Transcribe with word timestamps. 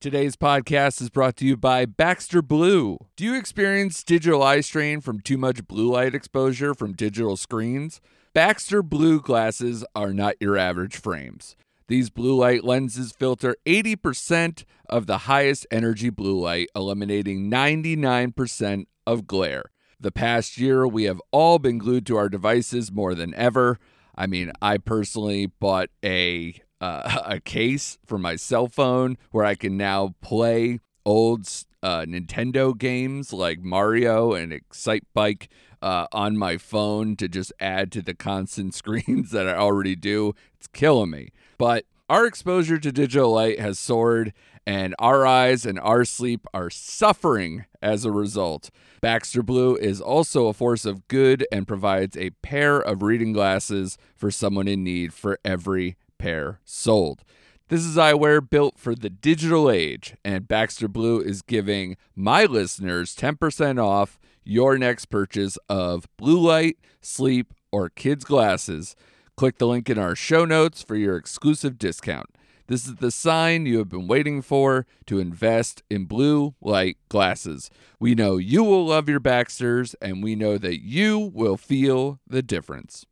Today's 0.00 0.34
podcast 0.34 1.02
is 1.02 1.10
brought 1.10 1.36
to 1.36 1.44
you 1.44 1.58
by 1.58 1.84
Baxter 1.84 2.40
Blue. 2.40 2.96
Do 3.16 3.24
you 3.24 3.34
experience 3.34 4.02
digital 4.02 4.42
eye 4.42 4.62
strain 4.62 5.02
from 5.02 5.20
too 5.20 5.36
much 5.36 5.68
blue 5.68 5.92
light 5.92 6.14
exposure 6.14 6.72
from 6.72 6.94
digital 6.94 7.36
screens? 7.36 8.00
Baxter 8.32 8.82
Blue 8.82 9.20
glasses 9.20 9.84
are 9.94 10.14
not 10.14 10.36
your 10.40 10.56
average 10.56 10.96
frames. 10.96 11.54
These 11.88 12.08
blue 12.08 12.34
light 12.34 12.64
lenses 12.64 13.12
filter 13.12 13.54
80% 13.66 14.64
of 14.88 15.04
the 15.04 15.18
highest 15.18 15.66
energy 15.70 16.08
blue 16.08 16.40
light, 16.40 16.68
eliminating 16.74 17.50
99% 17.50 18.86
of 19.06 19.26
glare. 19.26 19.64
The 20.00 20.10
past 20.10 20.56
year, 20.56 20.88
we 20.88 21.04
have 21.04 21.20
all 21.30 21.58
been 21.58 21.76
glued 21.76 22.06
to 22.06 22.16
our 22.16 22.30
devices 22.30 22.90
more 22.90 23.14
than 23.14 23.34
ever. 23.34 23.78
I 24.14 24.26
mean, 24.26 24.50
I 24.62 24.78
personally 24.78 25.44
bought 25.44 25.90
a 26.02 26.54
uh, 26.80 27.22
a 27.24 27.40
case 27.40 27.98
for 28.06 28.18
my 28.18 28.36
cell 28.36 28.68
phone 28.68 29.18
where 29.30 29.44
I 29.44 29.54
can 29.54 29.76
now 29.76 30.14
play 30.20 30.80
old 31.04 31.48
uh, 31.82 32.00
Nintendo 32.02 32.76
games 32.76 33.32
like 33.32 33.60
Mario 33.60 34.32
and 34.32 34.52
Excite 34.52 35.04
Bike 35.14 35.48
uh, 35.82 36.06
on 36.12 36.36
my 36.36 36.56
phone 36.58 37.16
to 37.16 37.28
just 37.28 37.52
add 37.60 37.90
to 37.92 38.02
the 38.02 38.14
constant 38.14 38.74
screens 38.74 39.30
that 39.30 39.48
I 39.48 39.54
already 39.54 39.96
do. 39.96 40.34
It's 40.54 40.66
killing 40.66 41.10
me. 41.10 41.30
But 41.58 41.84
our 42.08 42.26
exposure 42.26 42.78
to 42.78 42.92
digital 42.92 43.32
light 43.32 43.60
has 43.60 43.78
soared, 43.78 44.32
and 44.66 44.94
our 44.98 45.24
eyes 45.24 45.64
and 45.64 45.78
our 45.78 46.04
sleep 46.04 46.46
are 46.52 46.68
suffering 46.68 47.66
as 47.80 48.04
a 48.04 48.10
result. 48.10 48.70
Baxter 49.00 49.42
Blue 49.42 49.76
is 49.76 50.00
also 50.00 50.48
a 50.48 50.52
force 50.52 50.84
of 50.84 51.06
good 51.08 51.46
and 51.50 51.68
provides 51.68 52.16
a 52.16 52.30
pair 52.42 52.78
of 52.78 53.02
reading 53.02 53.32
glasses 53.32 53.96
for 54.16 54.30
someone 54.30 54.68
in 54.68 54.82
need 54.84 55.14
for 55.14 55.38
every 55.44 55.96
pair 56.20 56.60
sold. 56.64 57.24
This 57.68 57.84
is 57.84 57.96
eyewear 57.96 58.48
built 58.48 58.78
for 58.78 58.94
the 58.94 59.08
digital 59.08 59.70
age, 59.70 60.16
and 60.24 60.46
Baxter 60.46 60.88
Blue 60.88 61.20
is 61.20 61.40
giving 61.40 61.96
my 62.14 62.44
listeners 62.44 63.16
10% 63.16 63.82
off 63.82 64.18
your 64.44 64.76
next 64.76 65.06
purchase 65.06 65.56
of 65.68 66.06
blue 66.16 66.38
light, 66.38 66.76
sleep, 67.00 67.54
or 67.72 67.88
kids' 67.88 68.24
glasses. 68.24 68.96
Click 69.36 69.58
the 69.58 69.66
link 69.66 69.88
in 69.88 69.98
our 69.98 70.14
show 70.14 70.44
notes 70.44 70.82
for 70.82 70.96
your 70.96 71.16
exclusive 71.16 71.78
discount. 71.78 72.28
This 72.66 72.86
is 72.86 72.96
the 72.96 73.10
sign 73.10 73.66
you 73.66 73.78
have 73.78 73.88
been 73.88 74.06
waiting 74.06 74.42
for 74.42 74.86
to 75.06 75.18
invest 75.18 75.82
in 75.88 76.04
blue 76.04 76.54
light 76.60 76.98
glasses. 77.08 77.70
We 77.98 78.14
know 78.14 78.36
you 78.36 78.62
will 78.62 78.86
love 78.86 79.08
your 79.08 79.20
Baxters, 79.20 79.94
and 80.02 80.22
we 80.22 80.36
know 80.36 80.58
that 80.58 80.82
you 80.82 81.18
will 81.18 81.56
feel 81.56 82.20
the 82.26 82.42
difference. 82.42 83.06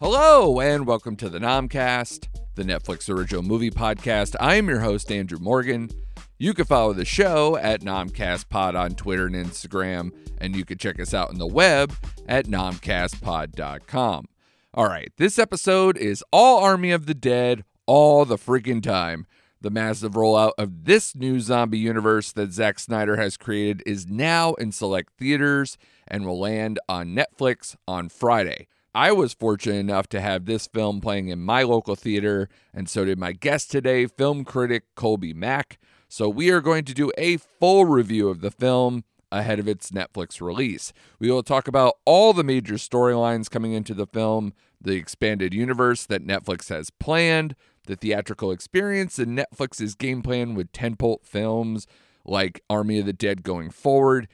Hello, 0.00 0.60
and 0.60 0.86
welcome 0.86 1.16
to 1.16 1.28
the 1.28 1.38
Nomcast, 1.38 2.28
the 2.54 2.62
Netflix 2.62 3.14
original 3.14 3.42
movie 3.42 3.70
podcast. 3.70 4.34
I 4.40 4.54
am 4.54 4.66
your 4.66 4.80
host, 4.80 5.12
Andrew 5.12 5.38
Morgan. 5.38 5.90
You 6.42 6.54
can 6.54 6.64
follow 6.64 6.94
the 6.94 7.04
show 7.04 7.58
at 7.58 7.82
NomcastPod 7.82 8.74
on 8.74 8.94
Twitter 8.94 9.26
and 9.26 9.36
Instagram, 9.36 10.10
and 10.38 10.56
you 10.56 10.64
can 10.64 10.78
check 10.78 10.98
us 10.98 11.12
out 11.12 11.28
on 11.28 11.36
the 11.36 11.46
web 11.46 11.94
at 12.26 12.46
nomcastpod.com. 12.46 14.24
All 14.72 14.86
right, 14.86 15.12
this 15.18 15.38
episode 15.38 15.98
is 15.98 16.24
all 16.32 16.64
Army 16.64 16.92
of 16.92 17.04
the 17.04 17.12
Dead 17.12 17.64
all 17.84 18.24
the 18.24 18.38
freaking 18.38 18.82
time. 18.82 19.26
The 19.60 19.68
massive 19.68 20.12
rollout 20.12 20.52
of 20.56 20.86
this 20.86 21.14
new 21.14 21.40
zombie 21.40 21.76
universe 21.76 22.32
that 22.32 22.54
Zack 22.54 22.78
Snyder 22.78 23.16
has 23.16 23.36
created 23.36 23.82
is 23.84 24.06
now 24.06 24.54
in 24.54 24.72
select 24.72 25.12
theaters 25.18 25.76
and 26.08 26.24
will 26.24 26.40
land 26.40 26.78
on 26.88 27.14
Netflix 27.14 27.76
on 27.86 28.08
Friday. 28.08 28.66
I 28.94 29.12
was 29.12 29.34
fortunate 29.34 29.76
enough 29.76 30.08
to 30.08 30.22
have 30.22 30.46
this 30.46 30.66
film 30.66 31.02
playing 31.02 31.28
in 31.28 31.38
my 31.38 31.64
local 31.64 31.96
theater, 31.96 32.48
and 32.72 32.88
so 32.88 33.04
did 33.04 33.18
my 33.18 33.32
guest 33.32 33.70
today, 33.70 34.06
film 34.06 34.42
critic 34.42 34.84
Kolby 34.96 35.34
Mac. 35.34 35.78
So 36.12 36.28
we 36.28 36.50
are 36.50 36.60
going 36.60 36.84
to 36.86 36.92
do 36.92 37.12
a 37.16 37.36
full 37.36 37.84
review 37.84 38.30
of 38.30 38.40
the 38.40 38.50
film 38.50 39.04
ahead 39.30 39.60
of 39.60 39.68
its 39.68 39.92
Netflix 39.92 40.40
release. 40.40 40.92
We 41.20 41.30
will 41.30 41.44
talk 41.44 41.68
about 41.68 41.98
all 42.04 42.32
the 42.32 42.42
major 42.42 42.74
storylines 42.74 43.48
coming 43.48 43.74
into 43.74 43.94
the 43.94 44.08
film, 44.08 44.52
the 44.80 44.94
expanded 44.94 45.54
universe 45.54 46.04
that 46.06 46.26
Netflix 46.26 46.68
has 46.68 46.90
planned, 46.90 47.54
the 47.86 47.94
theatrical 47.94 48.50
experience, 48.50 49.20
and 49.20 49.38
Netflix's 49.38 49.94
game 49.94 50.20
plan 50.20 50.56
with 50.56 50.72
tentpole 50.72 51.24
films 51.24 51.86
like 52.24 52.60
Army 52.68 52.98
of 52.98 53.06
the 53.06 53.12
Dead 53.12 53.44
going 53.44 53.70
forward. 53.70 54.26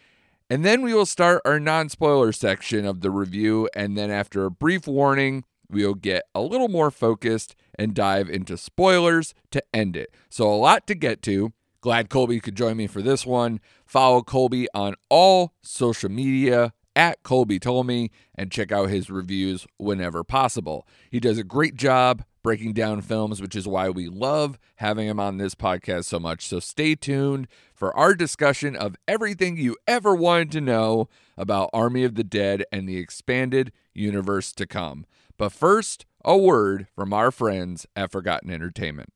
And 0.48 0.64
then 0.64 0.81
we 0.81 0.94
will 0.94 1.04
start 1.04 1.43
our 1.44 1.60
non 1.60 1.91
spoiler 1.91 2.32
section 2.32 2.87
of 2.87 3.03
the 3.03 3.10
review. 3.10 3.69
And 3.76 3.98
then, 3.98 4.10
after 4.10 4.47
a 4.47 4.50
brief 4.50 4.87
warning, 4.87 5.44
we'll 5.69 5.94
get 5.94 6.22
a 6.34 6.41
little 6.41 6.69
more 6.69 6.91
focused 6.91 7.54
and 7.78 7.93
dive 7.93 8.31
into 8.31 8.56
spoilers 8.56 9.34
to 9.50 9.62
end 9.75 9.94
it. 9.94 10.14
So, 10.31 10.50
a 10.50 10.56
lot 10.56 10.87
to 10.87 10.94
get 10.94 11.20
to. 11.25 11.53
Glad 11.81 12.09
Kolby 12.09 12.42
could 12.42 12.56
join 12.56 12.76
me 12.76 12.87
for 12.87 13.03
this 13.03 13.25
one. 13.26 13.60
Follow 13.84 14.22
Kolby 14.22 14.66
on 14.75 14.94
all 15.09 15.54
social 15.62 16.10
media 16.10 16.72
at 16.97 17.22
Kolby 17.22 17.60
Told 17.60 17.91
and 17.91 18.50
check 18.50 18.72
out 18.72 18.88
his 18.88 19.10
reviews 19.10 19.66
whenever 19.76 20.25
possible. 20.25 20.88
He 21.10 21.20
does 21.20 21.38
a 21.38 21.44
great 21.44 21.76
job 21.76 22.25
breaking 22.42 22.72
down 22.72 23.03
films, 23.03 23.42
which 23.42 23.54
is 23.54 23.69
why 23.69 23.91
we 23.91 24.09
love 24.09 24.59
having 24.76 25.06
him 25.06 25.20
on 25.20 25.37
this 25.37 25.54
podcast 25.54 26.04
so 26.04 26.19
much. 26.19 26.47
So 26.47 26.60
stay 26.60 26.94
tuned 26.94 27.48
for 27.75 27.94
our 27.97 28.14
discussion 28.14 28.75
of 28.75 28.97
everything 29.06 29.56
you 29.56 29.76
ever 29.87 30.14
wanted 30.14 30.53
to 30.53 30.60
know 30.60 31.08
about 31.37 31.70
Army 31.72 32.04
of 32.04 32.14
the 32.14 32.25
Dead 32.25 32.64
and 32.72 32.88
the 32.88 32.97
expanded 32.97 33.72
universe 33.93 34.53
to 34.53 34.66
come. 34.66 35.06
But 35.37 35.53
first, 35.53 36.06
a 36.25 36.37
word 36.37 36.87
from 36.94 37.12
our 37.12 37.31
friends 37.31 37.87
at 37.94 38.10
Forgotten 38.10 38.50
Entertainment. 38.50 39.12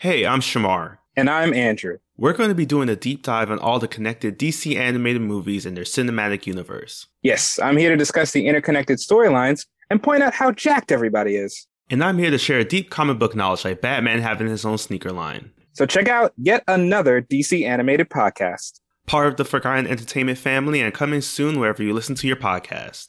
Hey, 0.00 0.24
I'm 0.24 0.40
Shamar. 0.40 0.96
And 1.14 1.28
I'm 1.28 1.52
Andrew. 1.52 1.98
We're 2.16 2.32
going 2.32 2.48
to 2.48 2.54
be 2.54 2.64
doing 2.64 2.88
a 2.88 2.96
deep 2.96 3.22
dive 3.22 3.50
on 3.50 3.58
all 3.58 3.78
the 3.78 3.86
connected 3.86 4.38
DC 4.38 4.74
animated 4.74 5.20
movies 5.20 5.66
and 5.66 5.76
their 5.76 5.84
cinematic 5.84 6.46
universe. 6.46 7.06
Yes, 7.20 7.58
I'm 7.62 7.76
here 7.76 7.90
to 7.90 7.98
discuss 7.98 8.32
the 8.32 8.46
interconnected 8.46 8.96
storylines 8.96 9.66
and 9.90 10.02
point 10.02 10.22
out 10.22 10.32
how 10.32 10.52
jacked 10.52 10.90
everybody 10.90 11.36
is. 11.36 11.66
And 11.90 12.02
I'm 12.02 12.16
here 12.16 12.30
to 12.30 12.38
share 12.38 12.58
a 12.58 12.64
deep 12.64 12.88
comic 12.88 13.18
book 13.18 13.36
knowledge 13.36 13.66
like 13.66 13.82
Batman 13.82 14.22
having 14.22 14.46
his 14.46 14.64
own 14.64 14.78
sneaker 14.78 15.12
line. 15.12 15.52
So 15.74 15.84
check 15.84 16.08
out 16.08 16.32
yet 16.38 16.64
another 16.66 17.20
DC 17.20 17.66
animated 17.66 18.08
podcast. 18.08 18.80
Part 19.06 19.28
of 19.28 19.36
the 19.36 19.44
Forgotten 19.44 19.86
Entertainment 19.86 20.38
family 20.38 20.80
and 20.80 20.94
coming 20.94 21.20
soon 21.20 21.60
wherever 21.60 21.82
you 21.82 21.92
listen 21.92 22.14
to 22.14 22.26
your 22.26 22.36
podcast. 22.36 23.08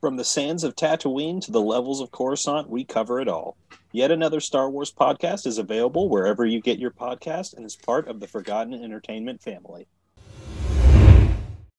From 0.00 0.16
the 0.16 0.24
sands 0.24 0.62
of 0.62 0.76
Tatooine 0.76 1.42
to 1.46 1.50
the 1.50 1.62
levels 1.62 2.02
of 2.02 2.10
Coruscant, 2.10 2.68
we 2.68 2.84
cover 2.84 3.18
it 3.18 3.28
all. 3.28 3.56
Yet 3.92 4.10
another 4.10 4.40
Star 4.40 4.68
Wars 4.68 4.92
podcast 4.92 5.46
is 5.46 5.56
available 5.56 6.10
wherever 6.10 6.44
you 6.44 6.60
get 6.60 6.78
your 6.78 6.90
podcast 6.90 7.56
and 7.56 7.64
is 7.64 7.76
part 7.76 8.06
of 8.06 8.20
the 8.20 8.28
Forgotten 8.28 8.74
Entertainment 8.74 9.40
family. 9.40 9.88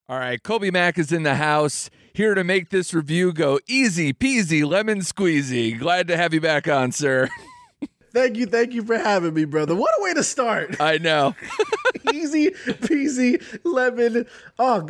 All 0.10 0.18
right, 0.18 0.42
Kolby 0.42 0.74
Mac 0.74 0.98
is 0.98 1.12
in 1.12 1.22
the 1.22 1.36
house, 1.36 1.92
here 2.12 2.34
to 2.34 2.44
make 2.44 2.70
this 2.70 2.92
review 2.92 3.34
go 3.34 3.60
easy 3.68 4.14
peasy 4.14 4.66
lemon 4.66 5.02
squeezy. 5.02 5.78
Glad 5.78 6.08
to 6.08 6.18
have 6.18 6.34
you 6.34 6.42
back 6.42 6.68
on, 6.68 6.92
sir. 6.92 7.30
Thank 8.14 8.38
you, 8.38 8.48
thank 8.48 8.74
you 8.74 8.84
for 8.84 8.98
having 8.98 9.36
me, 9.36 9.46
brother. 9.46 9.76
What 9.76 9.92
a 10.00 10.02
way 10.02 10.14
to 10.16 10.24
start. 10.24 10.82
I 10.82 10.98
know. 10.98 11.36
easy 12.14 12.50
peasy 12.50 13.44
lemon. 13.64 14.26
Oh, 14.58 14.88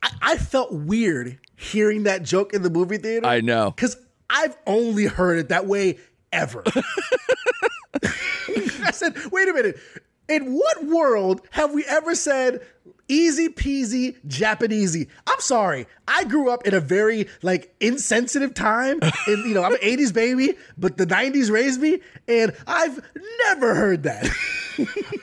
I, 0.00 0.10
I 0.22 0.36
felt 0.36 0.72
weird 0.72 1.40
hearing 1.58 2.04
that 2.04 2.22
joke 2.22 2.54
in 2.54 2.62
the 2.62 2.70
movie 2.70 2.98
theater. 2.98 3.26
I 3.26 3.40
know. 3.40 3.72
Because 3.72 3.96
I've 4.30 4.56
only 4.66 5.06
heard 5.06 5.38
it 5.38 5.48
that 5.48 5.66
way 5.66 5.98
ever. 6.32 6.62
I 8.04 8.90
said, 8.92 9.16
wait 9.32 9.48
a 9.48 9.52
minute. 9.52 9.78
In 10.28 10.54
what 10.54 10.84
world 10.84 11.42
have 11.50 11.72
we 11.72 11.84
ever 11.86 12.14
said 12.14 12.64
easy 13.08 13.48
peasy 13.48 14.16
Japanesey. 14.26 15.08
I'm 15.26 15.40
sorry. 15.40 15.86
I 16.06 16.24
grew 16.24 16.50
up 16.50 16.66
in 16.66 16.74
a 16.74 16.80
very 16.80 17.28
like 17.42 17.74
insensitive 17.80 18.54
time. 18.54 19.00
And 19.26 19.44
you 19.44 19.54
know, 19.54 19.64
I'm 19.64 19.74
an 19.74 19.78
80s 19.82 20.12
baby, 20.12 20.54
but 20.76 20.96
the 20.96 21.06
90s 21.06 21.50
raised 21.50 21.80
me, 21.80 22.00
and 22.26 22.54
I've 22.66 23.00
never 23.46 23.74
heard 23.74 24.04
that. 24.04 24.28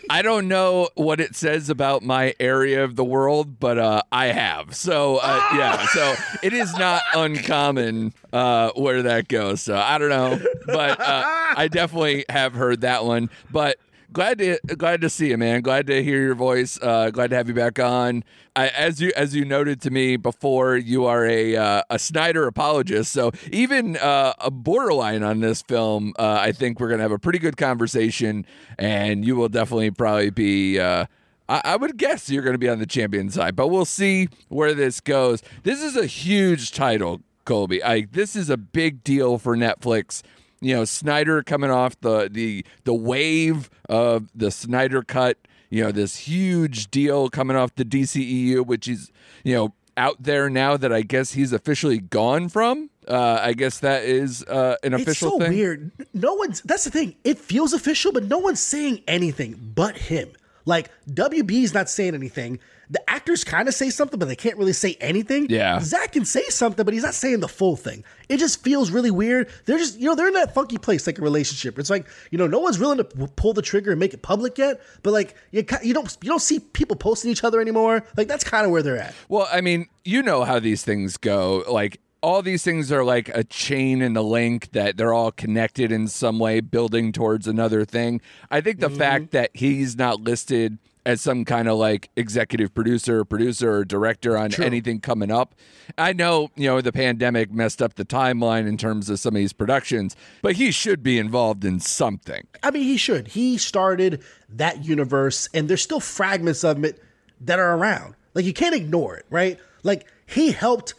I 0.09 0.21
don't 0.21 0.47
know 0.47 0.89
what 0.95 1.19
it 1.21 1.35
says 1.35 1.69
about 1.69 2.03
my 2.03 2.35
area 2.39 2.83
of 2.83 2.95
the 2.95 3.05
world, 3.05 3.59
but 3.59 3.77
uh, 3.77 4.01
I 4.11 4.27
have. 4.27 4.75
So 4.75 5.17
uh, 5.21 5.41
yeah, 5.53 5.85
so 5.87 6.15
it 6.43 6.53
is 6.53 6.77
not 6.77 7.03
uncommon 7.15 8.13
uh, 8.33 8.71
where 8.75 9.03
that 9.03 9.27
goes. 9.27 9.61
So 9.61 9.77
I 9.77 9.97
don't 9.97 10.09
know, 10.09 10.39
but 10.67 10.99
uh, 10.99 11.23
I 11.55 11.69
definitely 11.71 12.25
have 12.29 12.53
heard 12.53 12.81
that 12.81 13.05
one. 13.05 13.29
But 13.51 13.77
glad 14.15 14.37
to 14.37 14.57
glad 14.77 15.01
to 15.01 15.09
see 15.09 15.29
you, 15.29 15.37
man. 15.37 15.61
Glad 15.61 15.87
to 15.87 16.01
hear 16.01 16.21
your 16.21 16.35
voice. 16.35 16.79
Uh, 16.81 17.11
glad 17.11 17.31
to 17.31 17.35
have 17.35 17.49
you 17.49 17.53
back 17.53 17.77
on. 17.79 18.23
I, 18.55 18.69
as 18.69 19.01
you 19.01 19.11
as 19.15 19.35
you 19.35 19.43
noted 19.43 19.81
to 19.81 19.91
me 19.91 20.15
before, 20.15 20.77
you 20.77 21.05
are 21.05 21.25
a 21.25 21.55
uh, 21.57 21.81
a 21.89 21.99
Snyder 21.99 22.47
apologist. 22.47 23.11
So 23.11 23.31
even 23.51 23.97
uh, 23.97 24.33
a 24.39 24.49
borderline 24.49 25.21
on 25.21 25.41
this 25.41 25.61
film, 25.61 26.13
uh, 26.17 26.39
I 26.41 26.53
think 26.53 26.79
we're 26.79 26.89
gonna 26.89 27.03
have 27.03 27.11
a 27.11 27.19
pretty 27.19 27.39
good 27.39 27.57
conversation, 27.57 28.45
and 28.79 29.25
you 29.25 29.35
will 29.35 29.49
definitely 29.49 29.91
probably 29.91 30.31
be. 30.31 30.79
Uh, 30.79 31.05
I, 31.47 31.75
would 31.75 31.97
guess 31.97 32.27
you're 32.27 32.41
going 32.41 32.55
to 32.55 32.57
be 32.57 32.69
on 32.69 32.79
the 32.79 32.87
champion 32.87 33.29
side, 33.29 33.55
but 33.55 33.67
we'll 33.67 33.85
see 33.85 34.29
where 34.47 34.73
this 34.73 34.99
goes. 34.99 35.43
This 35.61 35.79
is 35.79 35.95
a 35.95 36.07
huge 36.07 36.71
title, 36.71 37.21
Kolby. 37.45 37.83
I 37.83 38.07
this 38.11 38.35
is 38.35 38.49
a 38.49 38.57
big 38.57 39.03
deal 39.03 39.37
for 39.37 39.55
Netflix 39.55 40.23
you 40.61 40.75
know 40.75 40.85
Snyder 40.85 41.43
coming 41.43 41.71
off 41.71 41.99
the 42.01 42.29
the 42.31 42.65
the 42.83 42.93
wave 42.93 43.69
of 43.89 44.29
the 44.35 44.51
Snyder 44.51 45.01
cut, 45.01 45.37
you 45.69 45.83
know 45.83 45.91
this 45.91 46.15
huge 46.17 46.89
deal 46.91 47.29
coming 47.29 47.57
off 47.57 47.75
the 47.75 47.85
DCEU, 47.85 48.65
which 48.65 48.87
is 48.87 49.11
you 49.43 49.55
know 49.55 49.73
out 49.97 50.21
there 50.21 50.49
now 50.49 50.77
that 50.77 50.91
I 50.91 51.01
guess 51.01 51.31
he's 51.33 51.53
officially 51.53 51.99
gone 51.99 52.49
from. 52.49 52.89
Uh, 53.07 53.39
I 53.41 53.53
guess 53.53 53.79
that 53.79 54.03
is 54.03 54.43
uh, 54.43 54.75
an 54.83 54.93
official 54.93 55.11
it's 55.11 55.19
so 55.19 55.39
thing. 55.39 55.51
weird. 55.51 55.91
No 56.13 56.33
one's. 56.33 56.61
That's 56.61 56.85
the 56.85 56.91
thing. 56.91 57.15
It 57.23 57.37
feels 57.37 57.73
official, 57.73 58.11
but 58.11 58.23
no 58.25 58.39
one's 58.39 58.59
saying 58.59 59.03
anything 59.07 59.71
but 59.75 59.97
him. 59.97 60.29
Like 60.65 60.89
WB 61.09 61.51
is 61.63 61.73
not 61.73 61.89
saying 61.89 62.15
anything. 62.15 62.59
The 62.89 63.09
actors 63.09 63.43
kind 63.43 63.67
of 63.67 63.73
say 63.73 63.89
something, 63.89 64.19
but 64.19 64.27
they 64.27 64.35
can't 64.35 64.57
really 64.57 64.73
say 64.73 64.97
anything. 64.99 65.47
Yeah. 65.49 65.79
Zack 65.79 66.13
can 66.13 66.25
say 66.25 66.43
something, 66.49 66.85
but 66.85 66.93
he's 66.93 67.03
not 67.03 67.13
saying 67.13 67.39
the 67.39 67.47
full 67.47 67.75
thing. 67.75 68.03
It 68.29 68.37
just 68.37 68.63
feels 68.63 68.91
really 68.91 69.11
weird. 69.11 69.49
They're 69.65 69.77
just, 69.77 69.99
you 69.99 70.05
know, 70.05 70.15
they're 70.15 70.27
in 70.27 70.33
that 70.33 70.53
funky 70.53 70.77
place, 70.77 71.07
like 71.07 71.19
a 71.19 71.21
relationship. 71.21 71.79
It's 71.79 71.89
like, 71.89 72.07
you 72.31 72.37
know, 72.37 72.47
no 72.47 72.59
one's 72.59 72.79
willing 72.79 72.97
to 72.97 73.03
pull 73.03 73.53
the 73.53 73.61
trigger 73.61 73.91
and 73.91 73.99
make 73.99 74.13
it 74.13 74.21
public 74.21 74.57
yet, 74.57 74.81
but 75.03 75.11
like, 75.11 75.35
you, 75.51 75.65
you 75.83 75.93
don't, 75.93 76.17
you 76.21 76.29
don't 76.29 76.41
see 76.41 76.59
people 76.59 76.95
posting 76.95 77.31
each 77.31 77.43
other 77.43 77.61
anymore. 77.61 78.03
Like 78.17 78.27
that's 78.27 78.43
kind 78.43 78.65
of 78.65 78.71
where 78.71 78.83
they're 78.83 78.97
at. 78.97 79.13
Well, 79.29 79.47
I 79.51 79.61
mean, 79.61 79.87
you 80.03 80.21
know 80.21 80.43
how 80.43 80.59
these 80.59 80.83
things 80.83 81.17
go. 81.17 81.63
Like 81.67 81.99
all 82.21 82.41
these 82.41 82.63
things 82.63 82.91
are 82.91 83.03
like 83.03 83.29
a 83.29 83.43
chain 83.43 84.01
and 84.01 84.17
a 84.17 84.21
link 84.21 84.71
that 84.71 84.97
they're 84.97 85.13
all 85.13 85.31
connected 85.31 85.91
in 85.91 86.07
some 86.07 86.39
way, 86.39 86.59
building 86.59 87.11
towards 87.11 87.47
another 87.47 87.85
thing. 87.85 88.19
I 88.49 88.61
think 88.61 88.79
the 88.79 88.87
mm-hmm. 88.87 88.97
fact 88.97 89.31
that 89.31 89.51
he's 89.53 89.95
not 89.95 90.21
listed 90.21 90.79
as 91.05 91.21
some 91.21 91.45
kind 91.45 91.67
of 91.67 91.77
like 91.77 92.09
executive 92.15 92.73
producer, 92.73 93.23
producer, 93.23 93.77
or 93.77 93.85
director 93.85 94.37
on 94.37 94.53
anything 94.61 94.99
coming 94.99 95.31
up. 95.31 95.53
I 95.97 96.13
know, 96.13 96.49
you 96.55 96.67
know, 96.67 96.81
the 96.81 96.91
pandemic 96.91 97.51
messed 97.51 97.81
up 97.81 97.93
the 97.93 98.05
timeline 98.05 98.67
in 98.67 98.77
terms 98.77 99.09
of 99.09 99.19
some 99.19 99.35
of 99.35 99.39
these 99.39 99.53
productions, 99.53 100.15
but 100.41 100.55
he 100.55 100.71
should 100.71 101.03
be 101.03 101.19
involved 101.19 101.63
in 101.63 101.79
something. 101.79 102.47
I 102.63 102.71
mean, 102.71 102.83
he 102.83 102.97
should. 102.97 103.29
He 103.29 103.57
started 103.57 104.23
that 104.49 104.83
universe, 104.83 105.47
and 105.53 105.69
there's 105.69 105.83
still 105.83 105.99
fragments 105.99 106.63
of 106.63 106.83
it 106.83 106.99
that 107.41 107.59
are 107.59 107.75
around. 107.75 108.15
Like 108.33 108.45
you 108.45 108.53
can't 108.53 108.75
ignore 108.75 109.15
it, 109.15 109.25
right? 109.29 109.59
Like 109.83 110.07
he 110.25 110.51
helped 110.51 110.95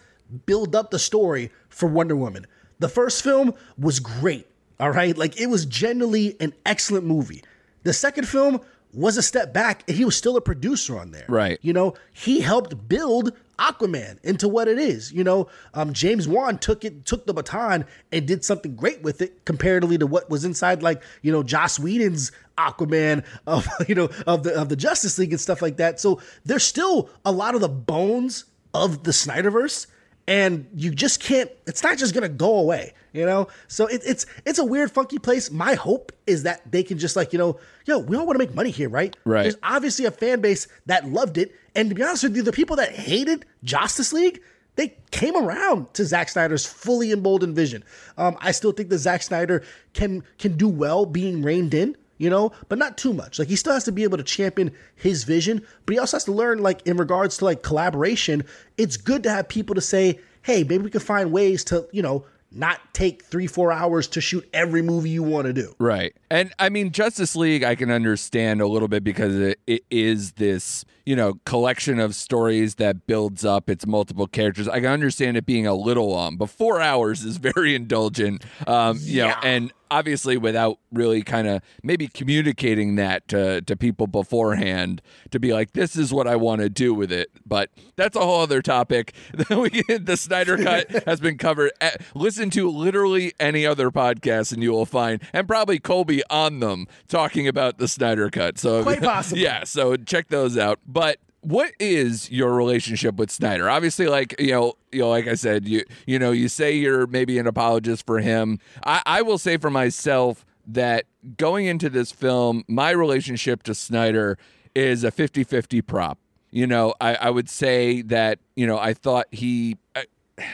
build 0.46 0.74
up 0.76 0.90
the 0.90 0.98
story 0.98 1.50
for 1.68 1.88
Wonder 1.88 2.16
Woman. 2.16 2.46
The 2.78 2.88
first 2.88 3.22
film 3.22 3.54
was 3.78 4.00
great, 4.00 4.46
all 4.78 4.90
right? 4.90 5.16
Like 5.16 5.40
it 5.40 5.46
was 5.46 5.66
generally 5.66 6.36
an 6.40 6.54
excellent 6.64 7.04
movie. 7.04 7.42
The 7.82 7.92
second 7.92 8.26
film 8.28 8.60
was 8.96 9.19
a 9.19 9.22
step 9.22 9.52
back, 9.52 9.84
and 9.87 9.96
he 9.96 10.04
was 10.04 10.16
still 10.16 10.37
a 10.37 10.40
producer 10.40 10.98
on 10.98 11.10
there. 11.10 11.26
Right. 11.28 11.58
You 11.60 11.75
know, 11.75 11.94
he 12.12 12.40
helped 12.40 12.88
build 12.88 13.32
Aquaman 13.58 14.19
into 14.25 14.48
what 14.48 14.69
it 14.69 14.78
is. 14.78 15.12
You 15.12 15.22
know, 15.22 15.48
um, 15.75 15.93
James 15.93 16.26
Wan 16.26 16.58
took 16.58 16.84
it, 16.84 17.04
took 17.04 17.26
the 17.26 17.34
baton, 17.34 17.84
and 18.10 18.26
did 18.26 18.43
something 18.43 18.75
great 18.75 19.02
with 19.02 19.20
it, 19.20 19.44
comparatively 19.44 19.98
to 19.98 20.06
what 20.06 20.31
was 20.31 20.44
inside, 20.46 20.82
like 20.82 21.02
you 21.20 21.31
know, 21.31 21.43
Joss 21.43 21.78
Whedon's 21.78 22.32
Aquaman 22.56 23.22
of 23.46 23.69
you 23.88 23.94
know 23.94 24.08
of 24.26 24.43
the 24.44 24.58
of 24.58 24.70
the 24.70 24.76
Justice 24.76 25.19
League 25.19 25.32
and 25.32 25.40
stuff 25.40 25.60
like 25.60 25.76
that. 25.76 26.00
So 26.00 26.20
there's 26.44 26.64
still 26.64 27.10
a 27.25 27.32
lot 27.32 27.54
of 27.54 27.60
the 27.60 27.69
bones 27.69 28.46
of 28.72 29.04
the 29.04 29.10
Snyderverse, 29.10 29.87
and 30.28 30.67
you 30.75 30.90
just 30.90 31.23
can't. 31.23 31.50
It's 31.67 31.82
not 31.82 31.99
just 31.99 32.14
gonna 32.14 32.28
go 32.28 32.58
away. 32.58 32.94
You 33.12 33.25
know, 33.25 33.49
so 33.67 33.87
it, 33.87 34.02
it's 34.05 34.26
it's 34.44 34.58
a 34.58 34.64
weird, 34.64 34.90
funky 34.90 35.19
place. 35.19 35.50
My 35.50 35.75
hope 35.75 36.12
is 36.26 36.43
that 36.43 36.70
they 36.70 36.82
can 36.82 36.99
just 36.99 37.17
like 37.17 37.32
you 37.32 37.38
know, 37.38 37.58
yo, 37.87 37.99
we 37.99 38.17
all 38.17 38.26
want 38.26 38.38
to 38.38 38.44
make 38.44 38.55
money 38.55 38.70
here, 38.70 38.90
right? 38.90 39.17
Right. 39.25 39.43
There's 39.43 39.56
obviously 39.62 40.05
a 40.05 40.11
fan 40.11 40.40
base 40.40 40.69
that 40.84 41.08
loved 41.08 41.38
it, 41.38 41.55
and 41.75 41.88
to 41.88 41.94
be 41.94 42.02
honest 42.02 42.25
with 42.25 42.37
you, 42.37 42.43
the 42.43 42.52
people 42.52 42.76
that 42.76 42.93
hated 42.93 43.46
Justice 43.64 44.12
League, 44.12 44.43
they 44.75 44.96
came 45.12 45.34
around 45.34 45.94
to 45.94 46.05
Zack 46.05 46.28
Snyder's 46.28 46.67
fully 46.67 47.11
emboldened 47.11 47.56
vision. 47.56 47.84
Um, 48.19 48.37
I 48.40 48.52
still 48.52 48.73
think 48.73 48.90
that 48.90 48.99
Zack 48.99 49.23
Snyder 49.23 49.62
can 49.94 50.23
can 50.38 50.56
do 50.58 50.69
well 50.69 51.06
being 51.06 51.43
reined 51.43 51.73
in, 51.73 51.96
you 52.18 52.30
know, 52.30 52.52
but 52.68 52.78
not 52.78 52.96
too 52.96 53.12
much. 53.12 53.38
Like 53.38 53.48
he 53.48 53.56
still 53.56 53.74
has 53.74 53.84
to 53.84 53.92
be 53.92 54.04
able 54.04 54.18
to 54.18 54.24
champion 54.24 54.72
his 54.94 55.24
vision, 55.24 55.64
but 55.84 55.92
he 55.92 55.98
also 55.98 56.16
has 56.16 56.24
to 56.24 56.32
learn, 56.32 56.62
like 56.62 56.86
in 56.86 56.96
regards 56.96 57.38
to 57.38 57.44
like 57.44 57.62
collaboration, 57.62 58.44
it's 58.76 58.96
good 58.96 59.22
to 59.24 59.30
have 59.30 59.48
people 59.48 59.74
to 59.74 59.80
say, 59.80 60.18
hey, 60.42 60.62
maybe 60.62 60.78
we 60.84 60.90
can 60.90 61.00
find 61.00 61.32
ways 61.32 61.64
to, 61.64 61.88
you 61.92 62.02
know, 62.02 62.24
not 62.52 62.80
take 62.94 63.24
three, 63.24 63.46
four 63.46 63.70
hours 63.72 64.06
to 64.06 64.20
shoot 64.20 64.48
every 64.54 64.80
movie 64.80 65.10
you 65.10 65.22
want 65.22 65.46
to 65.46 65.52
do. 65.52 65.74
Right. 65.78 66.16
And 66.30 66.54
I 66.58 66.68
mean, 66.68 66.90
Justice 66.90 67.36
League, 67.36 67.62
I 67.64 67.74
can 67.74 67.90
understand 67.90 68.60
a 68.60 68.66
little 68.66 68.88
bit 68.88 69.04
because 69.04 69.34
it, 69.34 69.60
it 69.66 69.84
is 69.90 70.32
this, 70.32 70.84
you 71.04 71.16
know, 71.16 71.34
collection 71.44 71.98
of 71.98 72.14
stories 72.14 72.76
that 72.76 73.06
builds 73.06 73.44
up 73.44 73.68
its 73.68 73.86
multiple 73.86 74.26
characters. 74.26 74.68
I 74.68 74.80
can 74.80 74.90
understand 74.90 75.36
it 75.36 75.44
being 75.44 75.66
a 75.66 75.74
little 75.74 76.08
long, 76.08 76.36
but 76.36 76.48
four 76.48 76.80
hours 76.80 77.24
is 77.24 77.36
very 77.36 77.74
indulgent. 77.74 78.44
Um, 78.66 78.98
you 79.02 79.22
know, 79.22 79.34
and 79.42 79.72
obviously 79.90 80.36
without 80.36 80.78
really 80.92 81.22
kind 81.22 81.46
of 81.46 81.62
maybe 81.82 82.08
communicating 82.08 82.96
that 82.96 83.26
to, 83.28 83.60
to 83.62 83.76
people 83.76 84.06
beforehand 84.06 85.02
to 85.30 85.38
be 85.40 85.52
like, 85.52 85.72
this 85.72 85.96
is 85.96 86.12
what 86.12 86.26
I 86.26 86.36
want 86.36 86.60
to 86.60 86.68
do 86.68 86.94
with 86.94 87.12
it. 87.12 87.30
But 87.46 87.70
that's 87.96 88.16
a 88.16 88.20
whole 88.20 88.40
other 88.40 88.62
topic. 88.62 89.14
The 89.46 90.16
Snyder 90.16 90.56
Cut 90.58 90.90
has 91.06 91.20
been 91.20 91.38
covered. 91.38 91.72
Listen 92.14 92.50
to 92.50 92.70
literally 92.70 93.32
any 93.40 93.66
other 93.66 93.90
podcast 93.90 94.52
and 94.52 94.62
you 94.62 94.72
will 94.72 94.86
find, 94.86 95.22
and 95.32 95.46
probably 95.48 95.78
Kolby 95.78 96.20
on 96.30 96.60
them 96.60 96.86
talking 97.08 97.48
about 97.48 97.78
the 97.78 97.88
Snyder 97.88 98.30
Cut. 98.30 98.58
So 98.58 98.82
Quite 98.82 99.02
possible. 99.02 99.38
yeah, 99.38 99.64
so 99.64 99.96
check 99.96 100.28
those 100.28 100.56
out. 100.58 100.78
But 100.86 101.18
what 101.46 101.73
is 101.78 102.28
your 102.28 102.52
relationship 102.54 103.14
with 103.14 103.30
Snyder? 103.30 103.70
Obviously, 103.70 104.09
like 104.09 104.35
you 104.40 104.50
know, 104.50 104.75
you 104.90 105.00
know, 105.00 105.11
like 105.11 105.28
I 105.28 105.37
said, 105.37 105.68
you 105.68 105.85
you 106.04 106.18
know, 106.18 106.32
you 106.32 106.49
say 106.49 106.73
you're 106.73 107.06
maybe 107.06 107.38
an 107.38 107.47
apologist 107.47 108.04
for 108.04 108.18
him. 108.18 108.59
I, 108.85 109.00
I 109.06 109.23
will 109.23 109.38
say 109.38 109.56
for 109.56 109.70
myself 109.70 110.44
that 110.66 111.04
going 111.37 111.66
into 111.66 111.88
this 111.88 112.11
film, 112.11 112.64
my 112.66 112.90
relationship 112.90 113.62
to 113.62 113.75
Snyder 113.76 114.37
is 114.75 115.04
a 115.04 115.12
50-50 115.12 115.87
prop. 115.87 116.18
You 116.50 116.66
know, 116.66 116.94
I, 117.00 117.14
I 117.14 117.30
would 117.30 117.49
say 117.49 118.02
that, 118.02 118.40
you 118.56 118.66
know, 118.66 118.76
I 118.76 118.92
thought 118.92 119.26
he 119.30 119.76
uh, 119.94 120.02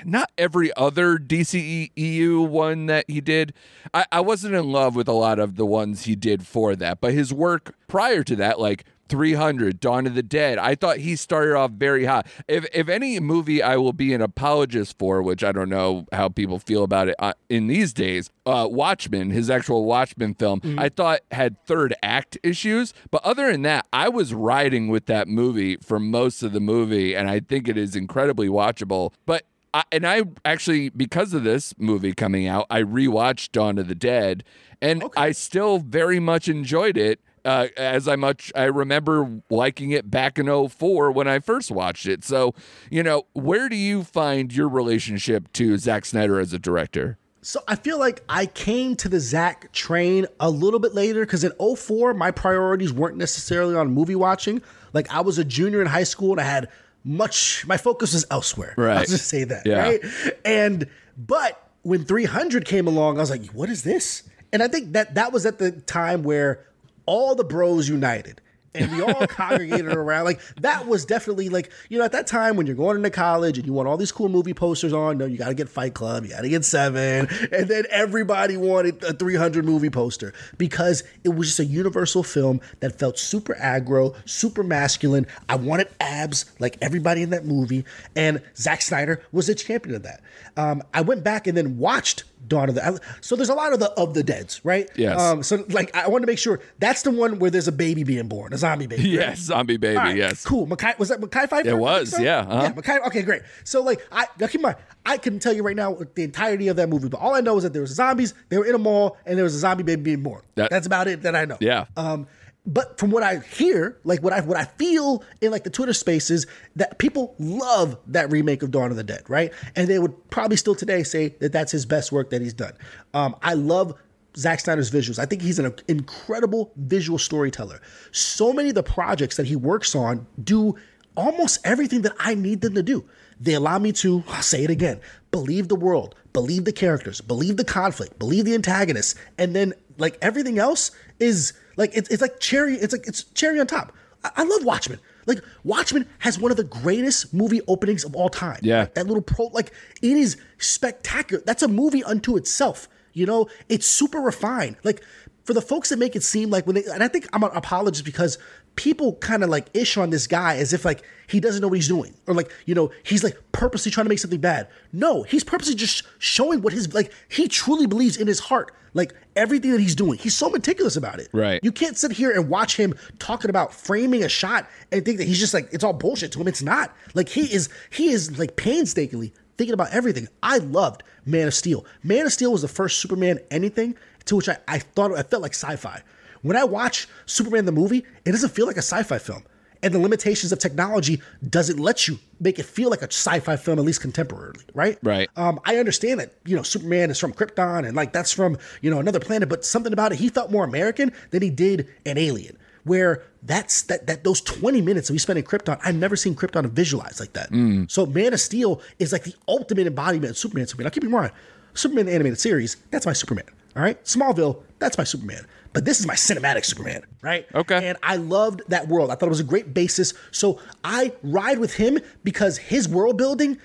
not 0.05 0.31
every 0.37 0.76
other 0.76 1.16
DCEU 1.16 2.47
one 2.47 2.87
that 2.87 3.07
he 3.09 3.23
did. 3.23 3.55
I, 3.95 4.05
I 4.12 4.21
wasn't 4.21 4.55
in 4.55 4.71
love 4.71 4.95
with 4.95 5.09
a 5.09 5.12
lot 5.12 5.38
of 5.38 5.57
the 5.57 5.66
ones 5.66 6.05
he 6.05 6.16
did 6.16 6.47
for 6.47 6.76
that, 6.76 7.00
but 7.00 7.14
his 7.14 7.33
work 7.33 7.75
prior 7.88 8.23
to 8.25 8.37
that, 8.37 8.61
like 8.61 8.85
300, 9.12 9.78
Dawn 9.78 10.07
of 10.07 10.14
the 10.14 10.23
Dead, 10.23 10.57
I 10.57 10.75
thought 10.75 10.97
he 10.97 11.16
started 11.16 11.54
off 11.54 11.73
very 11.73 12.07
hot. 12.07 12.26
If 12.49 12.64
if 12.73 12.88
any 12.88 13.21
movie 13.21 13.62
I 13.62 13.76
will 13.76 13.92
be 13.92 14.14
an 14.14 14.23
apologist 14.23 14.99
for, 14.99 15.23
which 15.23 15.45
I 15.45 15.52
don't 15.52 15.69
know 15.69 16.07
how 16.12 16.31
people 16.31 16.59
feel 16.59 16.83
about 16.83 17.09
it 17.09 17.16
uh, 17.19 17.35
in 17.50 17.66
these 17.66 17.92
days, 17.92 18.31
uh, 18.47 18.66
Watchmen, 18.71 19.28
his 19.28 19.50
actual 19.50 19.85
Watchmen 19.85 20.33
film, 20.33 20.62
I 20.78 20.88
thought 20.88 21.21
had 21.31 21.62
third 21.66 21.95
act 22.02 22.38
issues, 22.42 22.95
but 23.11 23.23
other 23.23 23.52
than 23.52 23.61
that, 23.62 23.87
I 23.92 24.09
was 24.09 24.33
riding 24.33 24.88
with 24.88 25.04
that 25.07 25.28
movie 25.28 25.76
for 25.76 26.00
most 26.00 26.42
of 26.42 26.52
the 26.52 26.61
movie, 26.61 27.14
and 27.14 27.28
I 27.28 27.40
think 27.40 27.69
it 27.69 27.76
is 27.76 27.95
incredibly 27.95 28.49
watchable. 28.49 29.12
But 29.26 29.45
I, 29.75 29.85
and 29.92 30.07
I 30.07 30.23
actually, 30.47 30.88
because 30.88 31.35
of 31.35 31.45
this 31.45 31.75
movie 31.76 32.14
coming 32.14 32.47
out, 32.47 32.66
I 32.71 32.81
rewatched 32.81 33.52
Dawn 33.52 33.76
of 33.76 33.88
the 33.88 33.95
Dead, 33.95 34.42
and 34.81 35.04
I 35.19 35.33
still 35.33 35.81
very 35.81 36.19
much 36.19 36.49
enjoyed 36.49 36.97
it. 36.97 37.21
Uh, 37.44 37.68
as 37.76 38.06
I 38.06 38.14
much 38.14 38.52
I 38.54 38.64
remember 38.64 39.42
liking 39.50 39.90
it 39.90 40.11
back 40.11 40.38
in 40.38 40.46
04 40.68 41.11
when 41.11 41.26
I 41.26 41.40
first 41.40 41.70
watched 41.70 42.06
it. 42.06 42.22
So, 42.25 42.54
you 42.90 43.02
know, 43.02 43.26
where 43.32 43.68
do 43.68 43.76
you 43.76 44.04
find 44.04 44.52
your 44.52 44.68
relationship 44.68 45.52
to 45.54 45.76
Zack 45.76 46.04
Snyder 46.04 46.38
as 46.38 46.52
a 46.52 46.58
director? 46.58 47.18
So 47.44 47.61
I 47.66 47.75
feel 47.75 47.99
like 47.99 48.22
I 48.28 48.46
came 48.46 48.94
to 48.96 49.08
the 49.08 49.18
Zack 49.18 49.72
train 49.72 50.26
a 50.38 50.49
little 50.49 50.78
bit 50.78 50.94
later 50.94 51.26
because 51.26 51.42
in 51.42 51.52
04, 51.58 52.14
my 52.14 52.30
priorities 52.30 52.92
weren't 52.92 53.16
necessarily 53.16 53.75
on 53.75 53.90
movie 53.90 54.14
watching. 54.14 54.62
Like 54.92 55.12
I 55.12 55.22
was 55.22 55.38
a 55.38 55.44
junior 55.44 55.80
in 55.80 55.88
high 55.88 56.04
school 56.04 56.30
and 56.30 56.40
I 56.40 56.44
had 56.44 56.68
much 57.04 57.66
my 57.66 57.76
focus 57.76 58.14
was 58.14 58.25
elsewhere. 58.30 58.75
Right. 58.76 58.99
I'll 58.99 59.04
just 59.06 59.26
say 59.26 59.42
that. 59.42 59.66
Yeah. 59.66 59.80
Right. 59.80 60.00
And 60.44 60.87
but 61.16 61.68
when 61.82 62.04
300 62.04 62.64
came 62.64 62.87
along, 62.87 63.16
I 63.16 63.20
was 63.20 63.30
like, 63.30 63.46
what 63.46 63.68
is 63.68 63.82
this? 63.82 64.22
And 64.52 64.62
I 64.62 64.68
think 64.68 64.92
that 64.92 65.16
that 65.16 65.32
was 65.32 65.44
at 65.44 65.58
the 65.58 65.72
time 65.72 66.22
where 66.22 66.64
all 67.06 67.35
the 67.35 67.44
bros 67.44 67.88
united 67.88 68.40
and 68.75 68.92
we 68.92 69.02
all 69.02 69.26
congregated 69.26 69.87
around. 69.92 70.25
Like 70.25 70.40
that 70.61 70.87
was 70.87 71.04
definitely 71.04 71.49
like, 71.49 71.71
you 71.88 71.99
know, 71.99 72.04
at 72.04 72.12
that 72.12 72.26
time 72.26 72.56
when 72.56 72.66
you're 72.66 72.76
going 72.76 72.97
into 72.97 73.11
college 73.11 73.59
and 73.59 73.66
you 73.66 73.73
want 73.73 73.88
all 73.88 73.97
these 73.97 74.12
cool 74.12 74.28
movie 74.28 74.54
posters 74.54 74.92
on, 74.92 75.18
no, 75.18 75.26
you 75.26 75.37
gotta 75.37 75.54
get 75.54 75.68
Fight 75.68 75.94
Club, 75.94 76.25
you 76.25 76.30
gotta 76.30 76.49
get 76.49 76.64
seven, 76.64 77.28
and 77.52 77.68
then 77.68 77.85
everybody 77.90 78.56
wanted 78.56 79.02
a 79.04 79.12
300 79.12 79.64
movie 79.64 79.90
poster 79.90 80.32
because 80.59 81.04
it 81.25 81.30
was 81.30 81.49
just 81.49 81.61
a 81.61 81.64
universal 81.64 82.23
film 82.23 82.61
that 82.80 82.99
felt 82.99 83.18
super 83.18 83.54
aggro, 83.54 84.14
super 84.28 84.62
masculine. 84.62 85.26
I 85.49 85.56
wanted 85.56 85.88
abs 86.00 86.47
like 86.59 86.78
everybody 86.80 87.23
in 87.23 87.30
that 87.30 87.44
movie, 87.44 87.85
and 88.16 88.42
Zack 88.56 88.82
Snyder 88.82 89.23
was 89.32 89.49
a 89.49 89.54
champion 89.54 89.94
of 89.97 90.02
that. 90.02 90.23
Um, 90.56 90.82
I 90.94 91.02
went 91.02 91.25
back 91.25 91.47
and 91.47 91.56
then 91.56 91.78
watched 91.78 92.25
Dawn 92.52 92.68
of 92.68 92.75
the. 92.75 93.00
So 93.21 93.35
there's 93.37 93.49
a 93.49 93.54
lot 93.54 93.73
of 93.73 93.80
the 93.80 93.90
of 93.92 94.14
the 94.14 94.23
Dead's, 94.23 94.64
right? 94.64 94.88
Yes. 94.97 95.18
Um, 95.21 95.42
so 95.42 95.64
like 95.71 95.94
I 95.97 96.09
want 96.09 96.23
to 96.23 96.26
make 96.26 96.38
sure 96.38 96.61
that's 96.78 97.02
the 97.02 97.11
one 97.11 97.38
where 97.38 97.50
there's 97.50 97.68
a 97.68 97.73
baby 97.73 98.04
being 98.04 98.28
born, 98.28 98.52
a 98.52 98.59
zombie 98.59 98.87
baby. 98.87 99.02
right? 99.02 99.11
Yes, 99.28 99.38
zombie 99.40 99.76
baby. 99.76 99.97
Right, 99.97 100.16
yes. 100.16 100.44
Cool. 100.44 100.66
Mekhi 100.66 100.99
was 100.99 101.09
that 101.09 101.21
Mekhi 101.21 101.49
Phifer? 101.49 101.64
It 101.64 101.75
was, 101.78 102.11
so? 102.11 102.23
yeah, 102.23 102.40
uh-huh. 102.40 102.62
Yeah, 102.64 102.73
Mekhi. 102.73 103.06
Okay, 103.09 103.23
great. 103.23 103.42
So 103.64 103.82
like 103.82 104.06
I 104.12 104.26
now 104.38 104.47
keep 104.47 104.56
in 104.56 104.62
mind, 104.62 104.76
I 105.06 105.16
couldn't 105.18 105.40
tell 105.40 105.52
you 105.52 105.62
right 105.62 105.76
now 105.76 105.97
the 106.14 106.23
entirety 106.25 106.68
of 106.68 106.76
that 106.76 106.88
movie, 106.88 107.09
but 107.09 107.18
all 107.21 107.35
I 107.35 107.40
know 107.40 107.56
is 107.56 107.62
that 107.64 107.73
there 107.73 107.82
was 107.82 107.90
zombies, 107.94 108.35
they 108.50 108.59
were 108.59 108.66
in 108.66 108.75
a 108.75 108.78
mall, 108.78 109.16
and 109.26 109.37
there 109.37 109.44
was 109.44 109.54
a 109.54 109.59
zombie 109.59 109.82
baby 109.82 110.02
being 110.02 110.23
born. 110.23 110.42
That- 110.54 110.71
That's 110.71 110.87
about 110.87 111.09
it 111.09 111.23
that 111.23 111.35
I 111.35 111.44
know. 111.47 111.56
Yeah. 111.61 111.87
Um, 111.97 112.26
but 112.64 112.99
from 112.99 113.11
what 113.11 113.23
I 113.23 113.38
hear, 113.38 113.99
like 114.04 114.23
what 114.23 114.33
I 114.33 114.40
what 114.40 114.57
I 114.57 114.64
feel 114.64 115.25
in 115.40 115.50
like 115.50 115.64
the 115.64 115.71
Twitter 115.71 115.92
spaces, 115.92 116.47
that 116.76 116.99
people 116.99 117.35
love 117.38 117.99
that 118.07 118.31
remake 118.31 118.62
of 118.62 118.71
Dawn 118.71 118.90
of 118.90 118.97
the 118.97 119.04
Dead, 119.04 119.23
right? 119.28 119.52
And 119.75 119.88
they 119.88 119.99
would 119.99 120.31
probably 120.31 120.57
still 120.57 120.75
today 120.75 121.02
say 121.02 121.28
that 121.40 121.52
that's 121.52 121.73
his 121.73 121.87
best 121.87 122.12
work 122.12 122.31
that 122.31 122.40
he's 122.40 122.54
done. 122.54 122.73
Um, 123.14 123.35
I 123.42 123.54
love 123.54 123.95
Zack 124.37 124.61
Snyder's 124.61 124.90
visuals. 124.90 125.19
I 125.19 125.26
think 125.26 125.42
he's 125.42 125.59
an 125.59 125.75
incredible 125.88 126.73
visual 126.76 127.19
storyteller. 127.19 127.81
So 128.12 128.52
many 128.52 128.69
of 128.69 128.75
the 128.76 128.83
projects 128.83 129.37
that 129.37 129.47
he 129.47 129.57
works 129.57 129.95
on 129.95 130.26
do 130.42 130.76
almost 131.16 131.59
everything 131.64 132.02
that 132.02 132.14
I 132.19 132.35
need 132.35 132.61
them 132.61 132.75
to 132.75 132.83
do. 132.83 133.04
They 133.40 133.54
allow 133.54 133.78
me 133.78 133.92
to, 133.92 134.23
I'll 134.28 134.42
say 134.42 134.62
it 134.62 134.71
again, 134.71 135.00
believe 135.33 135.69
the 135.69 135.75
world, 135.75 136.14
believe 136.33 136.64
the 136.64 136.73
characters, 136.73 137.21
believe 137.21 137.57
the 137.57 137.64
conflict, 137.64 138.19
believe 138.19 138.45
the 138.45 138.54
antagonists, 138.54 139.16
and 139.37 139.54
then 139.54 139.75
like 139.99 140.16
everything 140.23 140.59
else 140.59 140.92
is 141.19 141.52
like 141.76 141.91
it's, 141.95 142.09
it's 142.11 142.23
like 142.23 142.41
cherry. 142.41 142.75
It's 142.75 142.93
like 142.93 143.07
it's 143.07 143.25
cherry 143.25 143.61
on 143.61 143.67
top. 143.67 143.93
I, 144.25 144.31
I 144.37 144.45
love 144.45 144.64
Watchmen. 144.64 145.00
Like 145.26 145.41
Watchmen 145.64 146.09
has 146.19 146.38
one 146.38 146.50
of 146.50 146.57
the 146.57 146.64
greatest 146.64 147.33
movie 147.33 147.61
openings 147.69 148.05
of 148.05 148.17
all 148.17 148.29
time. 148.29 148.59
Yeah. 148.62 148.87
that 148.95 149.07
little 149.07 149.23
pro, 149.23 149.47
like 149.47 149.73
it 150.02 150.17
is 150.17 150.37
spectacular. 150.59 151.43
That's 151.47 151.62
a 151.62 151.69
movie 151.69 152.02
unto 152.02 152.37
itself. 152.37 152.88
You 153.12 153.26
know, 153.26 153.49
it's 153.69 153.87
super 153.87 154.19
refined. 154.19 154.76
Like 154.85 155.02
for 155.45 155.52
the 155.55 155.62
folks 155.62 155.91
that 155.91 155.99
make 155.99 156.17
it 156.17 156.23
seem 156.23 156.50
like 156.50 156.67
when 156.67 156.76
they, 156.76 156.85
and 156.85 157.02
I 157.02 157.09
think 157.09 157.29
I'm 157.33 157.43
an 157.43 157.50
apologist 157.55 158.05
because 158.05 158.38
people 158.76 159.14
kind 159.17 159.45
of 159.45 159.50
like 159.50 159.69
ish 159.75 159.97
on 159.97 160.11
this 160.11 160.26
guy 160.26 160.57
as 160.57 160.73
if 160.73 160.85
like 160.85 161.02
he 161.26 161.41
doesn't 161.41 161.61
know 161.61 161.69
what 161.69 161.75
he's 161.75 161.88
doing 161.88 162.14
or 162.26 162.35
like 162.35 162.50
you 162.67 162.75
know 162.75 162.91
he's 163.02 163.23
like 163.23 163.38
purposely 163.52 163.91
trying 163.91 164.05
to 164.05 164.09
make 164.09 164.19
something 164.19 164.41
bad. 164.41 164.69
No, 164.93 165.23
he's 165.23 165.45
purposely 165.45 165.75
just 165.75 166.05
showing 166.19 166.62
what 166.62 166.73
his 166.73 166.93
like 166.95 167.12
he 167.29 167.49
truly 167.49 167.87
believes 167.87 168.17
in 168.17 168.26
his 168.26 168.41
heart. 168.41 168.73
Like 168.95 169.14
everything 169.37 169.71
that 169.71 169.81
he's 169.81 169.95
doing, 169.95 170.19
he's 170.19 170.37
so 170.37 170.50
meticulous 170.50 170.97
about 170.97 171.19
it. 171.19 171.29
Right. 171.33 171.61
You 171.62 171.73
can't 171.73 171.97
sit 171.97 172.12
here 172.12 172.31
and 172.31 172.50
watch 172.50 172.76
him 172.76 172.95
talking 173.19 173.49
about 173.49 173.73
framing 173.73 174.23
a 174.23 174.29
shot 174.29 174.69
and 174.91 175.02
think 175.02 175.17
that 175.17 175.26
he's 175.26 175.41
just 175.41 175.55
like 175.55 175.69
it's 175.73 175.83
all 175.83 175.95
bullshit 175.95 176.33
to 176.33 176.41
him. 176.41 176.49
It's 176.49 176.62
not. 176.62 176.95
Like 177.14 177.29
he 177.29 177.52
is 177.52 177.69
he 177.91 178.11
is 178.11 178.38
like 178.38 178.57
painstakingly 178.57 179.33
thinking 179.57 179.75
about 179.75 179.93
everything. 179.93 180.29
I 180.43 180.59
loved 180.59 181.02
Man 181.25 181.47
of 181.47 181.55
Steel. 181.55 181.87
Man 182.02 182.26
of 182.26 182.33
Steel 182.33 182.52
was 182.52 182.62
the 182.62 182.69
first 182.69 182.99
Superman 182.99 183.38
anything 183.50 183.97
to 184.26 184.37
which 184.37 184.49
I, 184.49 184.59
I 184.69 184.79
thought 184.79 185.12
I 185.12 185.23
felt 185.23 185.43
like 185.43 185.55
sci-fi. 185.55 186.02
When 186.42 186.56
I 186.56 186.64
watch 186.64 187.08
Superman 187.26 187.64
the 187.64 187.72
movie, 187.72 188.04
it 188.25 188.32
doesn't 188.32 188.50
feel 188.50 188.66
like 188.66 188.76
a 188.76 188.80
sci-fi 188.80 189.18
film. 189.18 189.44
And 189.84 189.92
the 189.92 189.99
limitations 189.99 190.52
of 190.52 190.61
technology 190.61 191.20
doesn't 191.49 191.78
let 191.80 192.06
you 192.06 192.20
make 192.38 192.61
it 192.61 192.64
feel 192.64 192.88
like 192.88 193.02
a 193.02 193.06
sci-fi 193.06 193.56
film, 193.56 193.80
at 193.80 193.84
least 193.84 194.00
contemporarily, 194.00 194.62
right? 194.75 194.96
Right. 195.02 195.28
Um, 195.34 195.58
I 195.64 195.78
understand 195.78 196.20
that 196.20 196.34
you 196.44 196.54
know 196.54 196.62
Superman 196.62 197.11
is 197.11 197.18
from 197.18 197.32
Krypton 197.32 197.84
and 197.87 197.96
like 197.96 198.12
that's 198.12 198.32
from 198.32 198.58
you 198.80 198.90
know 198.92 199.00
another 199.00 199.18
planet, 199.18 199.49
but 199.49 199.64
something 199.64 199.92
about 199.92 200.12
it 200.12 200.18
he 200.18 200.28
felt 200.28 200.52
more 200.52 200.64
American 200.64 201.12
than 201.30 201.42
he 201.42 201.50
did 201.50 201.88
an 202.06 202.16
alien. 202.16 202.58
Where 202.84 203.25
that's 203.42 203.82
that 203.82 204.06
that 204.06 204.22
those 204.22 204.40
twenty 204.40 204.80
minutes 204.80 205.08
that 205.08 205.14
we 205.14 205.18
spent 205.18 205.38
in 205.38 205.44
Krypton, 205.44 205.80
I've 205.84 205.96
never 205.96 206.14
seen 206.14 206.37
Krypton 206.37 206.70
visualized 206.70 207.18
like 207.18 207.32
that. 207.32 207.49
So 207.88 208.06
Man 208.06 208.32
of 208.32 208.40
Steel 208.40 208.80
is 209.00 209.12
like 209.12 209.25
the 209.25 209.34
ultimate 209.49 209.88
embodiment 209.88 210.30
of 210.30 210.38
Superman. 210.38 210.68
Superman. 210.68 210.84
Now 210.87 210.90
keep 210.90 211.04
in 211.04 211.11
mind, 211.11 211.32
Superman 211.75 212.06
the 212.06 212.12
animated 212.12 212.38
series, 212.38 212.76
that's 212.90 213.06
my 213.06 213.12
Superman. 213.12 213.46
All 213.75 213.82
right, 213.82 214.02
Smallville, 214.04 214.62
that's 214.78 214.99
my 214.99 215.04
Superman. 215.04 215.46
But 215.73 215.85
this 215.85 216.00
is 216.00 216.07
my 216.07 216.14
cinematic 216.14 216.64
Superman, 216.64 217.02
right? 217.23 217.47
Okay. 217.55 217.88
And 217.88 217.97
I 218.02 218.17
loved 218.17 218.62
that 218.69 218.88
world. 218.88 219.11
I 219.11 219.14
thought 219.14 219.26
it 219.26 219.31
was 219.31 219.41
a 219.41 219.45
great 219.45 219.73
basis. 219.73 220.12
So 220.31 220.61
I 220.85 221.12
ride 221.23 221.59
with 221.59 221.75
him 221.75 221.99
because 222.25 222.59
his 222.59 222.88
world 222.88 223.17
building, 223.17 223.59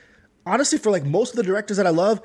honestly, 0.45 0.77
for 0.77 0.89
like 0.91 1.03
most 1.03 1.31
of 1.31 1.35
the 1.35 1.43
directors 1.43 1.77
that 1.77 1.85
I 1.85 1.91
love, 1.91 2.21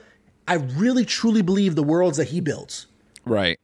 I 0.46 0.54
really 0.54 1.04
truly 1.04 1.42
believe 1.42 1.74
the 1.74 1.82
worlds 1.82 2.16
that 2.18 2.28
he 2.28 2.40
builds. 2.40 2.86
Right. 3.24 3.58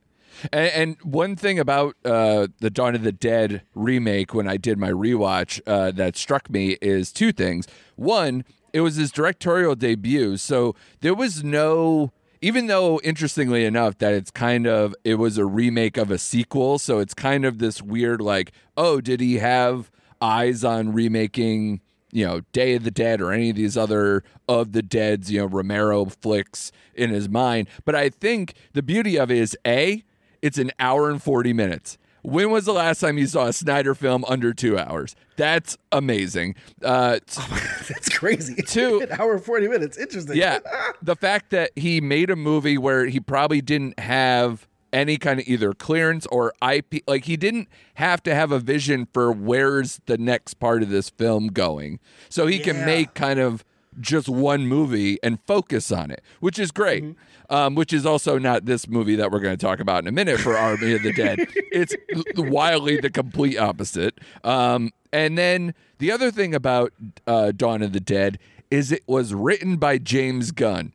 And, 0.53 0.71
and 0.71 0.97
one 1.03 1.37
thing 1.37 1.59
about 1.59 1.97
uh, 2.05 2.49
the 2.61 2.71
Dawn 2.71 2.95
of 2.95 3.03
the 3.03 3.13
Dead 3.13 3.63
remake, 3.75 4.35
when 4.35 4.49
I 4.49 4.57
did 4.57 4.79
my 4.79 4.91
rewatch, 4.91 5.61
uh, 5.67 5.91
that 5.93 6.17
struck 6.17 6.51
me 6.51 6.77
is 6.81 7.13
two 7.13 7.33
things. 7.33 7.67
One, 7.97 8.45
it 8.73 8.81
was 8.81 8.97
his 8.97 9.11
directorial 9.11 9.75
debut, 9.75 10.37
so 10.37 10.75
there 11.01 11.15
was 11.15 11.43
no. 11.43 12.13
Even 12.41 12.67
though, 12.67 13.01
interestingly 13.01 13.65
enough, 13.65 13.99
that 13.99 14.15
it's 14.15 14.31
kind 14.31 14.67
of 14.67 14.95
it 15.05 15.17
was 15.17 15.39
a 15.39 15.45
remake 15.47 15.97
of 15.97 16.11
a 16.11 16.19
sequel, 16.19 16.79
so 16.79 16.99
it's 16.99 17.15
kind 17.15 17.45
of 17.45 17.59
this 17.59 17.83
weird, 17.83 18.21
like, 18.21 18.53
oh, 18.77 19.01
did 19.01 19.21
he 19.21 19.39
have 19.39 19.91
eyes 20.21 20.65
on 20.65 20.93
remaking 20.93 21.81
you 22.13 22.27
know, 22.27 22.41
Day 22.53 22.75
of 22.75 22.85
the 22.85 22.91
Dead 22.91 23.21
or 23.21 23.33
any 23.33 23.51
of 23.51 23.57
these 23.57 23.77
other 23.77 24.25
of 24.49 24.73
the 24.73 24.83
Dead's, 24.83 25.31
you 25.31 25.41
know, 25.41 25.47
Romero 25.47 26.07
flicks 26.07 26.73
in 26.95 27.11
his 27.11 27.29
mind. 27.29 27.69
But 27.85 27.95
I 27.95 28.09
think 28.09 28.55
the 28.73 28.83
beauty 28.83 29.19
of 29.19 29.31
it 29.31 29.39
is 29.39 29.57
A, 29.67 30.05
it's 30.41 30.59
an 30.59 30.71
hour 30.79 31.11
and 31.11 31.23
40 31.23 31.53
minutes. 31.53 31.99
When 32.23 32.51
was 32.51 32.65
the 32.65 32.73
last 32.73 33.01
time 33.01 33.17
you 33.19 33.27
saw 33.27 33.47
a 33.47 33.53
Snyder 33.53 33.95
film 33.95 34.25
under 34.29 34.53
two 34.53 34.79
hours? 34.79 35.15
That's 35.37 35.77
amazing. 35.93 36.57
Uh, 36.83 37.19
t- 37.27 37.43
That's 37.89 38.09
crazy. 38.09 38.57
Two- 38.67 39.01
An 39.01 39.13
hour 39.21 39.35
and 39.35 39.45
40 39.45 39.69
minutes. 39.69 39.97
Interesting. 39.99 40.37
yeah. 40.37 40.59
The 41.03 41.15
fact 41.17 41.51
that 41.51 41.71
he 41.77 42.01
made 42.01 42.29
a 42.29 42.37
movie 42.37 42.77
where 42.77 43.07
he 43.07 43.21
probably 43.21 43.61
didn't 43.61 43.99
have 44.01 44.67
any 44.93 45.17
kind 45.17 45.39
of 45.39 45.47
either 45.47 45.73
clearance 45.75 46.27
or 46.27 46.53
IP, 46.67 47.03
like 47.07 47.27
he 47.27 47.37
didn't 47.37 47.69
have 47.95 48.23
to 48.25 48.35
have 48.35 48.51
a 48.51 48.59
vision 48.59 49.07
for 49.13 49.31
where's 49.31 50.01
the 50.07 50.19
next 50.19 50.55
part 50.55 50.83
of 50.83 50.89
this 50.89 51.09
film 51.11 51.49
going. 51.49 52.01
So 52.29 52.47
he 52.47 52.59
can 52.59 52.85
make 52.85 53.15
kind 53.15 53.39
of 53.39 53.65
just 54.01 54.29
one 54.29 54.67
movie 54.67 55.19
and 55.23 55.39
focus 55.47 55.93
on 55.93 56.11
it, 56.11 56.23
which 56.41 56.59
is 56.59 56.71
great. 56.73 57.05
Mm-hmm. 57.05 57.21
Um, 57.51 57.75
which 57.75 57.95
is 57.95 58.05
also 58.05 58.37
not 58.37 58.67
this 58.67 58.87
movie 58.87 59.17
that 59.17 59.33
we're 59.33 59.41
going 59.41 59.57
to 59.57 59.67
talk 59.67 59.81
about 59.81 60.05
in 60.05 60.09
a 60.09 60.13
minute 60.13 60.39
for 60.39 60.55
Army 60.55 60.93
of 60.93 61.03
the 61.03 61.15
Dead. 61.15 61.49
It's 61.73 61.95
wildly 62.37 62.99
the 62.99 63.09
complete 63.09 63.59
opposite. 63.59 64.19
Um, 64.45 64.93
and 65.13 65.39
then 65.39 65.75
the 65.99 66.13
other 66.13 66.31
thing 66.31 66.55
about 66.55 66.93
uh, 67.27 67.53
Dawn 67.53 67.83
of 67.83 67.93
the 67.93 68.01
Dead 68.01 68.39
is 68.71 68.93
it 68.93 69.03
was 69.07 69.33
written 69.33 69.77
by 69.77 69.97
James 69.99 70.51
Gunn. 70.51 70.93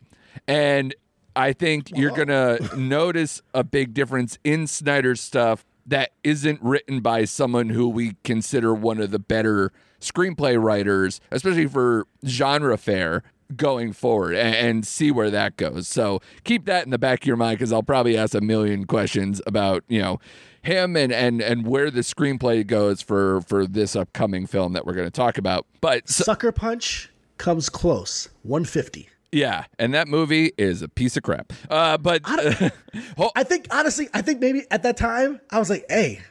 And 0.47 0.93
I 1.35 1.53
think 1.53 1.89
you're 1.95 2.11
going 2.11 2.27
to 2.27 2.69
notice 2.77 3.41
a 3.53 3.63
big 3.63 3.93
difference 3.93 4.37
in 4.43 4.67
Snyder's 4.67 5.21
stuff 5.21 5.65
that 5.85 6.11
isn't 6.23 6.61
written 6.61 7.01
by 7.01 7.25
someone 7.25 7.69
who 7.69 7.89
we 7.89 8.15
consider 8.23 8.73
one 8.73 8.99
of 8.99 9.11
the 9.11 9.19
better 9.19 9.71
screenplay 9.99 10.61
writers, 10.61 11.19
especially 11.31 11.67
for 11.67 12.05
genre 12.25 12.77
fare 12.77 13.23
going 13.57 13.93
forward 13.93 14.35
and, 14.35 14.55
and 14.55 14.87
see 14.87 15.11
where 15.11 15.29
that 15.31 15.57
goes. 15.57 15.87
So 15.87 16.21
keep 16.43 16.65
that 16.65 16.85
in 16.85 16.91
the 16.91 16.97
back 16.97 17.23
of 17.23 17.27
your 17.27 17.37
mind 17.37 17.59
because 17.59 17.71
I'll 17.73 17.83
probably 17.83 18.17
ask 18.17 18.33
a 18.33 18.41
million 18.41 18.85
questions 18.85 19.41
about, 19.45 19.83
you 19.87 20.01
know, 20.01 20.19
him 20.61 20.95
and 20.95 21.11
and 21.11 21.41
and 21.41 21.67
where 21.67 21.91
the 21.91 22.01
screenplay 22.01 22.65
goes 22.65 23.01
for 23.01 23.41
for 23.41 23.67
this 23.67 23.95
upcoming 23.95 24.45
film 24.47 24.73
that 24.73 24.85
we're 24.85 24.93
going 24.93 25.07
to 25.07 25.11
talk 25.11 25.37
about. 25.37 25.65
But 25.81 26.09
so, 26.09 26.23
Sucker 26.23 26.51
Punch 26.51 27.09
comes 27.37 27.69
close. 27.69 28.29
150. 28.43 29.09
yeah, 29.31 29.65
and 29.79 29.93
that 29.93 30.07
movie 30.07 30.51
is 30.57 30.81
a 30.81 30.87
piece 30.87 31.17
of 31.17 31.23
crap. 31.23 31.51
Uh, 31.69 31.97
but 31.97 32.21
I 32.27 33.43
think 33.43 33.67
honestly, 33.71 34.07
I 34.13 34.21
think 34.21 34.39
maybe 34.39 34.63
at 34.71 34.83
that 34.83 34.95
time 34.95 35.41
I 35.51 35.59
was 35.59 35.69
like, 35.69 35.85
"Hey, 35.89 36.21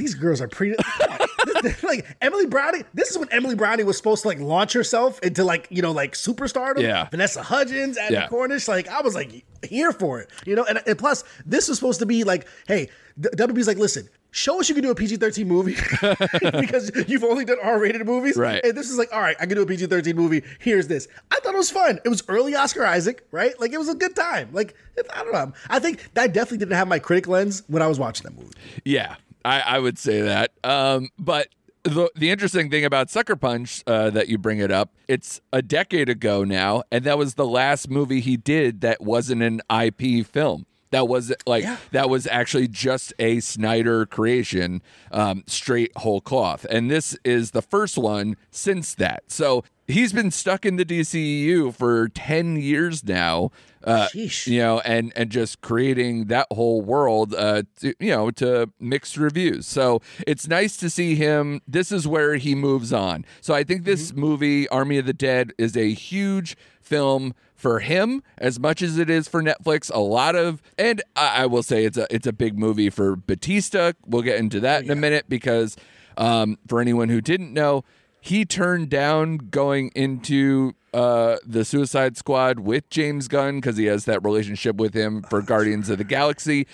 these 0.00 0.14
girls 0.14 0.40
are 0.40 0.48
pretty." 0.48 0.76
like 1.82 2.06
Emily 2.20 2.46
Browning. 2.46 2.84
This 2.94 3.10
is 3.10 3.18
when 3.18 3.28
Emily 3.30 3.54
Browning 3.54 3.86
was 3.86 3.96
supposed 3.96 4.22
to 4.22 4.28
like 4.28 4.38
launch 4.40 4.72
herself 4.72 5.20
into 5.20 5.44
like 5.44 5.66
you 5.70 5.82
know 5.82 5.92
like 5.92 6.12
superstardom. 6.14 6.82
Yeah. 6.82 7.08
Vanessa 7.10 7.42
Hudgens, 7.42 7.98
Abbie 7.98 8.14
Yeah. 8.14 8.28
Cornish. 8.28 8.68
Like 8.68 8.88
I 8.88 9.00
was 9.02 9.14
like 9.14 9.44
here 9.68 9.92
for 9.92 10.20
it, 10.20 10.30
you 10.46 10.56
know. 10.56 10.64
And, 10.64 10.80
and 10.86 10.98
plus, 10.98 11.24
this 11.46 11.68
was 11.68 11.78
supposed 11.78 12.00
to 12.00 12.06
be 12.06 12.24
like, 12.24 12.46
hey, 12.66 12.88
WB's 13.20 13.66
like, 13.66 13.78
listen. 13.78 14.08
Show 14.32 14.60
us 14.60 14.68
you 14.68 14.76
can 14.76 14.84
do 14.84 14.92
a 14.92 14.94
PG 14.94 15.16
13 15.16 15.48
movie 15.48 15.74
because 16.60 16.92
you've 17.08 17.24
only 17.24 17.44
done 17.44 17.56
R 17.60 17.80
rated 17.80 18.06
movies. 18.06 18.36
Right. 18.36 18.64
And 18.64 18.76
this 18.76 18.88
is 18.88 18.96
like, 18.96 19.12
all 19.12 19.20
right, 19.20 19.34
I 19.40 19.46
can 19.46 19.56
do 19.56 19.62
a 19.62 19.66
PG 19.66 19.86
13 19.86 20.14
movie. 20.14 20.44
Here's 20.60 20.86
this. 20.86 21.08
I 21.32 21.40
thought 21.40 21.52
it 21.52 21.56
was 21.56 21.72
fun. 21.72 21.98
It 22.04 22.08
was 22.08 22.22
early 22.28 22.54
Oscar 22.54 22.86
Isaac, 22.86 23.26
right? 23.32 23.58
Like, 23.58 23.72
it 23.72 23.78
was 23.78 23.88
a 23.88 23.94
good 23.96 24.14
time. 24.14 24.50
Like, 24.52 24.76
I 25.12 25.24
don't 25.24 25.32
know. 25.32 25.52
I 25.68 25.80
think 25.80 26.08
I 26.16 26.28
definitely 26.28 26.58
didn't 26.58 26.76
have 26.76 26.86
my 26.86 27.00
critic 27.00 27.26
lens 27.26 27.64
when 27.66 27.82
I 27.82 27.88
was 27.88 27.98
watching 27.98 28.22
that 28.22 28.40
movie. 28.40 28.54
Yeah, 28.84 29.16
I, 29.44 29.60
I 29.60 29.78
would 29.78 29.98
say 29.98 30.20
that. 30.22 30.52
Um, 30.64 31.08
but 31.18 31.48
the 31.82 32.10
the 32.14 32.30
interesting 32.30 32.70
thing 32.70 32.84
about 32.84 33.08
Sucker 33.10 33.36
Punch 33.36 33.82
uh, 33.86 34.10
that 34.10 34.28
you 34.28 34.36
bring 34.38 34.58
it 34.58 34.70
up, 34.70 34.92
it's 35.08 35.40
a 35.52 35.62
decade 35.62 36.08
ago 36.08 36.44
now, 36.44 36.82
and 36.92 37.04
that 37.04 37.16
was 37.18 37.34
the 37.34 37.46
last 37.46 37.88
movie 37.88 38.20
he 38.20 38.36
did 38.36 38.80
that 38.82 39.00
wasn't 39.00 39.42
an 39.42 39.60
IP 39.74 40.26
film. 40.26 40.66
That 40.90 41.06
was 41.08 41.32
like 41.46 41.62
Yeah. 41.62 41.76
that 41.92 42.10
was 42.10 42.26
actually 42.26 42.66
just 42.68 43.14
a 43.18 43.38
Snyder 43.40 44.04
creation, 44.06 44.82
um, 45.12 45.44
straight 45.46 45.92
whole 45.96 46.20
cloth, 46.20 46.66
and 46.68 46.90
this 46.90 47.16
is 47.24 47.52
the 47.52 47.62
first 47.62 47.96
one 47.96 48.36
since 48.50 48.94
that. 48.96 49.22
So 49.28 49.64
he's 49.90 50.12
been 50.12 50.30
stuck 50.30 50.64
in 50.64 50.76
the 50.76 50.84
DCEU 50.84 51.74
for 51.74 52.08
ten 52.08 52.56
years 52.56 53.04
now. 53.04 53.50
Uh, 53.82 54.08
Sheesh. 54.08 54.46
you 54.46 54.58
know, 54.58 54.80
and 54.80 55.12
and 55.16 55.30
just 55.30 55.60
creating 55.62 56.26
that 56.26 56.46
whole 56.52 56.82
world, 56.82 57.34
uh, 57.34 57.62
to, 57.80 57.94
you 57.98 58.10
know, 58.10 58.30
to 58.32 58.70
mixed 58.78 59.16
reviews. 59.16 59.66
So 59.66 60.02
it's 60.26 60.46
nice 60.46 60.76
to 60.78 60.90
see 60.90 61.14
him. 61.14 61.62
This 61.66 61.90
is 61.90 62.06
where 62.06 62.36
he 62.36 62.54
moves 62.54 62.92
on. 62.92 63.24
So 63.40 63.54
I 63.54 63.64
think 63.64 63.84
this 63.84 64.12
movie, 64.12 64.68
Army 64.68 64.98
of 64.98 65.06
the 65.06 65.14
Dead, 65.14 65.52
is 65.56 65.76
a 65.76 65.92
huge 65.92 66.56
film 66.80 67.34
for 67.54 67.80
him 67.80 68.22
as 68.38 68.58
much 68.58 68.82
as 68.82 68.98
it 68.98 69.10
is 69.10 69.28
for 69.28 69.42
Netflix. 69.42 69.90
A 69.94 70.00
lot 70.00 70.34
of, 70.34 70.62
and 70.78 71.02
I, 71.14 71.42
I 71.42 71.46
will 71.46 71.62
say 71.62 71.84
it's 71.84 71.98
a 71.98 72.06
it's 72.14 72.26
a 72.26 72.32
big 72.32 72.58
movie 72.58 72.90
for 72.90 73.16
Bautista. 73.16 73.94
We'll 74.06 74.22
get 74.22 74.38
into 74.38 74.60
that 74.60 74.84
in 74.84 74.90
a 74.90 74.96
minute 74.96 75.26
because 75.28 75.76
um, 76.16 76.58
for 76.66 76.80
anyone 76.80 77.08
who 77.08 77.20
didn't 77.20 77.52
know, 77.52 77.84
he 78.20 78.44
turned 78.44 78.90
down 78.90 79.36
going 79.38 79.90
into 79.94 80.74
uh, 80.92 81.36
the 81.46 81.64
Suicide 81.64 82.16
Squad 82.16 82.60
with 82.60 82.88
James 82.90 83.28
Gunn 83.28 83.56
because 83.56 83.76
he 83.76 83.86
has 83.86 84.04
that 84.04 84.24
relationship 84.24 84.76
with 84.76 84.94
him 84.94 85.22
for 85.22 85.42
Guardians 85.52 85.88
of 85.88 85.98
the 85.98 86.04
Galaxy. 86.04 86.66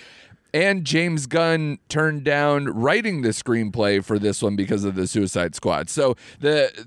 And 0.54 0.84
James 0.84 1.26
Gunn 1.26 1.78
turned 1.88 2.24
down 2.24 2.66
writing 2.66 3.20
the 3.20 3.28
screenplay 3.30 4.02
for 4.02 4.18
this 4.18 4.42
one 4.42 4.56
because 4.56 4.84
of 4.84 4.94
the 4.94 5.06
Suicide 5.06 5.54
Squad. 5.54 5.90
So 5.90 6.16
the 6.40 6.86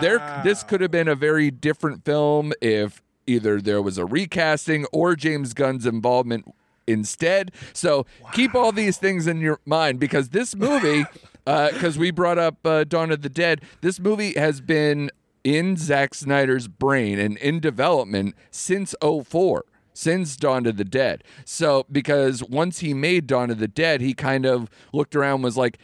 there 0.00 0.40
this 0.44 0.62
could 0.62 0.80
have 0.80 0.90
been 0.90 1.08
a 1.08 1.14
very 1.14 1.50
different 1.50 2.06
film 2.06 2.52
if 2.62 3.02
either 3.26 3.60
there 3.60 3.82
was 3.82 3.98
a 3.98 4.06
recasting 4.06 4.86
or 4.92 5.14
James 5.14 5.52
Gunn's 5.52 5.84
involvement 5.84 6.46
instead. 6.86 7.52
So 7.72 8.06
keep 8.32 8.54
all 8.54 8.72
these 8.72 8.96
things 8.96 9.26
in 9.26 9.40
your 9.40 9.60
mind 9.66 10.00
because 10.00 10.30
this 10.30 10.54
movie, 10.56 11.04
because 11.44 11.98
we 11.98 12.10
brought 12.10 12.38
up 12.38 12.64
uh, 12.64 12.84
Dawn 12.84 13.10
of 13.10 13.22
the 13.22 13.28
Dead, 13.28 13.62
this 13.80 13.98
movie 13.98 14.34
has 14.34 14.60
been 14.60 15.10
in 15.44 15.76
Zack 15.76 16.14
Snyder's 16.14 16.68
brain 16.68 17.18
and 17.18 17.36
in 17.38 17.60
development 17.60 18.34
since 18.50 18.94
04 19.02 19.64
since 19.94 20.36
Dawn 20.36 20.66
of 20.66 20.76
the 20.76 20.84
Dead. 20.84 21.24
So 21.44 21.86
because 21.90 22.42
once 22.42 22.78
he 22.78 22.94
made 22.94 23.26
Dawn 23.26 23.50
of 23.50 23.58
the 23.58 23.68
Dead, 23.68 24.00
he 24.00 24.14
kind 24.14 24.46
of 24.46 24.70
looked 24.92 25.14
around 25.14 25.36
and 25.36 25.44
was 25.44 25.56
like, 25.56 25.78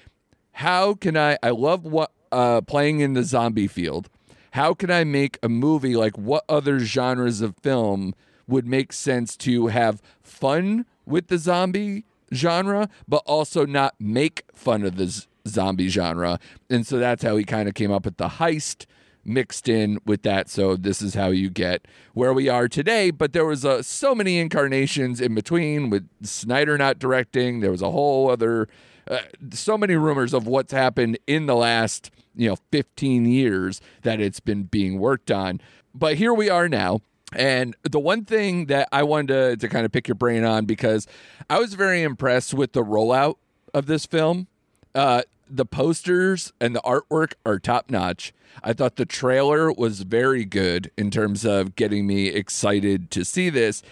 how 0.53 0.95
can 0.95 1.17
I 1.17 1.39
I 1.43 1.51
love 1.51 1.85
what 1.85 2.13
uh 2.33 2.61
playing 2.63 3.01
in 3.01 3.15
the 3.15 3.23
zombie 3.23 3.69
field. 3.69 4.09
How 4.53 4.75
can 4.75 4.91
I 4.91 5.05
make 5.05 5.39
a 5.43 5.49
movie 5.49 5.95
like 5.95 6.17
what 6.17 6.45
other 6.49 6.81
genres 6.81 7.41
of 7.41 7.55
film 7.63 8.15
would 8.47 8.67
make 8.67 8.93
sense 8.93 9.37
to 9.37 9.67
have 9.69 10.03
fun 10.23 10.87
with 11.05 11.29
the 11.29 11.39
zombie 11.39 12.05
genre 12.33 12.89
but 13.07 13.23
also 13.27 13.67
not 13.67 13.95
make 14.01 14.45
fun 14.53 14.85
of 14.85 14.97
the 14.97 15.27
zombie 15.49 15.89
genre. 15.89 16.39
And 16.71 16.87
so 16.87 16.99
that's 16.99 17.23
how 17.23 17.37
he 17.37 17.45
kind 17.45 17.69
of 17.69 17.75
came 17.75 17.91
up 17.91 18.05
with 18.05 18.17
the 18.17 18.29
heist 18.29 18.87
mixed 19.25 19.69
in 19.69 19.99
with 20.05 20.23
that. 20.23 20.49
So 20.49 20.77
this 20.77 21.03
is 21.03 21.15
how 21.15 21.29
you 21.29 21.51
get 21.51 21.87
where 22.15 22.33
we 22.33 22.49
are 22.49 22.69
today. 22.69 23.11
But 23.11 23.33
there 23.33 23.45
was 23.45 23.65
uh, 23.65 23.83
so 23.83 24.15
many 24.15 24.39
incarnations 24.39 25.21
in 25.21 25.35
between 25.35 25.91
with 25.91 26.09
Snyder 26.23 26.79
not 26.79 26.99
directing. 26.99 27.61
There 27.61 27.71
was 27.71 27.83
a 27.83 27.91
whole 27.91 28.31
other, 28.31 28.69
uh, 29.09 29.19
so 29.53 29.77
many 29.77 29.95
rumors 29.95 30.33
of 30.33 30.47
what's 30.47 30.73
happened 30.73 31.19
in 31.27 31.47
the 31.47 31.57
last, 31.57 32.11
you 32.35 32.49
know, 32.49 32.57
15 32.73 33.27
years 33.27 33.81
that 34.03 34.21
it's 34.21 34.41
been 34.41 34.65
being 34.65 34.99
worked 34.99 35.31
on. 35.31 35.61
But 35.95 36.17
here 36.17 36.33
we 36.33 36.49
are 36.49 36.69
now. 36.69 37.01
And 37.35 37.77
the 37.83 38.01
one 38.01 38.25
thing 38.25 38.67
that 38.67 38.89
I 38.91 39.03
wanted 39.03 39.29
to, 39.29 39.57
to 39.59 39.69
kind 39.69 39.85
of 39.85 39.93
pick 39.93 40.09
your 40.09 40.15
brain 40.15 40.45
on 40.45 40.65
because 40.65 41.07
I 41.51 41.59
was 41.59 41.75
very 41.75 42.03
impressed 42.03 42.55
with 42.55 42.73
the 42.73 42.83
rollout 42.83 43.37
of 43.75 43.87
this 43.87 44.07
film. 44.07 44.47
Uh, 44.95 45.23
the 45.51 45.67
posters 45.67 46.53
and 46.61 46.75
the 46.75 46.81
artwork 46.81 47.35
are 47.45 47.59
top 47.59 47.91
notch. 47.91 48.33
I 48.63 48.73
thought 48.73 48.97
the 48.97 49.07
trailer 49.07 49.73
was 49.73 50.03
very 50.03 50.45
good 50.45 50.91
in 50.97 51.11
terms 51.11 51.45
of 51.45 51.77
getting 51.77 52.07
me 52.07 52.29
excited 52.29 53.11
to 53.13 53.25
see 53.25 53.51
this. 53.51 53.83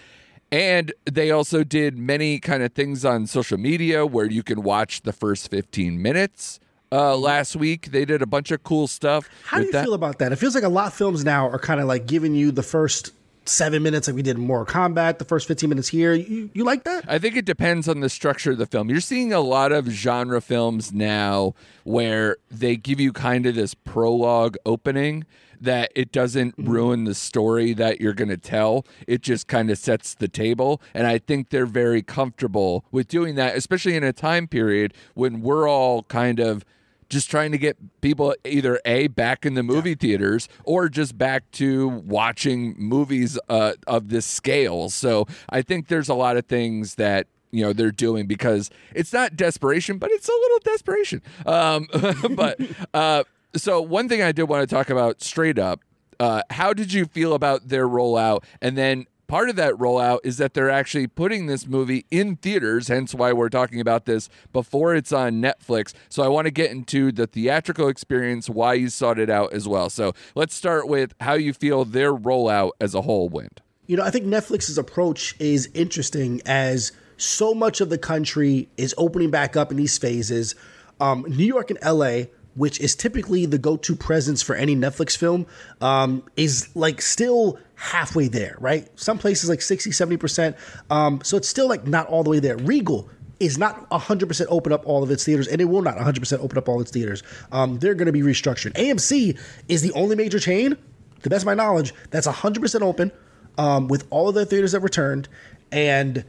And 0.52 0.92
they 1.04 1.30
also 1.30 1.64
did 1.64 1.98
many 1.98 2.38
kind 2.38 2.62
of 2.62 2.72
things 2.72 3.04
on 3.04 3.26
social 3.26 3.58
media 3.58 4.06
where 4.06 4.26
you 4.26 4.42
can 4.42 4.62
watch 4.62 5.02
the 5.02 5.12
first 5.12 5.50
15 5.50 6.00
minutes. 6.00 6.60
Uh, 6.92 7.16
last 7.16 7.56
week 7.56 7.90
they 7.90 8.04
did 8.04 8.22
a 8.22 8.26
bunch 8.26 8.50
of 8.52 8.62
cool 8.62 8.86
stuff. 8.86 9.28
How 9.44 9.58
do 9.58 9.64
you 9.64 9.72
that. 9.72 9.84
feel 9.84 9.94
about 9.94 10.18
that? 10.20 10.32
It 10.32 10.36
feels 10.36 10.54
like 10.54 10.64
a 10.64 10.68
lot 10.68 10.86
of 10.88 10.94
films 10.94 11.24
now 11.24 11.48
are 11.48 11.58
kind 11.58 11.80
of 11.80 11.86
like 11.86 12.06
giving 12.06 12.34
you 12.34 12.52
the 12.52 12.62
first 12.62 13.12
seven 13.48 13.82
minutes, 13.82 14.09
like 14.09 14.16
we 14.16 14.22
did 14.22 14.37
in 14.37 14.46
Mortal 14.46 14.66
Kombat, 14.66 15.18
the 15.18 15.24
first 15.24 15.48
15 15.48 15.68
minutes 15.68 15.88
here. 15.88 16.12
You, 16.12 16.50
you 16.52 16.64
like 16.64 16.85
that? 16.85 17.04
I 17.09 17.18
think 17.18 17.37
it 17.37 17.44
depends 17.44 17.88
on 17.88 18.00
the 18.00 18.09
structure 18.09 18.52
of 18.52 18.59
the 18.59 18.66
film. 18.66 18.90
You're 18.90 19.00
seeing 19.00 19.32
a 19.32 19.40
lot 19.40 19.72
of 19.72 19.87
genre 19.88 20.40
films 20.40 20.92
now 20.92 21.54
where 21.85 22.37
they 22.50 22.76
give 22.76 23.00
you 23.00 23.12
kind 23.12 23.46
of 23.46 23.54
this 23.54 23.74
prologue 23.74 24.56
opening 24.64 25.24
that 25.61 25.90
it 25.94 26.12
doesn't 26.12 26.56
mm-hmm. 26.56 26.70
ruin 26.70 27.04
the 27.04 27.14
story 27.14 27.72
that 27.72 28.00
you're 28.00 28.12
going 28.12 28.28
to 28.28 28.37
tell. 28.37 28.87
It 29.06 29.22
just 29.22 29.46
kind 29.48 29.70
of 29.70 29.78
sets 29.78 30.14
the 30.14 30.28
table. 30.28 30.80
And 30.94 31.06
I 31.06 31.18
think 31.18 31.50
they're 31.50 31.66
very 31.66 32.02
comfortable 32.02 32.85
with 32.90 33.09
doing 33.09 33.35
that, 33.37 33.56
especially 33.56 33.96
in 33.96 34.04
a 34.04 34.12
time 34.12 34.48
period 34.48 34.94
when 35.14 35.40
we're 35.40 35.68
all 35.68 36.02
kind 36.04 36.40
of 36.40 36.64
just 37.08 37.30
trying 37.30 37.52
to 37.52 37.58
get 37.58 37.76
people 38.00 38.34
either 38.44 38.80
a 38.84 39.06
back 39.08 39.46
in 39.46 39.54
the 39.54 39.62
movie 39.62 39.94
theaters 39.94 40.48
or 40.64 40.88
just 40.88 41.16
back 41.16 41.50
to 41.52 41.88
watching 41.88 42.74
movies 42.78 43.38
uh, 43.48 43.74
of 43.86 44.08
this 44.08 44.26
scale. 44.26 44.90
So 44.90 45.26
I 45.48 45.62
think 45.62 45.88
there's 45.88 46.08
a 46.08 46.14
lot 46.14 46.36
of 46.36 46.46
things 46.46 46.96
that 46.96 47.26
you 47.52 47.64
know 47.64 47.72
they're 47.72 47.90
doing 47.90 48.26
because 48.26 48.70
it's 48.94 49.12
not 49.12 49.36
desperation, 49.36 49.98
but 49.98 50.10
it's 50.10 50.28
a 50.28 50.32
little 50.32 50.58
desperation. 50.64 51.22
Um, 51.46 51.88
but 52.36 52.60
uh, 52.92 53.24
so 53.54 53.80
one 53.80 54.08
thing 54.08 54.22
I 54.22 54.32
did 54.32 54.44
want 54.44 54.68
to 54.68 54.74
talk 54.74 54.90
about 54.90 55.22
straight 55.22 55.58
up. 55.58 55.80
Uh, 56.18 56.40
how 56.48 56.72
did 56.72 56.94
you 56.94 57.04
feel 57.04 57.34
about 57.34 57.68
their 57.68 57.86
rollout? 57.86 58.42
And 58.62 58.76
then 58.76 59.06
part 59.26 59.48
of 59.48 59.56
that 59.56 59.74
rollout 59.74 60.20
is 60.24 60.36
that 60.38 60.54
they're 60.54 60.70
actually 60.70 61.06
putting 61.06 61.46
this 61.46 61.66
movie 61.66 62.06
in 62.10 62.36
theaters, 62.36 62.88
hence 62.88 63.14
why 63.14 63.32
we're 63.32 63.48
talking 63.48 63.80
about 63.80 64.06
this 64.06 64.28
before 64.52 64.94
it's 64.94 65.12
on 65.12 65.42
Netflix. 65.42 65.92
So 66.08 66.22
I 66.22 66.28
want 66.28 66.46
to 66.46 66.50
get 66.50 66.70
into 66.70 67.12
the 67.12 67.26
theatrical 67.26 67.88
experience, 67.88 68.48
why 68.48 68.74
you 68.74 68.88
sought 68.88 69.18
it 69.18 69.30
out 69.30 69.52
as 69.52 69.68
well. 69.68 69.90
So 69.90 70.12
let's 70.34 70.54
start 70.54 70.88
with 70.88 71.14
how 71.20 71.34
you 71.34 71.52
feel 71.52 71.84
their 71.84 72.14
rollout 72.14 72.72
as 72.80 72.94
a 72.94 73.02
whole 73.02 73.28
went. 73.28 73.60
You 73.86 73.96
know, 73.96 74.02
I 74.02 74.10
think 74.10 74.24
Netflix's 74.24 74.78
approach 74.78 75.36
is 75.38 75.68
interesting 75.74 76.42
as 76.44 76.92
so 77.16 77.54
much 77.54 77.80
of 77.80 77.88
the 77.88 77.98
country 77.98 78.68
is 78.76 78.94
opening 78.98 79.30
back 79.30 79.56
up 79.56 79.70
in 79.70 79.76
these 79.76 79.96
phases. 79.96 80.54
Um, 81.00 81.24
New 81.28 81.44
York 81.44 81.70
and 81.70 81.78
LA, 81.84 82.24
which 82.54 82.80
is 82.80 82.96
typically 82.96 83.46
the 83.46 83.58
go-to 83.58 83.94
presence 83.94 84.42
for 84.42 84.54
any 84.56 84.74
Netflix 84.74 85.16
film, 85.16 85.46
um, 85.80 86.24
is 86.36 86.68
like 86.74 87.00
still 87.00 87.58
halfway 87.76 88.26
there, 88.28 88.56
right? 88.58 88.88
Some 88.98 89.18
places 89.18 89.48
like 89.48 89.62
60, 89.62 89.90
70%. 89.90 90.56
Um, 90.90 91.20
so 91.22 91.36
it's 91.36 91.48
still 91.48 91.68
like 91.68 91.86
not 91.86 92.08
all 92.08 92.24
the 92.24 92.30
way 92.30 92.40
there. 92.40 92.56
Regal 92.56 93.08
is 93.38 93.58
not 93.58 93.88
100% 93.90 94.46
open 94.48 94.72
up 94.72 94.86
all 94.86 95.02
of 95.02 95.10
its 95.10 95.24
theaters, 95.24 95.46
and 95.46 95.60
it 95.60 95.66
will 95.66 95.82
not 95.82 95.96
100% 95.96 96.38
open 96.40 96.56
up 96.56 96.68
all 96.68 96.80
its 96.80 96.90
theaters. 96.90 97.22
Um, 97.52 97.78
they're 97.78 97.94
going 97.94 98.06
to 98.06 98.12
be 98.12 98.22
restructured. 98.22 98.72
AMC 98.72 99.38
is 99.68 99.82
the 99.82 99.92
only 99.92 100.16
major 100.16 100.38
chain, 100.38 100.76
to 101.22 101.30
best 101.30 101.42
of 101.42 101.46
my 101.46 101.54
knowledge, 101.54 101.94
that's 102.10 102.26
100% 102.26 102.80
open 102.80 103.12
um, 103.58 103.88
with 103.88 104.06
all 104.10 104.28
of 104.28 104.34
their 104.34 104.46
theaters 104.46 104.72
that 104.72 104.80
returned, 104.80 105.28
and 105.70 106.24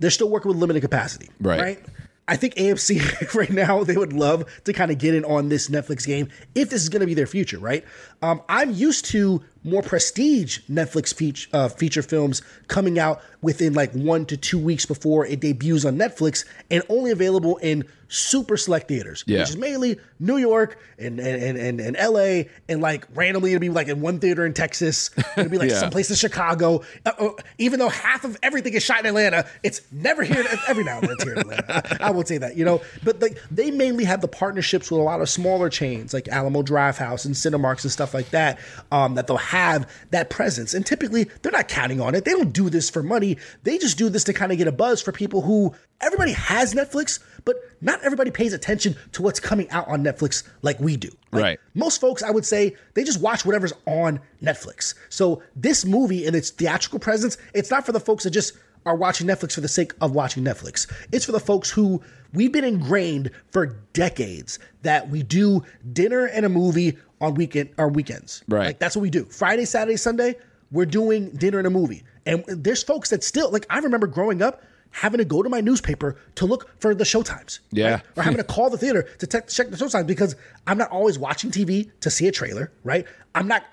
they're 0.00 0.10
still 0.10 0.28
working 0.28 0.48
with 0.48 0.58
limited 0.58 0.80
capacity. 0.80 1.28
right? 1.40 1.60
Right. 1.60 1.86
I 2.30 2.36
think 2.36 2.54
AMC 2.54 3.34
right 3.34 3.50
now 3.50 3.82
they 3.82 3.96
would 3.96 4.12
love 4.12 4.44
to 4.64 4.72
kind 4.72 4.92
of 4.92 4.98
get 4.98 5.14
in 5.14 5.24
on 5.24 5.48
this 5.48 5.68
Netflix 5.68 6.06
game 6.06 6.28
if 6.54 6.70
this 6.70 6.80
is 6.80 6.88
going 6.88 7.00
to 7.00 7.06
be 7.06 7.14
their 7.14 7.26
future, 7.26 7.58
right? 7.58 7.84
Um, 8.22 8.42
I'm 8.48 8.72
used 8.72 9.06
to 9.06 9.42
more 9.62 9.82
prestige 9.82 10.60
Netflix 10.70 11.12
feature, 11.14 11.48
uh, 11.52 11.68
feature 11.68 12.02
films 12.02 12.40
coming 12.68 12.98
out 12.98 13.20
within 13.42 13.74
like 13.74 13.92
one 13.92 14.24
to 14.26 14.36
two 14.36 14.58
weeks 14.58 14.86
before 14.86 15.26
it 15.26 15.40
debuts 15.40 15.84
on 15.84 15.96
Netflix 15.98 16.46
and 16.70 16.82
only 16.88 17.10
available 17.10 17.58
in 17.58 17.84
super 18.08 18.56
select 18.56 18.88
theaters, 18.88 19.22
Yeah. 19.26 19.40
which 19.40 19.50
is 19.50 19.56
mainly 19.58 19.98
New 20.18 20.38
York 20.38 20.78
and 20.98 21.20
and, 21.20 21.58
and, 21.58 21.78
and 21.80 21.96
LA 21.96 22.44
and 22.70 22.80
like 22.80 23.06
randomly 23.14 23.52
it'll 23.52 23.60
be 23.60 23.68
like 23.68 23.88
in 23.88 24.00
one 24.00 24.18
theater 24.18 24.44
in 24.46 24.54
Texas, 24.54 25.10
it'll 25.36 25.50
be 25.50 25.58
like 25.58 25.70
Yeah. 25.70 25.78
someplace 25.78 26.08
in 26.10 26.16
Chicago. 26.16 26.82
Uh, 27.04 27.12
uh, 27.18 27.28
even 27.58 27.78
though 27.78 27.90
half 27.90 28.24
of 28.24 28.38
everything 28.42 28.72
is 28.72 28.82
shot 28.82 29.00
in 29.00 29.06
Atlanta, 29.06 29.46
it's 29.62 29.82
never 29.92 30.22
here. 30.22 30.42
Every 30.68 30.84
now 30.84 30.98
and 31.00 31.04
then 31.04 31.12
it's 31.12 31.24
here 31.24 31.34
in 31.34 31.38
Atlanta. 31.40 31.96
I, 32.02 32.08
I 32.08 32.10
will 32.12 32.24
say 32.24 32.38
that, 32.38 32.56
you 32.56 32.64
know. 32.64 32.80
But 33.04 33.20
like 33.20 33.38
they 33.50 33.70
mainly 33.70 34.04
have 34.04 34.22
the 34.22 34.28
partnerships 34.28 34.90
with 34.90 35.00
a 35.00 35.04
lot 35.04 35.20
of 35.20 35.28
smaller 35.28 35.68
chains 35.68 36.14
like 36.14 36.28
Alamo 36.28 36.62
Drafthouse 36.62 37.26
and 37.26 37.34
Cinemarks 37.34 37.82
and 37.84 37.92
stuff 37.92 38.09
like 38.14 38.30
that. 38.30 38.58
Um, 38.92 39.14
that 39.14 39.26
they'll 39.26 39.36
have 39.36 39.88
that 40.10 40.30
presence, 40.30 40.74
and 40.74 40.84
typically 40.84 41.24
they're 41.42 41.52
not 41.52 41.68
counting 41.68 42.00
on 42.00 42.14
it. 42.14 42.24
They 42.24 42.32
don't 42.32 42.52
do 42.52 42.70
this 42.70 42.90
for 42.90 43.02
money. 43.02 43.36
They 43.62 43.78
just 43.78 43.98
do 43.98 44.08
this 44.08 44.24
to 44.24 44.32
kind 44.32 44.52
of 44.52 44.58
get 44.58 44.66
a 44.68 44.72
buzz 44.72 45.00
for 45.02 45.12
people 45.12 45.42
who 45.42 45.74
everybody 46.00 46.32
has 46.32 46.74
Netflix, 46.74 47.18
but 47.44 47.56
not 47.80 48.02
everybody 48.02 48.30
pays 48.30 48.52
attention 48.52 48.96
to 49.12 49.22
what's 49.22 49.38
coming 49.40 49.68
out 49.70 49.86
on 49.88 50.02
Netflix 50.02 50.42
like 50.62 50.80
we 50.80 50.96
do. 50.96 51.10
Like, 51.32 51.42
Right. 51.42 51.60
most 51.74 52.00
folks, 52.00 52.22
I 52.22 52.30
would 52.30 52.46
say, 52.46 52.74
they 52.94 53.04
just 53.04 53.20
watch 53.20 53.44
whatever's 53.44 53.72
on 53.86 54.20
Netflix. 54.42 54.94
So 55.10 55.42
this 55.54 55.84
movie 55.84 56.26
and 56.26 56.34
its 56.34 56.50
theatrical 56.50 56.98
presence, 56.98 57.36
it's 57.54 57.70
not 57.70 57.84
for 57.86 57.92
the 57.92 58.00
folks 58.00 58.24
that 58.24 58.30
just 58.30 58.54
are 58.86 58.96
watching 58.96 59.26
Netflix 59.26 59.52
for 59.52 59.60
the 59.60 59.68
sake 59.68 59.92
of 60.00 60.12
watching 60.14 60.42
Netflix. 60.42 60.90
It's 61.12 61.26
for 61.26 61.32
the 61.32 61.40
folks 61.40 61.68
who 61.70 62.00
we've 62.32 62.50
been 62.50 62.64
ingrained 62.64 63.30
for 63.50 63.76
decades 63.92 64.58
that 64.82 65.10
we 65.10 65.22
do 65.22 65.62
dinner 65.92 66.24
and 66.24 66.46
a 66.46 66.48
movie 66.48 66.96
on 67.20 67.34
weekend 67.34 67.70
or 67.78 67.88
weekends. 67.88 68.42
Right. 68.48 68.66
Like 68.66 68.78
that's 68.78 68.96
what 68.96 69.02
we 69.02 69.10
do. 69.10 69.24
Friday, 69.26 69.64
Saturday, 69.64 69.96
Sunday, 69.96 70.36
we're 70.70 70.86
doing 70.86 71.30
dinner 71.30 71.58
and 71.58 71.66
a 71.66 71.70
movie. 71.70 72.02
And 72.26 72.44
there's 72.46 72.82
folks 72.82 73.10
that 73.10 73.24
still 73.24 73.50
like 73.50 73.66
I 73.70 73.78
remember 73.78 74.06
growing 74.06 74.42
up 74.42 74.62
having 74.92 75.18
to 75.18 75.24
go 75.24 75.42
to 75.42 75.48
my 75.48 75.60
newspaper 75.60 76.16
to 76.34 76.46
look 76.46 76.68
for 76.80 76.94
the 76.94 77.04
showtimes. 77.04 77.60
Yeah. 77.70 77.90
right? 77.90 78.02
Or 78.16 78.22
having 78.22 78.38
to 78.38 78.44
call 78.54 78.70
the 78.70 78.78
theater 78.78 79.02
to 79.18 79.26
te- 79.26 79.46
check 79.48 79.70
the 79.70 79.76
showtimes 79.76 80.06
because 80.06 80.34
I'm 80.66 80.78
not 80.78 80.90
always 80.90 81.18
watching 81.18 81.50
TV 81.50 81.90
to 82.00 82.10
see 82.10 82.26
a 82.26 82.32
trailer, 82.32 82.72
right? 82.84 83.06
I'm 83.34 83.46
not 83.46 83.64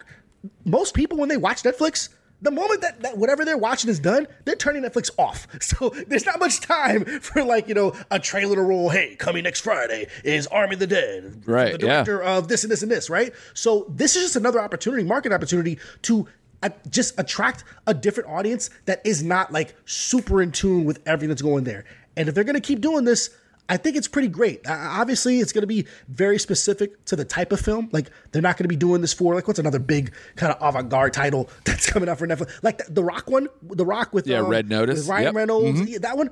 most 0.65 0.93
people 0.93 1.17
when 1.17 1.29
they 1.29 1.37
watch 1.37 1.63
Netflix, 1.63 2.09
the 2.41 2.51
moment 2.51 2.81
that, 2.81 3.01
that 3.01 3.17
whatever 3.17 3.43
they're 3.43 3.57
watching 3.57 3.89
is 3.89 3.99
done, 3.99 4.27
they're 4.45 4.55
turning 4.55 4.83
Netflix 4.83 5.09
off. 5.17 5.47
So 5.67 5.89
there's 6.07 6.25
not 6.25 6.39
much 6.39 6.61
time 6.61 7.03
for 7.19 7.43
like, 7.43 7.67
you 7.67 7.73
know, 7.73 7.93
a 8.09 8.19
trailer 8.19 8.55
to 8.55 8.61
roll, 8.61 8.89
hey, 8.89 9.15
coming 9.15 9.43
next 9.43 9.61
Friday 9.61 10.07
is 10.23 10.47
Army 10.47 10.75
of 10.75 10.79
the 10.79 10.87
Dead. 10.87 11.43
Right, 11.45 11.77
The 11.77 11.85
yeah. 11.85 12.03
director 12.03 12.23
of 12.23 12.47
this 12.47 12.63
and 12.63 12.71
this 12.71 12.81
and 12.83 12.91
this, 12.91 13.09
right? 13.09 13.33
So 13.53 13.85
this 13.89 14.15
is 14.15 14.23
just 14.23 14.35
another 14.37 14.61
opportunity, 14.61 15.03
market 15.03 15.33
opportunity 15.33 15.77
to 16.03 16.27
uh, 16.63 16.69
just 16.89 17.19
attract 17.19 17.63
a 17.85 17.93
different 17.93 18.29
audience 18.29 18.69
that 18.85 19.01
is 19.05 19.21
not 19.23 19.51
like 19.51 19.75
super 19.85 20.41
in 20.41 20.51
tune 20.51 20.85
with 20.85 21.01
everything 21.05 21.29
that's 21.29 21.41
going 21.41 21.65
there. 21.65 21.85
And 22.15 22.29
if 22.29 22.35
they're 22.35 22.43
going 22.43 22.55
to 22.55 22.61
keep 22.61 22.81
doing 22.81 23.03
this, 23.03 23.29
I 23.69 23.77
think 23.77 23.97
it's 23.97 24.07
pretty 24.07 24.29
great. 24.29 24.65
Uh, 24.65 24.73
obviously, 24.73 25.39
it's 25.39 25.51
going 25.51 25.61
to 25.63 25.67
be 25.67 25.85
very 26.07 26.39
specific 26.39 27.03
to 27.05 27.15
the 27.15 27.25
type 27.25 27.51
of 27.51 27.59
film. 27.59 27.89
Like 27.91 28.09
they're 28.31 28.41
not 28.41 28.57
going 28.57 28.63
to 28.63 28.69
be 28.69 28.77
doing 28.77 29.01
this 29.01 29.13
for 29.13 29.35
like 29.35 29.47
what's 29.47 29.59
another 29.59 29.79
big 29.79 30.13
kind 30.35 30.53
of 30.53 30.57
avant-garde 30.61 31.13
title 31.13 31.49
that's 31.65 31.89
coming 31.89 32.07
out 32.09 32.17
for 32.17 32.27
Netflix, 32.27 32.63
like 32.63 32.77
the, 32.77 32.91
the 32.93 33.03
Rock 33.03 33.29
one, 33.29 33.47
the 33.63 33.85
Rock 33.85 34.13
with 34.13 34.25
Yeah, 34.27 34.39
um, 34.39 34.47
Red 34.47 34.69
Notice. 34.69 35.07
Ryan 35.07 35.23
Yep. 35.23 35.29
Mm-hmm. 35.29 35.37
Reynolds. 35.37 35.89
Yeah, 35.89 35.97
that 35.99 36.17
one. 36.17 36.29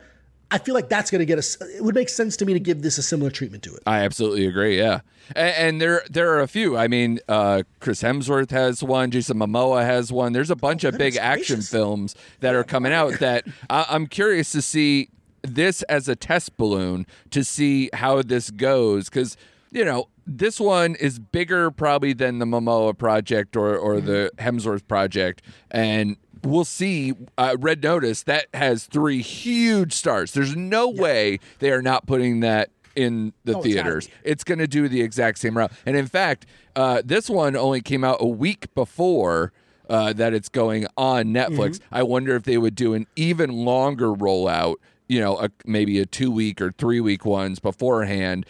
I 0.51 0.59
feel 0.59 0.75
like 0.75 0.89
that's 0.89 1.09
going 1.09 1.19
to 1.19 1.25
get 1.25 1.39
us. 1.39 1.59
It 1.59 1.83
would 1.83 1.95
make 1.95 2.07
sense 2.07 2.37
to 2.37 2.45
me 2.45 2.53
to 2.53 2.59
give 2.59 2.83
this 2.83 2.99
a 2.99 3.03
similar 3.03 3.31
treatment 3.31 3.63
to 3.63 3.73
it. 3.73 3.81
I 3.87 4.01
absolutely 4.01 4.45
agree. 4.45 4.77
Yeah, 4.77 4.99
and, 5.35 5.55
and 5.55 5.81
there 5.81 6.03
there 6.09 6.31
are 6.33 6.39
a 6.39 6.47
few. 6.47 6.77
I 6.77 6.87
mean, 6.87 7.19
uh, 7.27 7.63
Chris 7.79 8.03
Hemsworth 8.03 8.51
has 8.51 8.83
one. 8.83 9.09
Jason 9.09 9.37
Momoa 9.37 9.83
has 9.83 10.11
one. 10.11 10.33
There's 10.33 10.51
a 10.51 10.55
bunch 10.55 10.83
of 10.83 10.97
big 10.97 11.13
goodness 11.13 11.17
action 11.19 11.61
films 11.61 12.15
that 12.41 12.53
are 12.53 12.63
coming 12.63 12.93
out 12.93 13.19
that 13.19 13.45
I, 13.69 13.87
I'm 13.89 14.05
curious 14.05 14.51
to 14.51 14.61
see 14.61 15.09
this 15.45 15.81
as 15.83 16.07
a 16.07 16.15
test 16.15 16.57
balloon 16.57 17.05
to 17.31 17.43
see 17.43 17.89
how 17.93 18.21
this 18.21 18.51
goes 18.51 19.09
because 19.09 19.37
you 19.71 19.83
know 19.85 20.07
this 20.27 20.59
one 20.59 20.95
is 20.95 21.19
bigger 21.19 21.69
probably 21.71 22.13
than 22.13 22.39
the 22.39 22.45
Momoa 22.45 22.97
project 22.97 23.55
or 23.55 23.77
or 23.77 23.99
the 24.01 24.31
Hemsworth 24.37 24.87
project 24.87 25.41
and. 25.71 26.17
We'll 26.43 26.63
see. 26.63 27.13
Uh, 27.39 27.55
Red 27.59 27.81
Notice 27.81 28.21
that 28.23 28.45
has 28.53 28.85
three 28.85 29.23
huge 29.23 29.93
stars. 29.93 30.31
There's 30.33 30.55
no 30.55 30.87
way 30.87 31.39
they 31.57 31.71
are 31.71 31.81
not 31.81 32.05
putting 32.05 32.41
that 32.41 32.69
in 32.95 33.33
the 33.45 33.57
Oh, 33.57 33.63
theaters. 33.63 34.05
be. 34.05 34.13
It's 34.23 34.43
going 34.43 34.59
to 34.59 34.67
do 34.67 34.87
the 34.87 35.01
exact 35.01 35.39
same 35.39 35.57
route. 35.57 35.71
And 35.87 35.97
in 35.97 36.05
fact, 36.05 36.45
uh, 36.75 37.01
this 37.03 37.31
one 37.31 37.55
only 37.55 37.81
came 37.81 38.03
out 38.03 38.17
a 38.19 38.27
week 38.27 38.71
before 38.75 39.53
uh, 39.89 40.13
that 40.13 40.35
it's 40.35 40.49
going 40.49 40.85
on 40.95 41.27
Netflix. 41.27 41.77
Mm-hmm. 41.79 41.95
I 41.95 42.03
wonder 42.03 42.35
if 42.35 42.43
they 42.43 42.59
would 42.59 42.75
do 42.75 42.93
an 42.93 43.07
even 43.15 43.49
longer 43.49 44.09
rollout. 44.09 44.75
You 45.07 45.19
know, 45.19 45.37
a, 45.37 45.49
maybe 45.65 45.99
a 45.99 46.05
two 46.05 46.31
week 46.31 46.61
or 46.61 46.71
three 46.71 46.99
week 46.99 47.25
ones 47.25 47.59
beforehand, 47.59 48.45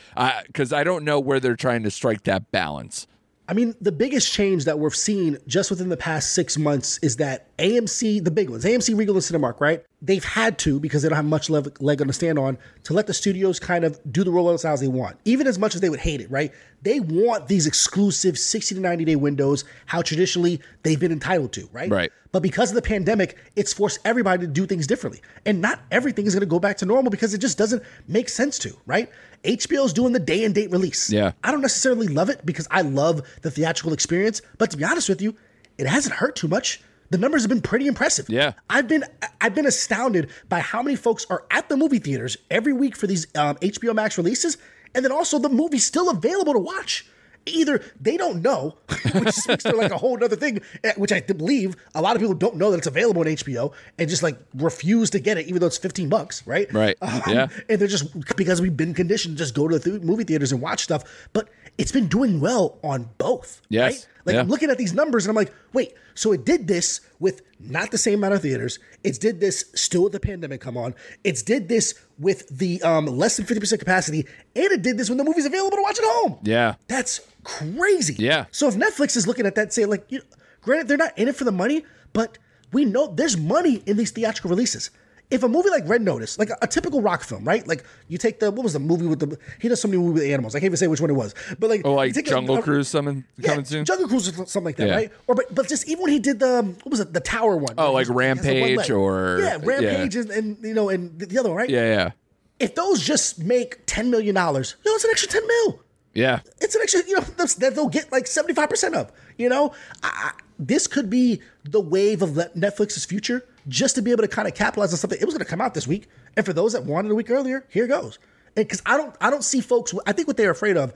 because 0.48 0.72
I 0.72 0.84
don't 0.84 1.04
know 1.04 1.20
where 1.20 1.39
they're 1.39 1.56
trying 1.56 1.84
to 1.84 1.91
strike 1.91 2.24
that 2.24 2.52
balance. 2.52 3.08
I 3.48 3.54
mean, 3.54 3.76
the 3.80 3.91
biggest 3.91 4.34
change 4.34 4.65
that 4.65 4.80
we've 4.80 4.96
seen 4.96 5.38
just 5.46 5.70
within 5.70 5.89
the 5.89 5.98
past 5.98 6.34
six 6.34 6.58
months 6.58 6.98
is 7.04 7.18
that 7.18 7.56
AMC, 7.58 8.24
the 8.24 8.32
big 8.32 8.50
ones, 8.50 8.65
AMC, 8.65 8.98
Regal, 8.98 9.15
and 9.15 9.24
Cinemark, 9.24 9.60
right? 9.60 9.84
They've 10.06 10.24
had 10.24 10.60
to, 10.60 10.80
because 10.80 11.02
they 11.02 11.10
don't 11.10 11.15
have 11.15 11.26
much 11.26 11.50
leg, 11.50 11.82
leg 11.82 12.00
on 12.00 12.08
to 12.08 12.13
stand 12.13 12.38
on, 12.38 12.60
to 12.84 12.94
let 12.94 13.08
the 13.08 13.13
studios 13.13 13.60
kind 13.60 13.84
of 13.84 14.00
do 14.12 14.24
the 14.24 14.30
rollouts 14.30 14.63
as 14.63 14.80
they 14.80 14.88
want. 14.88 15.18
Even 15.26 15.48
as 15.48 15.58
much 15.58 15.74
as 15.74 15.82
they 15.82 15.89
would 15.89 16.00
hate 16.00 16.22
it, 16.22 16.30
right? 16.30 16.54
They 16.84 17.00
want 17.00 17.48
these 17.48 17.65
exclusive 17.65 18.38
60 18.38 18.76
to 18.76 18.82
90 18.82 19.06
day 19.06 19.15
windows, 19.15 19.65
how 19.88 20.04
traditionally 20.04 20.62
they've 20.84 21.00
been 21.00 21.12
entitled 21.12 21.54
to, 21.54 21.68
right? 21.72 21.89
Right. 21.89 22.12
But 22.32 22.44
because 22.44 22.70
of 22.70 22.76
the 22.76 22.82
pandemic, 22.82 23.38
it's 23.56 23.74
forced 23.74 24.00
everybody 24.06 24.46
to 24.46 24.52
do 24.52 24.68
things 24.68 24.86
differently. 24.86 25.22
And 25.46 25.62
not 25.62 25.80
everything 25.89 26.28
is 26.28 26.36
going 26.36 26.41
to 26.41 26.46
go 26.46 26.60
back 26.60 26.78
to 26.78 26.86
normal 26.86 27.10
because 27.10 27.34
it 27.34 27.39
just 27.39 27.58
doesn't 27.58 27.82
make 28.08 28.30
sense 28.30 28.60
to, 28.60 28.78
right? 28.86 29.10
HBO's 29.44 29.94
doing 29.94 30.13
the 30.13 30.20
day 30.20 30.44
and 30.44 30.54
date 30.54 30.70
release. 30.70 31.10
Yeah. 31.10 31.32
I 31.44 31.52
don't 31.52 31.62
necessarily 31.62 32.08
love 32.08 32.30
it 32.30 32.46
because 32.46 32.68
I 32.70 32.82
love 32.82 33.22
the 33.41 33.50
theatrical 33.50 33.94
experience, 33.94 34.41
but 34.58 34.70
to 34.72 34.78
be 34.78 34.84
honest 34.84 35.10
with 35.10 35.22
you, 35.22 35.36
it 35.78 35.88
hasn't 35.88 36.15
hurt 36.15 36.36
too 36.36 36.48
much. 36.48 36.82
The 37.12 37.18
numbers 37.18 37.44
have 37.44 37.50
been 37.50 37.62
pretty 37.62 37.88
impressive. 37.88 38.30
Yeah. 38.30 38.54
I've 38.70 38.88
been 38.88 39.04
I've 39.41 39.54
been 39.56 39.65
astounded 39.68 40.30
by 40.50 40.60
how 40.60 40.82
many 40.82 40.96
folks 40.96 41.26
are 41.30 41.44
at 41.52 41.70
the 41.70 41.78
movie 41.78 42.00
theaters 42.00 42.38
every 42.50 42.74
week 42.74 42.96
for 42.96 43.08
these 43.08 43.28
um, 43.36 43.56
HBO 43.58 43.94
Max 43.94 44.18
releases, 44.18 44.58
and 44.94 45.06
then 45.06 45.12
also 45.12 45.38
the 45.39 45.50
movie's 45.50 45.86
still 45.86 46.10
available 46.10 46.54
to 46.54 46.60
watch. 46.60 47.06
Either 47.48 47.80
they 48.02 48.18
don't 48.18 48.41
know, 48.41 48.76
which 49.13 49.30
speaks 49.36 49.63
to 49.65 49.76
like 49.76 49.91
a 49.91 49.98
whole 50.00 50.22
other 50.24 50.36
thing, 50.36 50.60
eh, 50.84 50.94
which 50.98 51.12
I 51.12 51.22
believe 51.22 51.76
a 51.94 52.02
lot 52.02 52.15
of 52.15 52.20
people 52.20 52.34
don't 52.34 52.56
know 52.56 52.72
that 52.72 52.80
it's 52.80 52.88
available 52.88 53.22
on 53.22 53.28
HBO 53.28 53.72
and 54.00 54.10
just 54.10 54.24
like 54.24 54.36
refuse 54.56 55.12
to 55.12 55.20
get 55.20 55.38
it, 55.38 55.46
even 55.46 55.60
though 55.60 55.68
it's 55.68 55.78
15 55.78 56.10
bucks, 56.10 56.41
right? 56.48 56.74
Right. 56.74 56.98
Um, 57.04 57.22
Yeah. 57.28 57.48
And 57.70 57.80
they're 57.80 57.88
just 57.88 58.36
because 58.36 58.62
we've 58.62 58.76
been 58.76 58.96
conditioned 58.96 59.38
to 59.38 59.44
just 59.44 59.54
go 59.54 59.68
to 59.68 59.78
the 59.78 59.91
th- 59.91 60.02
movie 60.02 60.24
theaters 60.24 60.52
and 60.52 60.60
watch 60.60 60.82
stuff, 60.86 61.04
but 61.34 61.48
it's 61.78 61.92
been 61.92 62.08
doing 62.08 62.40
well 62.40 62.78
on 62.84 63.10
both. 63.18 63.62
Yes. 63.70 63.84
Right? 63.84 64.08
Like 64.26 64.34
Yeah. 64.36 64.42
I'm 64.42 64.48
looking 64.48 64.70
at 64.70 64.78
these 64.78 64.94
numbers 64.94 65.26
and 65.26 65.30
I'm 65.30 65.36
like, 65.36 65.54
wait, 65.74 65.94
so 66.16 66.32
it 66.32 66.46
did 66.46 66.68
this 66.68 67.02
with 67.20 67.42
not 67.60 67.92
the 67.92 67.98
same 67.98 68.20
amount 68.20 68.34
of 68.34 68.42
theaters. 68.42 68.80
It's 69.04 69.18
did 69.18 69.40
this 69.40 69.66
still 69.76 70.04
with 70.04 70.14
the 70.14 70.20
pandemic 70.20 70.62
come 70.62 70.78
on. 70.78 70.96
It's 71.24 71.44
did 71.44 71.68
this 71.68 71.94
with 72.18 72.48
the 72.50 72.82
um, 72.82 73.06
less 73.06 73.38
than 73.38 73.46
50% 73.46 73.78
capacity, 73.80 74.26
and 74.56 74.72
it 74.72 74.82
did 74.82 74.98
this 74.98 75.10
when 75.10 75.18
the 75.18 75.24
movie's 75.24 75.46
available 75.46 75.78
to 75.78 75.84
watch 75.84 76.00
at 76.00 76.06
home. 76.06 76.40
Yeah. 76.44 76.76
That's 76.88 77.22
crazy. 77.44 78.16
Yeah. 78.18 78.46
So 78.52 78.68
if 78.68 78.76
Netflix 78.76 79.16
is 79.18 79.28
looking 79.28 79.46
at 79.46 79.56
that, 79.56 79.74
saying 79.74 79.90
like, 79.90 80.06
you 80.10 80.22
granted 80.62 80.88
they're 80.88 80.98
not 80.98 81.18
in 81.18 81.28
it 81.28 81.36
for 81.36 81.44
the 81.44 81.52
money, 81.52 81.86
but 82.14 82.38
we 82.72 82.86
know 82.86 83.08
there's 83.08 83.38
money 83.38 83.84
in 83.86 83.98
these 83.98 84.12
theatrical 84.12 84.50
releases. 84.50 84.90
If 85.32 85.42
a 85.44 85.48
movie 85.48 85.70
like 85.72 85.88
Red 85.88 86.04
Notice, 86.04 86.38
like 86.38 86.50
a, 86.52 86.58
a 86.62 86.68
typical 86.68 87.02
rock 87.02 87.24
film, 87.24 87.44
right? 87.46 87.68
Like 87.68 87.84
you 88.08 88.18
take 88.20 88.40
the 88.40 88.52
what 88.52 88.64
was 88.64 88.74
the 88.74 88.80
movie 88.80 89.08
with 89.08 89.20
the 89.20 89.38
he 89.60 89.68
does 89.68 89.82
so 89.82 89.88
many 89.88 90.00
movies 90.00 90.22
with 90.22 90.32
animals. 90.32 90.54
I 90.54 90.60
can't 90.60 90.66
even 90.66 90.78
say 90.78 90.88
which 90.88 91.02
one 91.02 91.10
it 91.10 91.14
was, 91.14 91.34
but 91.60 91.70
like 91.70 91.82
Oh, 91.84 92.00
you 92.04 92.14
like 92.14 92.26
Jungle 92.26 92.58
a- 92.58 92.62
Cruise 92.62 92.92
coming 92.92 93.24
yeah, 93.38 93.50
coming 93.50 93.66
soon. 93.66 93.86
Jungle 93.86 94.08
Cruise 94.08 94.30
or 94.30 94.34
something 94.46 94.64
like 94.64 94.76
that, 94.78 94.88
Yeah. 94.88 94.96
right? 94.96 95.12
Or 95.28 95.34
but, 95.36 95.54
but 95.54 95.68
just 95.68 95.88
even 95.90 96.04
when 96.04 96.12
he 96.12 96.20
did 96.20 96.40
the 96.40 96.60
um, 96.60 96.74
what 96.84 96.92
was 96.92 97.00
it, 97.00 97.12
the 97.14 97.20
Tower 97.22 97.58
one? 97.58 97.74
Oh, 97.78 97.92
like 97.94 98.08
he 98.08 98.14
has- 98.14 98.22
he 98.22 98.28
has 98.28 98.38
the 98.44 98.54
one 98.62 98.70
Rampage 98.76 98.92
or- 98.92 99.40
yeah, 99.42 99.58
Rampage 99.64 100.16
and, 100.16 100.30
and 100.32 100.58
you 100.64 100.74
know 100.76 100.90
and 100.90 101.18
the, 101.20 101.26
the 101.26 101.40
other 101.40 101.50
one, 101.50 101.58
right? 101.58 101.70
yeah, 101.70 101.86
yeah, 101.96 102.12
If 102.60 102.76
those 102.76 103.02
just 103.02 103.44
make 103.44 103.80
ten 103.88 104.12
million 104.12 104.36
dollars, 104.36 104.76
you 104.86 104.92
know, 104.92 104.96
it's 104.96 105.04
an 105.06 105.10
extra 105.12 105.30
ten 105.30 105.46
mil 105.48 105.82
yeah. 106.14 106.40
it's 106.62 106.76
an 106.76 106.82
extra, 106.82 107.02
you 107.06 107.16
know, 107.16 107.22
that 107.38 107.74
they'll 107.76 107.90
get 107.90 108.10
like 108.10 108.24
75% 108.24 108.94
of, 108.94 109.12
you 109.38 109.50
know? 109.50 109.74
I, 110.02 110.32
this 110.58 110.88
could 110.88 111.10
be 111.10 111.41
the 111.63 111.82
wave 111.82 112.22
of 112.22 112.30
Netflix's 112.32 113.06
future 113.06 113.46
just 113.68 113.96
to 113.96 114.02
be 114.02 114.12
able 114.12 114.22
to 114.24 114.28
kind 114.28 114.48
of 114.48 114.54
capitalize 114.56 114.94
on 114.94 114.98
something. 114.98 115.20
It 115.20 115.26
was 115.26 115.34
going 115.34 115.44
to 115.46 115.50
come 115.50 115.62
out 115.62 115.74
this 115.74 115.88
week. 115.88 116.08
And 116.38 116.46
for 116.46 116.54
those 116.54 116.74
that 116.74 116.84
wanted 116.86 117.12
a 117.12 117.15
week 117.15 117.30
earlier, 117.30 117.65
here 117.70 117.86
it 117.86 117.89
goes. 117.89 118.20
Because 118.56 118.82
I 118.86 118.96
don't, 118.98 119.15
I 119.20 119.30
don't 119.30 119.44
see 119.44 119.60
folks, 119.62 119.94
I 120.06 120.12
think 120.13 120.28
what 120.28 120.38
they're 120.38 120.52
afraid 120.52 120.78
of, 120.78 120.94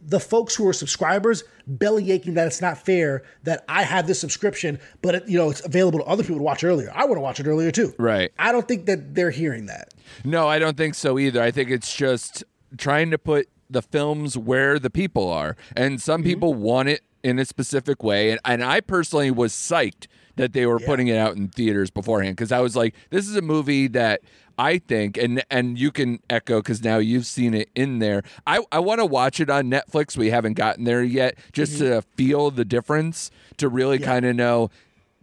the 0.00 0.20
folks 0.20 0.54
who 0.54 0.66
are 0.68 0.72
subscribers 0.72 1.42
belly 1.66 2.12
aching 2.12 2.34
that 2.34 2.46
it's 2.46 2.60
not 2.60 2.78
fair 2.84 3.22
that 3.42 3.64
I 3.68 3.82
have 3.82 4.06
this 4.06 4.20
subscription, 4.20 4.78
but 5.02 5.14
it, 5.16 5.28
you 5.28 5.36
know, 5.36 5.50
it's 5.50 5.64
available 5.64 5.98
to 5.98 6.04
other 6.04 6.22
people 6.22 6.36
to 6.36 6.42
watch 6.42 6.62
earlier. 6.64 6.90
I 6.94 7.04
want 7.06 7.16
to 7.16 7.20
watch 7.20 7.40
it 7.40 7.46
earlier 7.46 7.70
too. 7.70 7.94
Right. 7.98 8.30
I 8.38 8.52
don't 8.52 8.68
think 8.68 8.86
that 8.86 9.14
they're 9.14 9.30
hearing 9.30 9.66
that. 9.66 9.92
No, 10.24 10.48
I 10.48 10.58
don't 10.58 10.76
think 10.76 10.94
so 10.94 11.18
either. 11.18 11.42
I 11.42 11.50
think 11.50 11.70
it's 11.70 11.94
just 11.94 12.44
trying 12.78 13.10
to 13.10 13.18
put 13.18 13.48
the 13.68 13.82
films 13.82 14.38
where 14.38 14.78
the 14.78 14.90
people 14.90 15.28
are. 15.28 15.56
And 15.74 16.00
some 16.00 16.20
Mm-hmm. 16.20 16.28
people 16.28 16.54
want 16.54 16.88
it 16.88 17.02
in 17.26 17.38
a 17.40 17.44
specific 17.44 18.02
way, 18.04 18.30
and 18.30 18.40
and 18.44 18.62
I 18.62 18.80
personally 18.80 19.30
was 19.30 19.52
psyched 19.52 20.06
that 20.36 20.52
they 20.52 20.66
were 20.66 20.78
putting 20.78 21.08
it 21.08 21.16
out 21.16 21.34
in 21.34 21.48
theaters 21.48 21.90
beforehand 21.90 22.36
because 22.36 22.52
I 22.52 22.60
was 22.60 22.76
like, 22.76 22.94
this 23.10 23.26
is 23.26 23.34
a 23.36 23.42
movie 23.42 23.88
that 23.88 24.20
I 24.58 24.78
think, 24.78 25.16
and 25.16 25.42
and 25.50 25.76
you 25.78 25.90
can 25.90 26.20
echo 26.30 26.60
because 26.60 26.84
now 26.84 26.98
you've 26.98 27.26
seen 27.26 27.52
it 27.52 27.68
in 27.74 27.98
there. 27.98 28.22
I 28.46 28.60
I 28.70 28.78
want 28.78 29.00
to 29.00 29.06
watch 29.06 29.40
it 29.40 29.50
on 29.50 29.70
Netflix. 29.70 30.16
We 30.16 30.30
haven't 30.30 30.54
gotten 30.54 30.84
there 30.84 31.02
yet, 31.02 31.36
just 31.52 31.78
to 31.78 32.02
feel 32.16 32.50
the 32.52 32.64
difference, 32.64 33.30
to 33.56 33.68
really 33.68 33.98
kind 33.98 34.24
of 34.24 34.36
know, 34.36 34.70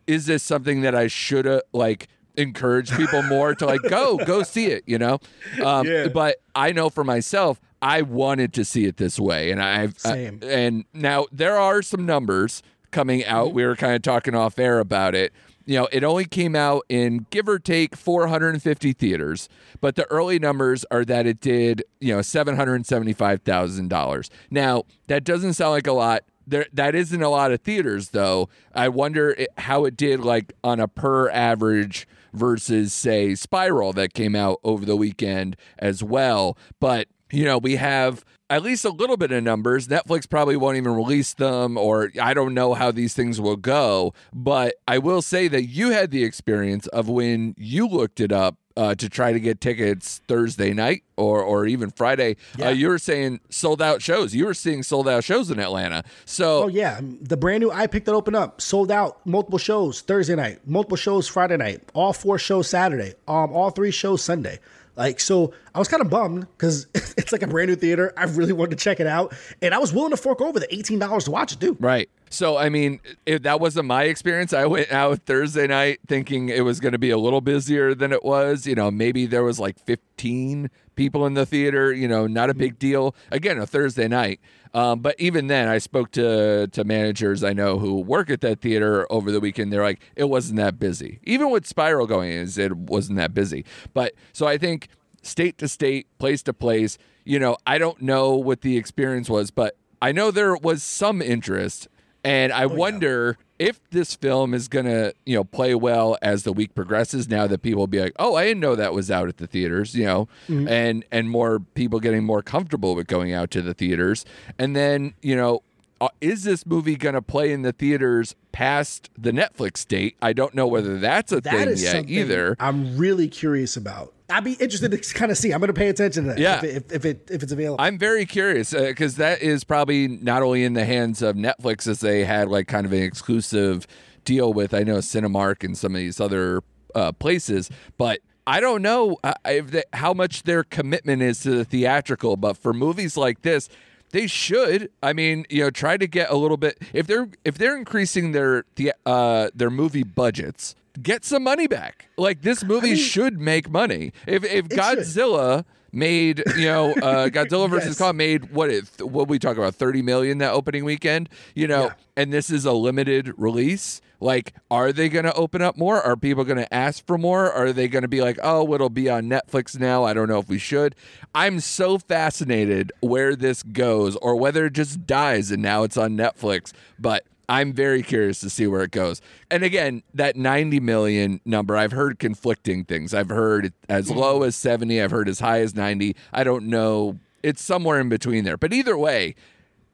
is 0.06 0.26
this 0.26 0.44
something 0.44 0.82
that 0.82 0.94
I 0.94 1.08
should 1.08 1.46
have 1.46 1.62
like 1.72 2.10
encourage 2.36 2.92
people 2.92 3.22
more 3.24 3.54
to 3.56 3.66
like 3.66 3.82
go 3.88 4.18
go 4.26 4.44
see 4.44 4.66
it, 4.66 4.84
you 4.88 4.98
know? 4.98 5.20
Um, 5.64 5.88
Yeah. 5.88 6.08
But 6.08 6.38
I 6.54 6.74
know 6.74 6.90
for 6.90 7.04
myself. 7.04 7.62
I 7.84 8.02
wanted 8.02 8.54
to 8.54 8.64
see 8.64 8.86
it 8.86 8.96
this 8.96 9.20
way, 9.20 9.52
and 9.52 9.62
I've 9.62 9.96
I- 10.06 10.10
Same. 10.10 10.40
and 10.42 10.86
now 10.94 11.26
there 11.32 11.58
are 11.58 11.82
some 11.82 12.06
numbers 12.06 12.64
coming 12.92 13.26
out. 13.26 13.48
Mm-hmm. 13.48 13.56
We 13.56 13.66
were 13.66 13.76
kind 13.76 13.96
of 13.96 14.02
talking 14.02 14.36
off 14.36 14.58
air 14.58 14.80
about 14.80 15.16
it. 15.16 15.34
You 15.66 15.80
know, 15.80 15.88
it 15.92 16.04
only 16.04 16.26
came 16.26 16.56
out 16.56 16.84
in 16.90 17.26
give 17.30 17.48
or 17.48 17.60
take 17.60 17.96
450 17.96 18.94
theaters, 18.94 19.48
but 19.82 19.96
the 19.96 20.06
early 20.06 20.40
numbers 20.40 20.86
are 20.92 21.06
that 21.06 21.26
it 21.26 21.40
did, 21.40 21.84
you 22.02 22.14
know, 22.14 22.20
$775,000. 22.20 24.30
Now, 24.52 24.84
that 25.08 25.24
doesn't 25.24 25.54
sound 25.54 25.72
like 25.72 25.88
a 25.88 25.94
lot. 25.94 26.24
There, 26.46 26.66
that 26.74 26.94
isn't 26.96 27.22
a 27.22 27.30
lot 27.30 27.54
of 27.54 27.62
theaters, 27.62 28.10
though. 28.10 28.50
I 28.76 28.90
wonder 28.90 29.30
it, 29.32 29.48
how 29.58 29.86
it 29.86 29.96
did, 29.96 30.20
like 30.20 30.52
on 30.64 30.82
a 30.82 30.88
per 30.90 31.30
average 31.30 32.06
versus, 32.34 32.92
say, 32.94 33.34
Spiral 33.36 33.94
that 33.94 34.14
came 34.14 34.36
out 34.36 34.60
over 34.64 34.86
the 34.86 34.98
weekend 34.98 35.56
as 35.80 36.04
well. 36.04 36.58
But 36.82 37.08
you 37.34 37.46
know, 37.46 37.58
we 37.58 37.76
have 37.78 38.24
at 38.50 38.62
least 38.62 38.86
a 38.86 38.90
little 38.90 39.18
bit 39.18 39.32
of 39.32 39.44
numbers. 39.44 39.88
Netflix 39.88 40.30
probably 40.30 40.56
won't 40.56 40.78
even 40.78 40.94
release 40.94 41.34
them, 41.34 41.78
or 41.78 42.12
I 42.22 42.34
don't 42.34 42.54
know 42.54 42.76
how 42.76 42.92
these 42.92 43.14
things 43.14 43.42
will 43.42 43.56
go. 43.56 44.14
But 44.32 44.76
I 44.88 45.00
will 45.00 45.22
say 45.22 45.48
that 45.48 45.64
you 45.64 45.90
had 45.90 46.12
the 46.12 46.24
experience 46.24 46.86
of 46.88 47.10
when 47.10 47.56
you 47.58 47.88
looked 47.88 48.20
it 48.20 48.32
up 48.32 48.58
uh, 48.76 48.96
to 48.96 49.10
try 49.10 49.34
to 49.34 49.40
get 49.40 49.62
tickets 49.62 50.22
Thursday 50.28 50.74
night 50.74 51.04
or 51.18 51.42
or 51.42 51.66
even 51.66 51.90
Friday. 51.92 52.38
Uh, 52.62 52.70
you 52.70 52.88
were 52.88 53.00
saying 53.00 53.40
sold 53.50 53.82
out 53.82 54.02
shows. 54.02 54.34
You 54.36 54.46
were 54.46 54.54
seeing 54.54 54.84
sold 54.84 55.08
out 55.08 55.24
shows 55.24 55.52
in 55.52 55.60
Atlanta. 55.60 56.04
So 56.26 56.64
Oh 56.64 56.68
yeah, 56.68 57.00
the 57.02 57.38
brand 57.38 57.62
new 57.62 57.72
I 57.72 57.88
picked 57.88 58.08
it 58.08 58.14
open 58.14 58.36
up, 58.36 58.62
sold 58.62 58.92
out. 58.92 59.26
Multiple 59.26 59.60
shows 59.60 60.02
Thursday 60.02 60.36
night, 60.36 60.60
multiple 60.66 60.98
shows 60.98 61.28
Friday 61.28 61.58
night, 61.58 61.82
all 61.94 62.14
four 62.14 62.38
shows 62.38 62.68
Saturday, 62.68 63.14
um, 63.28 63.52
all 63.54 63.70
three 63.70 63.92
shows 63.92 64.24
Sunday. 64.24 64.60
Like 64.96 65.20
so, 65.20 65.54
I 65.74 65.80
was 65.80 65.88
kind 65.88 66.02
of 66.02 66.10
bummed 66.10 66.48
because 66.58 66.88
it's 66.94 67.32
like 67.32 67.42
a 67.42 67.48
brand 67.48 67.70
new 67.70 67.76
theater. 67.76 68.14
I 68.16 68.26
really 68.26 68.54
wanted 68.54 68.78
to 68.78 68.84
check 68.84 69.00
it 69.00 69.08
out, 69.08 69.34
and 69.62 69.74
I 69.74 69.80
was 69.80 69.94
willing 69.94 70.12
to 70.12 70.18
fork 70.18 70.42
over 70.42 70.60
the 70.60 70.74
eighteen 70.74 71.00
dollars 71.00 71.26
to 71.26 71.32
watch 71.32 71.54
it 71.54 71.60
too. 71.60 71.78
Right. 71.80 72.10
So, 72.30 72.58
I 72.58 72.70
mean, 72.70 73.00
if 73.28 73.44
that 73.44 73.60
wasn't 73.60 73.86
my 73.86 74.06
experience, 74.06 74.54
I 74.54 74.66
went 74.66 74.92
out 74.92 75.20
Thursday 75.28 75.68
night 75.68 76.00
thinking 76.08 76.50
it 76.50 76.62
was 76.62 76.80
going 76.80 76.94
to 76.94 76.98
be 76.98 77.12
a 77.12 77.18
little 77.18 77.42
busier 77.42 77.94
than 77.94 78.12
it 78.12 78.24
was. 78.24 78.66
You 78.66 78.74
know, 78.74 78.90
maybe 78.90 79.28
there 79.28 79.44
was 79.44 79.60
like 79.60 79.78
15 79.86 80.72
people 80.96 81.26
in 81.26 81.34
the 81.34 81.46
theater, 81.46 81.92
you 81.94 82.08
know, 82.08 82.28
not 82.28 82.50
a 82.50 82.54
big 82.54 82.80
deal. 82.80 83.16
Again, 83.32 83.58
a 83.58 83.66
Thursday 83.66 84.08
night. 84.08 84.40
Um, 84.74 85.02
but 85.02 85.16
even 85.20 85.48
then, 85.48 85.68
I 85.68 85.78
spoke 85.78 86.12
to 86.12 86.68
to 86.68 86.84
managers 86.84 87.44
I 87.44 87.54
know 87.54 87.78
who 87.78 88.00
work 88.00 88.30
at 88.30 88.42
that 88.42 88.60
theater 88.60 89.06
over 89.12 89.32
the 89.32 89.40
weekend. 89.40 89.72
They're 89.72 89.84
like, 89.84 90.02
it 90.16 90.26
wasn't 90.26 90.58
that 90.58 90.80
busy. 90.80 91.20
Even 91.24 91.52
with 91.52 91.68
Spiral 91.68 92.08
going, 92.08 92.32
is 92.32 92.58
it 92.58 92.76
wasn't 92.76 93.18
that 93.18 93.34
busy. 93.34 93.66
But 93.94 94.14
so 94.32 94.48
I 94.48 94.58
think 94.58 94.88
state 95.22 95.58
to 95.60 95.68
state, 95.68 96.08
place 96.18 96.42
to 96.44 96.54
place. 96.54 96.98
You 97.24 97.40
know, 97.40 97.58
I 97.68 97.78
don't 97.78 98.02
know 98.02 98.36
what 98.36 98.62
the 98.62 98.78
experience 98.78 99.30
was, 99.30 99.52
but 99.52 99.78
I 100.02 100.12
know 100.12 100.32
there 100.32 100.56
was 100.56 100.84
some 100.84 101.22
interest, 101.22 101.88
and 102.24 102.52
I 102.52 102.66
wonder 102.66 103.38
if 103.64 103.80
this 103.92 104.14
film 104.16 104.54
is 104.54 104.68
gonna, 104.68 105.14
you 105.26 105.36
know, 105.36 105.44
play 105.44 105.74
well 105.74 106.18
as 106.22 106.44
the 106.44 106.52
week 106.52 106.76
progresses. 106.76 107.30
Now 107.30 107.48
that 107.48 107.62
people 107.62 107.80
will 107.80 107.88
be 107.88 108.02
like, 108.02 108.14
"Oh, 108.20 108.36
I 108.36 108.44
didn't 108.46 108.60
know 108.60 108.76
that 108.76 108.94
was 108.94 109.10
out 109.10 109.30
at 109.30 109.38
the 109.38 109.48
theaters," 109.48 109.96
you 109.96 110.06
know, 110.06 110.28
and 110.68 111.06
and 111.12 111.30
more 111.30 111.60
people 111.60 112.00
getting 112.00 112.24
more 112.26 112.42
comfortable 112.42 112.94
with 112.96 113.08
going 113.08 113.32
out 113.32 113.50
to 113.52 113.62
the 113.62 113.74
theaters, 113.74 114.26
and 114.60 114.76
then 114.76 115.14
you 115.22 115.36
know. 115.36 115.64
Uh, 116.02 116.10
is 116.20 116.44
this 116.44 116.66
movie 116.66 116.98
going 116.98 117.16
to 117.16 117.22
play 117.22 117.54
in 117.54 117.62
the 117.62 117.72
theaters 117.72 118.36
past 118.52 119.10
the 119.18 119.32
Netflix 119.32 119.88
date? 119.88 120.18
I 120.22 120.34
don't 120.34 120.54
know 120.54 120.68
whether 120.68 121.00
that's 121.00 121.32
a 121.32 121.40
That 121.40 121.54
thing 121.54 121.78
yet 121.78 122.10
either. 122.10 122.58
I'm 122.60 122.98
really 122.98 123.30
curious 123.30 123.78
about. 123.78 124.12
I'd 124.34 124.44
be 124.44 124.54
interested 124.54 124.92
to 124.92 125.14
kind 125.14 125.32
of 125.32 125.38
see. 125.38 125.54
I'm 125.54 125.60
going 125.60 125.68
to 125.68 125.74
pay 125.74 125.90
attention 125.90 126.24
to 126.24 126.30
that. 126.30 126.40
Yeah. 126.40 126.58
if 126.58 126.64
it, 126.64 126.76
if, 126.76 126.92
if 126.92 127.06
it 127.06 127.30
if 127.32 127.44
it's 127.44 127.52
available. 127.52 127.84
I'm 127.84 127.98
very 127.98 128.26
curious 128.26 128.74
because 128.74 129.16
that 129.18 129.42
is 129.42 129.64
probably 129.64 130.08
not 130.08 130.42
only 130.42 130.64
in 130.64 130.74
the 130.74 130.86
hands 130.86 131.22
of 131.22 131.36
Netflix 131.36 131.88
as 131.88 132.00
they 132.00 132.26
had 132.26 132.50
like 132.50 132.68
kind 132.68 132.86
of 132.86 132.94
an 132.94 133.04
exclusive 133.04 133.88
deal 134.26 134.54
with 134.54 134.74
I 134.74 134.84
know 134.84 134.98
Cinemark 134.98 135.64
and 135.64 135.78
some 135.78 135.94
of 135.94 136.00
these 136.00 136.20
other 136.20 136.62
uh, 136.96 137.12
places, 137.12 137.70
but 137.98 138.20
I 138.46 138.60
don't 138.60 138.82
know 138.82 139.18
uh, 139.24 139.34
they, 139.46 139.84
how 139.94 140.14
much 140.14 140.44
their 140.44 140.64
commitment 140.64 141.22
is 141.22 141.42
to 141.42 141.52
the 141.52 141.66
theatrical. 141.66 142.36
But 142.36 142.58
for 142.58 142.74
movies 142.74 143.16
like 143.16 143.42
this, 143.42 143.70
they 144.12 144.28
should. 144.28 144.90
I 145.02 145.14
mean, 145.14 145.46
you 145.50 145.64
know, 145.64 145.70
try 145.70 145.98
to 145.98 146.08
get 146.08 146.30
a 146.30 146.36
little 146.36 146.58
bit 146.58 146.78
if 146.94 147.08
they're 147.08 147.30
if 147.46 147.58
they're 147.58 147.78
increasing 147.78 148.32
their 148.32 148.66
the 148.76 148.94
uh, 149.06 149.50
their 149.54 149.70
movie 149.70 150.04
budgets. 150.04 150.76
Get 151.02 151.26
some 151.26 151.44
money 151.44 151.68
back. 151.68 152.10
Like 152.18 152.42
this 152.44 152.64
movie 152.64 152.96
should 152.96 153.40
make 153.40 153.70
money. 153.70 154.14
If 154.28 154.44
if 154.44 154.66
should. 154.66 154.72
Godzilla 154.72 155.66
made 155.92 156.44
you 156.56 156.66
know 156.66 156.92
uh, 156.92 157.30
Godzilla 157.30 157.70
versus 157.70 157.90
Yes. 157.90 157.98
Kong 157.98 158.18
made 158.18 158.52
what 158.52 158.70
it 158.70 158.86
what 159.02 159.28
we 159.28 159.40
talk 159.40 159.58
about 159.58 159.74
thirty 159.76 160.02
million 160.02 160.38
that 160.40 160.52
opening 160.54 160.86
weekend. 160.86 161.30
You 161.56 161.68
know, 161.68 161.86
Yeah. 161.86 161.94
and 162.18 162.32
this 162.34 162.50
is 162.50 162.66
a 162.66 162.74
limited 162.74 163.34
release. 163.38 164.02
Like, 164.20 164.54
are 164.72 164.94
they 164.94 165.10
going 165.10 165.26
to 165.26 165.34
open 165.34 165.62
up 165.62 165.76
more? 165.78 166.02
Are 166.02 166.16
people 166.16 166.46
going 166.46 166.58
to 166.60 166.74
ask 166.74 167.06
for 167.06 167.18
more? 167.18 167.52
Are 167.52 167.74
they 167.74 167.90
going 167.90 168.04
to 168.04 168.08
be 168.08 168.22
like, 168.22 168.40
oh, 168.42 168.74
it'll 168.74 168.90
be 168.90 169.10
on 169.10 169.26
Netflix 169.26 169.78
now? 169.78 170.06
I 170.06 170.14
don't 170.14 170.30
know 170.30 170.40
if 170.40 170.48
we 170.48 170.58
should. 170.60 170.96
I'm 171.36 171.60
so 171.60 171.98
fascinated 171.98 172.94
where 173.02 173.36
this 173.36 173.64
goes 173.64 174.16
or 174.18 174.38
whether 174.38 174.68
it 174.68 174.74
just 174.74 175.06
dies 175.06 175.52
and 175.52 175.62
now 175.62 175.84
it's 175.84 175.98
on 175.98 176.16
Netflix. 176.16 176.72
But 176.98 177.26
I'm 177.50 177.74
very 177.74 178.04
curious 178.04 178.40
to 178.42 178.50
see 178.50 178.68
where 178.68 178.84
it 178.84 178.92
goes. 178.92 179.22
And 179.52 179.64
again, 179.64 180.04
that 180.14 180.36
90 180.36 180.80
million 180.80 181.42
number, 181.46 181.76
I've 181.76 181.92
heard 181.92 182.20
conflicting 182.20 182.86
things. 182.86 183.14
I've 183.14 183.30
heard 183.30 183.74
as 183.90 184.10
mm-hmm. 184.10 184.20
low 184.20 184.44
as 184.44 184.56
70, 184.56 185.02
I've 185.02 185.12
heard 185.12 185.28
as 185.28 185.40
high 185.40 185.60
as 185.60 185.76
90. 185.76 186.16
I 186.32 186.44
don't 186.44 186.68
know. 186.68 187.20
It's 187.42 187.62
somewhere 187.62 188.00
in 188.00 188.10
between 188.10 188.46
there. 188.46 188.58
But 188.58 188.74
either 188.74 188.98
way, 188.98 189.36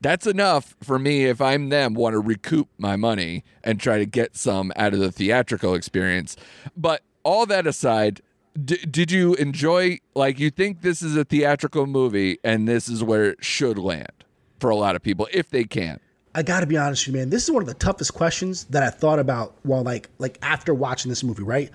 that's 0.02 0.28
enough 0.28 0.76
for 0.82 1.00
me 1.00 1.26
if 1.26 1.42
I'm 1.42 1.70
them 1.70 1.94
want 1.94 2.14
to 2.14 2.20
recoup 2.20 2.70
my 2.78 2.96
money 2.96 3.44
and 3.64 3.80
try 3.80 3.98
to 3.98 4.06
get 4.06 4.38
some 4.38 4.72
out 4.76 4.94
of 4.94 5.00
the 5.00 5.12
theatrical 5.12 5.74
experience. 5.74 6.36
But 6.78 7.02
all 7.24 7.46
that 7.48 7.68
aside, 7.68 8.22
d- 8.64 8.86
did 8.90 9.12
you 9.12 9.34
enjoy 9.36 10.00
like 10.16 10.40
you 10.40 10.52
think 10.52 10.82
this 10.82 11.02
is 11.02 11.18
a 11.18 11.26
theatrical 11.26 11.86
movie 11.86 12.38
and 12.44 12.68
this 12.68 12.88
is 12.88 13.04
where 13.04 13.32
it 13.32 13.44
should 13.44 13.78
land 13.78 14.24
for 14.60 14.70
a 14.70 14.76
lot 14.76 14.96
of 14.96 15.02
people 15.02 15.28
if 15.34 15.50
they 15.50 15.64
can? 15.64 16.00
I 16.36 16.44
got 16.44 16.60
to 16.60 16.68
be 16.68 16.78
honest 16.78 17.08
with 17.08 17.15
you, 17.15 17.20
man. 17.20 17.30
This 17.30 17.44
is 17.44 17.52
one 17.52 17.63
of 17.63 17.68
the 17.68 17.74
toughest 17.74 18.13
questions 18.13 18.65
that 18.65 18.84
I 18.84 18.89
thought 18.89 19.20
about 19.20 19.56
while 19.63 19.84
like 19.84 20.10
like 20.20 20.38
after 20.42 20.74
watching 20.74 21.10
this 21.10 21.24
movie, 21.24 21.44
right? 21.44 21.72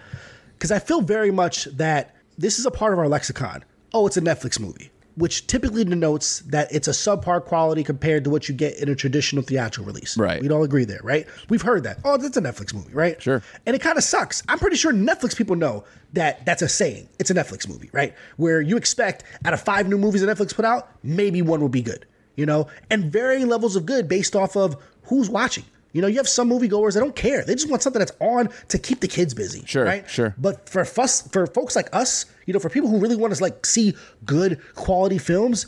Because 0.54 0.70
I 0.70 0.78
feel 0.78 1.00
very 1.00 1.30
much 1.30 1.64
that 1.64 2.14
this 2.38 2.58
is 2.58 2.66
a 2.66 2.70
part 2.70 2.92
of 2.92 2.98
our 2.98 3.08
lexicon. 3.08 3.64
Oh, 3.92 4.06
it's 4.06 4.16
a 4.16 4.20
Netflix 4.20 4.58
movie, 4.58 4.90
which 5.16 5.46
typically 5.46 5.84
denotes 5.84 6.40
that 6.40 6.72
it's 6.72 6.88
a 6.88 6.92
subpar 6.92 7.44
quality 7.44 7.84
compared 7.84 8.24
to 8.24 8.30
what 8.30 8.48
you 8.48 8.54
get 8.54 8.78
in 8.78 8.88
a 8.88 8.94
traditional 8.94 9.42
theatrical 9.42 9.86
release. 9.86 10.16
Right. 10.16 10.40
We'd 10.40 10.52
all 10.52 10.64
agree 10.64 10.84
there, 10.84 11.00
right? 11.02 11.26
We've 11.48 11.62
heard 11.62 11.82
that. 11.84 11.98
Oh, 12.04 12.16
that's 12.16 12.36
a 12.36 12.40
Netflix 12.40 12.74
movie, 12.74 12.92
right? 12.92 13.20
Sure. 13.20 13.42
And 13.66 13.76
it 13.76 13.82
kind 13.82 13.98
of 13.98 14.04
sucks. 14.04 14.42
I'm 14.48 14.58
pretty 14.58 14.76
sure 14.76 14.92
Netflix 14.92 15.36
people 15.36 15.56
know 15.56 15.84
that 16.12 16.44
that's 16.46 16.62
a 16.62 16.68
saying. 16.68 17.08
It's 17.18 17.30
a 17.30 17.34
Netflix 17.34 17.68
movie, 17.68 17.90
right? 17.92 18.14
Where 18.36 18.60
you 18.60 18.76
expect 18.76 19.24
out 19.44 19.52
of 19.52 19.60
five 19.60 19.88
new 19.88 19.98
movies 19.98 20.22
that 20.22 20.36
Netflix 20.36 20.54
put 20.54 20.64
out, 20.64 20.88
maybe 21.02 21.42
one 21.42 21.60
will 21.60 21.68
be 21.68 21.82
good, 21.82 22.06
you 22.36 22.46
know? 22.46 22.68
And 22.90 23.12
varying 23.12 23.48
levels 23.48 23.76
of 23.76 23.86
good 23.86 24.08
based 24.08 24.34
off 24.36 24.56
of 24.56 24.76
who's 25.04 25.28
watching. 25.28 25.64
You 25.92 26.02
know, 26.02 26.08
you 26.08 26.16
have 26.16 26.28
some 26.28 26.50
moviegoers 26.50 26.94
that 26.94 27.00
don't 27.00 27.14
care. 27.14 27.44
They 27.44 27.54
just 27.54 27.70
want 27.70 27.80
something 27.82 28.00
that's 28.00 28.12
on 28.20 28.48
to 28.68 28.78
keep 28.78 28.98
the 28.98 29.06
kids 29.06 29.32
busy. 29.32 29.62
Sure, 29.64 29.84
right? 29.84 30.08
sure. 30.10 30.34
But 30.36 30.68
for 30.68 30.84
fuss, 30.84 31.22
for 31.28 31.46
folks 31.46 31.76
like 31.76 31.88
us, 31.94 32.26
you 32.46 32.52
know, 32.52 32.58
for 32.58 32.68
people 32.68 32.90
who 32.90 32.98
really 32.98 33.14
want 33.14 33.32
to 33.32 33.40
like 33.40 33.64
see 33.64 33.94
good 34.24 34.60
quality 34.74 35.18
films, 35.18 35.66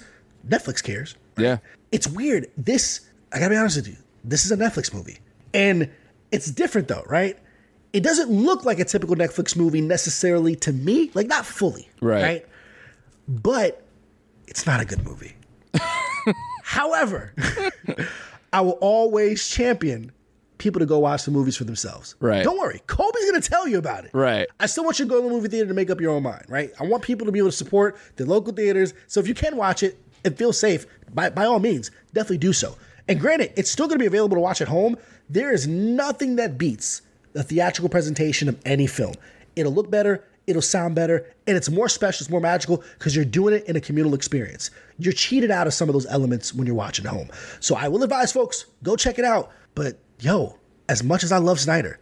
Netflix 0.49 0.83
cares. 0.83 1.15
Yeah. 1.39 1.59
It's 1.93 2.09
weird. 2.09 2.51
This, 2.57 3.09
I 3.33 3.39
gotta 3.39 3.51
be 3.51 3.57
honest 3.57 3.77
with 3.77 3.87
you, 3.87 3.97
this 4.25 4.45
is 4.45 4.51
a 4.51 4.57
Netflix 4.57 4.93
movie. 4.93 5.19
And 5.55 5.91
it's 6.33 6.51
different 6.51 6.89
though, 6.89 7.05
right? 7.07 7.39
It 7.93 8.03
doesn't 8.03 8.29
look 8.29 8.65
like 8.65 8.81
a 8.81 8.85
typical 8.85 9.15
Netflix 9.15 9.57
movie 9.57 9.81
necessarily 9.81 10.57
to 10.57 10.73
me, 10.73 11.13
like 11.15 11.29
not 11.29 11.47
fully. 11.47 11.89
right? 12.01 12.23
Right. 12.23 12.47
But 13.29 13.83
it's 14.49 14.67
not 14.67 14.81
a 14.81 14.85
good 14.85 15.05
movie. 15.05 15.37
However, 16.67 17.33
I 18.53 18.61
will 18.61 18.79
always 18.81 19.49
champion 19.49 20.11
people 20.59 20.81
to 20.81 20.87
go 20.87 20.99
watch 20.99 21.25
the 21.25 21.31
movies 21.31 21.57
for 21.57 21.63
themselves. 21.63 22.17
Right. 22.19 22.43
Don't 22.43 22.59
worry. 22.59 22.83
Kolby's 22.89 23.25
gonna 23.25 23.41
tell 23.41 23.69
you 23.69 23.79
about 23.79 24.05
it. 24.05 24.11
Right. 24.13 24.49
I 24.59 24.67
still 24.67 24.83
want 24.83 24.99
you 24.99 25.05
to 25.05 25.09
go 25.09 25.23
to 25.23 25.29
the 25.29 25.33
movie 25.33 25.47
theater 25.47 25.69
to 25.69 25.75
make 25.75 25.91
up 25.91 26.01
your 26.01 26.11
own 26.11 26.25
mind, 26.25 26.45
right? 26.49 26.73
I 26.81 26.85
want 26.85 27.05
people 27.05 27.25
to 27.27 27.31
be 27.31 27.39
able 27.39 27.51
to 27.51 27.57
support 27.57 27.97
the 28.17 28.27
local 28.27 28.53
theaters. 28.53 28.95
So 29.07 29.21
if 29.21 29.29
you 29.29 29.35
can 29.35 29.57
watch 29.57 29.85
it 29.85 29.97
and 30.25 30.37
feel 30.37 30.53
safe, 30.53 30.87
by, 31.15 31.31
by 31.31 31.45
all 31.45 31.61
means, 31.61 31.93
definitely 32.13 32.39
do 32.39 32.53
so. 32.53 32.77
And 33.07 33.21
granted, 33.21 33.53
it's 33.55 33.71
still 33.71 33.87
going 33.87 34.01
to 34.01 34.03
be 34.03 34.07
available 34.07 34.35
to 34.35 34.41
watch 34.41 34.61
at 34.61 34.67
home. 34.67 34.97
There 35.31 35.53
is 35.53 35.69
nothing 35.69 36.35
that 36.37 36.59
beats 36.59 37.03
the 37.33 37.45
theatrical 37.45 37.91
presentation 37.91 38.49
of 38.49 38.61
any 38.67 38.89
film. 38.89 39.15
It'll 39.55 39.73
look 39.73 39.89
better, 39.89 40.25
it'll 40.47 40.63
sound 40.63 40.95
better, 40.95 41.27
and 41.47 41.57
it's 41.57 41.71
more 41.71 41.89
special, 41.89 42.25
it's 42.25 42.31
more 42.31 42.41
magical 42.41 42.83
because 42.99 43.15
you're 43.15 43.25
doing 43.25 43.55
it 43.55 43.65
in 43.65 43.77
a 43.77 43.81
communal 43.81 44.15
experience. 44.15 44.71
You're 44.99 45.13
cheated 45.13 45.51
out 45.51 45.67
of 45.67 45.75
some 45.75 45.89
of 45.89 45.93
those 45.93 46.07
elements 46.07 46.55
when 46.55 46.67
you're 46.67 46.77
watching 46.77 47.07
at 47.07 47.13
home. 47.13 47.31
So 47.61 47.75
I 47.75 47.89
will 47.89 48.03
advise 48.03 48.33
folks, 48.33 48.67
go 48.83 48.97
check 48.97 49.19
it 49.19 49.25
out. 49.25 49.51
But 49.75 49.99
yo, 50.21 50.59
as 50.89 51.03
much 51.03 51.25
as 51.25 51.33
I 51.33 51.39
love 51.39 51.61
Snyder, 51.61 51.99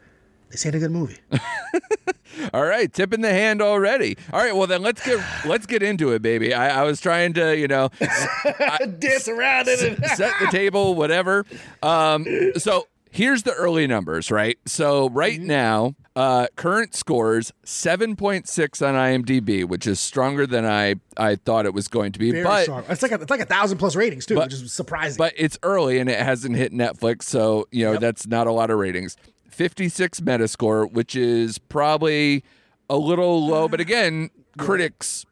this 0.50 0.64
ain't 0.66 0.74
a 0.74 0.78
good 0.78 0.90
movie. 0.90 1.18
All 2.52 2.64
right, 2.64 2.92
tipping 2.92 3.20
the 3.20 3.30
hand 3.30 3.62
already. 3.62 4.16
All 4.32 4.40
right, 4.40 4.54
well 4.54 4.66
then 4.66 4.82
let's 4.82 5.04
get 5.04 5.24
let's 5.46 5.66
get 5.66 5.82
into 5.82 6.12
it, 6.12 6.22
baby. 6.22 6.52
I, 6.54 6.80
I 6.80 6.84
was 6.84 7.00
trying 7.00 7.32
to, 7.34 7.56
you 7.56 7.68
know, 7.68 7.90
Dance 8.98 9.28
around 9.28 9.68
in 9.68 9.78
it. 9.80 10.04
set 10.10 10.32
the 10.40 10.48
table, 10.50 10.94
whatever. 10.94 11.44
Um, 11.82 12.26
so 12.56 12.86
here's 13.14 13.44
the 13.44 13.52
early 13.52 13.86
numbers, 13.86 14.30
right? 14.30 14.58
So 14.66 15.08
right 15.10 15.38
Mm-hmm. 15.38 15.46
now, 15.46 15.94
uh, 16.16 16.46
current 16.56 16.94
scores 16.94 17.52
seven 17.64 18.16
point 18.16 18.48
six 18.48 18.80
on 18.82 18.94
IMDb, 18.94 19.64
which 19.64 19.86
is 19.86 19.98
stronger 20.00 20.46
than 20.46 20.64
I 20.64 20.96
I 21.16 21.36
thought 21.36 21.64
it 21.66 21.74
was 21.74 21.88
going 21.88 22.12
to 22.12 22.18
be. 22.18 22.30
Very 22.32 22.44
but 22.44 22.62
strong. 22.64 22.84
It's 22.88 23.02
like 23.02 23.12
a, 23.12 23.16
it's 23.16 23.30
like 23.30 23.40
a 23.40 23.46
thousand 23.46 23.78
plus 23.78 23.96
ratings 23.96 24.26
too, 24.26 24.34
But- 24.34 24.44
which 24.46 24.54
is 24.54 24.72
surprising. 24.72 25.18
but 25.18 25.32
it's 25.36 25.58
early 25.62 25.98
and 25.98 26.08
it 26.10 26.18
hasn't 26.20 26.56
hit 26.56 26.72
Netflix, 26.72 27.22
so 27.22 27.66
you 27.70 27.84
know 27.84 27.92
Yep. 27.92 28.00
that's 28.00 28.26
not 28.26 28.46
a 28.46 28.52
lot 28.52 28.70
of 28.70 28.78
ratings. 28.78 29.16
56 29.48 30.20
Metascore, 30.20 30.90
which 30.90 31.14
is 31.14 31.58
probably 31.58 32.42
a 32.90 32.96
little 32.96 33.46
low, 33.46 33.68
but 33.68 33.80
again, 33.88 34.30
critics 34.58 35.24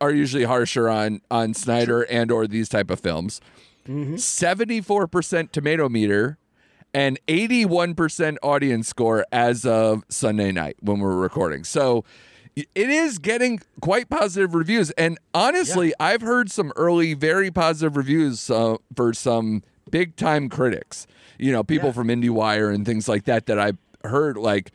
are 0.00 0.10
usually 0.10 0.44
harsher 0.44 0.88
on 0.88 1.20
on 1.30 1.54
Snyder 1.54 2.02
and 2.02 2.30
or 2.30 2.46
these 2.46 2.68
type 2.68 2.90
of 2.90 3.00
films. 3.00 3.40
Mm-hmm. 3.88 4.16
74% 4.16 5.52
tomato 5.52 5.88
meter 5.88 6.38
and 6.96 7.20
81% 7.28 8.38
audience 8.42 8.88
score 8.88 9.26
as 9.30 9.66
of 9.66 10.02
Sunday 10.08 10.50
night 10.50 10.76
when 10.80 10.98
we're 10.98 11.14
recording. 11.14 11.62
So 11.62 12.06
it 12.56 12.70
is 12.74 13.18
getting 13.18 13.60
quite 13.82 14.08
positive 14.08 14.54
reviews. 14.54 14.90
And 14.92 15.18
honestly, 15.34 15.92
I've 16.00 16.22
heard 16.22 16.50
some 16.50 16.72
early, 16.74 17.12
very 17.12 17.50
positive 17.50 17.98
reviews 17.98 18.48
uh, 18.48 18.78
for 18.94 19.12
some 19.12 19.62
big 19.90 20.16
time 20.16 20.48
critics. 20.48 21.06
You 21.38 21.52
know, 21.52 21.62
people 21.62 21.92
from 21.92 22.08
IndieWire 22.08 22.74
and 22.74 22.86
things 22.86 23.10
like 23.10 23.24
that 23.24 23.44
that 23.44 23.58
I've 23.58 23.76
heard 24.02 24.38
like 24.38 24.72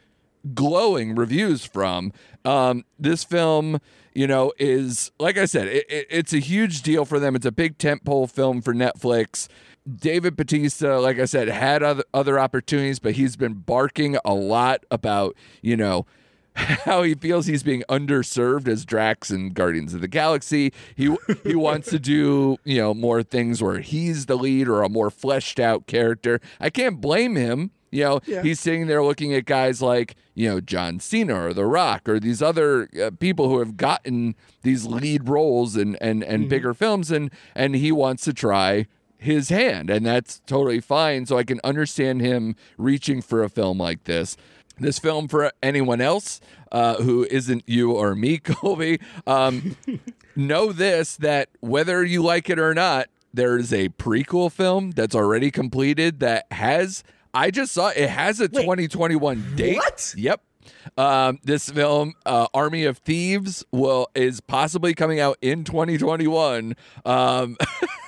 glowing 0.53 1.15
reviews 1.15 1.65
from. 1.65 2.13
Um, 2.45 2.85
this 2.99 3.23
film, 3.23 3.79
you 4.13 4.27
know, 4.27 4.53
is 4.59 5.11
like 5.19 5.39
I 5.39 5.45
said, 5.45 5.67
it, 5.67 5.85
it, 5.89 6.05
it's 6.11 6.33
a 6.33 6.39
huge 6.39 6.83
deal 6.83 7.05
for 7.05 7.19
them. 7.19 7.35
It's 7.35 7.47
a 7.47 7.51
big 7.51 7.79
tentpole 7.79 8.29
film 8.29 8.61
for 8.61 8.75
Netflix. 8.75 9.47
David 9.89 10.35
Bautista, 10.35 10.99
like 10.99 11.19
I 11.19 11.25
said, 11.25 11.47
had 11.47 11.81
other 11.81 12.03
other 12.13 12.39
opportunities, 12.39 12.99
but 12.99 13.13
he's 13.13 13.35
been 13.35 13.53
barking 13.55 14.17
a 14.23 14.33
lot 14.33 14.85
about, 14.91 15.35
you 15.61 15.75
know, 15.75 16.05
how 16.55 17.03
he 17.03 17.15
feels 17.15 17.45
he's 17.45 17.63
being 17.63 17.83
underserved 17.89 18.67
as 18.67 18.85
Drax 18.85 19.31
in 19.31 19.53
Guardians 19.53 19.93
of 19.93 20.01
the 20.01 20.07
Galaxy. 20.07 20.71
He 20.95 21.15
he 21.43 21.55
wants 21.55 21.89
to 21.89 21.99
do, 21.99 22.57
you 22.63 22.77
know, 22.77 22.93
more 22.93 23.23
things 23.23 23.61
where 23.61 23.79
he's 23.79 24.27
the 24.27 24.37
lead 24.37 24.67
or 24.67 24.83
a 24.83 24.89
more 24.89 25.09
fleshed 25.09 25.59
out 25.59 25.87
character. 25.87 26.39
I 26.59 26.69
can't 26.69 27.01
blame 27.01 27.35
him. 27.35 27.71
You 27.93 28.03
know, 28.05 28.21
he's 28.41 28.59
sitting 28.61 28.87
there 28.87 29.03
looking 29.03 29.33
at 29.33 29.43
guys 29.43 29.81
like, 29.81 30.15
you 30.33 30.47
know, 30.47 30.61
John 30.61 31.01
Cena 31.01 31.47
or 31.47 31.53
The 31.53 31.65
Rock 31.65 32.07
or 32.07 32.21
these 32.21 32.41
other 32.41 32.87
uh, 33.01 33.11
people 33.19 33.49
who 33.49 33.59
have 33.59 33.75
gotten 33.75 34.35
these 34.61 34.85
lead 34.85 35.27
roles 35.27 35.75
and 35.75 35.97
and 36.01 36.23
and 36.23 36.47
bigger 36.47 36.73
films 36.73 37.11
and 37.11 37.31
and 37.55 37.75
he 37.75 37.91
wants 37.91 38.23
to 38.25 38.33
try 38.33 38.85
his 39.21 39.49
hand 39.49 39.89
and 39.89 40.05
that's 40.05 40.41
totally 40.47 40.79
fine 40.79 41.25
so 41.27 41.37
I 41.37 41.43
can 41.43 41.59
understand 41.63 42.21
him 42.21 42.55
reaching 42.77 43.21
for 43.21 43.43
a 43.43 43.49
film 43.49 43.77
like 43.77 44.05
this. 44.05 44.35
This 44.79 44.97
film 44.97 45.27
for 45.27 45.51
anyone 45.61 46.01
else 46.01 46.41
uh, 46.71 46.95
who 46.95 47.27
isn't 47.29 47.63
you 47.67 47.91
or 47.91 48.15
me, 48.15 48.37
Kolby, 48.39 48.99
um, 49.27 49.75
know 50.35 50.71
this 50.71 51.17
that 51.17 51.49
whether 51.59 52.03
you 52.03 52.23
like 52.23 52.49
it 52.49 52.57
or 52.57 52.73
not, 52.73 53.07
there's 53.33 53.71
a 53.71 53.89
prequel 53.89 54.51
film 54.51 54.91
that's 54.91 55.15
already 55.15 55.51
completed 55.51 56.19
that 56.19 56.51
has. 56.51 57.03
I 57.33 57.51
just 57.51 57.73
saw 57.73 57.89
it 57.89 58.09
has 58.09 58.39
a 58.41 58.47
2021 58.49 59.55
date. 59.55 59.77
what? 59.77 60.13
Yep. 60.17 60.41
Um, 60.97 61.39
this 61.43 61.69
film, 61.69 62.13
uh, 62.25 62.47
Army 62.53 62.83
of 62.85 62.97
Thieves, 62.99 63.63
will 63.71 64.07
is 64.15 64.41
possibly 64.41 64.93
coming 64.93 65.19
out 65.19 65.37
in 65.41 65.63
2021. 65.63 66.75
Um, 67.05 67.57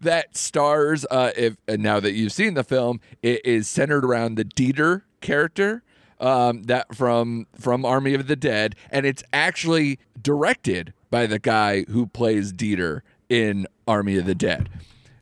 that 0.00 0.36
stars, 0.36 1.06
uh, 1.10 1.32
if 1.36 1.56
now 1.68 2.00
that 2.00 2.12
you've 2.12 2.32
seen 2.32 2.54
the 2.54 2.64
film, 2.64 3.00
it 3.22 3.44
is 3.44 3.68
centered 3.68 4.04
around 4.04 4.36
the 4.36 4.44
Dieter 4.44 5.02
character 5.20 5.82
um, 6.20 6.64
that 6.64 6.94
from 6.94 7.46
from 7.58 7.84
Army 7.84 8.14
of 8.14 8.26
the 8.26 8.36
Dead, 8.36 8.74
and 8.90 9.06
it's 9.06 9.22
actually 9.32 9.98
directed 10.20 10.92
by 11.10 11.26
the 11.26 11.38
guy 11.38 11.84
who 11.84 12.06
plays 12.06 12.52
Dieter 12.52 13.02
in 13.28 13.66
Army 13.86 14.16
of 14.16 14.26
the 14.26 14.34
Dead. 14.34 14.68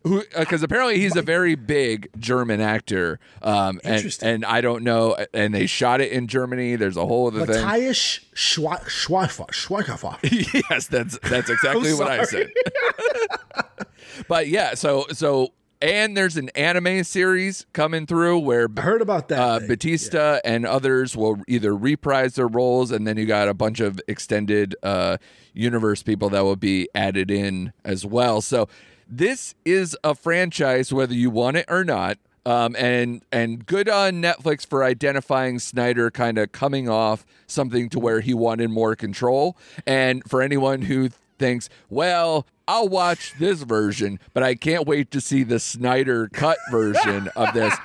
Who, 0.07 0.23
because 0.39 0.63
apparently 0.63 1.01
he's 1.01 1.17
a 1.17 1.23
very 1.23 1.57
big 1.57 2.09
German 2.19 2.61
actor, 2.61 3.19
um, 3.43 3.81
and 3.83 3.97
Interesting. 3.97 4.29
and 4.29 4.45
I 4.45 4.61
don't 4.61 4.85
know, 4.85 5.17
and 5.35 5.53
they 5.53 5.67
shot 5.67 6.01
it 6.01 6.13
in 6.13 6.29
Germany. 6.29 6.77
There's 6.77 6.97
a 6.97 7.05
whole 7.05 7.27
other 7.27 7.45
thing. 7.45 7.65
Matthias 7.65 8.21
Schwa- 8.35 8.85
Schweifer. 8.85 9.49
Schweifer. 9.49 10.17
yes, 10.71 10.87
that's 10.87 11.19
that's 11.29 11.51
exactly 11.51 11.93
what 11.95 12.09
I 12.09 12.23
said. 12.25 12.51
but 14.29 14.47
yeah, 14.49 14.75
so 14.75 15.07
so 15.11 15.53
and 15.83 16.17
there's 16.17 16.37
an 16.37 16.49
anime 16.51 17.05
series 17.05 17.67
coming 17.73 18.07
through 18.07 18.39
where 18.39 18.69
I 18.77 18.81
heard 18.81 19.03
about 19.03 19.29
that. 19.29 19.39
uh, 19.39 19.59
thing. 19.59 19.69
Bautista 19.69 20.41
and 20.45 20.65
others 20.67 21.17
will 21.17 21.43
either 21.49 21.77
reprise 21.77 22.35
their 22.35 22.49
roles, 22.49 22.91
and 22.91 23.07
then 23.07 23.17
you 23.17 23.27
got 23.27 23.49
a 23.49 23.55
bunch 23.55 23.81
of 23.81 24.01
extended 24.09 24.75
uh, 24.83 25.19
universe 25.53 26.03
people 26.03 26.31
that 26.31 26.45
will 26.45 26.57
be 26.57 26.89
added 26.95 27.31
in 27.31 27.73
as 27.85 28.07
well. 28.07 28.41
So 28.41 28.69
this 29.07 29.55
is 29.65 29.97
a 30.03 30.15
franchise, 30.15 30.93
whether 30.93 31.15
you 31.15 31.31
want 31.31 31.57
it 31.57 31.67
or 31.69 31.85
not. 31.85 32.19
Um, 32.45 32.77
and 32.79 33.25
and 33.33 33.67
good 33.67 33.89
on 33.89 34.23
Netflix 34.23 34.65
for 34.65 34.85
identifying 34.85 35.59
Snyder 35.59 36.13
kind 36.13 36.39
of 36.39 36.53
coming 36.53 36.89
off 36.89 37.27
something 37.49 37.89
to 37.89 37.99
where 37.99 38.21
he 38.21 38.35
wanted 38.35 38.71
more 38.71 38.95
control. 38.95 39.57
And 39.85 40.23
for 40.29 40.43
anyone 40.43 40.83
who 40.83 41.11
thinks, 41.39 41.69
well, 41.91 42.47
I'll 42.69 42.89
watch 42.89 43.35
this 43.39 43.63
version, 43.63 44.21
but 44.33 44.45
I 44.45 44.55
can't 44.55 44.87
wait 44.87 45.11
to 45.11 45.21
see 45.21 45.43
the 45.43 45.59
Snyder 45.59 46.29
cut 46.33 46.59
version 46.71 47.29
of 47.37 47.53
this. 47.53 47.75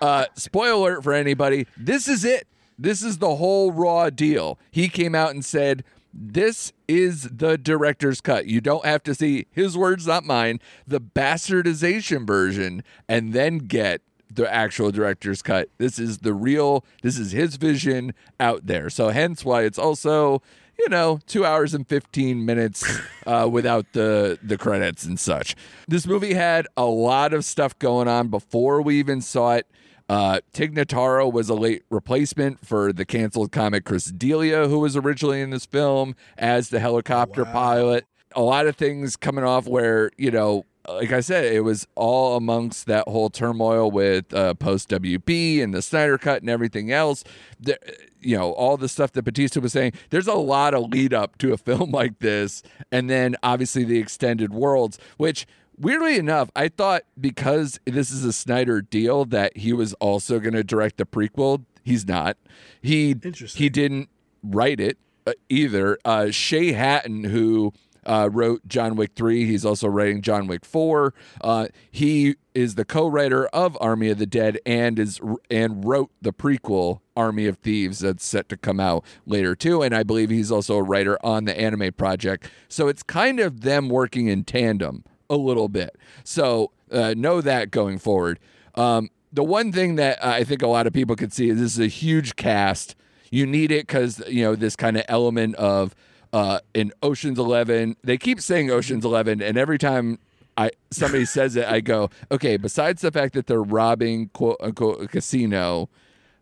Uh, 0.00 0.24
spoiler 0.34 0.92
alert 0.94 1.04
for 1.04 1.12
anybody, 1.12 1.66
this 1.76 2.08
is 2.08 2.24
it. 2.24 2.46
This 2.78 3.02
is 3.02 3.18
the 3.18 3.36
whole 3.36 3.70
raw 3.70 4.08
deal. 4.08 4.58
He 4.70 4.88
came 4.88 5.14
out 5.14 5.32
and 5.32 5.44
said, 5.44 5.84
This 6.16 6.72
is 6.86 7.24
the 7.24 7.58
director's 7.58 8.20
cut. 8.20 8.46
You 8.46 8.60
don't 8.60 8.84
have 8.84 9.02
to 9.04 9.14
see 9.14 9.46
his 9.50 9.76
words, 9.76 10.06
not 10.06 10.24
mine, 10.24 10.60
the 10.86 11.00
bastardization 11.00 12.26
version, 12.26 12.84
and 13.08 13.32
then 13.32 13.58
get 13.58 14.00
the 14.32 14.52
actual 14.52 14.92
director's 14.92 15.42
cut. 15.42 15.70
This 15.78 15.98
is 15.98 16.18
the 16.18 16.32
real, 16.32 16.84
this 17.02 17.18
is 17.18 17.32
his 17.32 17.56
vision 17.56 18.14
out 18.38 18.66
there. 18.66 18.90
So, 18.90 19.08
hence 19.08 19.44
why 19.44 19.62
it's 19.62 19.78
also 19.78 20.40
you 20.78 20.88
know, 20.88 21.20
two 21.26 21.44
hours 21.44 21.74
and 21.74 21.86
15 21.86 22.44
minutes 22.44 22.84
uh, 23.26 23.48
without 23.50 23.86
the, 23.92 24.38
the 24.42 24.58
credits 24.58 25.04
and 25.04 25.18
such. 25.18 25.54
This 25.86 26.06
movie 26.06 26.34
had 26.34 26.66
a 26.76 26.84
lot 26.84 27.32
of 27.32 27.44
stuff 27.44 27.78
going 27.78 28.08
on 28.08 28.28
before 28.28 28.82
we 28.82 28.98
even 28.98 29.20
saw 29.20 29.54
it. 29.54 29.66
Uh, 30.14 30.38
Tig 30.52 30.76
Notaro 30.76 31.30
was 31.30 31.48
a 31.48 31.54
late 31.54 31.82
replacement 31.90 32.64
for 32.64 32.92
the 32.92 33.04
canceled 33.04 33.50
comic 33.50 33.84
Chris 33.84 34.04
D'Elia, 34.04 34.68
who 34.68 34.78
was 34.78 34.96
originally 34.96 35.40
in 35.40 35.50
this 35.50 35.66
film 35.66 36.14
as 36.38 36.68
the 36.68 36.78
helicopter 36.78 37.44
pilot. 37.44 38.06
A 38.36 38.40
lot 38.40 38.68
of 38.68 38.76
things 38.76 39.16
coming 39.16 39.42
off 39.42 39.66
where, 39.66 40.12
you 40.16 40.30
know, 40.30 40.66
like 40.88 41.10
I 41.10 41.18
said, 41.18 41.52
it 41.52 41.64
was 41.64 41.88
all 41.96 42.36
amongst 42.36 42.86
that 42.86 43.08
whole 43.08 43.28
turmoil 43.28 43.90
with 43.90 44.32
uh, 44.32 44.54
post 44.54 44.88
WB 44.90 45.60
and 45.60 45.74
the 45.74 45.82
Snyder 45.82 46.16
Cut 46.16 46.42
and 46.42 46.50
everything 46.50 46.92
else. 46.92 47.24
The, 47.58 47.76
you 48.20 48.38
know, 48.38 48.52
all 48.52 48.76
the 48.76 48.88
stuff 48.88 49.10
that 49.14 49.24
Bautista 49.24 49.60
was 49.60 49.72
saying. 49.72 49.94
There's 50.10 50.28
a 50.28 50.34
lot 50.34 50.74
of 50.74 50.90
lead 50.90 51.12
up 51.12 51.38
to 51.38 51.52
a 51.52 51.56
film 51.58 51.90
like 51.90 52.20
this, 52.20 52.62
and 52.92 53.10
then 53.10 53.34
obviously 53.42 53.82
the 53.82 53.98
extended 53.98 54.54
worlds, 54.54 54.96
which 55.16 55.44
weirdly 55.78 56.18
enough, 56.18 56.50
I 56.54 56.68
thought 56.68 57.02
because 57.20 57.80
this 57.84 58.10
is 58.10 58.24
a 58.24 58.32
Snyder 58.32 58.80
deal 58.82 59.24
that 59.26 59.56
he 59.56 59.72
was 59.72 59.94
also 59.94 60.38
going 60.38 60.54
to 60.54 60.64
direct 60.64 60.96
the 60.96 61.06
prequel. 61.06 61.64
He's 61.82 62.06
not. 62.06 62.36
He 62.80 63.14
he 63.54 63.68
didn't 63.68 64.08
write 64.42 64.80
it 64.80 64.98
uh, 65.26 65.32
either. 65.48 65.98
Uh, 66.04 66.30
Shay 66.30 66.72
Hatten, 66.72 67.24
who 67.24 67.72
uh, 68.06 68.28
wrote 68.32 68.66
John 68.66 68.96
Wick 68.96 69.12
3. 69.14 69.46
He's 69.46 69.64
also 69.64 69.88
writing 69.88 70.22
John 70.22 70.46
Wick 70.46 70.64
4. 70.64 71.14
Uh, 71.40 71.68
he 71.90 72.36
is 72.54 72.74
the 72.74 72.84
co-writer 72.84 73.46
of 73.46 73.76
Army 73.80 74.10
of 74.10 74.18
the 74.18 74.26
Dead 74.26 74.58
and 74.64 74.98
is 74.98 75.20
and 75.50 75.84
wrote 75.84 76.10
the 76.22 76.32
prequel 76.32 77.00
Army 77.16 77.46
of 77.46 77.58
Thieves 77.58 78.00
that's 78.00 78.24
set 78.24 78.48
to 78.48 78.56
come 78.56 78.80
out 78.80 79.04
later 79.26 79.54
too. 79.54 79.82
And 79.82 79.94
I 79.94 80.02
believe 80.02 80.30
he's 80.30 80.52
also 80.52 80.76
a 80.76 80.82
writer 80.82 81.18
on 81.24 81.44
the 81.44 81.58
anime 81.58 81.92
project. 81.94 82.48
So 82.68 82.88
it's 82.88 83.02
kind 83.02 83.40
of 83.40 83.62
them 83.62 83.88
working 83.88 84.28
in 84.28 84.44
tandem 84.44 85.04
a 85.34 85.36
little 85.36 85.68
bit. 85.68 85.96
So 86.24 86.70
uh, 86.90 87.14
know 87.16 87.40
that 87.40 87.70
going 87.70 87.98
forward. 87.98 88.38
Um, 88.76 89.10
the 89.32 89.44
one 89.44 89.72
thing 89.72 89.96
that 89.96 90.24
I 90.24 90.44
think 90.44 90.62
a 90.62 90.66
lot 90.68 90.86
of 90.86 90.92
people 90.92 91.16
could 91.16 91.32
see 91.32 91.48
is 91.50 91.58
this 91.58 91.72
is 91.74 91.80
a 91.80 91.86
huge 91.88 92.36
cast. 92.36 92.94
You 93.30 93.46
need 93.46 93.72
it 93.72 93.86
because 93.86 94.22
you 94.28 94.44
know 94.44 94.54
this 94.54 94.76
kind 94.76 94.96
of 94.96 95.04
element 95.08 95.56
of 95.56 95.94
uh, 96.32 96.60
in 96.72 96.92
Ocean's 97.02 97.38
Eleven. 97.38 97.96
They 98.04 98.16
keep 98.16 98.40
saying 98.40 98.70
Ocean's 98.70 99.04
Eleven, 99.04 99.42
and 99.42 99.58
every 99.58 99.76
time 99.78 100.18
I 100.56 100.70
somebody 100.92 101.24
says 101.24 101.56
it, 101.56 101.66
I 101.66 101.80
go, 101.80 102.10
okay. 102.30 102.56
Besides 102.56 103.02
the 103.02 103.10
fact 103.10 103.34
that 103.34 103.48
they're 103.48 103.60
robbing 103.62 104.28
quote 104.34 104.56
unquote 104.60 105.02
a 105.02 105.08
casino, 105.08 105.88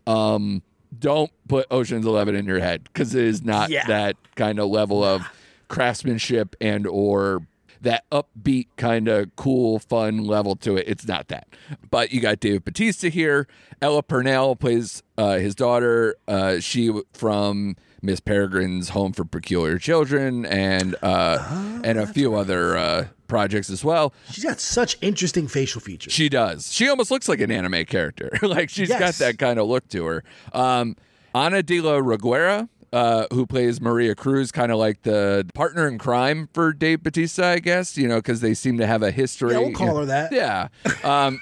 um, 0.06 0.62
don't 0.98 1.30
put 1.48 1.66
Ocean's 1.70 2.04
Eleven 2.04 2.34
in 2.34 2.44
your 2.44 2.60
head 2.60 2.84
because 2.84 3.14
it 3.14 3.24
is 3.24 3.42
not 3.42 3.70
Yeah. 3.70 3.86
that 3.86 4.16
kind 4.36 4.58
of 4.58 4.68
level 4.68 5.02
of 5.02 5.22
craftsmanship 5.68 6.54
and 6.60 6.86
or 6.86 7.46
that 7.82 8.08
upbeat 8.10 8.68
kind 8.76 9.08
of 9.08 9.34
cool 9.36 9.78
fun 9.78 10.24
level 10.24 10.56
to 10.56 10.76
it 10.76 10.84
it's 10.88 11.06
not 11.06 11.28
that 11.28 11.46
but 11.90 12.12
you 12.12 12.20
got 12.20 12.40
David 12.40 12.64
Bautista 12.64 13.08
here 13.08 13.46
Ella 13.80 14.02
Purnell 14.02 14.56
plays 14.56 15.02
uh, 15.18 15.36
his 15.38 15.54
daughter 15.54 16.16
uh, 16.26 16.58
she 16.60 16.92
from 17.12 17.76
Miss 18.00 18.18
Peregrine's 18.20 18.88
Home 18.90 19.12
for 19.12 19.24
Peculiar 19.24 19.78
Children 19.78 20.44
and 20.46 20.96
uh, 21.02 21.38
and 21.84 21.98
a 21.98 22.06
few 22.06 22.34
other 22.34 22.76
uh, 22.76 23.06
projects 23.28 23.70
as 23.70 23.84
well 23.84 24.12
She's 24.30 24.44
got 24.44 24.60
such 24.60 24.96
interesting 25.00 25.46
facial 25.48 25.80
features. 25.80 26.12
she 26.12 26.28
does. 26.28 26.72
She 26.72 26.88
almost 26.88 27.10
looks 27.10 27.28
like 27.28 27.40
an 27.40 27.50
anime 27.50 27.84
character. 27.84 28.30
like 28.42 28.70
she's 28.70 28.88
got 28.88 29.14
that 29.14 29.38
kind 29.38 29.58
of 29.58 29.68
look 29.68 29.88
to 29.88 30.04
her. 30.06 30.24
Um, 30.52 30.96
Ana 31.34 31.62
de 31.62 31.80
la 31.80 31.92
Reguera, 31.92 32.68
uh, 32.92 33.26
who 33.32 33.46
plays 33.46 33.80
Maria 33.80 34.14
Cruz, 34.14 34.52
kind 34.52 34.70
of 34.72 34.78
like 34.78 35.02
the 35.02 35.46
partner 35.54 35.88
in 35.88 35.98
crime 35.98 36.48
for 36.52 36.72
Dave 36.72 37.02
Bautista, 37.02 37.44
I 37.46 37.58
guess. 37.58 37.96
You 37.96 38.08
know, 38.08 38.16
because 38.16 38.40
they 38.40 38.54
seem 38.54 38.78
to 38.78 38.86
have 38.86 39.02
a 39.02 39.10
history. 39.10 39.52
Yeah, 39.52 39.58
we'll 39.60 39.72
call 39.72 39.96
her 39.98 40.06
that. 40.06 40.32
Yeah. 40.32 40.68
Um, 41.04 41.40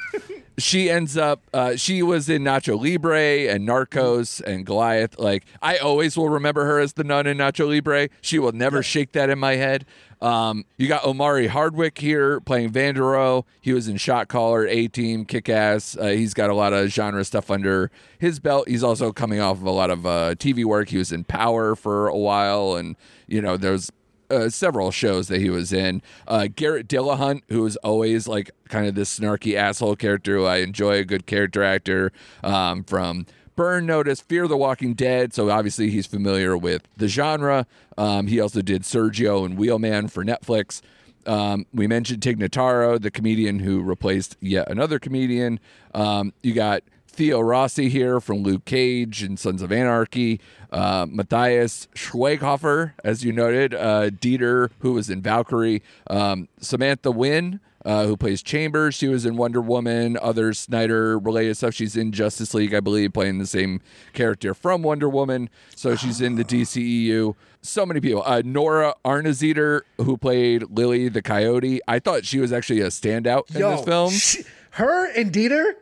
she 0.63 0.91
ends 0.91 1.17
up. 1.17 1.43
Uh, 1.53 1.77
she 1.77 2.03
was 2.03 2.29
in 2.29 2.43
Nacho 2.43 2.81
Libre 2.81 3.53
and 3.53 3.69
Narcos 3.69 4.41
and 4.43 4.65
Goliath. 4.65 5.19
Like 5.19 5.45
I 5.61 5.79
always 5.79 6.17
will 6.17 6.29
remember 6.29 6.65
her 6.65 6.79
as 6.79 6.95
the 6.95 7.05
nun 7.05 7.27
in 7.27 7.39
Nacho 7.39 7.69
Libre. 7.69 8.09
She 8.21 8.39
will 8.39 8.53
never 8.53 8.83
shake 8.83 9.13
that 9.13 9.31
in 9.31 9.39
my 9.39 9.57
head. 9.57 9.85
Um, 10.21 10.67
you 10.77 10.87
got 10.87 11.05
Omari 11.05 11.47
Hardwick 11.47 11.99
here 11.99 12.41
playing 12.41 12.73
Vanderohe. 12.73 13.45
He 13.61 13.73
was 13.73 13.89
in 13.89 13.97
Shot 13.97 14.29
Caller, 14.29 14.67
A 14.67 14.87
Team, 14.87 15.25
Kick 15.25 15.49
Ass. 15.49 15.97
Uh, 15.97 16.09
he's 16.09 16.35
got 16.35 16.51
a 16.51 16.55
lot 16.55 16.75
of 16.75 16.89
genre 16.89 17.25
stuff 17.25 17.51
under 17.51 17.91
his 18.19 18.39
belt. 18.39 18.69
He's 18.69 18.83
also 18.83 19.13
coming 19.13 19.41
off 19.41 19.57
of 19.57 19.65
a 19.65 19.71
lot 19.71 19.89
of 19.91 20.05
uh, 20.05 20.35
TV 20.35 20.65
work. 20.65 20.91
He 20.91 20.99
was 20.99 21.11
in 21.11 21.25
Power 21.25 21.75
for 21.75 22.07
a 22.07 22.19
while, 22.19 22.75
and 22.75 22.97
you 23.27 23.41
know 23.41 23.57
there's 23.57 23.91
uh, 24.31 24.49
several 24.49 24.91
shows 24.91 25.28
that 25.28 25.41
he 25.41 25.51
was 25.51 25.72
in. 25.72 26.03
Uh, 26.26 26.49
Garrett 26.55 26.89
Dillahunt, 26.89 27.43
who 27.49 27.64
is 27.66 27.76
always 27.76 28.28
like 28.28 28.51
kind 28.68 28.87
of 28.87 28.95
this 28.95 29.18
snarky 29.18 29.55
asshole 29.55 29.97
character 29.97 30.37
who 30.37 30.45
I 30.45 30.59
enjoy, 30.59 30.99
a 30.99 31.05
good 31.05 31.26
character 31.26 31.62
actor 31.62 32.12
um, 32.43 32.85
from 32.85 33.26
Burn 33.57 33.87
Notice, 33.87 34.20
Fear 34.20 34.49
the 34.49 34.57
Walking 34.57 34.95
Dead. 34.95 35.35
So 35.35 35.51
obviously 35.51 35.91
he's 35.91 36.07
familiar 36.07 36.57
with 36.57 36.89
the 36.97 37.09
genre. 37.09 37.66
Um, 37.99 38.26
he 38.26 38.41
also 38.41 38.62
did 38.62 38.83
Sergio 38.83 39.45
and 39.45 39.59
Wheelman 39.59 40.09
for 40.09 40.24
Netflix. 40.24 40.81
Um, 41.26 41.66
we 41.74 41.87
mentioned 41.87 42.22
Tig 42.22 42.39
Notaro, 42.39 43.01
the 43.01 43.11
comedian 43.11 43.59
who 43.59 43.83
replaced 43.83 44.37
yet 44.41 44.70
another 44.70 44.99
comedian. 44.99 45.61
Um, 45.95 46.33
you 46.43 46.55
got 46.55 46.83
Theo 47.11 47.41
Rossi 47.41 47.89
here 47.89 48.21
from 48.21 48.39
Luke 48.39 48.65
Cage 48.65 49.23
and 49.23 49.39
Sons 49.39 49.63
of 49.63 49.71
Anarchy. 49.73 50.41
Uh, 50.73 51.07
Matthias 51.09 51.89
Schweighofer, 51.95 52.93
as 53.05 53.25
you 53.25 53.33
noted. 53.33 53.75
Uh, 53.75 54.11
Dieter, 54.11 54.71
who 54.81 54.93
was 54.93 55.11
in 55.11 55.21
Valkyrie. 55.21 55.83
Um, 56.09 56.49
Samantha 56.61 57.11
Win, 57.11 57.61
uh, 57.85 58.07
who 58.07 58.17
plays 58.17 58.43
Chambers. 58.43 58.95
She 58.95 59.09
was 59.09 59.27
in 59.27 59.37
Wonder 59.37 59.61
Woman, 59.61 60.17
other 60.23 60.53
Snyder 60.55 61.19
related 61.19 61.57
stuff. 61.57 61.75
She's 61.75 61.97
in 61.97 62.13
Justice 62.13 62.55
League, 62.55 62.73
I 62.75 62.81
believe, 62.81 63.13
playing 63.13 63.39
the 63.39 63.47
same 63.47 63.81
character 64.13 64.55
from 64.55 64.83
Wonder 64.83 65.09
Woman. 65.09 65.51
So 65.75 65.97
she's 65.97 66.21
in 66.21 66.37
the 66.37 66.45
DCEU. 66.45 67.35
So 67.63 67.85
many 67.85 68.01
people. 68.01 68.23
Uh, 68.25 68.43
Nora 68.45 68.95
Arnezeder, 69.05 69.81
who 69.99 70.17
played 70.17 70.65
Lily 70.71 71.09
the 71.09 71.23
Coyote. 71.23 71.81
I 71.89 71.99
thought 71.99 72.25
she 72.25 72.39
was 72.39 72.53
actually 72.53 72.81
a 72.81 72.87
standout 72.89 73.55
in 73.55 73.61
this 73.61 73.85
film. 73.85 74.11
she- 74.13 74.45
her 74.75 75.11
and 75.13 75.33
Dieter, 75.33 75.73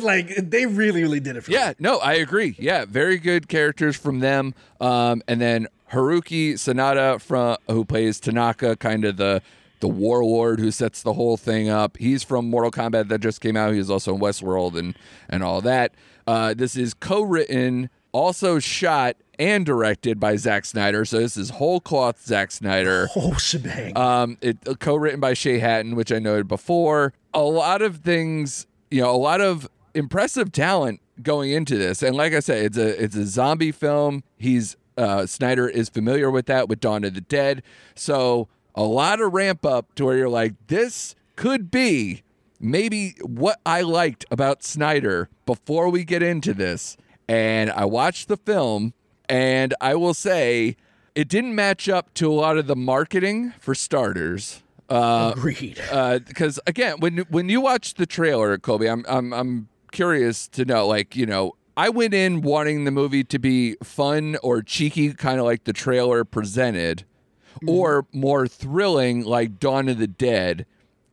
like 0.00 0.34
they 0.36 0.66
really, 0.66 1.02
really 1.02 1.20
did 1.20 1.36
it 1.36 1.42
for 1.42 1.50
me. 1.50 1.56
Yeah, 1.56 1.74
no, 1.78 1.98
I 1.98 2.14
agree. 2.14 2.56
Yeah, 2.58 2.84
very 2.84 3.18
good 3.18 3.48
characters 3.48 3.96
from 3.96 4.20
them. 4.20 4.54
Um, 4.80 5.22
and 5.28 5.40
then 5.40 5.68
Haruki 5.92 6.54
Sanada 6.54 7.20
from 7.20 7.56
who 7.68 7.84
plays 7.84 8.20
Tanaka, 8.20 8.76
kind 8.76 9.04
of 9.04 9.16
the 9.16 9.42
the 9.80 9.88
warlord 9.88 10.60
who 10.60 10.70
sets 10.70 11.02
the 11.02 11.12
whole 11.12 11.36
thing 11.36 11.68
up. 11.68 11.98
He's 11.98 12.22
from 12.22 12.48
Mortal 12.48 12.70
Kombat 12.70 13.08
that 13.08 13.20
just 13.20 13.40
came 13.40 13.56
out. 13.56 13.72
He 13.72 13.78
was 13.78 13.90
also 13.90 14.14
in 14.14 14.20
Westworld 14.20 14.78
and 14.78 14.96
and 15.28 15.42
all 15.42 15.60
that. 15.60 15.94
Uh, 16.26 16.54
this 16.54 16.74
is 16.74 16.94
co-written, 16.94 17.90
also 18.12 18.58
shot 18.58 19.16
and 19.38 19.66
directed 19.66 20.18
by 20.18 20.36
Zack 20.36 20.64
Snyder. 20.64 21.04
So 21.04 21.18
this 21.18 21.36
is 21.36 21.50
whole 21.50 21.80
cloth 21.80 22.24
Zack 22.24 22.50
Snyder. 22.50 23.06
Whole 23.08 23.34
shebang. 23.38 23.96
Um, 23.96 24.38
it 24.40 24.56
uh, 24.66 24.74
co-written 24.74 25.20
by 25.20 25.34
Shay 25.34 25.58
Hatten, 25.58 25.96
which 25.96 26.12
I 26.12 26.18
noted 26.18 26.48
before. 26.48 27.12
A 27.34 27.42
lot 27.42 27.82
of 27.82 27.98
things, 27.98 28.66
you 28.94 29.02
know, 29.02 29.12
a 29.12 29.18
lot 29.18 29.40
of 29.40 29.68
impressive 29.92 30.52
talent 30.52 31.00
going 31.20 31.50
into 31.50 31.76
this, 31.76 32.00
and 32.00 32.14
like 32.14 32.32
I 32.32 32.38
said, 32.38 32.64
it's 32.64 32.78
a 32.78 33.02
it's 33.02 33.16
a 33.16 33.26
zombie 33.26 33.72
film. 33.72 34.22
He's 34.36 34.76
uh, 34.96 35.26
Snyder 35.26 35.68
is 35.68 35.88
familiar 35.88 36.30
with 36.30 36.46
that 36.46 36.68
with 36.68 36.78
Dawn 36.78 37.02
of 37.02 37.14
the 37.14 37.20
Dead, 37.20 37.64
so 37.96 38.46
a 38.76 38.84
lot 38.84 39.20
of 39.20 39.32
ramp 39.32 39.66
up 39.66 39.92
to 39.96 40.04
where 40.04 40.16
you're 40.16 40.28
like, 40.28 40.54
this 40.68 41.16
could 41.34 41.72
be 41.72 42.22
maybe 42.60 43.16
what 43.20 43.60
I 43.66 43.80
liked 43.80 44.26
about 44.30 44.62
Snyder 44.62 45.28
before 45.44 45.88
we 45.88 46.04
get 46.04 46.22
into 46.22 46.54
this. 46.54 46.96
And 47.28 47.72
I 47.72 47.86
watched 47.86 48.28
the 48.28 48.36
film, 48.36 48.94
and 49.28 49.74
I 49.80 49.96
will 49.96 50.14
say 50.14 50.76
it 51.16 51.28
didn't 51.28 51.56
match 51.56 51.88
up 51.88 52.14
to 52.14 52.30
a 52.30 52.34
lot 52.34 52.58
of 52.58 52.68
the 52.68 52.76
marketing 52.76 53.54
for 53.58 53.74
starters. 53.74 54.62
Uh, 54.88 55.32
Agreed. 55.36 55.80
because 56.26 56.60
again, 56.66 57.00
when 57.00 57.18
when 57.30 57.48
you 57.48 57.60
watch 57.60 57.94
the 57.94 58.06
trailer, 58.06 58.56
Kolby, 58.58 58.90
I'm 58.90 59.04
I'm 59.08 59.32
I'm 59.32 59.68
curious 59.92 60.48
to 60.48 60.64
know, 60.64 60.86
like 60.86 61.16
you 61.16 61.26
know, 61.26 61.54
I 61.76 61.88
went 61.88 62.14
in 62.14 62.42
wanting 62.42 62.84
the 62.84 62.90
movie 62.90 63.24
to 63.24 63.38
be 63.38 63.76
fun 63.82 64.36
or 64.42 64.62
cheeky, 64.62 65.12
kind 65.14 65.38
of 65.38 65.46
like 65.46 65.64
the 65.64 65.72
trailer 65.72 66.24
presented, 66.24 67.04
or 67.66 68.06
more 68.12 68.46
thrilling, 68.46 69.24
like 69.24 69.58
Dawn 69.58 69.88
of 69.88 69.98
the 69.98 70.06
Dead, 70.06 70.66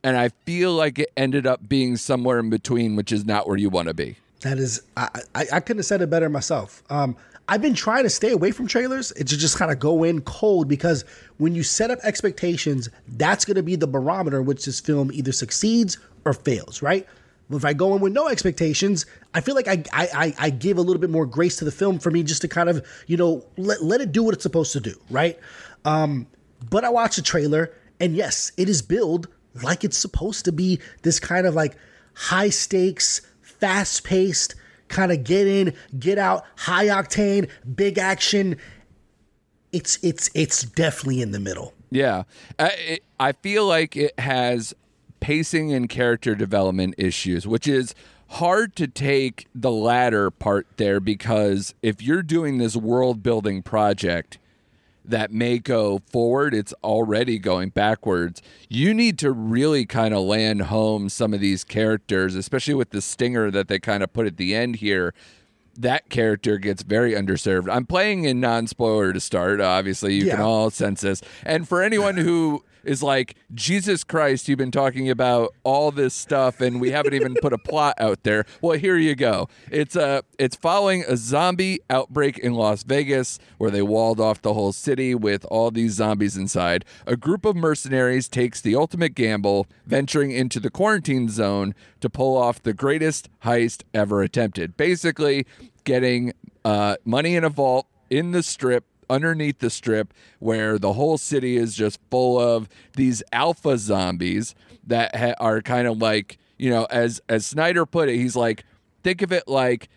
and 0.04 0.16
I 0.16 0.28
feel 0.44 0.72
like 0.72 0.98
it 0.98 1.10
ended 1.16 1.46
up 1.46 1.68
being 1.68 1.96
somewhere 1.96 2.38
in 2.38 2.50
between, 2.50 2.96
which 2.96 3.12
is 3.12 3.24
not 3.24 3.48
where 3.48 3.56
you 3.56 3.70
want 3.70 3.88
to 3.88 3.94
be. 3.94 4.16
That 4.40 4.58
is, 4.58 4.82
I, 4.96 5.08
I, 5.34 5.46
I 5.52 5.60
couldn't 5.60 5.78
have 5.78 5.86
said 5.86 6.02
it 6.02 6.10
better 6.10 6.28
myself. 6.28 6.82
Um, 6.90 7.16
I've 7.48 7.62
been 7.62 7.74
trying 7.74 8.04
to 8.04 8.10
stay 8.10 8.30
away 8.30 8.50
from 8.52 8.66
trailers 8.66 9.12
to 9.12 9.24
just 9.24 9.58
kind 9.58 9.70
of 9.70 9.78
go 9.78 10.04
in 10.04 10.20
cold 10.22 10.68
because 10.68 11.04
when 11.38 11.54
you 11.54 11.62
set 11.62 11.90
up 11.90 11.98
expectations, 12.02 12.88
that's 13.08 13.44
going 13.44 13.56
to 13.56 13.62
be 13.62 13.76
the 13.76 13.86
barometer 13.86 14.40
which 14.42 14.64
this 14.64 14.80
film 14.80 15.10
either 15.12 15.32
succeeds 15.32 15.98
or 16.24 16.32
fails, 16.32 16.82
right? 16.82 17.06
If 17.50 17.64
I 17.64 17.74
go 17.74 17.94
in 17.94 18.00
with 18.00 18.12
no 18.12 18.28
expectations, 18.28 19.04
I 19.34 19.40
feel 19.40 19.54
like 19.54 19.68
I, 19.68 19.82
I, 19.92 20.08
I, 20.14 20.34
I 20.38 20.50
give 20.50 20.78
a 20.78 20.80
little 20.80 21.00
bit 21.00 21.10
more 21.10 21.26
grace 21.26 21.56
to 21.56 21.64
the 21.64 21.72
film 21.72 21.98
for 21.98 22.10
me 22.10 22.22
just 22.22 22.40
to 22.42 22.48
kind 22.48 22.68
of, 22.68 22.86
you 23.06 23.16
know, 23.16 23.44
let, 23.56 23.82
let 23.82 24.00
it 24.00 24.12
do 24.12 24.22
what 24.22 24.34
it's 24.34 24.42
supposed 24.42 24.72
to 24.72 24.80
do, 24.80 24.94
right? 25.10 25.38
Um, 25.84 26.26
but 26.70 26.84
I 26.84 26.88
watched 26.88 27.16
the 27.16 27.22
trailer, 27.22 27.74
and 28.00 28.14
yes, 28.14 28.52
it 28.56 28.68
is 28.68 28.80
billed 28.80 29.28
like 29.62 29.84
it's 29.84 29.98
supposed 29.98 30.44
to 30.46 30.52
be 30.52 30.80
this 31.02 31.20
kind 31.20 31.46
of 31.46 31.54
like 31.54 31.76
high 32.14 32.48
stakes, 32.48 33.20
fast 33.42 34.04
paced, 34.04 34.54
kind 34.92 35.10
of 35.10 35.24
get 35.24 35.48
in, 35.48 35.74
get 35.98 36.18
out, 36.18 36.44
high 36.56 36.86
octane, 36.86 37.50
big 37.74 37.98
action. 37.98 38.56
It's 39.72 39.98
it's 40.02 40.30
it's 40.34 40.62
definitely 40.62 41.22
in 41.22 41.32
the 41.32 41.40
middle. 41.40 41.74
Yeah, 41.90 42.24
I, 42.58 42.68
it, 42.68 43.04
I 43.18 43.32
feel 43.32 43.66
like 43.66 43.96
it 43.96 44.18
has 44.20 44.74
pacing 45.20 45.72
and 45.72 45.88
character 45.88 46.34
development 46.34 46.94
issues, 46.98 47.46
which 47.46 47.66
is 47.66 47.94
hard 48.28 48.74
to 48.76 48.86
take 48.86 49.46
the 49.54 49.70
latter 49.70 50.30
part 50.30 50.66
there 50.76 51.00
because 51.00 51.74
if 51.82 52.00
you're 52.02 52.22
doing 52.22 52.58
this 52.58 52.74
world 52.74 53.22
building 53.22 53.62
project 53.62 54.38
that 55.04 55.30
may 55.32 55.58
go 55.58 56.00
forward, 56.10 56.54
it's 56.54 56.72
already 56.84 57.38
going 57.38 57.70
backwards. 57.70 58.40
You 58.68 58.94
need 58.94 59.18
to 59.18 59.32
really 59.32 59.84
kind 59.84 60.14
of 60.14 60.22
land 60.22 60.62
home 60.62 61.08
some 61.08 61.34
of 61.34 61.40
these 61.40 61.64
characters, 61.64 62.34
especially 62.34 62.74
with 62.74 62.90
the 62.90 63.02
stinger 63.02 63.50
that 63.50 63.68
they 63.68 63.78
kind 63.78 64.02
of 64.02 64.12
put 64.12 64.26
at 64.26 64.36
the 64.36 64.54
end 64.54 64.76
here. 64.76 65.14
That 65.74 66.10
character 66.10 66.58
gets 66.58 66.82
very 66.82 67.12
underserved. 67.12 67.72
I'm 67.72 67.86
playing 67.86 68.24
in 68.24 68.40
non 68.40 68.66
spoiler 68.66 69.12
to 69.12 69.20
start. 69.20 69.60
Obviously, 69.60 70.14
you 70.14 70.28
can 70.28 70.40
all 70.40 70.70
sense 70.70 71.00
this. 71.00 71.22
And 71.44 71.66
for 71.66 71.82
anyone 71.82 72.18
who 72.18 72.62
is 72.84 73.02
like, 73.02 73.36
Jesus 73.54 74.04
Christ, 74.04 74.48
you've 74.48 74.58
been 74.58 74.70
talking 74.70 75.10
about 75.10 75.54
all 75.64 75.90
this 75.90 76.14
stuff 76.14 76.60
and 76.60 76.80
we 76.80 76.90
haven't 76.90 77.14
even 77.14 77.34
put 77.40 77.52
a 77.52 77.58
plot 77.68 77.94
out 77.98 78.22
there. 78.22 78.44
Well, 78.60 78.78
here 78.78 78.96
you 78.96 79.14
go. 79.14 79.48
It's 79.70 79.96
a 79.96 80.22
it's 80.38 80.56
following 80.56 81.04
a 81.06 81.16
zombie 81.16 81.80
outbreak 81.90 82.38
in 82.38 82.54
Las 82.54 82.82
Vegas 82.82 83.38
where 83.58 83.70
they 83.70 83.82
walled 83.82 84.20
off 84.20 84.42
the 84.42 84.54
whole 84.54 84.72
city 84.72 85.14
with 85.14 85.44
all 85.46 85.70
these 85.70 85.92
zombies 85.92 86.36
inside. 86.36 86.84
A 87.06 87.16
group 87.16 87.44
of 87.44 87.56
mercenaries 87.56 88.28
takes 88.28 88.60
the 88.60 88.74
ultimate 88.74 89.14
gamble, 89.14 89.66
venturing 89.86 90.30
into 90.30 90.60
the 90.60 90.70
quarantine 90.70 91.28
zone 91.28 91.74
to 92.00 92.10
pull 92.10 92.36
off 92.36 92.62
the 92.62 92.74
greatest 92.74 93.28
heist 93.44 93.82
ever 93.94 94.22
attempted. 94.22 94.76
Basically, 94.76 95.46
getting 95.84 96.32
uh, 96.64 96.96
money 97.04 97.36
in 97.36 97.44
a 97.44 97.48
vault 97.48 97.86
in 98.10 98.32
the 98.32 98.42
strip 98.42 98.84
underneath 99.12 99.58
the 99.58 99.70
strip 99.70 100.14
where 100.38 100.78
the 100.78 100.94
whole 100.94 101.18
city 101.18 101.56
is 101.56 101.74
just 101.74 102.00
full 102.10 102.38
of 102.38 102.68
these 102.96 103.22
alpha 103.32 103.76
zombies 103.76 104.54
that 104.86 105.14
ha- 105.14 105.34
are 105.38 105.60
kind 105.60 105.86
of 105.86 105.98
like 105.98 106.38
you 106.58 106.70
know 106.70 106.86
as 106.90 107.20
as 107.28 107.44
Snyder 107.44 107.84
put 107.84 108.08
it 108.08 108.16
he's 108.16 108.36
like 108.36 108.64
think 109.02 109.22
of 109.22 109.32
it 109.32 109.46
like 109.46 109.88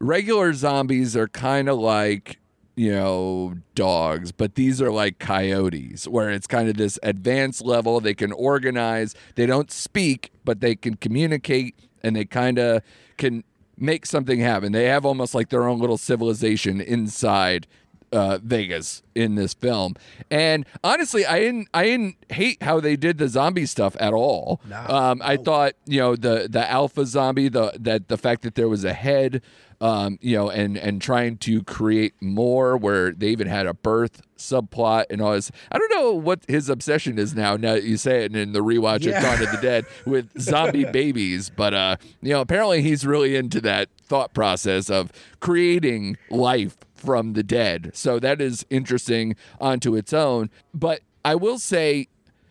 regular 0.00 0.52
zombies 0.52 1.16
are 1.16 1.28
kind 1.28 1.68
of 1.68 1.78
like 1.78 2.38
you 2.74 2.90
know 2.90 3.54
dogs 3.74 4.32
but 4.32 4.54
these 4.54 4.82
are 4.82 4.90
like 4.90 5.18
coyotes 5.18 6.06
where 6.06 6.30
it's 6.30 6.46
kind 6.46 6.68
of 6.68 6.76
this 6.76 6.98
advanced 7.02 7.64
level. 7.64 8.00
They 8.00 8.14
can 8.14 8.32
organize. 8.32 9.14
They 9.36 9.46
don't 9.46 9.70
speak 9.70 10.32
but 10.44 10.60
they 10.60 10.74
can 10.74 10.94
communicate 10.96 11.74
and 12.02 12.14
they 12.16 12.24
kind 12.24 12.58
of 12.58 12.82
can 13.16 13.44
make 13.78 14.06
something 14.06 14.40
happen. 14.40 14.72
They 14.72 14.86
have 14.86 15.04
almost 15.04 15.34
like 15.34 15.50
their 15.50 15.68
own 15.68 15.78
little 15.78 15.98
civilization 15.98 16.80
inside 16.80 17.66
uh, 18.12 18.38
Vegas 18.42 19.02
in 19.14 19.34
this 19.34 19.54
film, 19.54 19.94
and 20.30 20.64
honestly, 20.84 21.24
I 21.26 21.38
didn't 21.40 21.68
I 21.74 21.84
didn't 21.84 22.16
hate 22.30 22.62
how 22.62 22.80
they 22.80 22.96
did 22.96 23.18
the 23.18 23.28
zombie 23.28 23.66
stuff 23.66 23.96
at 23.98 24.12
all. 24.12 24.60
Nah, 24.68 25.10
um, 25.12 25.20
I 25.24 25.36
thought 25.36 25.74
you 25.86 26.00
know 26.00 26.16
the 26.16 26.48
the 26.50 26.68
alpha 26.70 27.04
zombie, 27.06 27.48
the 27.48 27.72
that 27.80 28.08
the 28.08 28.16
fact 28.18 28.42
that 28.42 28.54
there 28.54 28.68
was 28.68 28.84
a 28.84 28.92
head, 28.92 29.42
um, 29.80 30.18
you 30.20 30.36
know, 30.36 30.48
and 30.50 30.76
and 30.76 31.00
trying 31.02 31.36
to 31.38 31.62
create 31.64 32.14
more, 32.20 32.76
where 32.76 33.12
they 33.12 33.28
even 33.28 33.46
had 33.48 33.66
a 33.66 33.74
birth 33.74 34.22
subplot 34.38 35.06
and 35.10 35.22
all 35.22 35.32
this. 35.32 35.50
I 35.72 35.78
don't 35.78 35.90
know 35.90 36.12
what 36.12 36.40
his 36.46 36.68
obsession 36.68 37.18
is 37.18 37.34
now. 37.34 37.56
Now 37.56 37.74
that 37.74 37.84
you 37.84 37.96
say 37.96 38.22
it, 38.24 38.26
and 38.32 38.36
in 38.36 38.52
the 38.52 38.60
rewatch 38.62 39.02
Yeah. 39.04 39.16
of 39.18 39.22
Dawn 39.38 39.42
of 39.46 39.50
the 39.50 39.58
Dead 39.66 39.86
with 40.04 40.30
zombie 40.40 40.84
babies, 40.84 41.50
but 41.50 41.72
uh, 41.74 41.96
you 42.22 42.32
know, 42.34 42.40
apparently 42.42 42.82
he's 42.82 43.04
really 43.06 43.34
into 43.34 43.60
that 43.62 43.88
thought 44.04 44.32
process 44.34 44.88
of 44.90 45.10
creating 45.40 46.16
life 46.30 46.76
from 47.06 47.32
the 47.32 47.42
dead. 47.42 47.92
So 47.94 48.18
that 48.18 48.40
is 48.40 48.66
interesting 48.68 49.36
onto 49.60 49.94
its 49.94 50.12
own. 50.12 50.50
But 50.74 51.00
I 51.24 51.36
will 51.36 51.58
say, 51.58 52.08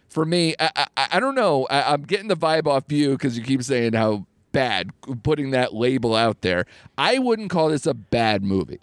for 0.10 0.26
me, 0.26 0.56
I, 0.60 0.88
I, 0.98 1.08
I 1.12 1.20
don't 1.20 1.36
know. 1.36 1.68
I, 1.70 1.94
I'm 1.94 2.04
getting 2.04 2.30
the 2.30 2.38
vibe 2.38 2.66
off 2.66 2.86
you 2.90 3.12
because 3.12 3.38
you 3.38 3.44
keep 3.44 3.62
saying 3.62 3.94
how 3.94 4.26
bad, 4.54 4.90
putting 5.24 5.52
that 5.52 5.74
label 5.74 6.16
out 6.16 6.42
there. 6.42 6.66
I 6.98 7.20
wouldn't 7.20 7.50
call 7.50 7.70
this 7.70 7.86
a 7.86 7.94
bad 7.94 8.42
movie. 8.42 8.80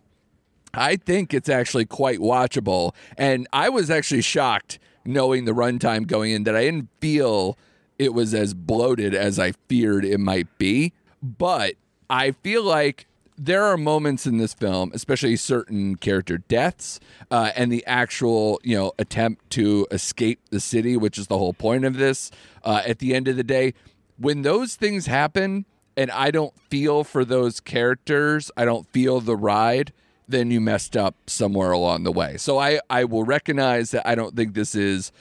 I 0.75 0.97
think 0.97 1.33
it's 1.35 1.49
actually 1.49 1.87
quite 1.87 2.18
watchable. 2.18 2.95
And 3.16 3.49
I 3.53 3.70
was 3.70 3.91
actually 3.91 4.23
shocked 4.23 4.79
knowing 5.05 5.47
the 5.47 5.53
runtime 5.53 6.07
going 6.07 6.33
in 6.33 6.45
that 6.45 6.55
I 6.55 6.64
didn't 6.64 6.89
feel 7.01 7.59
it 7.99 8.14
was 8.14 8.35
as 8.35 8.55
bloated 8.55 9.14
as 9.14 9.39
I 9.39 9.53
feared 9.68 10.05
it 10.05 10.18
might 10.18 10.59
be. 10.59 10.93
But 11.23 11.75
I 12.11 12.33
feel 12.33 12.62
like 12.62 13.07
there 13.39 13.64
are 13.64 13.76
moments 13.76 14.26
in 14.26 14.39
this 14.39 14.55
film, 14.55 14.91
especially 14.95 15.37
certain 15.37 15.97
character 15.97 16.39
deaths 16.39 17.01
uh, 17.30 17.51
and 17.57 17.72
the 17.72 17.85
actual, 17.87 18.61
you 18.62 18.76
know, 18.76 18.93
attempt 18.99 19.51
to 19.51 19.87
escape 19.91 20.41
the 20.51 20.61
city, 20.61 20.97
which 20.97 21.18
is 21.18 21.26
the 21.28 21.39
whole 21.39 21.55
point 21.55 21.85
of 21.85 21.97
this. 21.97 22.30
Uh, 22.62 22.83
at 22.87 22.99
the 22.99 23.14
end 23.14 23.28
of 23.28 23.37
the 23.37 23.45
day, 23.45 23.74
when 24.18 24.43
those 24.43 24.76
things 24.76 25.07
happen 25.07 25.64
and 25.97 26.11
I 26.11 26.30
don't 26.30 26.55
feel 26.70 27.05
for 27.05 27.24
those 27.24 27.61
characters, 27.61 28.51
I 28.57 28.64
don't 28.64 28.87
feel 28.89 29.20
the 29.20 29.37
ride, 29.37 29.93
then 30.28 30.51
you 30.51 30.61
messed 30.61 30.97
up 30.97 31.14
somewhere 31.26 31.72
along 31.72 32.05
the 32.05 32.12
way. 32.12 32.37
So 32.37 32.59
I, 32.59 32.80
I 32.89 33.05
will 33.05 33.24
recognize 33.24 33.91
that 33.91 34.07
I 34.07 34.14
don't 34.14 34.37
think 34.37 34.55
this 34.55 34.74
is 34.74 35.12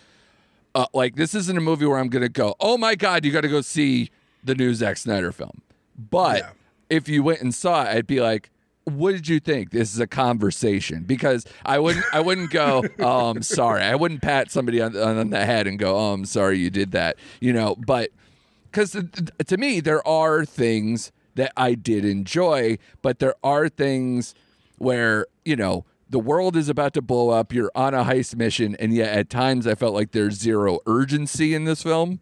uh, 0.73 0.85
like 0.93 1.15
this 1.15 1.35
isn't 1.35 1.57
a 1.57 1.61
movie 1.61 1.85
where 1.85 1.97
I'm 1.97 2.07
gonna 2.07 2.29
go, 2.29 2.55
oh 2.59 2.77
my 2.77 2.95
god, 2.95 3.25
you 3.25 3.31
got 3.31 3.41
to 3.41 3.49
go 3.49 3.61
see 3.61 4.09
the 4.43 4.55
new 4.55 4.73
Zack 4.73 4.97
Snyder 4.97 5.31
film. 5.31 5.61
But 5.97 6.39
Yeah. 6.39 6.49
If 6.91 7.07
you 7.07 7.23
went 7.23 7.41
and 7.41 7.55
saw 7.55 7.83
it, 7.83 7.87
I'd 7.87 8.05
be 8.05 8.19
like, 8.19 8.51
what 8.83 9.13
did 9.13 9.27
you 9.27 9.39
think? 9.39 9.71
This 9.71 9.93
is 9.93 9.99
a 9.99 10.07
conversation 10.07 11.03
because 11.03 11.45
I 11.65 11.79
wouldn't 11.79 12.05
I 12.11 12.19
wouldn't 12.19 12.51
go, 12.51 12.83
oh, 12.99 13.29
I'm 13.29 13.37
um, 13.37 13.43
sorry. 13.43 13.81
I 13.81 13.95
wouldn't 13.95 14.21
pat 14.21 14.51
somebody 14.51 14.81
on, 14.81 14.95
on 14.97 15.29
the 15.29 15.45
head 15.45 15.67
and 15.67 15.79
go, 15.79 15.95
oh, 15.95 16.13
I'm 16.13 16.25
sorry 16.25 16.59
you 16.59 16.69
did 16.69 16.91
that. 16.91 17.17
You 17.39 17.53
know, 17.53 17.75
but 17.75 18.11
because 18.65 18.91
to 18.91 19.57
me 19.57 19.79
there 19.79 20.05
are 20.07 20.45
things 20.45 21.11
that 21.35 21.53
I 21.55 21.75
did 21.75 22.03
enjoy, 22.03 22.77
but 23.01 23.19
there 23.19 23.35
are 23.43 23.69
things 23.69 24.35
where 24.77 25.27
you 25.45 25.55
know 25.55 25.85
the 26.09 26.19
world 26.19 26.57
is 26.57 26.67
about 26.67 26.93
to 26.95 27.01
blow 27.01 27.29
up. 27.29 27.53
You're 27.53 27.71
on 27.73 27.93
a 27.93 28.03
heist 28.03 28.35
mission, 28.35 28.75
and 28.79 28.93
yet 28.93 29.15
at 29.15 29.29
times 29.29 29.65
I 29.65 29.75
felt 29.75 29.93
like 29.93 30.11
there's 30.11 30.33
zero 30.33 30.79
urgency 30.85 31.53
in 31.53 31.63
this 31.63 31.83
film, 31.83 32.19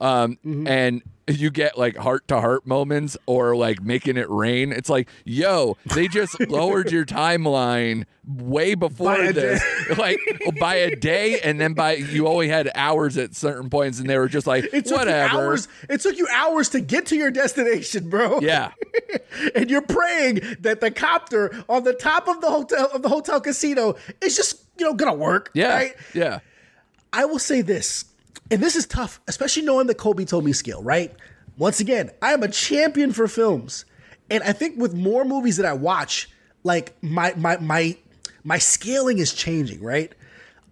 um, 0.00 0.38
and 0.66 1.02
you 1.28 1.50
get 1.50 1.76
like 1.76 1.96
heart 1.96 2.28
to 2.28 2.40
heart 2.40 2.64
moments 2.68 3.16
or 3.26 3.56
like 3.56 3.82
making 3.82 4.16
it 4.16 4.30
rain. 4.30 4.70
It's 4.72 4.88
like, 4.88 5.08
yo, 5.24 5.76
they 5.94 6.06
just 6.06 6.38
lowered 6.48 6.92
your 6.92 7.04
timeline 7.04 8.04
way 8.24 8.74
before 8.76 9.32
this, 9.32 9.60
like 9.98 10.20
by 10.60 10.76
a 10.76 10.94
day, 10.94 11.40
and 11.40 11.60
then 11.60 11.72
by 11.74 11.94
you 11.96 12.28
only 12.28 12.46
had 12.48 12.70
hours 12.76 13.16
at 13.16 13.34
certain 13.34 13.68
points, 13.70 13.98
and 13.98 14.08
they 14.08 14.18
were 14.18 14.28
just 14.28 14.46
like, 14.46 14.64
It 14.72 14.86
took 14.86 14.98
whatever. 14.98 15.34
you 15.34 15.40
hours. 15.40 15.68
It 15.90 16.00
took 16.00 16.16
you 16.16 16.28
hours 16.32 16.68
to 16.70 16.80
get 16.80 17.06
to 17.06 17.16
your 17.16 17.32
destination, 17.32 18.08
bro. 18.08 18.38
Yeah, 18.40 18.70
and 19.56 19.68
you're 19.68 19.82
praying 19.82 20.40
that 20.60 20.80
the 20.80 20.92
copter 20.92 21.64
on 21.68 21.82
the 21.82 21.92
top 21.92 22.28
of 22.28 22.40
the 22.40 22.50
hotel 22.50 22.88
of 22.94 23.02
the 23.02 23.08
hotel 23.08 23.40
casino 23.40 23.96
is 24.22 24.36
just 24.36 24.62
you 24.78 24.84
know 24.86 24.94
gonna 24.94 25.14
work. 25.14 25.50
yeah, 25.54 25.74
Right? 25.74 25.94
yeah. 26.14 26.38
I 27.12 27.24
will 27.24 27.38
say 27.40 27.62
this, 27.62 28.04
and 28.50 28.62
this 28.62 28.76
is 28.76 28.86
tough, 28.86 29.20
especially 29.28 29.62
knowing 29.62 29.86
the 29.86 29.94
Kolby 29.94 30.26
told 30.26 30.44
me 30.44 30.52
scale, 30.52 30.82
right? 30.82 31.14
Once 31.58 31.80
again, 31.80 32.10
I 32.22 32.32
am 32.32 32.42
a 32.42 32.48
champion 32.48 33.12
for 33.12 33.28
films. 33.28 33.84
And 34.30 34.42
I 34.42 34.52
think 34.52 34.78
with 34.78 34.94
more 34.94 35.24
movies 35.24 35.56
that 35.56 35.66
I 35.66 35.72
watch, 35.72 36.28
like 36.64 36.94
my 37.02 37.32
my 37.36 37.56
my 37.58 37.96
my 38.44 38.58
scaling 38.58 39.18
is 39.18 39.32
changing, 39.32 39.82
right? 39.82 40.12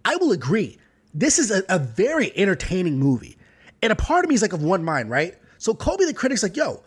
I 0.03 0.15
will 0.17 0.31
agree. 0.31 0.77
This 1.13 1.39
is 1.39 1.51
a, 1.51 1.63
a 1.69 1.79
very 1.79 2.37
entertaining 2.37 2.99
movie. 2.99 3.37
And 3.81 3.91
a 3.91 3.95
part 3.95 4.25
of 4.25 4.29
me 4.29 4.35
is 4.35 4.41
like 4.41 4.53
of 4.53 4.61
one 4.61 4.83
mind, 4.83 5.09
right? 5.09 5.35
So 5.57 5.73
Kolby 5.73 6.05
the 6.05 6.13
critic's 6.13 6.43
like, 6.43 6.55
yo, 6.55 6.83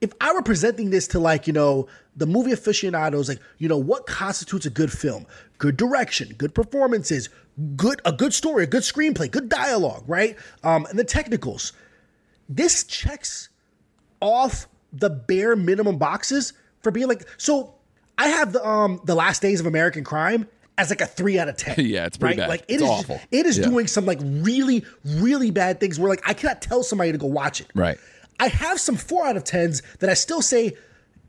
if 0.00 0.12
I 0.20 0.32
were 0.32 0.42
presenting 0.42 0.90
this 0.90 1.08
to 1.08 1.18
like, 1.18 1.46
you 1.46 1.52
know, 1.52 1.88
the 2.16 2.26
movie 2.26 2.52
aficionados, 2.52 3.28
like, 3.28 3.40
you 3.58 3.68
know, 3.68 3.78
what 3.78 4.06
constitutes 4.06 4.66
a 4.66 4.70
good 4.70 4.92
film? 4.92 5.26
Good 5.58 5.76
direction, 5.76 6.34
good 6.36 6.54
performances, 6.54 7.28
good 7.76 8.00
a 8.04 8.12
good 8.12 8.32
story, 8.34 8.64
a 8.64 8.66
good 8.66 8.82
screenplay, 8.82 9.30
good 9.30 9.48
dialogue, 9.48 10.04
right? 10.06 10.36
Um, 10.62 10.86
and 10.86 10.98
the 10.98 11.04
technicals. 11.04 11.72
This 12.48 12.84
checks 12.84 13.48
off 14.20 14.68
the 14.92 15.10
bare 15.10 15.54
minimum 15.56 15.98
boxes 15.98 16.52
for 16.80 16.90
being 16.90 17.08
like 17.08 17.26
so 17.36 17.74
I 18.16 18.28
have 18.28 18.52
the 18.52 18.66
um 18.66 19.00
the 19.04 19.14
last 19.14 19.42
days 19.42 19.60
of 19.60 19.66
American 19.66 20.02
crime 20.04 20.48
as 20.78 20.90
like 20.90 21.00
a 21.00 21.06
three 21.06 21.38
out 21.38 21.48
of 21.48 21.56
ten. 21.56 21.74
Yeah, 21.84 22.06
it's 22.06 22.16
pretty 22.16 22.36
right? 22.40 22.44
bad. 22.44 22.48
Like 22.48 22.60
it 22.68 22.74
It's 22.74 22.82
is- 22.82 22.88
awful. 22.88 23.20
it 23.30 23.46
is 23.46 23.58
Yeah. 23.58 23.64
doing 23.66 23.86
some 23.86 24.06
like 24.06 24.18
really, 24.22 24.84
really 25.04 25.50
bad 25.50 25.78
things 25.80 25.98
where 26.00 26.08
like 26.08 26.26
I 26.28 26.34
cannot 26.34 26.62
tell 26.62 26.82
somebody 26.82 27.12
to 27.12 27.18
go 27.18 27.26
watch 27.26 27.60
it. 27.60 27.66
Right. 27.74 27.98
I 28.40 28.48
have 28.48 28.80
some 28.80 28.94
four 28.96 29.26
out 29.26 29.36
of 29.36 29.44
tens 29.44 29.82
that 29.98 30.08
I 30.08 30.14
still 30.14 30.40
say 30.42 30.76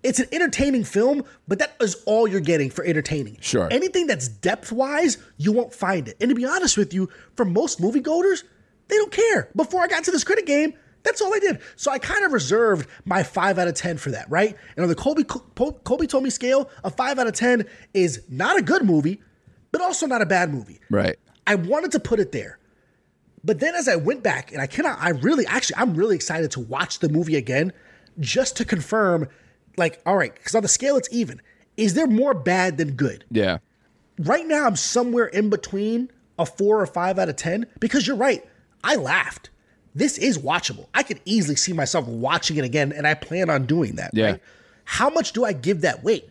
it's 0.04 0.20
an 0.20 0.28
entertaining 0.32 0.84
film, 0.84 1.24
but 1.48 1.60
that 1.60 1.76
is 1.82 2.02
all 2.06 2.28
you're 2.28 2.40
getting 2.40 2.70
for 2.70 2.86
entertaining. 2.86 3.38
Sure. 3.42 3.68
Anything 3.72 4.08
that's 4.08 4.28
depth 4.28 4.72
wise, 4.72 5.18
you 5.38 5.52
won't 5.52 5.74
find 5.74 6.08
it. 6.08 6.18
And 6.22 6.30
to 6.30 6.36
be 6.36 6.46
honest 6.46 6.78
with 6.78 6.94
you, 6.94 7.10
for 7.36 7.46
most 7.46 7.82
moviegoers, 7.82 8.44
they 8.88 8.96
don't 8.96 9.12
care. 9.12 9.50
Before 9.56 9.82
I 9.84 9.88
got 9.88 10.04
to 10.06 10.12
this 10.12 10.24
critic 10.24 10.46
game, 10.46 10.74
that's 11.04 11.22
all 11.22 11.34
I 11.34 11.40
did. 11.40 11.60
So 11.76 11.92
I 11.92 12.00
kind 12.00 12.26
of 12.26 12.34
reserved 12.34 12.88
my 13.06 13.24
five 13.24 13.58
out 13.58 13.68
of 13.68 13.76
ten 13.76 13.98
for 13.98 14.12
that, 14.12 14.30
right? 14.30 14.56
And 14.76 14.84
on 14.84 14.90
the 14.90 14.96
Kolby 14.96 15.24
Kolby 15.24 16.10
told 16.10 16.24
me 16.24 16.30
scale, 16.30 16.70
a 16.84 16.90
five 16.90 17.20
out 17.20 17.28
of 17.28 17.34
ten 17.34 17.66
is 17.94 18.24
not 18.30 18.58
a 18.58 18.62
good 18.62 18.84
movie, 18.84 19.22
but 19.72 19.82
also 19.82 20.08
not 20.08 20.22
a 20.22 20.26
bad 20.26 20.54
movie. 20.54 20.80
Right. 20.90 21.18
I 21.48 21.56
wanted 21.56 21.92
to 21.94 22.00
put 22.00 22.20
it 22.20 22.32
there. 22.32 22.60
But 23.44 23.60
then 23.60 23.76
as 23.76 23.88
I 23.88 23.96
went 23.96 24.24
back, 24.24 24.52
and 24.52 24.62
I 24.62 24.68
cannot, 24.68 25.00
I 25.00 25.12
really, 25.12 25.46
actually, 25.48 25.78
I'm 25.78 25.94
really 25.94 26.16
excited 26.16 26.52
to 26.52 26.60
watch 26.60 27.00
the 27.00 27.08
movie 27.08 27.38
again 27.38 27.72
just 28.20 28.58
to 28.58 28.66
confirm, 28.66 29.30
like, 29.80 30.02
all 30.06 30.18
right, 30.18 30.34
because 30.34 30.54
on 30.56 30.62
the 30.62 30.68
scale 30.68 30.98
it's 30.98 31.10
even. 31.12 31.42
Is 31.78 31.94
there 31.94 32.08
more 32.08 32.34
bad 32.34 32.78
than 32.78 32.92
good? 32.92 33.24
Yeah. 33.32 33.60
Right 34.20 34.46
now, 34.46 34.66
I'm 34.66 34.76
somewhere 34.76 35.28
in 35.28 35.50
between 35.50 36.12
a 36.38 36.46
four 36.46 36.82
or 36.82 36.86
five 36.86 37.18
out 37.18 37.30
of 37.30 37.38
10 37.38 37.66
because 37.80 38.06
you're 38.06 38.18
right. 38.18 38.46
I 38.84 38.96
laughed. 38.96 39.50
This 39.96 40.18
is 40.18 40.38
watchable. 40.38 40.88
I 40.94 41.04
could 41.04 41.20
easily 41.26 41.56
see 41.56 41.74
myself 41.74 42.08
watching 42.08 42.58
it 42.58 42.66
again, 42.66 42.92
and 42.92 43.08
I 43.08 43.14
plan 43.14 43.50
on 43.50 43.66
doing 43.66 43.96
that. 43.96 44.12
Yeah. 44.14 44.26
Right? 44.26 44.42
How 44.86 45.10
much 45.10 45.34
do 45.34 45.46
I 45.46 45.54
give 45.54 45.82
that 45.82 46.04
weight? 46.04 46.30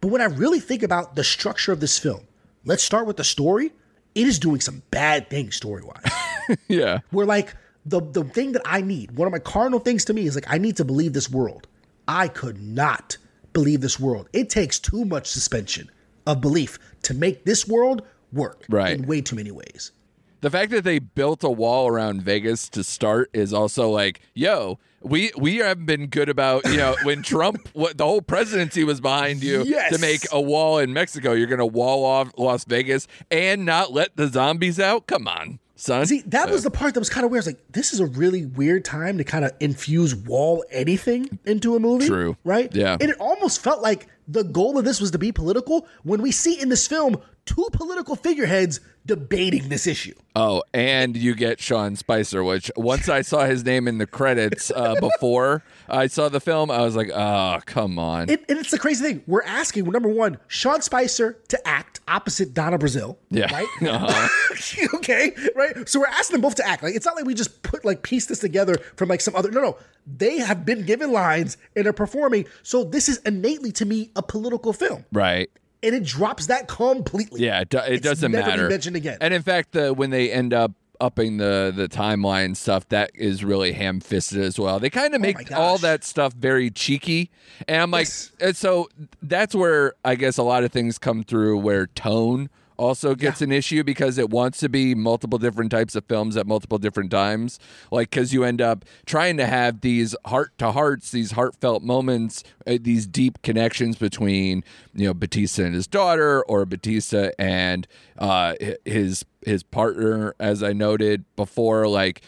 But 0.00 0.08
when 0.08 0.20
I 0.20 0.26
really 0.26 0.60
think 0.60 0.82
about 0.82 1.16
the 1.16 1.24
structure 1.24 1.72
of 1.72 1.80
this 1.80 1.98
film, 1.98 2.20
let's 2.64 2.82
start 2.82 3.06
with 3.06 3.16
the 3.16 3.24
story. 3.24 3.72
It 4.14 4.26
is 4.26 4.38
doing 4.38 4.60
some 4.60 4.82
bad 4.90 5.28
things 5.28 5.56
story 5.56 5.82
wise. 5.82 6.58
yeah. 6.68 7.00
where 7.10 7.26
like 7.26 7.54
the 7.86 8.00
the 8.00 8.24
thing 8.24 8.52
that 8.52 8.62
I 8.64 8.80
need, 8.80 9.12
one 9.12 9.26
of 9.26 9.32
my 9.32 9.38
cardinal 9.38 9.80
things 9.80 10.04
to 10.06 10.14
me 10.14 10.26
is 10.26 10.34
like 10.34 10.46
I 10.48 10.58
need 10.58 10.76
to 10.76 10.84
believe 10.84 11.12
this 11.12 11.30
world. 11.30 11.66
I 12.08 12.28
could 12.28 12.60
not 12.60 13.16
believe 13.52 13.80
this 13.80 13.98
world. 14.00 14.28
It 14.32 14.50
takes 14.50 14.78
too 14.78 15.04
much 15.04 15.26
suspension 15.26 15.90
of 16.26 16.40
belief 16.40 16.78
to 17.02 17.14
make 17.14 17.44
this 17.44 17.66
world 17.68 18.02
work 18.32 18.64
Right. 18.68 18.98
in 18.98 19.06
way 19.06 19.20
too 19.20 19.36
many 19.36 19.50
ways. 19.50 19.92
The 20.40 20.50
fact 20.50 20.70
that 20.72 20.84
they 20.84 20.98
built 20.98 21.42
a 21.44 21.48
wall 21.50 21.86
around 21.88 22.22
Vegas 22.22 22.68
to 22.70 22.84
start 22.84 23.30
is 23.32 23.54
also 23.54 23.88
like, 23.88 24.20
yo, 24.34 24.78
we 25.00 25.30
we 25.38 25.56
haven't 25.56 25.86
been 25.86 26.06
good 26.08 26.28
about 26.28 26.64
you 26.66 26.76
know 26.76 26.96
when 27.02 27.22
Trump 27.34 27.68
what 27.74 27.96
the 27.96 28.04
whole 28.04 28.20
presidency 28.22 28.84
was 28.84 29.00
behind 29.00 29.42
you 29.42 29.62
Yes. 29.64 29.92
to 29.92 29.98
make 29.98 30.20
a 30.32 30.40
wall 30.40 30.78
in 30.78 30.92
Mexico. 30.92 31.32
You're 31.32 31.46
gonna 31.46 31.64
wall 31.66 32.04
off 32.04 32.30
Las 32.36 32.64
Vegas 32.64 33.06
and 33.30 33.64
not 33.64 33.92
let 33.92 34.16
the 34.16 34.28
zombies 34.28 34.78
out. 34.80 35.06
Come 35.06 35.28
on, 35.28 35.60
son. 35.84 36.06
See, 36.06 36.22
that 36.26 36.50
was 36.50 36.62
the 36.62 36.70
part 36.70 36.94
that 36.94 37.00
was 37.00 37.10
kind 37.10 37.24
of 37.24 37.30
weird. 37.30 37.40
It's 37.40 37.46
like 37.46 37.72
this 37.72 37.92
is 37.92 38.00
a 38.00 38.06
really 38.06 38.46
weird 38.46 38.84
time 38.84 39.18
to 39.18 39.24
kind 39.24 39.44
of 39.44 39.52
infuse 39.60 40.14
wall 40.14 40.64
anything 40.70 41.38
into 41.44 41.76
a 41.76 41.80
movie. 41.80 42.06
True. 42.06 42.36
Right? 42.44 42.74
Yeah. 42.74 42.96
And 43.00 43.10
it 43.10 43.16
almost 43.20 43.62
felt 43.62 43.82
like 43.82 44.08
the 44.26 44.42
goal 44.42 44.78
of 44.78 44.84
this 44.84 45.00
was 45.00 45.10
to 45.12 45.18
be 45.18 45.32
political 45.32 45.86
when 46.02 46.22
we 46.22 46.32
see 46.32 46.60
in 46.60 46.68
this 46.68 46.86
film 46.86 47.20
two 47.44 47.68
political 47.72 48.16
figureheads 48.16 48.80
debating 49.06 49.68
this 49.68 49.86
issue. 49.86 50.14
Oh, 50.36 50.62
and 50.72 51.16
you 51.16 51.34
get 51.34 51.60
Sean 51.60 51.94
Spicer, 51.94 52.42
which 52.42 52.70
once 52.76 53.08
I 53.08 53.22
saw 53.22 53.44
his 53.46 53.64
name 53.64 53.86
in 53.86 53.98
the 53.98 54.06
credits 54.06 54.72
uh, 54.74 54.96
before 55.00 55.62
I 55.88 56.08
saw 56.08 56.28
the 56.28 56.40
film, 56.40 56.70
I 56.70 56.80
was 56.80 56.96
like, 56.96 57.10
oh, 57.14 57.60
come 57.66 57.98
on. 57.98 58.28
It, 58.28 58.44
and 58.48 58.58
it's 58.58 58.72
the 58.72 58.78
crazy 58.78 59.04
thing. 59.04 59.22
We're 59.26 59.44
asking, 59.44 59.84
number 59.84 60.08
one, 60.08 60.38
Sean 60.48 60.80
Spicer 60.82 61.38
to 61.48 61.68
act 61.68 62.00
opposite 62.08 62.52
Donna 62.52 62.78
Brazile. 62.78 63.16
Yeah. 63.30 63.52
Right? 63.52 63.68
Uh-huh. 63.94 64.88
okay. 64.94 65.32
Right. 65.54 65.88
So 65.88 66.00
we're 66.00 66.06
asking 66.06 66.34
them 66.34 66.40
both 66.40 66.56
to 66.56 66.66
act. 66.66 66.82
Like 66.82 66.94
it's 66.94 67.06
not 67.06 67.14
like 67.16 67.26
we 67.26 67.34
just 67.34 67.62
put 67.62 67.84
like 67.84 68.02
piece 68.02 68.26
this 68.26 68.38
together 68.38 68.76
from 68.96 69.08
like 69.08 69.20
some 69.20 69.36
other. 69.36 69.50
No, 69.50 69.60
no. 69.60 69.76
They 70.06 70.38
have 70.38 70.64
been 70.64 70.84
given 70.84 71.12
lines 71.12 71.56
and 71.76 71.86
are 71.86 71.92
performing. 71.92 72.46
So 72.62 72.82
this 72.82 73.08
is 73.08 73.18
innately 73.18 73.72
to 73.72 73.84
me 73.84 74.10
a 74.16 74.22
political 74.22 74.72
film, 74.72 75.04
right. 75.12 75.50
And 75.84 75.94
it 75.94 76.04
drops 76.04 76.46
that 76.46 76.68
completely. 76.68 77.42
Yeah, 77.44 77.60
it, 77.60 77.68
do- 77.68 77.78
it 77.78 78.02
doesn't 78.02 78.32
matter. 78.32 78.68
mentioned 78.68 78.96
again. 78.96 79.18
And 79.20 79.32
in 79.34 79.42
fact, 79.42 79.72
the 79.72 79.92
when 79.94 80.10
they 80.10 80.30
end 80.32 80.52
up 80.54 80.72
upping 81.00 81.36
the 81.38 81.72
the 81.74 81.88
timeline 81.88 82.56
stuff, 82.56 82.88
that 82.88 83.10
is 83.14 83.44
really 83.44 83.72
ham 83.72 84.00
fisted 84.00 84.40
as 84.40 84.58
well. 84.58 84.78
They 84.78 84.90
kind 84.90 85.14
of 85.14 85.18
Oh 85.18 85.22
make 85.22 85.52
all 85.52 85.78
that 85.78 86.04
stuff 86.04 86.32
very 86.32 86.70
cheeky, 86.70 87.30
and 87.68 87.82
I'm 87.82 87.90
like, 87.90 88.06
Yes. 88.06 88.32
and 88.40 88.56
so 88.56 88.88
that's 89.22 89.54
where 89.54 89.94
I 90.04 90.14
guess 90.14 90.38
a 90.38 90.42
lot 90.42 90.64
of 90.64 90.72
things 90.72 90.98
come 90.98 91.22
through 91.24 91.58
where 91.58 91.86
tone 91.88 92.48
also 92.76 93.14
gets 93.14 93.40
an 93.40 93.52
issue 93.52 93.84
because 93.84 94.18
it 94.18 94.30
wants 94.30 94.58
to 94.60 94.68
be 94.68 94.94
multiple 94.94 95.38
different 95.38 95.70
types 95.70 95.94
of 95.94 96.04
films 96.06 96.36
at 96.36 96.46
multiple 96.46 96.78
different 96.78 97.10
times. 97.10 97.58
Like 97.90 98.10
because 98.10 98.32
you 98.32 98.44
end 98.44 98.60
up 98.60 98.84
trying 99.06 99.36
to 99.36 99.46
have 99.46 99.80
these 99.80 100.14
heart 100.26 100.52
to 100.58 100.72
hearts 100.72 101.10
these 101.10 101.32
heartfelt 101.32 101.82
moments 101.82 102.44
uh, 102.66 102.78
these 102.80 103.06
deep 103.06 103.40
connections 103.42 103.96
between 103.96 104.64
you 104.94 105.06
know 105.06 105.14
bautista 105.14 105.64
and 105.64 105.74
his 105.74 105.86
daughter 105.86 106.42
or 106.44 106.64
bautista 106.64 107.32
and 107.40 107.86
uh 108.18 108.54
his 108.84 109.24
his 109.44 109.62
partner 109.62 110.34
as 110.38 110.62
i 110.62 110.72
noted 110.72 111.24
before 111.36 111.88
like 111.88 112.22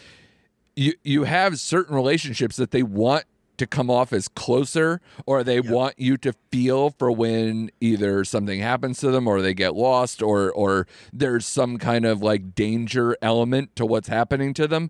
you 0.75 0.93
you 1.03 1.23
have 1.23 1.59
certain 1.59 1.95
relationships 1.95 2.55
that 2.55 2.71
they 2.71 2.83
want 2.83 3.25
to 3.57 3.67
come 3.67 3.89
off 3.89 4.13
as 4.13 4.27
closer 4.27 5.01
or 5.25 5.43
they 5.43 5.59
want 5.59 5.95
you 5.97 6.17
to 6.17 6.33
feel 6.51 6.91
for 6.91 7.11
when 7.11 7.71
either 7.81 8.23
something 8.23 8.59
happens 8.59 8.99
to 8.99 9.11
them 9.11 9.27
or 9.27 9.41
they 9.41 9.53
get 9.53 9.75
lost 9.75 10.21
or 10.21 10.51
or 10.51 10.87
there's 11.11 11.45
some 11.45 11.77
kind 11.77 12.05
of 12.05 12.21
like 12.21 12.53
danger 12.55 13.17
element 13.21 13.75
to 13.75 13.85
what's 13.85 14.07
happening 14.07 14.53
to 14.53 14.67
them 14.67 14.89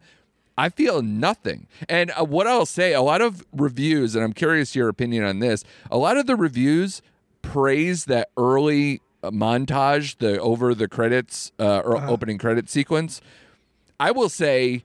I 0.57 0.69
feel 0.69 1.03
nothing. 1.03 1.67
And 1.87 2.11
uh, 2.11 2.25
what 2.25 2.47
I'll 2.47 2.65
say, 2.65 2.93
a 2.93 3.01
lot 3.01 3.21
of 3.21 3.45
reviews, 3.51 4.15
and 4.15 4.23
I'm 4.23 4.33
curious 4.33 4.75
your 4.75 4.89
opinion 4.89 5.23
on 5.23 5.37
this, 5.39 5.63
a 5.91 5.97
lot 5.97 6.17
of 6.17 6.25
the 6.25 6.35
reviews 6.35 7.01
praise 7.43 8.05
that 8.05 8.29
early 8.35 9.01
uh, 9.21 9.29
montage, 9.29 10.17
the 10.17 10.39
over 10.39 10.73
the 10.73 10.87
credits 10.87 11.51
uh, 11.59 11.79
or 11.79 11.97
opening 11.97 12.39
credit 12.39 12.69
sequence. 12.69 13.21
I 13.99 14.11
will 14.11 14.29
say 14.29 14.83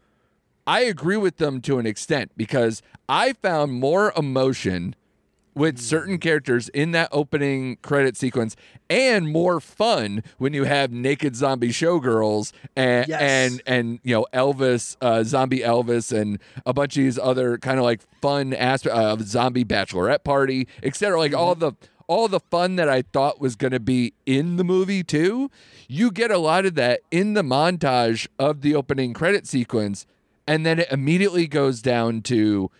I 0.66 0.80
agree 0.82 1.16
with 1.16 1.38
them 1.38 1.60
to 1.62 1.78
an 1.78 1.86
extent 1.86 2.32
because 2.36 2.82
I 3.08 3.32
found 3.32 3.72
more 3.72 4.12
emotion 4.16 4.94
with 5.54 5.76
hmm. 5.76 5.82
certain 5.82 6.18
characters 6.18 6.68
in 6.70 6.92
that 6.92 7.08
opening 7.12 7.76
credit 7.82 8.16
sequence 8.16 8.56
and 8.88 9.30
more 9.30 9.60
fun 9.60 10.22
when 10.38 10.52
you 10.52 10.64
have 10.64 10.92
naked 10.92 11.36
zombie 11.36 11.68
showgirls 11.68 12.52
and 12.76 13.08
Yes. 13.08 13.20
and 13.20 13.62
and 13.66 14.00
you 14.02 14.14
know 14.14 14.26
Elvis 14.32 14.96
uh, 15.00 15.24
zombie 15.24 15.60
Elvis 15.60 16.16
and 16.16 16.38
a 16.64 16.72
bunch 16.72 16.96
of 16.96 17.02
these 17.02 17.18
other 17.18 17.58
kind 17.58 17.78
of 17.78 17.84
like 17.84 18.00
fun 18.20 18.54
aspect 18.54 18.94
uh, 18.94 19.12
of 19.12 19.26
zombie 19.26 19.64
bachelorette 19.64 20.24
party 20.24 20.68
etc 20.82 21.18
like 21.18 21.34
all 21.34 21.54
mm-hmm. 21.54 21.60
the 21.60 21.72
all 22.06 22.28
the 22.28 22.40
fun 22.40 22.76
that 22.76 22.88
I 22.88 23.02
thought 23.02 23.40
was 23.40 23.56
going 23.56 23.70
to 23.70 23.80
be 23.80 24.12
in 24.26 24.56
the 24.56 24.64
movie 24.64 25.02
too 25.02 25.50
you 25.88 26.10
get 26.10 26.30
a 26.30 26.38
lot 26.38 26.64
of 26.66 26.74
that 26.74 27.00
in 27.10 27.34
the 27.34 27.42
montage 27.42 28.26
of 28.38 28.62
the 28.62 28.74
opening 28.74 29.12
credit 29.12 29.46
sequence 29.46 30.06
and 30.53 30.66
then 30.66 30.80
it 30.80 30.92
immediately 30.92 31.46
goes 31.46 31.80
down 31.80 32.20
to 32.20 32.70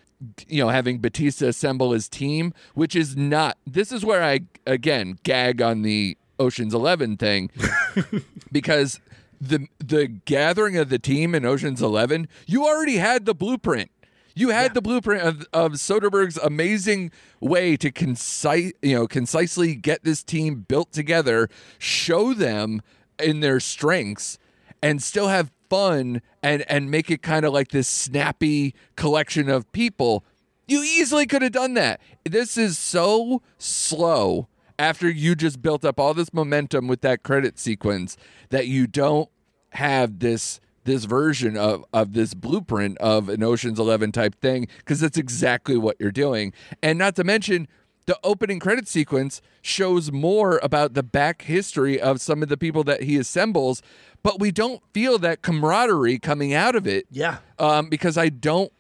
you 0.47 0.63
know 0.63 0.69
having 0.69 0.99
Bautista 0.99 1.49
assemble 1.49 1.93
his 1.93 2.07
team, 2.07 2.53
which 2.75 2.95
is 2.95 3.17
not. 3.17 3.57
This 3.67 3.91
is 3.91 4.05
where 4.05 4.23
I 4.23 4.41
again 4.67 5.19
gag 5.23 5.63
on 5.63 5.81
the 5.81 6.19
Ocean's 6.39 6.75
Eleven 6.75 7.17
thing 7.17 7.51
because 8.53 9.01
the 9.41 9.69
the 9.79 10.07
gathering 10.07 10.77
of 10.77 10.91
the 10.91 10.99
team 10.99 11.35
in 11.35 11.47
Ocean's 11.47 11.81
Eleven, 11.81 12.29
you 12.47 12.67
already 12.67 12.97
had 12.97 13.25
the 13.25 13.35
blueprint. 13.35 13.91
You 14.35 14.51
had 14.51 14.75
the 14.75 14.83
blueprint 14.83 15.23
of, 15.23 15.47
of 15.53 15.73
Soderbergh's 15.73 16.39
amazing 16.39 17.11
way 17.41 17.77
to 17.79 17.91
concise, 17.91 18.73
you 18.83 18.95
know, 18.95 19.07
concisely 19.07 19.75
get 19.75 20.05
this 20.05 20.23
team 20.23 20.65
built 20.69 20.93
together, 20.93 21.49
show 21.79 22.35
them 22.35 22.83
in 23.19 23.41
their 23.41 23.61
strengths, 23.61 24.39
and 24.83 25.03
still 25.03 25.29
have 25.29 25.51
fun 25.73 26.21
and 26.43 26.71
and 26.71 26.91
make 26.91 27.11
it 27.11 27.23
kind 27.23 27.47
of 27.47 27.53
like 27.55 27.69
this 27.69 27.89
snappy 27.89 28.75
collection 28.95 29.49
of 29.49 29.73
people. 29.73 30.23
You 30.69 30.83
easily 30.83 31.25
could 31.25 31.41
have 31.41 31.53
done 31.53 31.73
that. 31.75 31.99
This 32.29 32.59
is 32.59 32.79
so 32.79 33.41
slow 33.57 34.49
after 34.79 35.09
you 35.09 35.35
just 35.35 35.63
built 35.63 35.83
up 35.83 35.99
all 35.99 36.13
this 36.13 36.35
momentum 36.35 36.89
with 36.89 37.01
that 37.01 37.23
credit 37.23 37.59
sequence 37.59 38.19
that 38.51 38.67
you 38.67 38.87
don't 38.87 39.31
have 39.71 40.19
this 40.19 40.61
this 40.85 41.07
version 41.07 41.57
of 41.57 41.87
of 41.95 42.13
this 42.13 42.35
blueprint 42.35 42.99
of 42.99 43.31
an 43.31 43.43
Ocean's 43.43 43.79
11 43.79 44.13
type 44.13 44.39
thing 44.43 44.69
because 44.77 45.01
that's 45.01 45.17
exactly 45.17 45.79
what 45.79 45.97
you're 45.99 46.11
doing. 46.11 46.53
And 46.83 46.99
not 46.99 47.17
to 47.17 47.25
mention 47.25 47.67
the 48.07 48.19
opening 48.25 48.59
credit 48.59 48.89
sequence 48.89 49.41
shows 49.61 50.11
more 50.11 50.59
about 50.63 50.95
the 50.95 51.03
back 51.03 51.43
history 51.43 52.01
of 52.01 52.21
some 52.21 52.43
of 52.43 52.49
the 52.49 52.57
people 52.57 52.85
that 52.85 53.03
he 53.03 53.17
assembles, 53.17 53.83
but 54.23 54.41
we 54.41 54.51
don't 54.51 54.83
feel 54.93 55.19
that 55.19 55.43
camaraderie 55.43 56.19
coming 56.19 56.53
out 56.53 56.75
of 56.75 56.87
it. 56.87 57.07
Yeah. 57.11 57.39
Um, 57.59 57.89
because 57.89 58.19
I 58.19 58.29
don't 58.29 58.73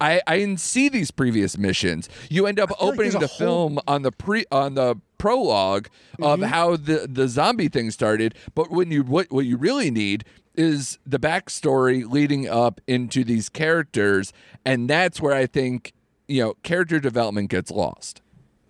I, 0.00 0.22
I 0.26 0.38
didn't 0.38 0.60
see 0.60 0.88
these 0.88 1.10
previous 1.10 1.58
missions. 1.58 2.08
You 2.30 2.46
end 2.46 2.58
up 2.58 2.70
like 2.70 2.82
opening 2.82 3.10
there's 3.10 3.14
the 3.20 3.26
whole- 3.26 3.68
film 3.68 3.78
on 3.86 4.02
the 4.02 4.12
pre 4.12 4.46
on 4.50 4.74
the 4.74 4.96
prologue 5.18 5.88
of 6.22 6.40
how 6.40 6.76
the 6.76 7.06
the 7.10 7.28
zombie 7.28 7.68
thing 7.68 7.90
started, 7.90 8.34
but 8.54 8.70
when 8.70 8.90
you 8.90 9.02
what 9.02 9.30
what 9.30 9.44
you 9.44 9.56
really 9.56 9.90
need 9.90 10.24
is 10.54 10.98
the 11.06 11.18
backstory 11.18 12.10
leading 12.10 12.48
up 12.48 12.80
into 12.86 13.24
these 13.24 13.48
characters, 13.48 14.32
and 14.64 14.88
that's 14.88 15.20
where 15.20 15.34
I 15.34 15.46
think 15.46 15.92
you 16.28 16.42
know 16.42 16.54
character 16.62 16.98
development 16.98 17.50
gets 17.50 17.70
lost. 17.70 18.22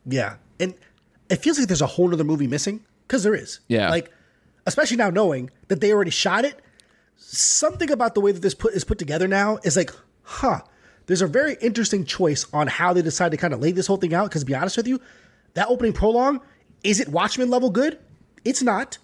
Yeah. 0.06 0.36
And 0.58 0.74
it 1.28 1.36
feels 1.36 1.58
like 1.58 1.68
there's 1.68 1.82
a 1.82 1.86
whole 1.86 2.12
other 2.12 2.24
movie 2.24 2.46
missing 2.46 2.84
because 3.06 3.22
there 3.22 3.34
is. 3.34 3.60
Yeah. 3.68 3.90
Like, 3.90 4.10
especially 4.66 4.96
now 4.96 5.10
knowing 5.10 5.50
that 5.68 5.80
they 5.80 5.92
already 5.92 6.10
shot 6.10 6.44
it, 6.44 6.60
something 7.16 7.90
about 7.90 8.14
the 8.14 8.20
way 8.20 8.32
that 8.32 8.40
this 8.40 8.54
put 8.54 8.74
is 8.74 8.84
put 8.84 8.98
together 8.98 9.28
now 9.28 9.58
is 9.64 9.76
like, 9.76 9.92
huh. 10.22 10.60
There's 11.06 11.22
a 11.22 11.26
very 11.26 11.56
interesting 11.60 12.04
choice 12.04 12.46
on 12.52 12.68
how 12.68 12.92
they 12.92 13.02
decide 13.02 13.32
to 13.32 13.36
kind 13.36 13.52
of 13.52 13.60
lay 13.60 13.72
this 13.72 13.88
whole 13.88 13.96
thing 13.96 14.14
out. 14.14 14.28
Because 14.28 14.42
to 14.42 14.46
be 14.46 14.54
honest 14.54 14.76
with 14.76 14.86
you, 14.86 15.00
that 15.54 15.66
opening 15.68 15.92
prologue, 15.92 16.40
is 16.84 17.00
it 17.00 17.08
Watchmen 17.08 17.50
level 17.50 17.68
good? 17.70 17.98
It's 18.44 18.62
not, 18.62 18.98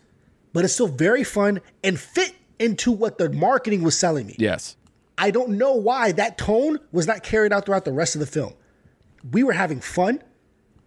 but 0.53 0.65
it's 0.65 0.75
still 0.75 0.87
very 0.87 1.25
fun 1.25 1.61
and 1.83 1.99
fit 1.99 2.35
into 2.61 2.93
what 2.93 3.19
the 3.19 3.31
marketing 3.31 3.83
was 3.83 3.99
selling 3.99 4.27
me. 4.27 4.37
Yes. 4.39 4.77
I 5.19 5.33
don't 5.33 5.59
know 5.59 5.75
why 5.75 6.13
that 6.13 6.39
tone 6.39 6.79
was 6.93 7.09
not 7.09 7.25
carried 7.25 7.53
out 7.53 7.67
throughout 7.67 7.85
the 7.85 7.93
rest 7.93 8.15
of 8.15 8.21
the 8.21 8.27
film. 8.27 8.53
We 9.33 9.43
were 9.43 9.53
having 9.53 9.81
fun. 9.81 10.23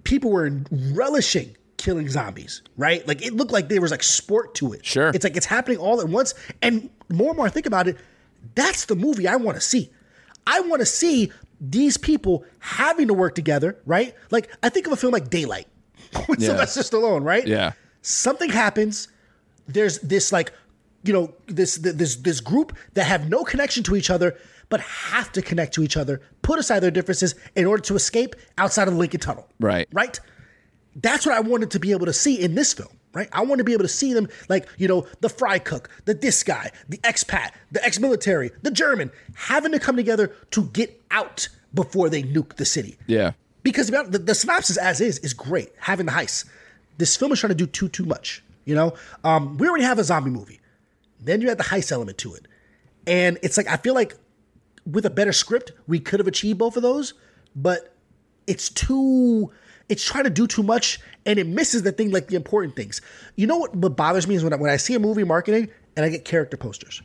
People 0.10 0.32
were 0.32 0.51
relishing 0.72 1.55
killing 1.78 2.10
zombies, 2.10 2.64
right? 2.78 3.07
Like 3.07 3.22
it 3.26 3.34
looked 3.34 3.51
like 3.51 3.70
there 3.70 3.80
was 3.80 3.91
like 3.91 4.01
sport 4.03 4.55
to 4.55 4.74
it. 4.74 4.84
Sure. 4.86 5.10
It's 5.10 5.24
like 5.24 5.38
it's 5.38 5.45
happening 5.45 5.78
all 5.78 6.01
at 6.01 6.10
once. 6.10 6.34
And 6.64 6.89
more 7.10 7.30
and 7.30 7.38
more 7.38 7.45
I 7.45 7.49
think 7.49 7.68
about 7.68 7.88
it, 7.88 7.95
that's 8.55 8.86
the 8.86 8.95
movie 8.95 9.28
I 9.28 9.36
want 9.36 9.55
to 9.55 9.62
see. 9.62 9.91
I 10.47 10.62
want 10.62 10.80
to 10.80 10.86
see 10.86 11.32
these 11.62 11.95
people 11.97 12.43
having 12.57 13.07
to 13.07 13.14
work 13.14 13.36
together, 13.36 13.78
right? 13.86 14.16
Like 14.32 14.49
I 14.64 14.70
think 14.70 14.88
of 14.88 14.93
a 14.93 14.95
film 14.95 15.14
like 15.14 15.30
Daylight 15.30 15.68
with 16.28 16.39
Yeah. 16.41 16.47
Sylvester 16.49 16.82
Stallone, 16.82 17.24
right? 17.24 17.45
Yeah. 17.47 17.74
Something 18.01 18.49
happens. 18.49 19.10
There's 19.68 19.99
this 19.99 20.32
like 20.32 20.51
you 21.03 21.14
know 21.14 21.34
this 21.45 21.76
this 21.76 22.16
this 22.16 22.39
group 22.41 22.76
that 22.95 23.03
have 23.05 23.30
no 23.30 23.43
connection 23.43 23.84
to 23.84 23.95
each 23.95 24.10
other 24.10 24.36
but 24.70 24.80
have 24.80 25.32
to 25.34 25.42
connect 25.42 25.74
to 25.74 25.84
each 25.84 25.98
other, 25.98 26.22
put 26.42 26.60
aside 26.60 26.80
their 26.80 26.92
differences 26.92 27.36
in 27.56 27.66
order 27.66 27.82
to 27.84 27.96
escape 27.96 28.36
outside 28.58 28.88
of 28.88 28.94
the 28.94 29.00
Lincoln 29.00 29.20
Tunnel. 29.20 29.48
Right. 29.60 29.88
Right? 29.92 30.20
That's 30.96 31.26
what 31.26 31.36
I 31.36 31.40
wanted 31.40 31.72
to 31.72 31.80
be 31.80 31.92
able 31.92 32.06
to 32.06 32.14
see 32.14 32.40
in 32.42 32.56
this 32.56 32.74
film, 32.74 32.90
right? 33.14 33.30
I 33.32 33.42
want 33.44 33.60
to 33.60 33.64
be 33.64 33.74
able 33.74 33.84
to 33.84 33.90
see 33.90 34.14
them 34.14 34.28
like, 34.48 34.68
you 34.78 34.88
know, 34.88 35.08
the 35.22 35.30
fry 35.30 35.60
cook, 35.60 35.90
the 36.06 36.14
this 36.14 36.44
guy, 36.44 36.72
the 36.88 36.98
expat, 37.00 37.52
the 37.72 37.84
ex-military, 37.84 38.52
the 38.62 38.72
German, 38.72 39.12
having 39.36 39.72
to 39.72 39.80
come 39.80 39.96
together 39.96 40.36
to 40.52 40.66
get 40.66 41.02
out 41.12 41.48
before 41.74 42.10
they 42.10 42.24
nuke 42.24 42.56
the 42.56 42.66
city. 42.66 42.98
Yeah. 43.08 43.34
Because 43.64 43.88
the, 43.88 44.20
the 44.20 44.36
synopsis 44.36 44.78
as 44.78 45.02
is 45.02 45.20
is 45.20 45.34
great, 45.34 45.72
having 45.78 46.06
the 46.06 46.12
heist. 46.12 46.46
This 46.98 47.16
film 47.16 47.32
is 47.32 47.40
trying 47.40 47.50
to 47.50 47.56
do 47.56 47.68
too 47.68 47.88
too 47.88 48.06
much, 48.06 48.44
you 48.66 48.76
know? 48.76 48.94
Um, 49.24 49.58
we 49.58 49.68
already 49.68 49.86
have 49.86 50.00
a 50.00 50.04
zombie 50.04 50.32
movie. 50.32 50.60
Then 51.22 51.42
you 51.42 51.50
add 51.50 51.58
the 51.58 51.64
heist 51.64 51.92
element 51.92 52.18
to 52.20 52.34
it. 52.34 52.48
And 53.06 53.38
it's 53.42 53.58
like 53.58 53.68
I 53.68 53.78
feel 53.78 53.94
like 53.94 54.16
with 54.86 55.06
a 55.06 55.10
better 55.10 55.34
script, 55.34 55.72
we 55.88 56.00
could 56.00 56.20
have 56.20 56.28
achieved 56.28 56.60
both 56.60 56.76
of 56.76 56.84
those, 56.84 57.14
but 57.56 57.94
it's 58.48 58.70
too 58.70 59.52
it's 59.90 60.06
trying 60.06 60.24
to 60.24 60.30
do 60.30 60.46
too 60.46 60.64
much 60.64 61.00
and 61.26 61.40
it 61.40 61.48
misses 61.48 61.82
the 61.82 61.92
thing 61.92 62.12
like 62.12 62.28
the 62.28 62.36
important 62.36 62.76
things. 62.76 63.02
You 63.36 63.48
know 63.48 63.58
what, 63.58 63.76
what 63.76 63.96
bothers 63.96 64.28
me 64.28 64.36
is 64.36 64.44
when 64.44 64.54
I, 64.54 64.56
when 64.56 64.70
I 64.70 64.78
see 64.78 64.94
a 64.94 65.00
movie 65.00 65.24
marketing 65.24 65.70
and 65.96 66.06
I 66.06 66.10
get 66.10 66.26
character 66.26 66.58
posters. 66.58 67.02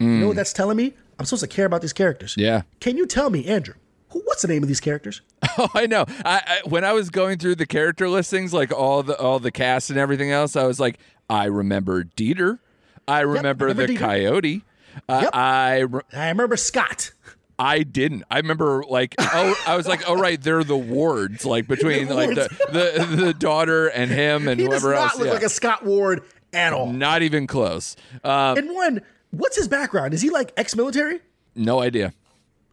You 0.00 0.08
know 0.08 0.26
what 0.26 0.32
mm. 0.32 0.36
that's 0.36 0.52
telling 0.52 0.76
me? 0.76 0.92
I'm 1.18 1.24
supposed 1.24 1.42
to 1.44 1.48
care 1.48 1.66
about 1.66 1.80
these 1.80 1.92
characters. 1.92 2.34
Yeah. 2.36 2.62
Can 2.80 2.96
you 2.96 3.06
tell 3.06 3.30
me, 3.30 3.46
Andrew, 3.46 3.74
who, 4.10 4.20
what's 4.24 4.42
the 4.42 4.48
name 4.48 4.62
of 4.62 4.68
these 4.68 4.80
characters? 4.80 5.22
Oh, 5.56 5.68
I 5.72 5.86
know. 5.86 6.04
I, 6.24 6.42
I 6.46 6.68
when 6.68 6.84
I 6.84 6.94
was 6.94 7.10
going 7.10 7.38
through 7.38 7.54
the 7.56 7.66
character 7.66 8.08
listings, 8.08 8.52
like 8.52 8.72
all 8.72 9.04
the 9.04 9.16
all 9.16 9.38
the 9.38 9.52
cast 9.52 9.88
and 9.88 9.98
everything 9.98 10.32
else, 10.32 10.56
I 10.56 10.64
was 10.64 10.80
like, 10.80 10.98
I 11.30 11.44
remember 11.44 12.02
Dieter. 12.02 12.58
I 13.06 13.20
remember 13.20 13.66
remember 13.66 13.86
the 13.86 13.92
Dieter. 13.92 13.98
coyote. 13.98 14.64
Uh, 15.08 15.20
Yep. 15.22 15.30
I 15.34 15.78
re- 15.80 16.00
I 16.12 16.28
remember 16.28 16.56
Scott. 16.56 17.12
I 17.58 17.84
didn't. 17.84 18.24
I 18.30 18.38
remember 18.38 18.84
like 18.88 19.14
oh 19.20 19.54
I 19.66 19.76
was 19.76 19.86
like 19.86 20.02
oh 20.08 20.18
right 20.18 20.40
they're 20.42 20.64
the 20.64 20.76
wards 20.76 21.44
like 21.44 21.68
between 21.68 22.08
The 22.08 22.14
like 22.14 22.30
the, 22.30 22.48
the 22.72 23.16
the 23.26 23.34
daughter 23.34 23.86
and 23.88 24.10
him 24.10 24.48
and 24.48 24.60
He 24.60 24.66
does 24.66 24.82
whoever 24.82 24.94
not 24.96 25.10
else. 25.12 25.18
look 25.18 25.26
yeah. 25.28 25.34
like 25.34 25.42
a 25.44 25.48
Scott 25.48 25.84
Ward 25.84 26.22
at 26.52 26.72
all. 26.72 26.92
Not 26.92 27.22
even 27.22 27.46
close. 27.46 27.94
Um, 28.24 28.58
And 28.58 28.74
one, 28.74 29.02
what's 29.30 29.56
his 29.56 29.68
background? 29.68 30.14
Is 30.14 30.22
he 30.22 30.30
like 30.30 30.52
ex-military? 30.56 31.20
no 31.54 31.80
idea. 31.80 32.12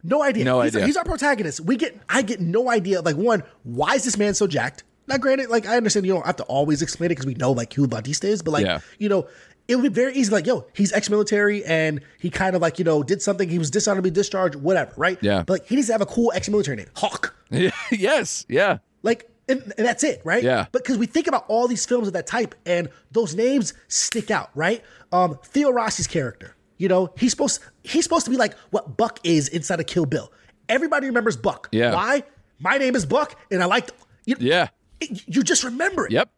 No 0.02 0.20
idea. 0.20 0.44
No 0.44 0.60
he's, 0.62 0.74
idea. 0.74 0.86
He's 0.86 0.96
our 0.96 1.04
protagonist. 1.04 1.60
We 1.60 1.76
get, 1.76 1.96
I 2.08 2.22
get 2.22 2.40
no 2.40 2.68
idea. 2.68 3.00
Like 3.02 3.14
one, 3.14 3.44
why 3.62 3.94
is 3.94 4.02
this 4.02 4.18
man 4.18 4.34
so 4.34 4.48
jacked? 4.48 4.82
Now, 5.06 5.16
granted, 5.16 5.48
like 5.48 5.64
I 5.66 5.76
understand 5.76 6.06
you 6.06 6.12
don't 6.12 6.26
have 6.26 6.36
to 6.36 6.42
always 6.44 6.82
explain 6.82 7.06
it 7.06 7.10
because 7.10 7.26
we 7.26 7.34
know 7.34 7.52
like 7.52 7.72
who 7.72 7.86
Bautista 7.86 8.26
is, 8.26 8.42
but 8.42 8.50
like 8.50 8.66
Yeah. 8.66 8.80
you 8.98 9.08
know, 9.08 9.28
it 9.68 9.76
would 9.76 9.82
be 9.82 9.88
very 9.88 10.14
easy. 10.14 10.30
Like, 10.32 10.46
yo, 10.46 10.66
he's 10.74 10.92
ex-military 10.92 11.64
and 11.64 12.00
he 12.18 12.30
kind 12.30 12.56
of 12.56 12.62
like 12.62 12.78
you 12.78 12.84
know 12.84 13.02
did 13.02 13.22
something. 13.22 13.48
He 13.48 13.58
was 13.58 13.70
dishonorably 13.70 14.10
discharged, 14.10 14.56
whatever, 14.56 14.92
right? 14.96 15.18
Yeah. 15.22 15.42
But 15.46 15.52
like 15.60 15.66
he 15.66 15.76
needs 15.76 15.86
to 15.88 15.94
have 15.94 16.00
a 16.02 16.06
cool 16.06 16.32
ex-military 16.34 16.76
name, 16.76 16.88
Hawk. 16.96 17.34
yes. 17.90 18.44
Yeah. 18.48 18.78
Like, 19.02 19.28
and, 19.48 19.60
and 19.76 19.86
that's 19.86 20.04
it, 20.04 20.20
right? 20.24 20.42
Yeah. 20.42 20.66
But 20.72 20.82
because 20.84 20.96
we 20.98 21.06
think 21.06 21.26
about 21.26 21.44
all 21.48 21.66
these 21.68 21.84
films 21.84 22.06
of 22.06 22.12
that 22.14 22.26
type, 22.26 22.54
and 22.64 22.88
those 23.10 23.34
names 23.34 23.74
stick 23.88 24.30
out, 24.30 24.50
right? 24.54 24.82
Um, 25.12 25.38
Theo 25.44 25.70
Rossi's 25.70 26.06
character, 26.06 26.54
you 26.78 26.88
know, 26.88 27.12
he's 27.18 27.32
supposed 27.32 27.60
he's 27.82 28.04
supposed 28.04 28.24
to 28.26 28.30
be 28.30 28.36
like 28.36 28.54
what 28.70 28.96
Buck 28.96 29.18
is 29.24 29.48
inside 29.48 29.80
of 29.80 29.86
Kill 29.86 30.06
Bill. 30.06 30.32
Everybody 30.68 31.06
remembers 31.08 31.36
Buck. 31.36 31.68
Yeah. 31.72 31.92
Why? 31.94 32.22
My 32.60 32.78
name 32.78 32.94
is 32.96 33.04
Buck, 33.04 33.38
and 33.50 33.62
I 33.62 33.66
like 33.66 33.90
you. 34.24 34.36
Yeah. 34.38 34.68
it- 35.00 35.22
you 35.26 35.42
just 35.42 35.64
remember 35.64 36.06
it. 36.06 36.12
Yep. 36.12 36.30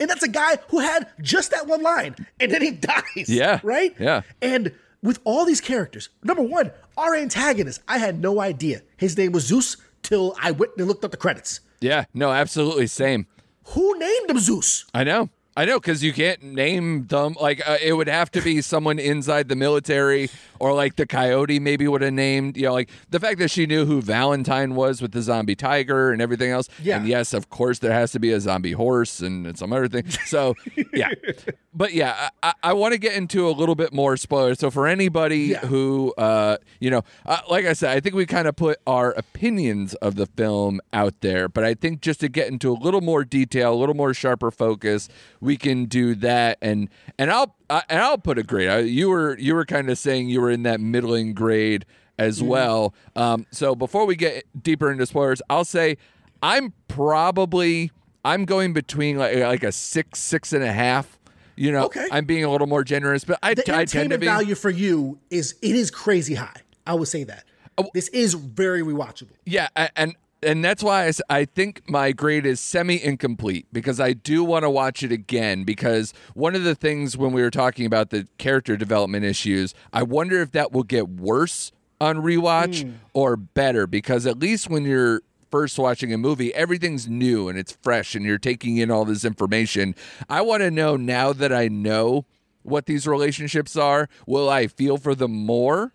And 0.00 0.08
that's 0.08 0.22
a 0.22 0.28
guy 0.28 0.58
who 0.68 0.78
had 0.80 1.08
just 1.20 1.50
that 1.50 1.66
one 1.66 1.82
line, 1.82 2.14
and 2.38 2.52
then 2.52 2.62
he 2.62 2.70
dies. 2.72 3.28
Yeah. 3.28 3.60
Right. 3.62 3.94
Yeah. 3.98 4.22
And 4.40 4.72
with 5.02 5.18
all 5.24 5.44
these 5.44 5.60
characters, 5.60 6.08
number 6.22 6.42
one, 6.42 6.70
our 6.96 7.14
antagonist, 7.14 7.80
I 7.88 7.98
had 7.98 8.20
no 8.20 8.40
idea 8.40 8.82
his 8.96 9.16
name 9.16 9.32
was 9.32 9.46
Zeus 9.46 9.76
till 10.02 10.34
I 10.40 10.50
went 10.52 10.72
and 10.78 10.86
looked 10.86 11.04
up 11.04 11.10
the 11.10 11.16
credits. 11.16 11.60
Yeah. 11.80 12.04
No. 12.14 12.30
Absolutely. 12.32 12.86
Same. 12.86 13.26
Who 13.66 13.98
named 13.98 14.30
him 14.30 14.38
Zeus? 14.38 14.84
I 14.94 15.04
know. 15.04 15.30
I 15.56 15.64
know 15.64 15.80
because 15.80 16.04
you 16.04 16.12
can't 16.12 16.40
name 16.42 17.06
them. 17.08 17.34
Like 17.40 17.68
uh, 17.68 17.78
it 17.82 17.92
would 17.92 18.06
have 18.08 18.30
to 18.32 18.40
be 18.40 18.62
someone 18.62 19.00
inside 19.00 19.48
the 19.48 19.56
military, 19.56 20.30
or 20.60 20.72
like 20.74 20.96
the 20.96 21.06
coyote 21.06 21.58
maybe 21.60 21.86
would 21.88 22.02
have 22.02 22.12
named. 22.12 22.56
You 22.56 22.64
know, 22.66 22.72
like 22.72 22.90
the 23.10 23.20
fact 23.20 23.38
that 23.38 23.50
she 23.50 23.66
knew 23.66 23.84
who 23.84 24.00
Valentine 24.02 24.74
was 24.74 25.00
with 25.02 25.12
the 25.12 25.22
zombie 25.22 25.54
tiger 25.56 26.10
and 26.12 26.20
everything 26.22 26.50
else. 26.50 26.68
Yeah. 26.82 26.98
And 26.98 27.08
yes, 27.08 27.32
of 27.32 27.50
course, 27.50 27.78
there 27.80 27.92
has 27.92 28.12
to 28.12 28.18
be 28.20 28.32
a 28.32 28.40
zombie 28.40 28.72
horse 28.72 29.20
and 29.20 29.56
some 29.58 29.72
other 29.72 29.88
thing. 29.88 30.08
So 30.26 30.54
yeah, 30.92 31.10
but 31.74 31.92
yeah, 31.94 32.30
I, 32.42 32.52
I 32.62 32.72
want 32.72 32.92
to 32.92 32.98
get 32.98 33.14
into 33.14 33.48
a 33.48 33.50
little 33.52 33.74
bit 33.74 33.92
more 33.92 34.16
spoilers. 34.16 34.58
So 34.58 34.70
for 34.70 34.86
anybody 34.86 35.38
Yeah. 35.38 35.60
who, 35.60 36.12
uh, 36.18 36.58
you 36.80 36.90
know, 36.90 37.02
uh, 37.26 37.40
like 37.50 37.64
I 37.66 37.72
said, 37.72 37.96
I 37.96 38.00
think 38.00 38.14
we 38.14 38.26
kind 38.26 38.48
of 38.48 38.56
put 38.56 38.78
our 38.86 39.12
opinions 39.12 39.94
of 39.94 40.16
the 40.16 40.26
film 40.26 40.80
out 40.92 41.20
there, 41.20 41.48
but 41.48 41.64
I 41.64 41.74
think 41.74 42.00
just 42.00 42.20
to 42.20 42.28
get 42.28 42.48
into 42.48 42.70
a 42.70 42.74
little 42.78 43.00
more 43.00 43.24
detail, 43.24 43.72
a 43.72 43.76
little 43.76 43.94
more 43.94 44.12
sharper 44.14 44.50
focus, 44.50 45.08
we 45.40 45.56
can 45.56 45.84
do 45.86 46.14
that. 46.16 46.58
And 46.60 46.88
and 47.18 47.30
I'll 47.30 47.54
I, 47.70 47.82
and 47.88 48.00
I'll 48.00 48.18
put 48.18 48.38
a 48.38 48.42
grade. 48.42 48.68
I, 48.68 48.78
you 48.80 49.08
were 49.10 49.38
you 49.38 49.54
were 49.54 49.64
kind 49.64 49.90
of 49.90 49.98
saying 49.98 50.28
you 50.28 50.40
were 50.40 50.50
in 50.50 50.62
that 50.64 50.80
middling 50.80 51.34
grade 51.34 51.84
as 52.18 52.42
well. 52.42 52.94
Um, 53.14 53.46
so 53.50 53.74
before 53.76 54.06
we 54.06 54.16
get 54.16 54.44
deeper 54.62 54.90
into 54.90 55.06
spoilers, 55.06 55.40
I'll 55.50 55.64
say 55.64 55.96
I'm 56.42 56.72
probably 56.88 57.90
I'm 58.24 58.44
going 58.44 58.72
between 58.72 59.16
like 59.18 59.36
like 59.38 59.62
a 59.64 59.72
six 59.72 60.18
six 60.20 60.52
and 60.52 60.62
a 60.64 60.72
half. 60.72 61.18
You 61.56 61.72
know, 61.72 61.86
Okay. 61.86 62.06
I'm 62.12 62.24
being 62.24 62.44
a 62.44 62.50
little 62.50 62.68
more 62.68 62.84
generous, 62.84 63.24
but 63.24 63.38
I, 63.42 63.54
The 63.54 63.62
I 63.62 63.64
tend 63.64 63.66
to 63.66 63.72
entertainment 63.98 64.20
be. 64.20 64.26
value 64.26 64.54
for 64.54 64.70
you 64.70 65.18
is 65.30 65.56
it 65.60 65.74
is 65.74 65.90
crazy 65.90 66.34
high. 66.34 66.54
I 66.86 66.94
would 66.94 67.08
say 67.08 67.24
that. 67.24 67.44
Oh. 67.76 67.90
This 67.94 68.08
is 68.08 68.34
very 68.34 68.82
rewatchable. 68.82 69.34
Yeah, 69.44 69.68
and 69.96 70.14
and 70.42 70.64
that's 70.64 70.82
why 70.82 71.06
I, 71.06 71.12
I, 71.28 71.44
think 71.44 71.88
my 71.88 72.12
grade 72.12 72.46
is 72.46 72.60
semi 72.60 73.02
incomplete 73.02 73.66
because 73.72 73.98
I 74.00 74.12
do 74.12 74.44
want 74.44 74.64
to 74.64 74.70
watch 74.70 75.02
it 75.02 75.12
again 75.12 75.64
because 75.64 76.14
one 76.34 76.54
of 76.54 76.64
the 76.64 76.74
things 76.74 77.16
when 77.16 77.32
we 77.32 77.42
were 77.42 77.50
talking 77.50 77.86
about 77.86 78.10
the 78.10 78.28
character 78.38 78.76
development 78.76 79.24
issues, 79.24 79.74
I 79.92 80.02
wonder 80.02 80.40
if 80.40 80.52
that 80.52 80.72
will 80.72 80.84
get 80.84 81.08
worse 81.08 81.72
on 82.00 82.18
rewatch 82.18 82.84
hmm. 82.84 82.92
or 83.12 83.36
better 83.36 83.86
because 83.86 84.26
at 84.26 84.38
least 84.38 84.70
when 84.70 84.84
you're 84.84 85.22
first 85.50 85.78
watching 85.78 86.12
a 86.12 86.18
movie, 86.18 86.54
everything's 86.54 87.08
new 87.08 87.48
and 87.48 87.58
it's 87.58 87.72
fresh 87.72 88.14
and 88.14 88.24
you're 88.24 88.38
taking 88.38 88.76
in 88.76 88.90
all 88.90 89.04
this 89.04 89.24
information. 89.24 89.94
I 90.28 90.42
want 90.42 90.62
to 90.62 90.70
know 90.70 90.96
now 90.96 91.32
that 91.32 91.52
I 91.52 91.68
know 91.68 92.26
what 92.62 92.86
these 92.86 93.06
relationships 93.06 93.76
are, 93.76 94.08
will 94.26 94.48
I 94.48 94.66
feel 94.66 94.98
for 94.98 95.14
them 95.14 95.32
more? 95.32 95.92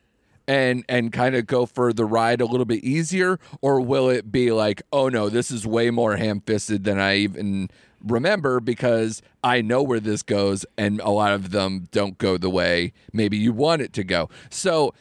And 0.47 0.83
and 0.89 1.11
kind 1.11 1.35
of 1.35 1.45
go 1.47 1.65
for 1.65 1.93
the 1.93 2.05
ride 2.05 2.41
a 2.41 2.45
little 2.45 2.65
bit 2.65 2.83
easier? 2.83 3.39
Or 3.61 3.79
will 3.79 4.09
it 4.09 4.31
be 4.31 4.51
like 4.51 4.81
oh 4.91 5.09
no 5.09 5.29
this 5.29 5.51
is 5.51 5.65
way 5.65 5.89
more 5.89 6.17
ham-fisted 6.17 6.83
than 6.83 6.99
i 6.99 7.15
even 7.17 7.69
remember 8.05 8.59
because 8.59 9.21
i 9.43 9.61
know 9.61 9.81
where 9.81 9.99
this 9.99 10.23
goes 10.23 10.65
and 10.77 10.99
a 11.01 11.09
lot 11.09 11.31
of 11.31 11.51
them 11.51 11.87
don't 11.91 12.17
go 12.17 12.37
the 12.37 12.49
way 12.49 12.91
maybe 13.13 13.37
you 13.37 13.53
want 13.53 13.81
it 13.81 13.93
to 13.93 14.03
go? 14.03 14.29
So 14.49 14.93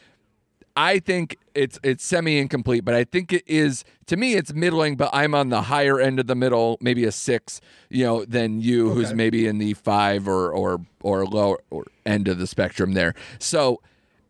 I 0.76 0.98
think 0.98 1.38
it's 1.54 1.78
it's 1.82 2.04
semi 2.04 2.38
incomplete, 2.38 2.84
but 2.84 2.94
I 2.94 3.04
think 3.04 3.32
it 3.32 3.42
is 3.46 3.84
to 4.06 4.16
me 4.16 4.34
it's 4.34 4.52
middling, 4.54 4.96
but 4.96 5.10
I'm 5.12 5.34
on 5.34 5.50
the 5.50 5.62
higher 5.62 6.00
end 6.00 6.18
of 6.18 6.26
the 6.26 6.34
middle, 6.34 6.78
maybe 6.80 7.04
a 7.04 7.12
six, 7.12 7.60
you 7.90 8.04
know, 8.04 8.24
than 8.24 8.60
you, 8.60 8.90
who's 8.90 9.12
maybe 9.12 9.46
in 9.46 9.58
the 9.58 9.74
five 9.74 10.26
or 10.26 10.50
or 10.50 10.80
or 11.02 11.26
lower 11.26 11.58
end 12.06 12.28
of 12.28 12.38
the 12.38 12.46
spectrum 12.46 12.94
there. 12.94 13.14
So, 13.38 13.82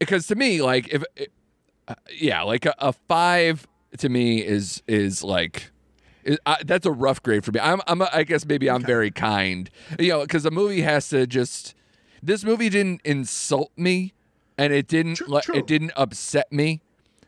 because 0.02 0.26
to 0.28 0.34
me, 0.34 0.60
like 0.62 0.88
if 0.88 1.02
uh, 1.88 1.94
yeah, 2.14 2.42
like 2.42 2.66
a, 2.66 2.74
a 2.78 2.92
five 2.92 3.66
to 3.98 4.08
me 4.08 4.38
is 4.44 4.82
is 4.86 5.22
like. 5.24 5.70
is- 6.24 6.38
I, 6.46 6.58
that's 6.64 6.86
a 6.86 6.92
rough 6.92 7.22
grade 7.22 7.44
for 7.44 7.50
me. 7.52 7.60
I'm, 7.60 7.80
I'm, 7.86 8.02
I 8.02 8.22
guess 8.24 8.44
maybe 8.46 8.70
I'm 8.70 8.82
very 8.84 9.10
kind, 9.10 9.68
you 9.98 10.10
know, 10.10 10.20
because 10.22 10.42
the 10.44 10.50
movie 10.50 10.82
has 10.82 11.08
to 11.08 11.26
just. 11.26 11.74
This 12.22 12.44
movie 12.44 12.68
didn't 12.68 13.00
insult 13.04 13.72
me, 13.76 14.12
and 14.56 14.72
it 14.72 14.86
didn't. 14.86 15.16
True- 15.16 15.26
like 15.28 15.44
true. 15.44 15.56
It 15.56 15.66
didn't 15.66 15.92
upset 15.96 16.52
me, 16.52 16.81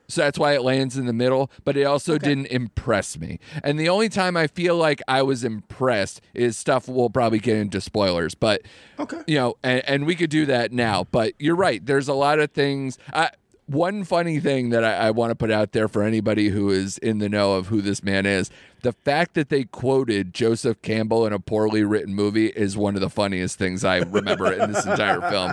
so 0.08 0.20
that's 0.22 0.38
why 0.38 0.54
it 0.54 0.62
lands 0.62 0.96
in 0.96 1.06
the 1.06 1.12
middle. 1.12 1.50
But 1.64 1.76
it 1.76 1.84
also 1.84 2.18
didn't 2.18 2.46
impress 2.46 3.18
me. 3.18 3.38
And 3.62 3.78
the 3.78 3.88
only 3.88 4.08
time 4.08 4.36
I 4.36 4.46
feel 4.46 4.76
like 4.76 5.00
I 5.08 5.22
was 5.22 5.44
impressed 5.44 6.20
is 6.34 6.56
stuff 6.56 6.88
we'll 6.88 7.10
probably 7.10 7.38
get 7.38 7.56
into 7.56 7.80
spoilers. 7.80 8.34
But 8.34 8.62
Okay. 8.98 9.20
you 9.26 9.36
know, 9.36 9.54
and, 9.62 9.82
and 9.88 10.06
we 10.06 10.14
could 10.14 10.30
do 10.30 10.46
that 10.46 10.72
now. 10.72 11.04
But 11.10 11.32
you're 11.38 11.56
right. 11.56 11.84
There's 11.84 12.08
a 12.08 12.14
lot 12.14 12.38
of 12.38 12.50
things. 12.52 12.98
I, 13.12 13.30
one 13.66 14.04
funny 14.04 14.40
thing 14.40 14.70
that 14.70 14.84
I, 14.84 15.08
I 15.08 15.10
want 15.10 15.30
to 15.30 15.34
put 15.34 15.50
out 15.50 15.72
there 15.72 15.88
for 15.88 16.02
anybody 16.02 16.50
who 16.50 16.70
is 16.70 16.98
in 16.98 17.18
the 17.18 17.28
know 17.28 17.54
of 17.54 17.68
who 17.68 17.80
this 17.80 18.02
man 18.02 18.26
is 18.26 18.50
the 18.84 18.92
fact 18.92 19.32
that 19.32 19.48
they 19.48 19.64
quoted 19.64 20.34
Joseph 20.34 20.82
Campbell 20.82 21.26
in 21.26 21.32
a 21.32 21.40
poorly 21.40 21.82
written 21.84 22.14
movie 22.14 22.48
is 22.48 22.76
one 22.76 22.94
of 22.94 23.00
the 23.00 23.08
funniest 23.08 23.58
things 23.58 23.82
I 23.82 23.96
remember 24.00 24.52
in 24.52 24.72
this 24.72 24.84
entire 24.84 25.22
film. 25.22 25.52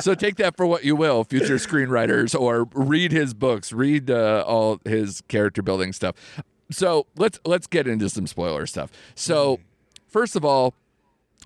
So 0.00 0.14
take 0.14 0.36
that 0.36 0.56
for 0.56 0.66
what 0.66 0.84
you 0.84 0.96
will, 0.96 1.22
future 1.22 1.54
screenwriters, 1.54 2.38
or 2.38 2.64
read 2.74 3.12
his 3.12 3.32
books, 3.32 3.72
read 3.72 4.10
uh, 4.10 4.42
all 4.44 4.80
his 4.84 5.22
character 5.28 5.62
building 5.62 5.92
stuff. 5.92 6.16
So 6.72 7.06
let's 7.16 7.38
let's 7.44 7.68
get 7.68 7.86
into 7.86 8.10
some 8.10 8.26
spoiler 8.26 8.66
stuff. 8.66 8.90
So 9.14 9.60
first 10.08 10.34
of 10.34 10.44
all, 10.44 10.74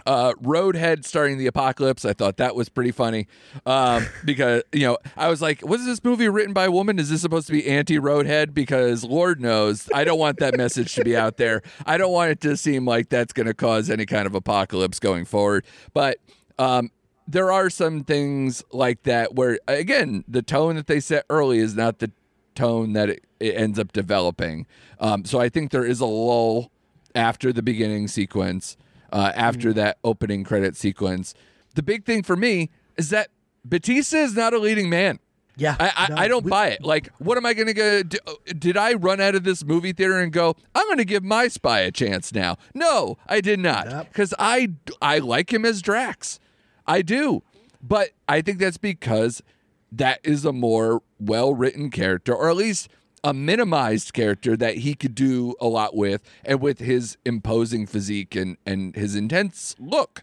Uh, 0.04 0.34
Roadhead 0.34 1.04
starting 1.04 1.38
the 1.38 1.46
apocalypse. 1.46 2.04
I 2.04 2.12
thought 2.12 2.36
that 2.36 2.54
was 2.54 2.68
pretty 2.68 2.92
funny 2.92 3.26
um, 3.64 4.06
because 4.24 4.62
you 4.72 4.86
know 4.86 4.98
I 5.16 5.28
was 5.28 5.40
like, 5.40 5.66
"Was 5.66 5.84
this 5.84 6.02
movie 6.04 6.28
written 6.28 6.52
by 6.52 6.66
a 6.66 6.70
woman? 6.70 6.98
Is 6.98 7.10
this 7.10 7.20
supposed 7.22 7.46
to 7.46 7.52
be 7.52 7.66
anti-Roadhead?" 7.66 8.54
Because 8.54 9.04
Lord 9.04 9.40
knows, 9.40 9.88
I 9.94 10.04
don't 10.04 10.18
want 10.18 10.38
that 10.38 10.56
message 10.56 10.94
to 10.96 11.04
be 11.04 11.16
out 11.16 11.36
there. 11.36 11.62
I 11.86 11.98
don't 11.98 12.12
want 12.12 12.30
it 12.30 12.40
to 12.42 12.56
seem 12.56 12.86
like 12.86 13.08
that's 13.08 13.32
going 13.32 13.46
to 13.46 13.54
cause 13.54 13.90
any 13.90 14.06
kind 14.06 14.26
of 14.26 14.34
apocalypse 14.34 15.00
going 15.00 15.24
forward. 15.24 15.64
But 15.94 16.18
um, 16.58 16.90
there 17.26 17.50
are 17.50 17.70
some 17.70 18.04
things 18.04 18.62
like 18.72 19.02
that 19.02 19.34
where, 19.34 19.58
again, 19.66 20.24
the 20.28 20.42
tone 20.42 20.76
that 20.76 20.86
they 20.86 21.00
set 21.00 21.24
early 21.28 21.58
is 21.58 21.74
not 21.74 21.98
the 21.98 22.10
tone 22.54 22.92
that 22.94 23.10
it, 23.10 23.24
it 23.40 23.56
ends 23.56 23.78
up 23.78 23.92
developing. 23.92 24.66
Um, 25.00 25.24
so 25.24 25.40
I 25.40 25.48
think 25.48 25.70
there 25.70 25.84
is 25.84 26.00
a 26.00 26.06
lull 26.06 26.70
after 27.14 27.52
the 27.52 27.62
beginning 27.62 28.08
sequence, 28.08 28.76
uh, 29.12 29.32
after 29.34 29.72
that 29.74 29.98
opening 30.04 30.44
credit 30.44 30.76
sequence. 30.76 31.34
The 31.74 31.82
big 31.82 32.04
thing 32.04 32.22
for 32.22 32.36
me 32.36 32.70
is 32.96 33.10
that 33.10 33.28
Bautista 33.64 34.18
is 34.18 34.34
not 34.34 34.54
a 34.54 34.58
leading 34.58 34.88
man. 34.88 35.18
Yeah, 35.58 35.74
I, 35.80 35.92
I, 35.96 36.06
no, 36.10 36.16
I 36.16 36.28
don't 36.28 36.44
we- 36.44 36.50
buy 36.50 36.68
it. 36.68 36.82
Like, 36.84 37.08
what 37.18 37.38
am 37.38 37.46
I 37.46 37.54
going 37.54 37.66
to 37.68 37.72
go? 37.74 38.02
do- 38.02 38.18
Did 38.58 38.76
I 38.76 38.92
run 38.92 39.20
out 39.22 39.34
of 39.34 39.42
this 39.44 39.64
movie 39.64 39.92
theater 39.94 40.18
and 40.20 40.30
go? 40.30 40.54
I'm 40.74 40.86
going 40.86 40.98
to 40.98 41.04
give 41.06 41.24
my 41.24 41.48
spy 41.48 41.80
a 41.80 41.90
chance 41.90 42.34
now. 42.34 42.56
No, 42.74 43.16
I 43.26 43.40
did 43.40 43.58
not, 43.60 43.88
Yep. 43.90 44.08
because 44.12 44.34
I 44.38 44.68
I 45.00 45.18
like 45.18 45.52
him 45.54 45.64
as 45.64 45.80
Drax, 45.80 46.38
I 46.86 47.00
do, 47.00 47.42
but 47.82 48.10
I 48.28 48.42
think 48.42 48.58
that's 48.58 48.76
because 48.76 49.42
that 49.90 50.20
is 50.22 50.44
a 50.44 50.52
more 50.52 51.02
well 51.18 51.54
written 51.54 51.90
character, 51.90 52.34
or 52.34 52.50
at 52.50 52.56
least 52.56 52.88
a 53.26 53.34
minimized 53.34 54.12
character 54.12 54.56
that 54.56 54.78
he 54.78 54.94
could 54.94 55.14
do 55.14 55.54
a 55.60 55.66
lot 55.66 55.96
with, 55.96 56.22
and 56.44 56.60
with 56.60 56.78
his 56.78 57.18
imposing 57.24 57.86
physique 57.86 58.34
and 58.36 58.56
and 58.64 58.94
his 58.94 59.14
intense 59.14 59.74
look 59.78 60.22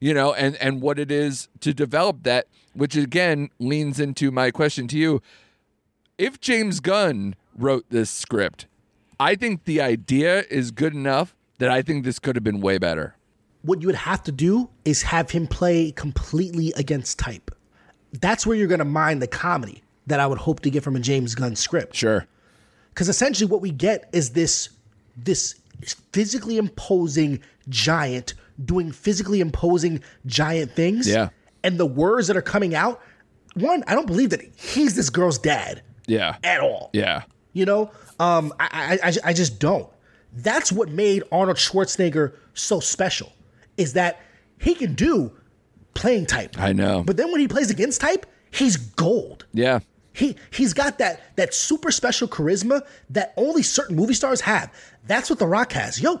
you 0.00 0.12
know, 0.12 0.34
and 0.34 0.56
and 0.56 0.82
what 0.82 0.98
it 0.98 1.12
is 1.12 1.48
to 1.60 1.72
develop 1.72 2.24
that, 2.24 2.48
which 2.74 2.96
again 2.96 3.50
leans 3.60 4.00
into 4.00 4.32
my 4.32 4.50
question 4.50 4.88
to 4.88 4.98
you. 4.98 5.22
If 6.18 6.40
James 6.40 6.80
Gunn 6.80 7.36
wrote 7.56 7.84
this 7.88 8.10
script, 8.10 8.66
I 9.20 9.36
think 9.36 9.64
the 9.64 9.80
idea 9.80 10.42
is 10.50 10.72
good 10.72 10.92
enough 10.92 11.36
that 11.58 11.70
I 11.70 11.82
think 11.82 12.04
this 12.04 12.18
could 12.18 12.34
have 12.34 12.42
been 12.42 12.60
way 12.60 12.78
better. 12.78 13.14
what 13.62 13.80
you 13.80 13.86
would 13.86 13.94
have 13.94 14.22
to 14.24 14.32
do 14.32 14.68
is 14.84 15.02
have 15.02 15.30
him 15.30 15.46
play 15.46 15.92
completely 15.92 16.72
against 16.76 17.18
type. 17.18 17.50
That's 18.12 18.46
where 18.46 18.56
you're 18.56 18.66
going 18.66 18.80
to 18.80 18.84
mine 18.84 19.20
the 19.20 19.26
comedy 19.26 19.82
that 20.06 20.20
I 20.20 20.26
would 20.26 20.38
hope 20.38 20.60
to 20.60 20.70
get 20.70 20.82
from 20.82 20.96
a 20.96 21.00
James 21.00 21.34
Gunn 21.34 21.56
script. 21.56 21.94
Sure. 21.94 22.26
Because 22.94 23.08
essentially, 23.08 23.50
what 23.50 23.60
we 23.60 23.70
get 23.70 24.08
is 24.12 24.30
this 24.30 24.68
this 25.16 25.56
physically 26.12 26.56
imposing 26.58 27.40
giant 27.68 28.34
doing 28.64 28.92
physically 28.92 29.40
imposing 29.40 30.00
giant 30.26 30.72
things. 30.72 31.08
Yeah. 31.08 31.30
And 31.64 31.78
the 31.78 31.86
words 31.86 32.28
that 32.28 32.36
are 32.36 32.42
coming 32.42 32.74
out, 32.74 33.00
one, 33.54 33.82
I 33.86 33.94
don't 33.94 34.06
believe 34.06 34.30
that 34.30 34.40
he's 34.56 34.94
this 34.94 35.10
girl's 35.10 35.38
dad 35.38 35.82
Yeah. 36.06 36.36
at 36.44 36.60
all. 36.60 36.90
Yeah. 36.92 37.22
You 37.52 37.64
know, 37.66 37.90
um, 38.18 38.52
I, 38.60 38.98
I, 39.02 39.08
I, 39.08 39.12
I 39.26 39.32
just 39.32 39.58
don't. 39.58 39.88
That's 40.34 40.72
what 40.72 40.88
made 40.88 41.22
Arnold 41.32 41.56
Schwarzenegger 41.58 42.34
so 42.54 42.80
special, 42.80 43.32
is 43.76 43.92
that 43.94 44.20
he 44.58 44.74
can 44.74 44.94
do 44.94 45.32
playing 45.94 46.26
type. 46.26 46.58
I 46.58 46.72
know. 46.72 47.02
But 47.04 47.16
then 47.16 47.30
when 47.32 47.40
he 47.40 47.48
plays 47.48 47.70
against 47.70 48.00
type, 48.00 48.24
he's 48.50 48.76
gold. 48.76 49.44
Yeah. 49.52 49.80
He 50.12 50.36
he's 50.50 50.72
got 50.74 50.98
that 50.98 51.36
that 51.36 51.54
super 51.54 51.90
special 51.90 52.28
charisma 52.28 52.82
that 53.10 53.32
only 53.36 53.62
certain 53.62 53.96
movie 53.96 54.14
stars 54.14 54.42
have. 54.42 54.72
That's 55.06 55.30
what 55.30 55.38
The 55.38 55.46
Rock 55.46 55.72
has. 55.72 56.00
Yo, 56.00 56.20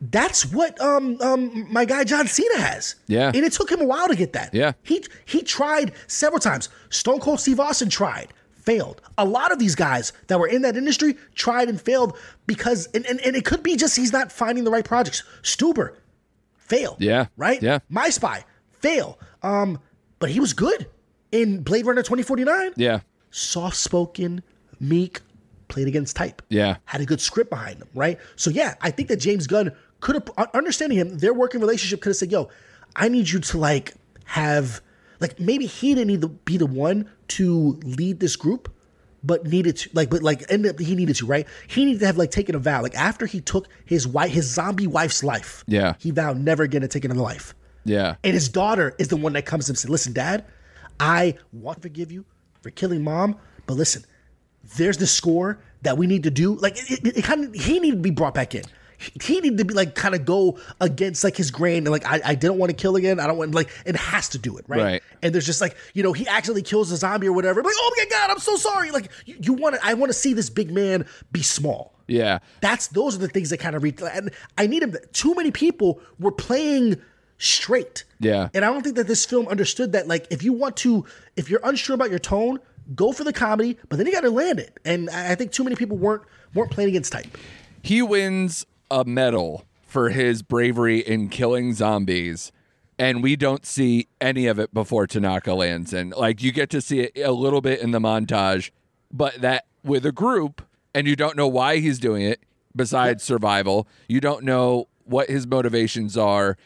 that's 0.00 0.46
what 0.46 0.80
um 0.80 1.20
um 1.20 1.72
my 1.72 1.84
guy 1.84 2.04
John 2.04 2.26
Cena 2.26 2.58
has. 2.58 2.96
Yeah. 3.06 3.28
And 3.34 3.44
it 3.44 3.52
took 3.52 3.70
him 3.70 3.80
a 3.80 3.84
while 3.84 4.08
to 4.08 4.16
get 4.16 4.32
that. 4.32 4.52
Yeah. 4.54 4.72
He 4.82 5.04
he 5.24 5.42
tried 5.42 5.92
several 6.06 6.40
times. 6.40 6.68
Stone 6.90 7.20
Cold 7.20 7.40
Steve 7.40 7.60
Austin 7.60 7.88
tried, 7.88 8.32
failed. 8.52 9.00
A 9.16 9.24
lot 9.24 9.52
of 9.52 9.58
these 9.58 9.74
guys 9.74 10.12
that 10.26 10.38
were 10.40 10.48
in 10.48 10.62
that 10.62 10.76
industry 10.76 11.16
tried 11.34 11.68
and 11.68 11.80
failed 11.80 12.16
because 12.46 12.86
and, 12.94 13.06
and, 13.06 13.20
and 13.20 13.36
it 13.36 13.44
could 13.44 13.62
be 13.62 13.76
just 13.76 13.96
he's 13.96 14.12
not 14.12 14.32
finding 14.32 14.64
the 14.64 14.70
right 14.70 14.84
projects. 14.84 15.22
Stuber, 15.42 15.94
fail. 16.56 16.96
Yeah. 16.98 17.26
Right? 17.36 17.62
Yeah. 17.62 17.78
My 17.88 18.10
Spy, 18.10 18.44
fail. 18.80 19.18
Um, 19.42 19.80
but 20.18 20.30
he 20.30 20.40
was 20.40 20.52
good 20.52 20.88
in 21.30 21.62
Blade 21.62 21.86
Runner 21.86 22.02
2049 22.02 22.72
Yeah. 22.76 23.00
Soft 23.38 23.76
spoken, 23.76 24.42
meek, 24.80 25.20
played 25.68 25.88
against 25.88 26.16
type. 26.16 26.42
Yeah. 26.48 26.76
Had 26.86 27.00
a 27.00 27.04
good 27.04 27.20
script 27.20 27.50
behind 27.50 27.78
him, 27.78 27.88
right? 27.94 28.18
So 28.36 28.50
yeah, 28.50 28.74
I 28.80 28.90
think 28.90 29.08
that 29.08 29.16
James 29.18 29.46
Gunn 29.46 29.72
could 30.00 30.14
have 30.14 30.48
understanding 30.54 30.98
him, 30.98 31.18
their 31.18 31.34
working 31.34 31.60
relationship 31.60 32.00
could 32.00 32.10
have 32.10 32.16
said, 32.16 32.30
"Yo, 32.32 32.48
I 32.96 33.08
need 33.08 33.28
you 33.30 33.40
to 33.40 33.58
like 33.58 33.94
have 34.24 34.80
like 35.20 35.38
maybe 35.40 35.66
he 35.66 35.94
didn't 35.94 36.08
need 36.08 36.20
to 36.22 36.28
be 36.28 36.56
the 36.56 36.66
one 36.66 37.10
to 37.28 37.78
lead 37.84 38.20
this 38.20 38.36
group." 38.36 38.72
But 39.24 39.44
needed 39.46 39.76
to 39.78 39.90
like, 39.94 40.10
but 40.10 40.22
like, 40.22 40.44
ended 40.48 40.70
up 40.74 40.78
he 40.78 40.94
needed 40.94 41.16
to, 41.16 41.26
right? 41.26 41.44
He 41.66 41.84
needed 41.84 41.98
to 42.00 42.06
have 42.06 42.16
like 42.16 42.30
taken 42.30 42.54
a 42.54 42.60
vow. 42.60 42.82
Like 42.82 42.94
after 42.94 43.26
he 43.26 43.40
took 43.40 43.66
his 43.84 44.06
wife, 44.06 44.30
his 44.30 44.48
zombie 44.48 44.86
wife's 44.86 45.24
life, 45.24 45.64
Yeah. 45.66 45.94
he 45.98 46.12
vowed 46.12 46.38
never 46.38 46.62
again 46.62 46.82
to 46.82 46.88
take 46.88 47.04
another 47.04 47.20
life. 47.22 47.52
Yeah. 47.84 48.14
And 48.22 48.32
his 48.34 48.48
daughter 48.48 48.94
is 48.96 49.08
the 49.08 49.16
one 49.16 49.32
that 49.32 49.44
comes 49.44 49.66
to 49.66 49.70
him 49.70 49.72
and 49.72 49.78
says, 49.78 49.90
Listen, 49.90 50.12
dad, 50.12 50.44
I 51.00 51.34
want 51.52 51.78
to 51.78 51.82
forgive 51.82 52.12
you 52.12 52.26
for 52.60 52.70
killing 52.70 53.02
mom, 53.04 53.36
but 53.66 53.74
listen, 53.74 54.04
there's 54.76 54.98
the 54.98 55.06
score 55.06 55.60
that 55.82 55.96
we 55.96 56.06
need 56.06 56.24
to 56.24 56.30
do. 56.30 56.54
Like, 56.56 56.76
it, 56.90 57.06
it, 57.06 57.18
it 57.18 57.24
kind 57.24 57.44
of, 57.44 57.54
he 57.54 57.78
needed 57.78 57.96
to 57.96 58.02
be 58.02 58.10
brought 58.10 58.34
back 58.34 58.54
in. 58.54 58.64
He, 58.98 59.12
he 59.22 59.40
needed 59.40 59.58
to 59.58 59.64
be 59.64 59.74
like, 59.74 59.94
kind 59.94 60.14
of 60.14 60.24
go 60.24 60.58
against 60.80 61.22
like 61.22 61.36
his 61.36 61.52
grain 61.52 61.78
and 61.78 61.90
like, 61.90 62.04
I, 62.04 62.20
I 62.24 62.34
didn't 62.34 62.58
want 62.58 62.70
to 62.70 62.76
kill 62.76 62.96
again. 62.96 63.20
I 63.20 63.26
don't 63.28 63.38
want, 63.38 63.54
like, 63.54 63.70
it 63.86 63.94
has 63.94 64.28
to 64.30 64.38
do 64.38 64.58
it, 64.58 64.64
right? 64.66 64.82
Right. 64.82 65.02
And 65.22 65.32
there's 65.32 65.46
just 65.46 65.60
like, 65.60 65.76
you 65.94 66.02
know, 66.02 66.12
he 66.12 66.26
accidentally 66.26 66.62
kills 66.62 66.90
a 66.90 66.96
zombie 66.96 67.28
or 67.28 67.32
whatever. 67.32 67.62
Like, 67.62 67.74
oh 67.76 67.94
my 67.96 68.04
God, 68.10 68.30
I'm 68.30 68.40
so 68.40 68.56
sorry. 68.56 68.90
Like, 68.90 69.08
you, 69.24 69.36
you 69.40 69.52
want 69.52 69.76
to, 69.76 69.80
I 69.86 69.94
want 69.94 70.10
to 70.10 70.18
see 70.18 70.32
this 70.32 70.50
big 70.50 70.72
man 70.72 71.06
be 71.30 71.42
small. 71.42 71.94
Yeah. 72.08 72.40
That's 72.60 72.88
those 72.88 73.14
are 73.14 73.18
the 73.18 73.28
things 73.28 73.50
that 73.50 73.58
kind 73.58 73.76
of 73.76 73.82
read. 73.84 74.00
And 74.02 74.30
I 74.56 74.66
need 74.66 74.82
him. 74.82 74.96
Too 75.12 75.34
many 75.34 75.52
people 75.52 76.00
were 76.18 76.32
playing 76.32 77.00
straight. 77.38 78.04
Yeah. 78.20 78.48
And 78.52 78.64
I 78.64 78.72
don't 78.72 78.82
think 78.82 78.96
that 78.96 79.06
this 79.06 79.24
film 79.24 79.48
understood 79.48 79.92
that. 79.92 80.06
Like, 80.08 80.26
if 80.30 80.42
you 80.42 80.52
want 80.52 80.76
to, 80.78 81.04
if 81.36 81.48
you're 81.48 81.60
unsure 81.64 81.94
about 81.94 82.10
your 82.10 82.18
tone, 82.18 82.58
go 82.94 83.12
for 83.12 83.24
the 83.24 83.32
comedy, 83.32 83.78
but 83.88 83.96
then 83.96 84.06
you 84.06 84.12
got 84.12 84.22
to 84.22 84.30
land 84.30 84.58
it. 84.58 84.78
And 84.84 85.08
I 85.10 85.32
I 85.32 85.34
think 85.34 85.52
too 85.52 85.64
many 85.64 85.76
people 85.76 85.96
weren't 85.96 86.22
weren't 86.54 86.70
playing 86.70 86.90
against 86.90 87.12
type. 87.12 87.26
he 87.82 88.02
wins 88.02 88.66
a 88.90 89.04
medal 89.04 89.64
for 89.82 90.10
his 90.10 90.42
bravery 90.42 90.98
in 91.00 91.28
killing 91.28 91.74
zombies 91.74 92.50
and 92.98 93.22
we 93.22 93.36
don't 93.36 93.64
see 93.64 94.08
any 94.20 94.46
of 94.46 94.58
it 94.58 94.72
before 94.74 95.06
Tanaka 95.06 95.52
lands 95.54 95.92
and 95.92 96.12
like 96.14 96.42
you 96.42 96.50
get 96.52 96.70
to 96.70 96.80
see 96.80 97.00
it 97.00 97.12
a 97.18 97.32
little 97.32 97.60
bit 97.60 97.80
in 97.80 97.90
the 97.90 97.98
montage 98.00 98.70
but 99.12 99.40
that 99.42 99.66
with 99.84 100.04
a 100.06 100.12
group 100.12 100.62
and 100.94 101.06
you 101.06 101.14
don't 101.16 101.36
know 101.36 101.46
why 101.46 101.78
he's 101.78 101.98
doing 101.98 102.22
it 102.22 102.42
besides 102.74 103.22
survival 103.22 103.86
you 104.08 104.20
don't 104.20 104.42
know 104.42 104.88
what 105.04 105.28
his 105.28 105.46
motivations 105.46 106.16
are 106.16 106.56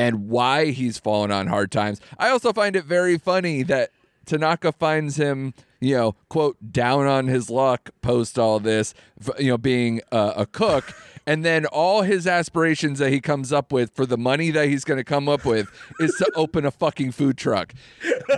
and 0.00 0.28
why 0.28 0.66
he's 0.66 0.98
fallen 0.98 1.30
on 1.30 1.46
hard 1.46 1.70
times 1.70 2.00
i 2.18 2.28
also 2.30 2.52
find 2.52 2.74
it 2.76 2.84
very 2.84 3.18
funny 3.18 3.62
that 3.62 3.90
Tanaka 4.26 4.70
finds 4.70 5.16
him, 5.16 5.54
you 5.80 5.96
know, 5.96 6.14
quote, 6.28 6.56
down 6.70 7.06
on 7.06 7.26
his 7.26 7.50
luck 7.50 7.90
post 8.00 8.38
all 8.38 8.60
this, 8.60 8.94
you 9.40 9.48
know, 9.50 9.58
being 9.58 10.00
a, 10.12 10.32
a 10.36 10.46
cook. 10.46 10.94
And 11.26 11.44
then 11.44 11.66
all 11.66 12.02
his 12.02 12.26
aspirations 12.26 12.98
that 12.98 13.10
he 13.12 13.20
comes 13.20 13.52
up 13.52 13.72
with 13.72 13.94
for 13.94 14.06
the 14.06 14.16
money 14.16 14.50
that 14.50 14.68
he's 14.68 14.84
going 14.84 14.98
to 14.98 15.04
come 15.04 15.28
up 15.28 15.44
with 15.44 15.68
is 16.00 16.12
to 16.16 16.28
open 16.34 16.64
a 16.64 16.70
fucking 16.70 17.12
food 17.12 17.36
truck. 17.36 17.72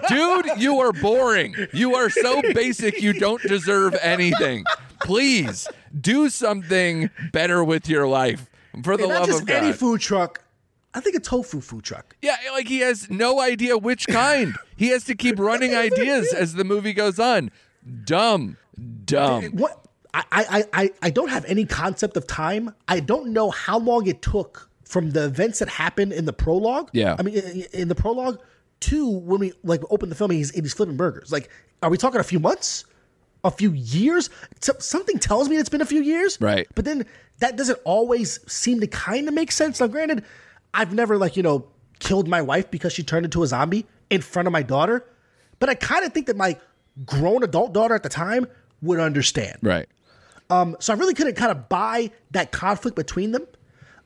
Dude, 0.09 0.47
you 0.59 0.79
are 0.79 0.93
boring. 0.93 1.55
You 1.73 1.95
are 1.95 2.11
so 2.11 2.43
basic, 2.55 3.01
you 3.01 3.13
don't 3.13 3.41
deserve 3.43 3.95
anything. 4.03 4.65
Please 5.05 5.69
do 5.99 6.29
something 6.29 7.09
better 7.33 7.63
with 7.65 7.89
your 7.89 8.07
life. 8.07 8.51
For 8.83 8.97
the 8.97 9.05
And 9.05 9.13
love 9.13 9.31
of 9.31 9.47
God. 9.47 9.63
any 9.63 9.73
food 9.73 10.01
truck. 10.01 10.43
I 10.95 11.01
think 11.01 11.17
a 11.17 11.21
tofu 11.21 11.61
food 11.61 11.85
truck. 11.85 12.17
Yeah, 12.21 12.37
like 12.53 12.69
he 12.69 12.81
has 12.81 13.09
no 13.11 13.41
idea 13.41 13.79
which 13.79 14.07
kind. 14.07 14.55
he 14.77 14.89
has 14.89 15.05
to 15.05 15.15
keep 15.15 15.39
running 15.39 15.75
ideas 15.75 16.33
as 16.35 16.55
the 16.55 16.65
movie 16.65 16.93
goes 16.93 17.19
on. 17.19 17.51
Dumb. 18.05 18.57
Dumb. 19.05 19.45
What 19.53 19.87
I, 20.15 20.25
I 20.31 20.65
I 20.73 20.91
I 21.03 21.11
don't 21.11 21.31
have 21.31 21.45
any 21.47 21.65
concept 21.65 22.17
of 22.17 22.27
time. 22.27 22.75
I 22.89 23.01
don't 23.01 23.33
know 23.33 23.51
how 23.51 23.79
long 23.79 24.07
it 24.07 24.23
took 24.23 24.69
from 24.85 25.11
the 25.11 25.25
events 25.25 25.61
that 25.61 25.69
happened 25.69 26.13
in 26.13 26.27
the 26.27 26.33
prologue. 26.33 26.91
Yeah. 26.93 27.17
I 27.19 27.23
mean, 27.23 27.37
in, 27.37 27.65
in 27.73 27.89
the 27.89 27.95
prologue 27.95 28.39
to 28.81 29.09
when 29.09 29.41
we 29.41 29.53
like 29.65 29.81
open 29.91 30.11
the 30.11 30.15
film, 30.15 30.31
and 30.31 30.39
he's 30.39 30.53
and 30.55 30.63
he's 30.65 30.75
flipping 30.75 30.97
burgers. 30.97 31.33
Like, 31.33 31.49
are 31.83 31.89
we 31.91 31.97
talking 31.97 32.21
a 32.21 32.25
few 32.25 32.39
months? 32.41 32.85
A 33.45 33.51
few 33.51 33.73
years? 33.73 34.31
So- 34.61 34.77
something 34.79 35.19
tells 35.19 35.49
me 35.49 35.57
it's 35.57 35.69
been 35.69 35.81
a 35.81 35.87
few 35.87 36.03
years. 36.03 36.39
Right. 36.41 36.69
But 36.75 36.85
then 36.85 37.07
that 37.39 37.57
doesn't 37.57 37.79
always 37.85 38.39
seem 38.51 38.81
to 38.81 38.87
kind 38.87 39.27
of 39.27 39.35
make 39.35 39.51
sense. 39.51 39.81
Now, 39.81 39.89
granted, 39.89 40.25
I've 40.75 40.95
never 40.95 41.19
like 41.19 41.37
you 41.37 41.43
know 41.43 41.67
killed 41.99 42.29
my 42.29 42.43
wife 42.43 42.71
because 42.71 42.93
she 42.93 43.03
turned 43.03 43.25
into 43.25 43.43
a 43.43 43.47
zombie 43.47 43.87
in 44.11 44.21
front 44.21 44.47
of 44.47 44.53
my 44.53 44.63
daughter, 44.63 45.07
but 45.59 45.69
I 45.69 45.75
kind 45.75 46.05
of 46.05 46.13
think 46.13 46.27
that 46.27 46.37
my 46.37 46.59
grown 47.07 47.43
adult 47.43 47.73
daughter 47.73 47.95
at 47.95 48.03
the 48.03 48.09
time 48.09 48.47
would 48.83 49.01
understand. 49.01 49.59
Right. 49.63 49.89
So 50.81 50.93
I 50.93 50.97
really 50.97 51.15
couldn't 51.15 51.37
kind 51.37 51.51
of 51.51 51.69
buy 51.69 52.11
that 52.33 52.53
conflict 52.53 52.97
between 52.97 53.33
them. 53.33 53.47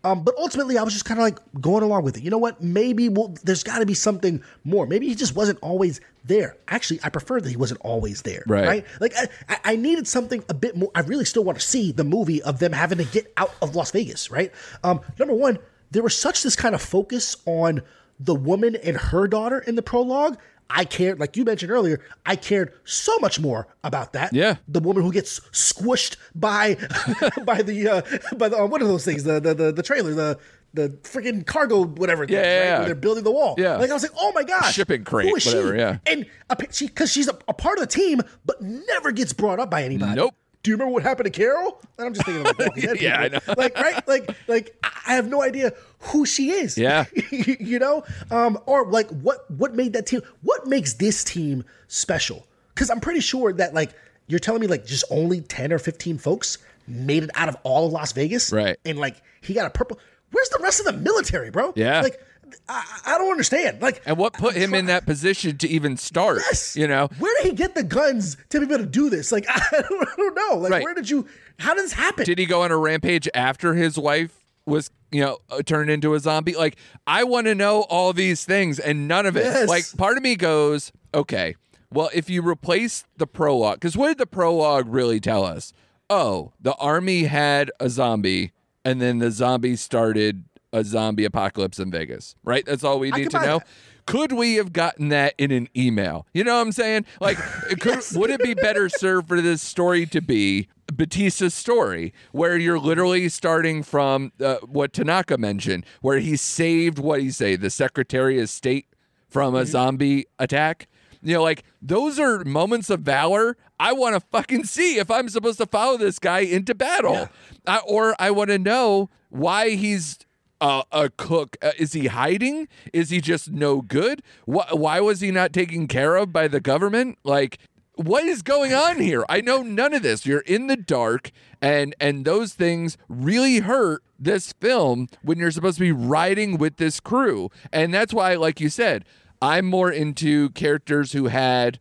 Um, 0.05 0.23
but 0.23 0.37
ultimately, 0.39 0.79
I 0.79 0.85
was 0.85 0.93
just 0.93 1.05
kind 1.05 1.19
of 1.19 1.25
like 1.25 1.39
going 1.61 1.83
along 1.83 2.05
with 2.05 2.17
it. 2.17 2.23
You 2.23 2.31
know 2.31 2.39
what? 2.39 2.63
Maybe 2.63 3.09
we'll, 3.09 3.35
there's 3.43 3.65
got 3.65 3.81
to 3.81 3.87
be 3.87 3.95
something 3.95 4.41
more. 4.63 4.87
Maybe 4.87 5.09
he 5.09 5.17
just 5.17 5.35
wasn't 5.35 5.59
always 5.63 6.01
there. 6.25 6.57
Actually, 6.69 7.01
I 7.03 7.09
prefer 7.09 7.41
that 7.41 7.51
he 7.51 7.57
wasn't 7.57 7.81
always 7.81 8.23
there. 8.23 8.45
Right. 8.47 8.85
Like 9.01 9.15
I, 9.17 9.29
I, 9.49 9.73
I 9.73 9.77
needed 9.77 10.07
something 10.07 10.45
a 10.49 10.55
bit 10.55 10.77
more. 10.77 10.93
I 10.95 11.01
really 11.01 11.25
still 11.25 11.43
want 11.43 11.59
to 11.59 11.67
see 11.67 11.91
the 11.91 12.05
movie 12.05 12.41
of 12.43 12.61
them 12.61 12.73
having 12.73 12.99
to 12.99 13.05
get 13.05 13.33
out 13.37 13.53
of 13.61 13.75
Las 13.75 13.91
Vegas. 13.91 14.31
Right. 14.31 14.53
Um, 14.85 15.01
number 15.19 15.35
one, 15.35 15.59
there 15.91 16.03
was 16.03 16.17
such 16.17 16.43
this 16.43 16.57
kind 16.57 16.75
of 16.75 16.83
focus 16.83 17.37
on 17.47 17.83
the 18.19 18.35
woman 18.35 18.77
and 18.77 18.97
her 18.97 19.27
daughter 19.29 19.59
in 19.59 19.75
the 19.75 19.83
prologue. 19.83 20.39
I 20.69 20.85
cared, 20.85 21.21
like 21.21 21.37
you 21.37 21.45
mentioned 21.45 21.71
earlier, 21.71 22.01
I 22.25 22.35
cared 22.35 22.73
so 22.85 23.17
much 23.21 23.39
more 23.39 23.69
about 23.85 24.15
that. 24.15 24.33
Yeah. 24.33 24.57
the 24.67 24.81
woman 24.81 25.05
who 25.05 25.13
gets 25.13 25.39
squished 25.53 26.17
by 26.35 26.75
by 27.45 27.63
the 27.63 27.89
uh, 27.89 28.37
by 28.37 28.49
the 28.49 28.59
uh, 28.59 28.67
what 28.67 28.83
are 28.83 28.87
those 28.89 29.05
things? 29.05 29.23
The 29.25 29.39
the 29.39 29.55
the, 29.55 29.73
the 29.73 29.83
trailer, 29.85 30.13
the 30.13 30.39
the 30.75 30.89
freaking 31.05 31.47
cargo, 31.47 31.85
whatever. 31.85 32.25
Yeah, 32.25 32.41
is, 32.41 32.47
yeah, 32.47 32.59
right? 32.59 32.81
yeah. 32.81 32.85
They're 32.85 32.95
building 32.97 33.23
the 33.23 33.31
wall. 33.31 33.55
Yeah. 33.59 33.77
like 33.77 33.91
I 33.91 33.95
was 33.95 34.03
like, 34.03 34.13
oh 34.19 34.33
my 34.35 34.43
gosh, 34.43 34.75
Shipping 34.75 35.05
crate, 35.05 35.29
who 35.29 35.37
is 35.37 35.47
whatever, 35.47 35.73
She? 35.75 35.79
yeah. 35.79 35.99
and 36.05 36.27
a, 36.51 36.57
she 36.73 36.87
because 36.89 37.13
she's 37.13 37.29
a, 37.29 37.39
a 37.47 37.55
part 37.55 37.79
of 37.79 37.83
the 37.89 37.95
team, 37.95 38.21
but 38.45 38.61
never 38.61 39.13
gets 39.13 39.33
brought 39.33 39.61
up 39.61 39.71
by 39.71 39.85
anybody. 39.85 40.17
Nope. 40.17 40.35
Do 40.67 40.71
you 40.71 40.75
remember 40.75 40.95
what 40.95 41.05
happened 41.05 41.27
to 41.27 41.31
Carol? 41.31 41.81
And 41.97 42.09
I'm 42.09 42.13
just 42.13 42.27
thinking 42.27 42.45
of 42.45 42.59
like, 42.59 42.75
Dead 42.75 42.97
Yeah, 43.01 43.21
I 43.21 43.29
people. 43.29 43.55
Like, 43.57 43.77
right? 43.77 44.09
Like, 44.09 44.31
like 44.49 44.85
I 45.07 45.15
have 45.15 45.29
no 45.29 45.41
idea 45.41 45.73
who 46.01 46.27
she 46.27 46.51
is. 46.51 46.77
Yeah. 46.77 47.05
you 47.31 47.79
know, 47.79 48.03
um, 48.33 48.59
or 48.67 48.85
like 48.91 49.09
what 49.11 49.49
what 49.49 49.77
made 49.77 49.93
that 49.93 50.07
team? 50.07 50.23
What 50.43 50.67
makes 50.67 50.95
this 50.95 51.23
team 51.23 51.63
special? 51.87 52.49
Because 52.75 52.91
I'm 52.91 52.99
pretty 52.99 53.21
sure 53.21 53.53
that 53.53 53.75
like 53.75 53.93
you're 54.27 54.41
telling 54.41 54.61
me 54.61 54.67
like 54.67 54.85
just 54.85 55.05
only 55.09 55.41
ten 55.41 55.73
or 55.73 55.79
fifteen 55.79 56.19
folks 56.19 56.59
made 56.89 57.23
it 57.23 57.31
out 57.37 57.49
of 57.49 57.57
all 57.63 57.87
of 57.87 57.93
Las 57.93 58.11
Vegas, 58.11 58.53
Right. 58.53 58.77
And 58.85 58.99
like 58.99 59.23
he 59.43 59.55
got 59.55 59.67
a 59.67 59.71
purple. 59.71 60.01
Where's 60.33 60.49
the 60.49 60.59
rest 60.61 60.81
of 60.81 60.87
the 60.87 60.95
military, 60.95 61.53
bro? 61.53 61.75
Yeah. 61.77 62.01
like 62.01 62.21
I, 62.69 63.01
I 63.07 63.19
don't 63.19 63.31
understand. 63.31 63.81
Like, 63.83 64.03
And 64.07 64.17
what 64.17 64.33
put 64.35 64.55
him 64.55 64.75
in 64.75 64.87
that 64.87 65.07
position 65.07 65.59
to 65.59 65.69
even 65.69 65.97
start? 65.97 66.39
Yes. 66.39 66.77
You 66.77 66.87
know? 66.89 67.09
where 67.19 67.35
did 67.43 67.51
he 67.51 67.57
get 67.57 67.75
the 67.75 67.83
guns 67.83 68.37
to 68.51 68.61
be 68.61 68.67
able 68.67 68.79
to 68.85 68.87
do 68.91 69.11
this? 69.11 69.33
Like, 69.33 69.47
I 69.49 69.61
don't, 69.71 70.09
I 70.09 70.13
don't 70.17 70.35
know. 70.35 70.57
Like, 70.59 70.73
Right. 70.73 70.83
where 70.83 70.95
did 70.95 71.09
you? 71.11 71.27
How 71.59 71.75
did 71.75 71.85
this 71.85 71.93
happen? 71.93 72.25
Did 72.25 72.39
he 72.39 72.47
go 72.47 72.63
on 72.63 72.71
a 72.71 72.77
rampage 72.77 73.29
after 73.35 73.75
his 73.75 73.99
wife 73.99 74.45
was, 74.67 74.91
you 75.11 75.21
know, 75.21 75.39
uh, 75.51 75.63
turned 75.63 75.91
into 75.91 76.15
a 76.15 76.21
zombie? 76.21 76.55
Like, 76.55 76.77
I 77.07 77.25
want 77.25 77.47
to 77.47 77.55
know 77.55 77.83
all 77.83 78.13
these 78.13 78.45
things 78.45 78.79
and 78.79 79.07
none 79.09 79.27
of 79.27 79.37
it. 79.37 79.45
Yes. 79.45 79.69
Like, 79.69 79.85
part 79.97 80.17
of 80.17 80.23
me 80.23 80.37
goes, 80.37 80.93
okay, 81.15 81.57
well, 81.93 82.11
if 82.13 82.29
you 82.29 82.47
replace 82.47 83.05
the 83.17 83.27
prologue, 83.27 83.77
because 83.77 83.97
what 83.97 84.09
did 84.09 84.19
the 84.19 84.27
prologue 84.27 84.87
really 84.89 85.21
tell 85.21 85.45
us? 85.45 85.73
Oh, 86.11 86.53
the 86.61 86.75
army 86.75 87.25
had 87.25 87.71
a 87.81 87.89
zombie 87.89 88.53
and 88.85 89.01
then 89.01 89.19
the 89.19 89.31
zombie 89.31 89.77
started 89.77 90.45
a 90.77 90.85
zombie 90.85 91.25
apocalypse 91.25 91.79
in 91.79 91.91
Vegas, 91.91 92.35
right? 92.45 92.65
That's 92.67 92.85
all 92.85 92.99
we 92.99 93.11
need 93.11 93.31
to 93.31 93.41
know. 93.41 93.59
that. 93.59 93.67
Could 94.07 94.33
we 94.33 94.55
have 94.55 94.73
gotten 94.73 95.09
that 95.09 95.35
in 95.39 95.51
an 95.51 95.69
email? 95.77 96.27
You 96.33 96.45
know 96.45 96.55
what 96.57 96.61
I'm 96.61 96.73
saying? 96.73 97.07
Like, 97.21 97.39
could, 97.81 98.01
would 98.15 98.31
it 98.31 98.41
be 98.43 98.55
better 98.55 98.89
served 98.89 99.27
for 99.27 99.41
this 99.41 99.63
story 99.63 100.07
to 100.07 100.21
be 100.21 100.69
Bautista's 100.93 101.55
story, 101.55 102.13
where 102.31 102.57
you're 102.57 102.79
literally 102.79 103.29
starting 103.29 103.83
from 103.83 104.33
uh, 104.41 104.57
what 104.63 104.93
Tanaka 104.93 105.37
mentioned, 105.39 105.85
where 106.03 106.21
he 106.21 106.37
saved 106.37 106.99
what 107.01 107.21
he 107.21 107.31
say 107.31 107.57
the 107.57 107.71
Secretary 107.71 108.41
of 108.41 108.49
State 108.49 108.87
from 109.29 109.55
Mm-hmm. 109.55 109.63
a 109.63 109.67
zombie 109.67 110.27
attack? 110.39 110.87
You 111.23 111.35
know, 111.35 111.43
like 111.43 111.65
those 111.83 112.21
are 112.21 112.45
moments 112.45 112.89
of 112.91 113.01
valor. 113.01 113.57
I 113.81 113.93
want 113.93 114.15
to 114.15 114.21
fucking 114.31 114.65
see 114.65 114.99
if 114.99 115.11
I'm 115.11 115.29
supposed 115.29 115.59
to 115.59 115.67
follow 115.67 115.97
this 115.97 116.21
guy 116.21 116.41
into 116.41 116.75
battle, 116.75 117.29
I, 117.67 117.79
or 117.79 118.15
I 118.21 118.31
want 118.31 118.51
to 118.51 118.59
know 118.59 119.11
why 119.31 119.71
he's 119.71 120.19
uh, 120.61 120.83
a 120.93 121.11
cook. 121.11 121.57
Uh, 121.63 121.73
is 121.79 121.93
he 121.93 122.07
hiding? 122.07 122.69
Is 122.93 123.11
he 123.11 123.21
just 123.21 123.51
no 123.51 123.83
good? 123.83 124.23
Wh- 124.45 124.73
why 124.73 125.01
was 125.01 125.21
he 125.21 125.31
not 125.31 125.53
taken 125.53 125.87
care 125.87 126.17
of 126.17 126.33
by 126.33 126.49
the 126.49 126.61
government? 126.61 127.19
Like, 127.25 127.59
what 127.95 128.25
is 128.25 128.43
going 128.43 128.73
on 128.75 129.01
here? 129.01 129.25
I 129.29 129.41
know 129.41 129.63
none 129.63 129.95
of 129.95 130.03
this. 130.03 130.27
You're 130.27 130.41
in 130.41 130.67
the 130.67 130.77
dark, 130.77 131.31
and 131.61 131.95
and 132.01 132.25
those 132.25 132.53
things 132.53 132.97
really 133.09 133.61
hurt 133.61 134.03
this 134.19 134.53
film 134.55 135.09
when 135.23 135.39
you're 135.39 135.51
supposed 135.51 135.79
to 135.79 135.85
be 135.85 135.93
riding 135.93 136.59
with 136.59 136.77
this 136.77 137.01
crew, 137.01 137.51
and 137.73 137.93
that's 137.93 138.13
why, 138.13 138.35
like 138.35 138.61
you 138.61 138.69
said, 138.69 139.05
I'm 139.41 139.67
more 139.67 139.91
into 139.91 140.51
characters 140.51 141.13
who 141.13 141.27
had 141.27 141.79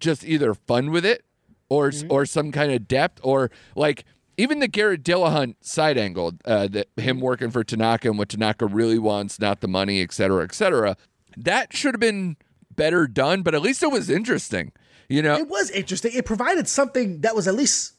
just 0.00 0.24
either 0.24 0.54
fun 0.54 0.90
with 0.90 1.04
it 1.04 1.24
or 1.68 1.92
or 2.08 2.24
some 2.24 2.52
kind 2.52 2.72
of 2.72 2.88
depth 2.88 3.20
or 3.22 3.50
like 3.74 4.04
even 4.38 4.60
the 4.60 4.68
Garrett 4.68 5.02
Dillahunt 5.02 5.56
side 5.60 5.98
angle 5.98 6.32
uh, 6.46 6.68
that 6.68 6.88
him 6.96 7.20
working 7.20 7.50
for 7.50 7.62
Tanaka 7.64 8.08
and 8.08 8.16
what 8.18 8.30
Tanaka 8.30 8.64
really 8.66 8.98
wants, 8.98 9.38
not 9.38 9.60
the 9.60 9.68
money, 9.68 10.00
et 10.00 10.12
cetera, 10.12 10.44
et 10.44 10.54
cetera. 10.54 10.96
That 11.36 11.76
should 11.76 11.94
have 11.94 12.00
been 12.00 12.36
better 12.74 13.06
done, 13.06 13.42
but 13.42 13.54
at 13.54 13.60
least 13.60 13.82
it 13.82 13.90
was 13.90 14.08
interesting. 14.08 14.72
You 15.08 15.22
know, 15.22 15.36
It 15.36 15.48
was 15.48 15.70
interesting. 15.70 16.12
It 16.14 16.24
provided 16.24 16.68
something 16.68 17.20
that 17.22 17.34
was 17.34 17.46
at 17.48 17.54
least 17.54 17.94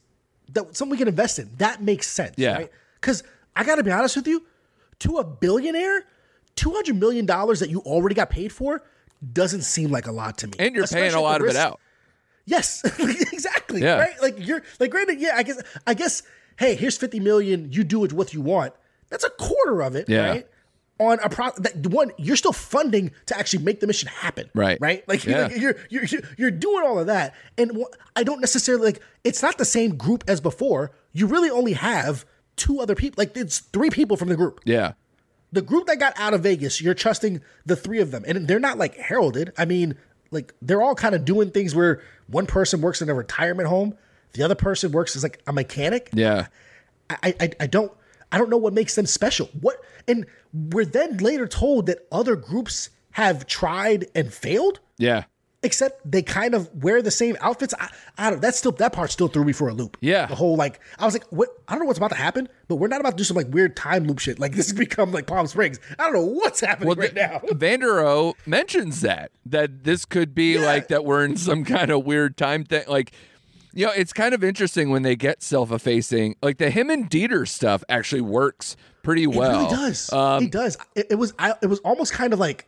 that 0.54 0.76
something 0.76 0.92
we 0.92 0.98
can 0.98 1.08
invest 1.08 1.38
in. 1.38 1.50
That 1.58 1.84
makes 1.84 2.08
sense. 2.08 2.36
Yeah. 2.38 2.54
Right? 2.56 2.72
Because 3.00 3.24
I 3.56 3.64
got 3.64 3.76
to 3.76 3.84
be 3.84 3.92
honest 3.92 4.16
with 4.16 4.28
you, 4.28 4.46
to 5.00 5.18
a 5.18 5.24
billionaire, 5.24 6.06
two 6.56 6.72
hundred 6.72 6.96
million 6.98 7.26
dollars 7.26 7.60
that 7.60 7.70
you 7.70 7.80
already 7.80 8.16
got 8.16 8.30
paid 8.30 8.52
for 8.52 8.82
doesn't 9.34 9.62
seem 9.64 9.92
like 9.92 10.08
a 10.08 10.12
lot 10.12 10.38
to 10.40 10.48
me. 10.48 10.54
and 10.60 10.74
you're 10.76 10.88
paying 10.88 11.14
a 11.14 11.22
lot 11.22 11.42
of 11.42 11.48
it 11.48 11.56
out. 11.56 11.80
Yes, 12.50 12.82
exactly. 13.00 13.82
Yeah. 13.82 13.98
Right. 14.00 14.22
Like 14.22 14.36
you're 14.46 14.64
like 14.80 14.92
granted. 14.92 15.20
Yeah. 15.20 15.34
I 15.36 15.44
guess. 15.44 15.62
I 15.88 15.94
guess. 15.94 16.24
Hey, 16.58 16.76
here's 16.76 16.98
fifty 16.98 17.20
million. 17.20 17.72
You 17.72 17.84
do 17.84 18.04
it 18.06 18.12
what 18.14 18.34
you 18.34 18.42
want. 18.42 18.74
That's 19.10 19.24
a 19.24 19.30
quarter 19.30 19.82
of 19.82 19.96
it. 19.96 20.10
Yeah. 20.10 20.30
Right. 20.30 20.48
On 21.02 21.18
a 21.24 21.30
pro 21.30 21.52
that 21.60 21.88
one, 21.88 22.12
you're 22.18 22.36
still 22.36 22.52
funding 22.52 23.12
to 23.28 23.38
actually 23.38 23.64
make 23.64 23.80
the 23.80 23.88
mission 23.88 24.10
happen. 24.10 24.50
Right. 24.54 24.78
Right. 24.82 25.08
Like, 25.08 25.24
Yeah. 25.26 25.44
like, 25.44 25.58
you're, 25.58 25.76
you're 25.90 26.04
you're 26.06 26.22
you're 26.38 26.52
doing 26.52 26.84
all 26.86 27.00
of 27.00 27.08
that, 27.08 27.36
and 27.58 27.72
wh- 27.78 27.96
I 28.18 28.24
don't 28.24 28.42
necessarily 28.42 28.84
like. 28.86 29.02
It's 29.24 29.42
not 29.42 29.58
the 29.58 29.64
same 29.66 29.96
group 29.96 30.24
as 30.28 30.42
before. 30.42 30.92
You 31.14 31.28
really 31.28 31.50
only 31.50 31.74
have 31.74 32.26
two 32.58 32.82
other 32.82 32.96
people. 32.96 33.22
Like 33.22 33.38
it's 33.38 33.60
three 33.60 33.90
people 33.90 34.18
from 34.18 34.28
the 34.28 34.36
group 34.36 34.60
Yeah. 34.66 34.92
the 35.54 35.62
group 35.62 35.88
that 35.88 36.00
got 36.00 36.14
out 36.20 36.34
of 36.34 36.42
Vegas, 36.44 36.82
you're 36.82 36.94
trusting 36.94 37.42
the 37.66 37.76
three 37.78 38.00
of 38.02 38.12
them, 38.12 38.24
and 38.28 38.48
they're 38.48 38.60
not 38.60 38.78
like 38.78 38.96
heralded. 38.98 39.54
I 39.58 39.64
mean, 39.64 39.96
like 40.32 40.54
they're 40.62 40.82
all 40.82 40.96
kind 40.96 41.16
of 41.16 41.26
doing 41.26 41.52
things 41.52 41.74
where 41.76 42.02
one 42.28 42.46
person 42.46 42.82
works 42.82 43.02
in 43.02 43.10
a 43.10 43.14
retirement 43.14 43.68
home, 43.68 43.98
the 44.34 44.44
other 44.44 44.56
person 44.56 44.92
works 44.92 45.16
as 45.16 45.24
like 45.24 45.42
a 45.48 45.54
mechanic. 45.54 46.10
Yeah. 46.14 46.48
I, 47.10 47.34
I, 47.40 47.52
I 47.62 47.68
don't, 47.68 47.92
I 48.32 48.38
don't 48.38 48.50
know 48.50 48.58
what 48.58 48.74
makes 48.74 48.96
them 48.96 49.08
special. 49.08 49.50
What, 49.60 49.78
and 50.08 50.26
we're 50.54 50.86
then 50.86 51.18
later 51.18 51.48
told 51.48 51.88
that 51.88 52.08
other 52.12 52.36
groups 52.36 52.90
have 53.12 53.48
tried 53.48 54.08
and 54.14 54.32
failed, 54.32 54.80
Yeah. 54.98 55.24
Except 55.62 56.00
they 56.10 56.22
kind 56.22 56.54
of 56.56 56.74
wear 56.84 57.02
the 57.02 57.12
same 57.12 57.36
outfits. 57.42 57.74
I, 57.78 57.90
I 58.18 58.30
don't. 58.30 58.42
That's 58.42 58.58
still 58.58 58.72
that 58.74 58.94
part 58.94 59.12
still 59.12 59.28
threw 59.28 59.44
me 59.44 59.52
for 59.52 59.68
a 59.68 59.74
loop. 59.74 59.98
Yeah. 60.00 60.26
the 60.26 60.36
whole 60.36 60.56
like 60.56 60.80
I 60.98 61.04
was 61.04 61.14
like, 61.14 61.26
what? 61.32 61.50
I 61.68 61.74
don't 61.74 61.80
know 61.82 61.86
what's 61.88 61.98
about 62.00 62.12
to 62.12 62.16
happen, 62.16 62.48
but 62.70 62.78
we're 62.78 62.88
not 62.88 63.02
about 63.02 63.12
to 63.12 63.18
do 63.18 63.26
some 63.26 63.36
like 63.36 63.48
weird 63.50 63.76
time 63.76 64.06
loop 64.06 64.20
shit. 64.20 64.40
Like 64.40 64.54
this 64.54 64.70
has 64.70 64.78
become 64.80 65.12
like 65.12 65.28
Palm 65.28 65.48
Springs. 65.48 65.78
I 66.00 66.04
don't 66.06 66.14
know 66.14 66.24
what's 66.26 66.62
happening 66.62 66.96
right 66.98 67.14
the- 67.14 67.20
now. 67.20 67.40
Vanderohe 67.52 68.36
mentions 68.46 69.02
that 69.02 69.32
that 69.48 69.84
this 69.84 70.06
could 70.06 70.34
be 70.34 70.54
Yeah. 70.54 70.66
like 70.66 70.88
that 70.88 71.04
we're 71.04 71.26
in 71.26 71.36
some 71.36 71.66
kind 71.66 71.92
of 71.92 72.06
weird 72.06 72.38
time 72.38 72.64
thing. 72.64 72.86
Like, 72.88 73.12
you 73.74 73.86
know, 73.86 73.92
it's 73.92 74.14
kind 74.14 74.34
of 74.34 74.46
interesting 74.46 74.90
when 74.92 75.02
they 75.04 75.18
get 75.18 75.44
self-effacing. 75.44 76.38
Like 76.42 76.58
the 76.58 76.70
him 76.70 76.90
and 76.90 77.10
Dieter 77.10 77.46
stuff 77.46 77.84
actually 77.90 78.22
works 78.22 78.78
pretty 79.04 79.28
well. 79.28 79.52
It 79.52 79.64
really 79.64 79.76
does. 79.76 80.14
Um, 80.14 80.44
it 80.46 80.52
does. 80.52 80.78
It, 80.96 81.08
it 81.12 81.16
was. 81.16 81.34
I, 81.38 81.56
it 81.62 81.68
was 81.68 81.80
almost 81.80 82.14
kind 82.14 82.32
of 82.32 82.40
like. 82.40 82.66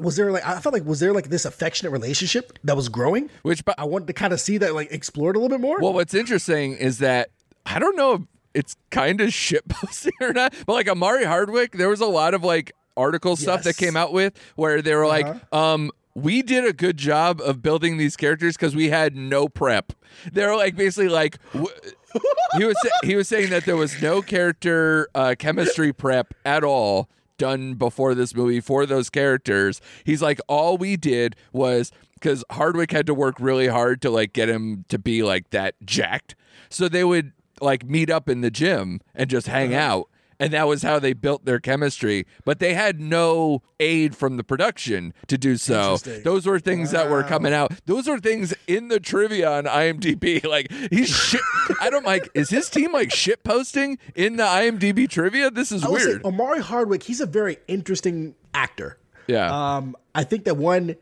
Was 0.00 0.16
there 0.16 0.30
like 0.30 0.46
I 0.46 0.60
felt 0.60 0.72
like 0.74 0.84
was 0.84 1.00
there 1.00 1.12
like 1.12 1.28
this 1.30 1.44
affectionate 1.44 1.90
relationship 1.90 2.58
that 2.64 2.76
was 2.76 2.88
growing? 2.88 3.30
Which, 3.42 3.64
but 3.64 3.74
I 3.78 3.84
wanted 3.84 4.06
to 4.08 4.12
kind 4.12 4.32
of 4.32 4.40
see 4.40 4.58
that 4.58 4.74
like 4.74 4.92
explored 4.92 5.34
a 5.36 5.38
little 5.38 5.56
bit 5.56 5.62
more. 5.62 5.80
Well, 5.80 5.92
what's 5.94 6.12
interesting 6.14 6.74
is 6.74 6.98
that 6.98 7.30
I 7.64 7.78
don't 7.78 7.96
know 7.96 8.12
if 8.14 8.20
it's 8.54 8.76
kind 8.90 9.20
of 9.22 9.32
shit 9.32 9.66
posting 9.68 10.12
or 10.20 10.32
not, 10.34 10.54
but 10.66 10.74
like 10.74 10.88
Omari 10.88 11.24
Hardwick, 11.24 11.72
there 11.72 11.88
was 11.88 12.00
a 12.00 12.06
lot 12.06 12.34
of 12.34 12.44
like 12.44 12.72
article 12.98 13.34
stuff 13.36 13.62
that 13.62 13.70
Yes. 13.70 13.76
Uh-huh. 13.78 13.86
came 13.86 13.96
out 13.96 14.12
with 14.12 14.34
where 14.56 14.82
they 14.82 14.94
were 14.94 15.06
like, 15.06 15.26
um, 15.54 15.90
we 16.14 16.42
did 16.42 16.66
a 16.66 16.74
good 16.74 16.98
job 16.98 17.40
of 17.40 17.62
building 17.62 17.96
these 17.96 18.16
characters 18.16 18.54
because 18.54 18.76
we 18.76 18.90
had 18.90 19.16
no 19.16 19.48
prep. 19.48 19.94
They're 20.30 20.54
like 20.54 20.76
basically 20.76 21.08
like 21.08 21.38
w- 21.54 21.74
he 22.58 22.66
was 22.66 22.76
he 23.02 23.16
was 23.16 23.26
saying 23.26 23.48
that 23.48 23.64
there 23.64 23.78
was 23.78 24.02
no 24.02 24.20
character 24.20 25.08
uh, 25.14 25.34
chemistry 25.38 25.94
prep 25.94 26.34
at 26.44 26.62
all 26.62 27.08
done 27.42 27.74
before 27.74 28.14
this 28.14 28.36
movie 28.36 28.60
for 28.60 28.86
those 28.86 29.10
characters. 29.10 29.80
He's 30.04 30.22
like, 30.22 30.38
all 30.46 30.78
we 30.78 30.96
did 30.96 31.34
was 31.52 31.90
because 32.14 32.44
Hardwick 32.52 32.92
had 32.92 33.04
to 33.06 33.14
work 33.14 33.34
really 33.40 33.66
hard 33.66 34.00
to 34.02 34.10
like 34.10 34.32
get 34.32 34.48
him 34.48 34.84
to 34.90 34.96
be 34.96 35.24
like 35.24 35.50
that 35.50 35.74
jacked. 35.84 36.36
So 36.70 36.88
they 36.88 37.02
would 37.02 37.32
like 37.60 37.84
meet 37.84 38.10
up 38.10 38.28
in 38.28 38.42
the 38.42 38.50
gym 38.50 39.00
and 39.12 39.28
just 39.28 39.48
hang 39.48 39.74
uh-huh. 39.74 39.82
out. 39.82 40.08
And 40.42 40.52
that 40.52 40.66
was 40.66 40.82
how 40.82 40.98
they 40.98 41.12
built 41.12 41.44
their 41.44 41.60
chemistry. 41.60 42.26
But 42.44 42.58
they 42.58 42.74
had 42.74 43.00
no 43.00 43.62
aid 43.78 44.16
from 44.16 44.36
the 44.38 44.42
production 44.42 45.14
to 45.28 45.38
do 45.38 45.56
so. 45.56 45.96
Those 46.24 46.46
were 46.46 46.58
things 46.58 46.90
that 46.90 47.08
were 47.08 47.22
coming 47.22 47.52
out. 47.52 47.72
Those 47.86 48.08
were 48.08 48.18
things 48.18 48.52
in 48.66 48.88
the 48.88 48.98
trivia 48.98 49.50
on 49.50 49.64
IMDb. 49.64 50.42
Like 50.52 50.70
he's 50.90 51.08
shit. 51.08 51.40
I 51.80 51.88
don't 51.88 52.04
like. 52.04 52.28
Is 52.34 52.50
his 52.50 52.68
team 52.68 52.92
like 52.92 53.10
shit 53.10 53.42
posting 53.44 53.98
in 54.14 54.36
the 54.36 54.42
IMDb 54.42 55.08
trivia? 55.08 55.50
This 55.50 55.72
is 55.72 55.84
I 55.84 55.88
would 55.88 56.00
say 56.00 56.06
weird. 56.08 56.24
Omari 56.24 56.60
Hardwick, 56.60 57.04
he's 57.04 57.20
a 57.20 57.26
very 57.26 57.58
interesting 57.68 58.34
actor. 58.52 58.98
Yeah. 59.28 59.76
Um, 59.76 59.96
I 60.14 60.24
think 60.24 60.44
that 60.44 60.56
one, 60.56 60.96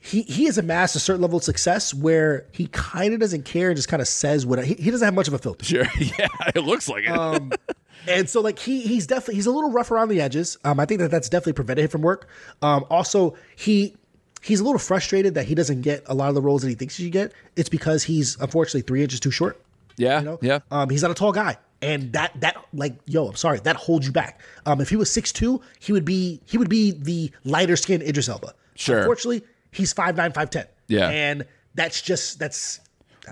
he 0.00 0.22
he 0.22 0.46
has 0.46 0.58
amassed 0.58 0.96
a 0.96 1.00
certain 1.00 1.22
level 1.22 1.38
of 1.38 1.44
success 1.44 1.92
where 1.92 2.46
he 2.52 2.66
kind 2.68 3.14
of 3.14 3.20
doesn't 3.20 3.44
care 3.44 3.68
and 3.68 3.76
just 3.76 3.88
kind 3.88 4.00
of 4.00 4.08
says 4.08 4.46
what 4.46 4.64
he, 4.64 4.74
he 4.74 4.90
doesn't 4.90 5.04
have 5.04 5.14
much 5.14 5.28
of 5.28 5.34
a 5.34 5.38
filter. 5.38 5.64
Sure. 5.64 5.86
Yeah, 6.18 6.28
it 6.54 6.60
looks 6.64 6.88
like 6.88 7.04
it. 7.04 7.10
Um, 7.10 7.52
and 8.08 8.28
so 8.28 8.40
like 8.40 8.58
he 8.58 8.80
he's 8.80 9.06
definitely 9.06 9.36
he's 9.36 9.46
a 9.46 9.50
little 9.50 9.70
rough 9.70 9.90
around 9.90 10.08
the 10.08 10.20
edges. 10.20 10.56
Um, 10.64 10.80
I 10.80 10.86
think 10.86 11.00
that 11.00 11.10
that's 11.10 11.28
definitely 11.28 11.52
prevented 11.54 11.84
him 11.84 11.90
from 11.90 12.02
work. 12.02 12.28
Um, 12.62 12.84
also 12.90 13.36
he 13.56 13.94
he's 14.42 14.60
a 14.60 14.64
little 14.64 14.78
frustrated 14.78 15.34
that 15.34 15.46
he 15.46 15.54
doesn't 15.54 15.82
get 15.82 16.02
a 16.06 16.14
lot 16.14 16.28
of 16.28 16.34
the 16.34 16.42
roles 16.42 16.62
that 16.62 16.68
he 16.68 16.74
thinks 16.74 16.96
he 16.96 17.04
should 17.04 17.12
get. 17.12 17.32
It's 17.56 17.68
because 17.68 18.04
he's 18.04 18.36
unfortunately 18.40 18.82
three 18.82 19.02
inches 19.02 19.20
too 19.20 19.30
short. 19.30 19.60
yeah. 19.96 20.18
You 20.20 20.24
know? 20.24 20.38
Yeah. 20.42 20.60
Um, 20.70 20.90
he's 20.90 21.02
not 21.02 21.10
a 21.10 21.14
tall 21.14 21.32
guy. 21.32 21.56
And 21.80 22.12
that 22.12 22.32
that 22.40 22.56
like 22.72 22.96
yo, 23.06 23.28
I'm 23.28 23.36
sorry, 23.36 23.60
that 23.60 23.76
holds 23.76 24.06
you 24.06 24.12
back. 24.12 24.40
Um, 24.66 24.80
if 24.80 24.88
he 24.88 24.96
was 24.96 25.10
6'2", 25.10 25.60
he 25.78 25.92
would 25.92 26.04
be 26.04 26.40
he 26.44 26.58
would 26.58 26.68
be 26.68 26.90
the 26.90 27.30
lighter 27.44 27.76
skinned 27.76 28.02
Idris 28.02 28.28
Elba. 28.28 28.52
Sure. 28.74 28.98
Unfortunately, 28.98 29.42
he's 29.70 29.94
5'9", 29.94 30.32
5'10". 30.32 30.66
Yeah. 30.88 31.08
And 31.08 31.46
that's 31.74 32.02
just 32.02 32.38
that's 32.40 32.80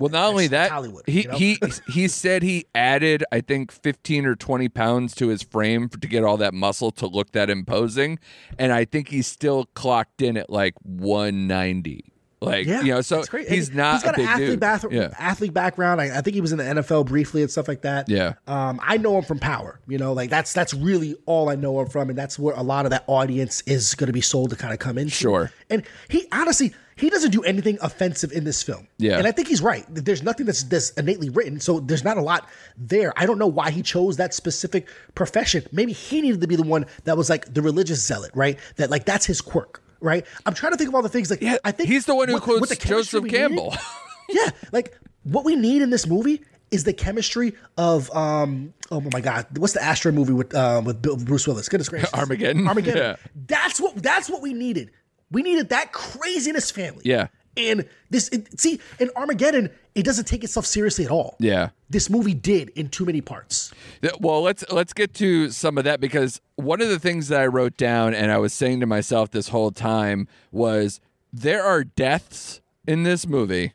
Well, 0.01 0.11
not 0.11 0.29
only 0.29 0.47
that, 0.49 0.71
Hollywood, 0.71 1.05
he 1.07 1.23
you 1.23 1.29
know? 1.29 1.37
he 1.37 1.59
he 1.89 2.09
said 2.09 2.43
he 2.43 2.67
added, 2.75 3.25
I 3.33 3.41
think, 3.41 3.73
fifteen 3.73 4.27
or 4.27 4.35
twenty 4.35 4.69
pounds 4.69 5.15
to 5.17 5.29
his 5.29 5.43
frame 5.43 5.89
for, 5.89 5.99
to 5.99 6.07
get 6.07 6.25
all 6.25 6.37
that 6.39 6.55
muscle 6.55 6.91
to 6.93 7.07
look 7.07 7.33
that 7.33 7.51
imposing, 7.51 8.19
and 8.59 8.73
I 8.73 8.85
think 8.85 9.09
he's 9.09 9.27
still 9.27 9.67
clocked 9.75 10.23
in 10.23 10.37
at 10.37 10.51
like 10.51 10.75
one 10.83 11.47
ninety. 11.47 12.13
Like 12.41 12.66
Yeah, 12.66 12.82
you 12.82 12.93
know, 12.93 13.01
so 13.01 13.22
he's 13.49 13.72
not 13.72 13.95
He's 13.95 14.03
got 14.03 14.14
a 14.14 14.16
big 14.18 14.26
an 14.26 14.32
athlete, 14.32 14.49
dude. 14.49 14.61
bath- 14.61 14.84
yeah, 14.91 15.09
athlete 15.18 15.55
background. 15.55 16.01
I, 16.01 16.18
I 16.18 16.20
think 16.20 16.34
he 16.34 16.41
was 16.43 16.53
in 16.53 16.59
the 16.59 16.64
NFL 16.64 17.07
briefly 17.07 17.41
and 17.43 17.51
stuff 17.51 17.66
like 17.66 17.82
that. 17.82 18.09
Yeah. 18.11 18.34
Um, 18.47 18.78
I 18.82 18.99
know 18.99 19.16
him 19.16 19.24
from 19.24 19.39
Power. 19.39 19.80
You 19.89 19.97
know, 19.97 20.12
like 20.12 20.28
that's 20.28 20.53
that's 20.53 20.74
really 20.74 21.16
all 21.24 21.49
I 21.49 21.55
know 21.55 21.80
him 21.80 21.89
from, 21.89 22.11
and 22.11 22.18
that's 22.18 22.39
where 22.39 22.55
a 22.55 22.62
lot 22.62 22.84
of 22.84 22.91
that 22.91 23.05
audience 23.07 23.62
is 23.62 23.95
going 23.95 24.09
to 24.09 24.12
be 24.12 24.20
sold 24.20 24.51
to 24.51 24.57
kind 24.57 24.74
of 24.74 24.78
come 24.78 24.99
in. 24.99 25.09
Sure. 25.09 25.51
And 25.70 25.84
he 26.09 26.26
honestly, 26.30 26.74
he 26.97 27.09
doesn't 27.09 27.30
do 27.30 27.43
anything 27.43 27.78
offensive 27.80 28.32
in 28.32 28.45
this 28.45 28.62
film. 28.62 28.87
Yeah. 28.99 29.16
And 29.16 29.26
I 29.26 29.32
think 29.32 29.49
he's 29.49 29.62
right. 29.62 29.84
There's 29.89 30.22
nothing 30.22 30.45
that's 30.45 30.62
that's 30.64 30.91
innately 30.91 31.30
written, 31.30 31.59
so 31.59 31.80
there's 31.80 32.05
not 32.05 32.18
a 32.18 32.22
lot 32.22 32.49
there. 32.76 33.14
I 33.16 33.24
don't 33.24 33.39
know 33.39 33.47
why 33.47 33.70
he 33.70 33.80
chose 33.80 34.18
that 34.18 34.34
specific 34.34 34.89
profession. 35.14 35.64
Maybe 35.72 35.93
he 35.93 36.20
needed 36.20 36.43
to 36.43 36.47
be 36.47 36.57
the 36.57 36.62
one 36.64 36.84
that 37.05 37.16
was 37.16 37.30
like 37.30 37.53
the 37.55 37.62
religious 37.62 38.07
zealot, 38.07 38.32
right? 38.34 38.59
That 38.76 38.91
like 38.91 39.07
that's 39.07 39.24
his 39.24 39.41
quirk. 39.41 39.82
Right, 40.01 40.27
I'm 40.45 40.55
trying 40.55 40.73
to 40.73 40.79
think 40.79 40.89
of 40.89 40.95
all 40.95 41.03
the 41.03 41.09
things 41.09 41.31
like 41.31 41.41
yeah. 41.41 41.57
I 41.65 41.73
think 41.73 41.89
he's 41.89 42.05
the 42.07 42.15
one 42.15 42.29
who 42.29 42.35
what- 42.35 42.43
quotes 42.43 42.61
what 42.61 42.69
the 42.69 42.77
Joseph 42.77 43.27
Campbell. 43.29 43.75
yeah, 44.29 44.51
like 44.73 44.99
what 45.25 45.45
we 45.45 45.57
need 45.57 45.83
in 45.83 45.91
this 45.91 46.07
movie 46.07 46.43
is 46.71 46.85
the 46.85 46.93
chemistry 46.93 47.55
of 47.79 48.15
um 48.15 48.75
oh 48.91 49.01
my 49.13 49.21
god 49.21 49.47
what's 49.57 49.73
the 49.73 49.83
Astro 49.83 50.11
movie 50.13 50.33
with 50.33 50.53
uh, 50.55 50.83
with 50.85 51.01
Bill, 51.01 51.17
Bruce 51.17 51.47
Willis 51.47 51.69
goodness 51.69 51.89
gracious 51.89 52.13
Armageddon? 52.13 52.67
Armageddon 52.67 53.03
Yeah. 53.03 53.17
that's 53.47 53.81
what 53.81 53.95
that's 54.03 54.29
what 54.29 54.43
we 54.43 54.53
needed 54.53 54.91
we 55.31 55.43
needed 55.43 55.69
that 55.69 55.93
craziness 55.93 56.71
family 56.73 57.03
Yeah. 57.05 57.29
And 57.57 57.87
this 58.11 58.29
it, 58.29 58.59
see 58.61 58.81
in 58.99 59.11
Armageddon 59.17 59.71
it 59.95 60.05
doesn't 60.05 60.27
take 60.27 60.45
itself 60.45 60.67
seriously 60.67 61.05
at 61.05 61.11
all 61.11 61.37
Yeah. 61.39 61.71
this 61.89 62.11
movie 62.11 62.35
did 62.35 62.71
in 62.71 62.89
too 62.89 63.05
many 63.05 63.21
parts 63.21 63.73
Th- 64.03 64.15
Well, 64.21 64.43
let's 64.43 64.65
let's 64.71 64.93
get 64.93 65.15
to 65.15 65.51
some 65.51 65.79
of 65.79 65.85
that 65.85 66.01
because 66.01 66.41
one 66.57 66.81
of 66.81 66.89
the 66.89 66.99
things 66.99 67.29
that 67.29 67.41
I 67.41 67.47
wrote 67.47 67.77
down 67.77 68.15
and 68.15 68.31
I 68.31 68.39
was 68.39 68.53
saying 68.53 68.81
to 68.81 68.87
myself 68.87 69.31
this 69.31 69.49
whole 69.49 69.71
time 69.71 70.29
was 70.53 71.01
there 71.33 71.63
are 71.63 71.85
deaths 71.85 72.61
in 72.87 73.03
this 73.03 73.27
movie 73.27 73.73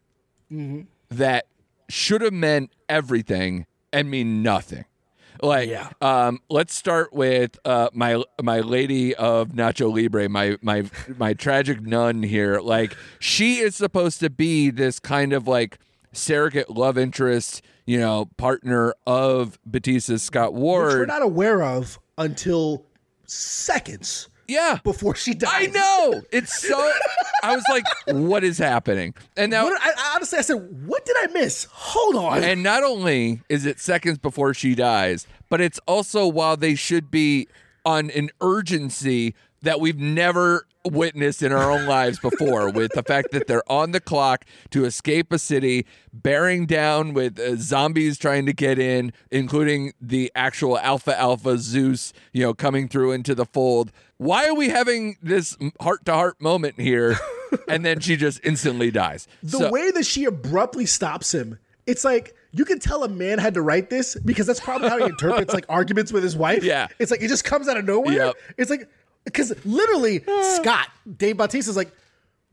mm-hmm. 0.52 0.82
that 1.10 1.46
should 1.90 2.22
have 2.22 2.34
meant 2.34 2.72
everything 2.88 3.66
and 3.92 4.10
mean 4.10 4.42
nothing. 4.42 4.86
Like, 5.42 5.70
Yeah. 5.70 5.90
um, 6.02 6.40
let's 6.50 6.74
start 6.76 7.14
with 7.14 7.58
uh, 7.66 7.90
my 7.94 8.24
my 8.42 8.60
lady 8.60 9.16
of 9.16 9.50
Nacho 9.50 9.92
Libre, 9.94 10.30
my 10.30 10.58
my 10.62 10.84
my 11.18 11.34
tragic 11.34 11.82
nun 11.82 12.24
here. 12.24 12.60
Like, 12.60 12.96
she 13.20 13.58
is 13.60 13.76
supposed 13.76 14.20
to 14.20 14.30
be 14.30 14.70
this 14.70 15.00
kind 15.00 15.34
of 15.34 15.48
like 15.48 15.80
surrogate 16.14 16.70
love 16.70 16.98
interest, 16.98 17.62
you 17.86 18.00
know, 18.00 18.26
partner 18.38 18.94
of 19.08 19.58
Bautista's 19.66 20.22
Scott 20.24 20.54
Ward. 20.54 20.88
which 20.88 20.96
we're 20.96 21.06
not 21.06 21.22
aware 21.24 21.64
of 21.64 21.98
until 22.18 22.86
seconds 23.26 24.28
yeah, 24.52 24.80
before 24.84 25.16
she 25.16 25.34
dies 25.34 25.50
I 25.54 25.66
know. 25.68 26.22
It's 26.32 26.62
so. 26.62 26.78
I 27.44 27.56
was 27.56 27.64
like, 27.70 27.86
what 28.08 28.44
is 28.44 28.58
happening? 28.58 29.14
And 29.38 29.50
now 29.50 29.64
what, 29.64 29.82
I, 29.82 29.92
I 29.92 30.16
honestly 30.16 30.40
I 30.40 30.42
said 30.42 30.86
what 30.86 31.06
did 31.06 31.16
I 31.20 31.28
miss 31.28 31.68
hold 31.72 32.16
on 32.18 32.44
And 32.44 32.62
not 32.62 32.84
only 32.84 33.42
is 33.48 33.66
it 33.66 33.80
seconds 33.80 34.18
before 34.18 34.54
she 34.54 34.76
dies, 34.76 35.26
but 35.50 35.62
it's 35.62 35.80
also 35.88 36.28
while 36.28 36.58
they 36.58 36.76
should 36.76 37.10
be 37.10 37.48
on 37.86 38.12
an 38.12 38.30
urgency 38.42 39.34
that 39.62 39.80
we've 39.80 39.98
never 39.98 40.66
witnessed 40.84 41.44
in 41.44 41.52
our 41.52 41.72
own 41.72 41.86
lives 41.86 42.20
before 42.20 42.70
with 42.72 42.92
the 42.94 43.04
fact 43.04 43.32
that 43.32 43.48
they're 43.48 43.70
on 43.72 43.92
the 43.92 44.00
clock 44.00 44.46
to 44.72 44.86
escape 44.86 45.32
a 45.32 45.40
city 45.40 45.86
bearing 46.12 46.66
down 46.66 47.14
with 47.14 47.40
uh, 47.40 47.56
zombies 47.56 48.18
trying 48.18 48.46
to 48.46 48.54
get 48.54 48.80
in 48.80 49.14
including 49.30 49.94
the 50.02 50.32
actual 50.36 50.78
alpha 50.80 51.18
alpha 51.20 51.58
zeus 51.58 52.14
you 52.34 52.44
know 52.44 52.54
coming 52.54 52.88
through 52.88 53.12
into 53.12 53.36
the 53.36 53.46
fold 53.46 53.92
why 54.22 54.46
are 54.48 54.54
we 54.54 54.70
having 54.70 55.18
this 55.24 55.58
heart 55.80 56.06
to 56.06 56.14
heart 56.14 56.40
moment 56.40 56.80
here 56.80 57.18
and 57.68 57.84
then 57.84 58.00
she 58.00 58.16
just 58.16 58.40
instantly 58.44 58.92
dies 58.92 59.28
the 59.42 59.58
So- 59.58 59.72
way 59.72 59.90
that 59.90 60.06
she 60.06 60.26
abruptly 60.26 60.86
stops 60.86 61.34
him, 61.34 61.58
it's 61.88 62.06
like 62.06 62.36
you 62.52 62.64
can 62.64 62.78
tell 62.78 63.04
a 63.04 63.10
man 63.10 63.40
had 63.40 63.56
to 63.56 63.64
write 63.64 63.90
this 63.90 64.16
because 64.24 64.46
that's 64.46 64.60
probably 64.60 64.90
how 64.90 65.00
he 65.00 65.06
interprets 65.06 65.54
like 65.56 65.66
arguments 65.70 66.14
with 66.14 66.22
his 66.22 66.36
wife. 66.36 66.64
Yeah. 66.64 66.88
It's 67.00 67.10
like 67.10 67.22
it 67.24 67.30
just 67.30 67.44
comes 67.46 67.68
out 67.68 67.78
of 67.78 67.86
nowhere. 67.86 68.14
Yep. 68.14 68.36
It's 68.58 68.70
like 68.70 68.88
because 69.26 69.54
literally 69.66 70.20
Scott, 70.56 70.90
Dave 71.18 71.38
Bautista's 71.38 71.76
like, 71.76 71.92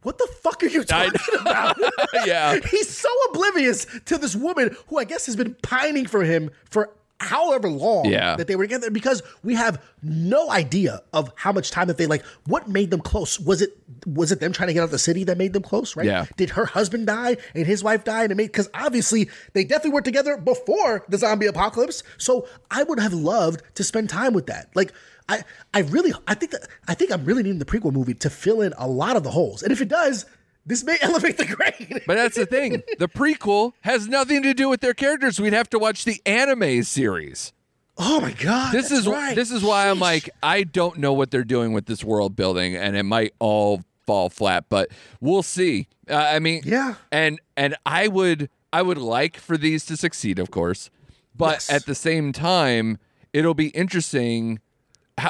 what 0.02 0.16
the 0.16 0.28
fuck 0.42 0.62
are 0.62 0.66
you 0.68 0.84
talking 0.84 1.20
about? 1.40 1.76
yeah 2.26 2.58
He's 2.70 2.88
so 2.88 3.08
oblivious 3.28 3.86
to 4.06 4.16
this 4.16 4.34
woman 4.34 4.74
who 4.86 4.98
I 4.98 5.04
guess 5.04 5.26
has 5.26 5.36
been 5.36 5.54
pining 5.62 6.06
for 6.06 6.24
him 6.24 6.50
for 6.70 6.90
however 7.20 7.68
long 7.68 8.04
Yeah. 8.06 8.36
that 8.36 8.46
they 8.46 8.54
were 8.56 8.64
together 8.64 8.90
because 8.90 9.22
we 9.42 9.54
have 9.54 9.82
no 10.02 10.50
idea 10.50 11.02
of 11.12 11.32
how 11.36 11.50
much 11.52 11.70
time 11.70 11.88
that 11.88 11.98
they 11.98 12.06
like 12.06 12.24
what 12.46 12.68
made 12.68 12.90
them 12.90 13.00
close? 13.00 13.40
Was 13.40 13.60
it 13.62 13.76
was 14.06 14.30
it 14.30 14.38
them 14.40 14.52
trying 14.52 14.68
to 14.68 14.72
get 14.74 14.80
out 14.80 14.84
of 14.84 14.90
the 14.92 14.98
city 14.98 15.24
that 15.24 15.36
made 15.36 15.52
them 15.52 15.62
close 15.62 15.96
right? 15.96 16.06
Yeah. 16.06 16.26
did 16.36 16.50
her 16.50 16.64
husband 16.66 17.06
die 17.08 17.36
and 17.54 17.66
his 17.66 17.82
wife 17.82 18.04
die? 18.04 18.22
And 18.22 18.32
it 18.32 18.36
made 18.36 18.46
because 18.46 18.70
obviously 18.74 19.28
they 19.52 19.64
definitely 19.64 19.92
were 19.92 20.02
together 20.02 20.36
before 20.36 21.04
the 21.08 21.18
zombie 21.18 21.46
apocalypse. 21.46 22.02
So 22.18 22.46
i 22.70 22.82
would 22.84 23.00
have 23.00 23.12
loved 23.12 23.62
to 23.74 23.84
spend 23.84 24.08
time 24.10 24.32
with 24.32 24.46
that. 24.46 24.70
Like 24.74 24.92
i 25.28 25.42
i 25.74 25.80
really 25.80 26.12
i 26.28 26.34
think 26.34 26.52
that 26.52 26.68
i 26.86 26.94
think 26.94 27.10
i'm 27.10 27.24
really 27.24 27.42
needing 27.42 27.58
the 27.58 27.64
prequel 27.64 27.92
movie 27.92 28.14
to 28.14 28.30
fill 28.30 28.60
in 28.62 28.72
a 28.78 28.86
lot 28.86 29.16
of 29.16 29.24
the 29.24 29.30
holes. 29.30 29.62
And 29.64 29.72
if 29.72 29.80
it 29.80 29.88
does 29.88 30.24
this 30.68 30.84
may 30.84 30.98
elevate 31.02 31.36
the 31.38 31.44
grade 31.46 32.02
But 32.06 32.14
that's 32.14 32.36
the 32.36 32.46
thing. 32.46 32.82
The 32.98 33.08
prequel 33.08 33.72
has 33.80 34.06
nothing 34.06 34.42
to 34.44 34.54
do 34.54 34.68
with 34.68 34.80
their 34.80 34.94
characters. 34.94 35.40
We'd 35.40 35.52
have 35.52 35.68
to 35.70 35.78
watch 35.78 36.04
the 36.04 36.22
anime 36.24 36.84
series. 36.84 37.52
oh 37.96 38.20
my 38.20 38.32
god 38.32 38.72
This 38.72 38.92
is 38.92 39.08
right. 39.08 39.34
this 39.34 39.50
is 39.50 39.62
why 39.64 39.88
I'm 39.90 39.98
like 39.98 40.30
I 40.42 40.62
don't 40.62 40.98
know 40.98 41.12
what 41.12 41.30
they're 41.32 41.42
doing 41.44 41.72
with 41.72 41.86
this 41.86 42.04
world 42.04 42.36
building, 42.36 42.76
and 42.76 42.96
it 42.96 43.02
might 43.02 43.34
all 43.40 43.82
fall 44.06 44.30
flat, 44.30 44.64
but 44.70 44.88
we'll 45.20 45.42
see. 45.42 45.86
Uh, 46.08 46.14
I 46.14 46.38
mean, 46.38 46.62
Yeah. 46.64 46.94
and 47.12 47.40
and 47.56 47.74
I 47.84 48.06
would 48.08 48.48
I 48.72 48.82
would 48.82 48.98
like 48.98 49.36
for 49.36 49.56
these 49.58 49.84
to 49.86 49.96
succeed, 49.96 50.38
of 50.38 50.50
course, 50.50 50.90
but 51.36 51.54
Yes. 51.56 51.70
at 51.72 51.86
the 51.86 51.94
same 51.94 52.32
time, 52.32 52.98
it'll 53.32 53.54
be 53.54 53.68
interesting 53.68 54.60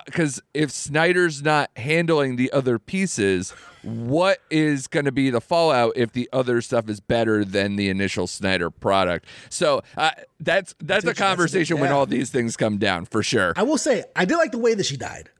because 0.04 0.42
if 0.54 0.70
Snyder's 0.70 1.42
not 1.42 1.70
handling 1.76 2.36
the 2.36 2.52
other 2.52 2.78
pieces, 2.78 3.50
what 3.82 4.38
is 4.50 4.86
going 4.86 5.04
to 5.06 5.12
be 5.12 5.30
the 5.30 5.40
fallout 5.40 5.92
if 5.96 6.12
the 6.12 6.28
other 6.32 6.60
stuff 6.60 6.88
is 6.88 7.00
better 7.00 7.44
than 7.44 7.76
the 7.76 7.88
initial 7.88 8.26
Snyder 8.26 8.70
product? 8.70 9.26
So 9.48 9.82
uh, 9.96 10.10
that's 10.40 10.74
that's 10.80 11.04
a 11.04 11.08
interesting. 11.10 11.14
conversation 11.26 11.80
when 11.80 11.92
all 11.92 12.06
these 12.06 12.30
things 12.30 12.56
come 12.56 12.78
down 12.78 13.04
for 13.06 13.22
sure. 13.22 13.52
I 13.56 13.62
will 13.62 13.78
say 13.78 14.04
I 14.16 14.24
did 14.24 14.36
like 14.36 14.52
the 14.52 14.58
way 14.58 14.74
that 14.74 14.84
she 14.86 14.96
died. 14.96 15.30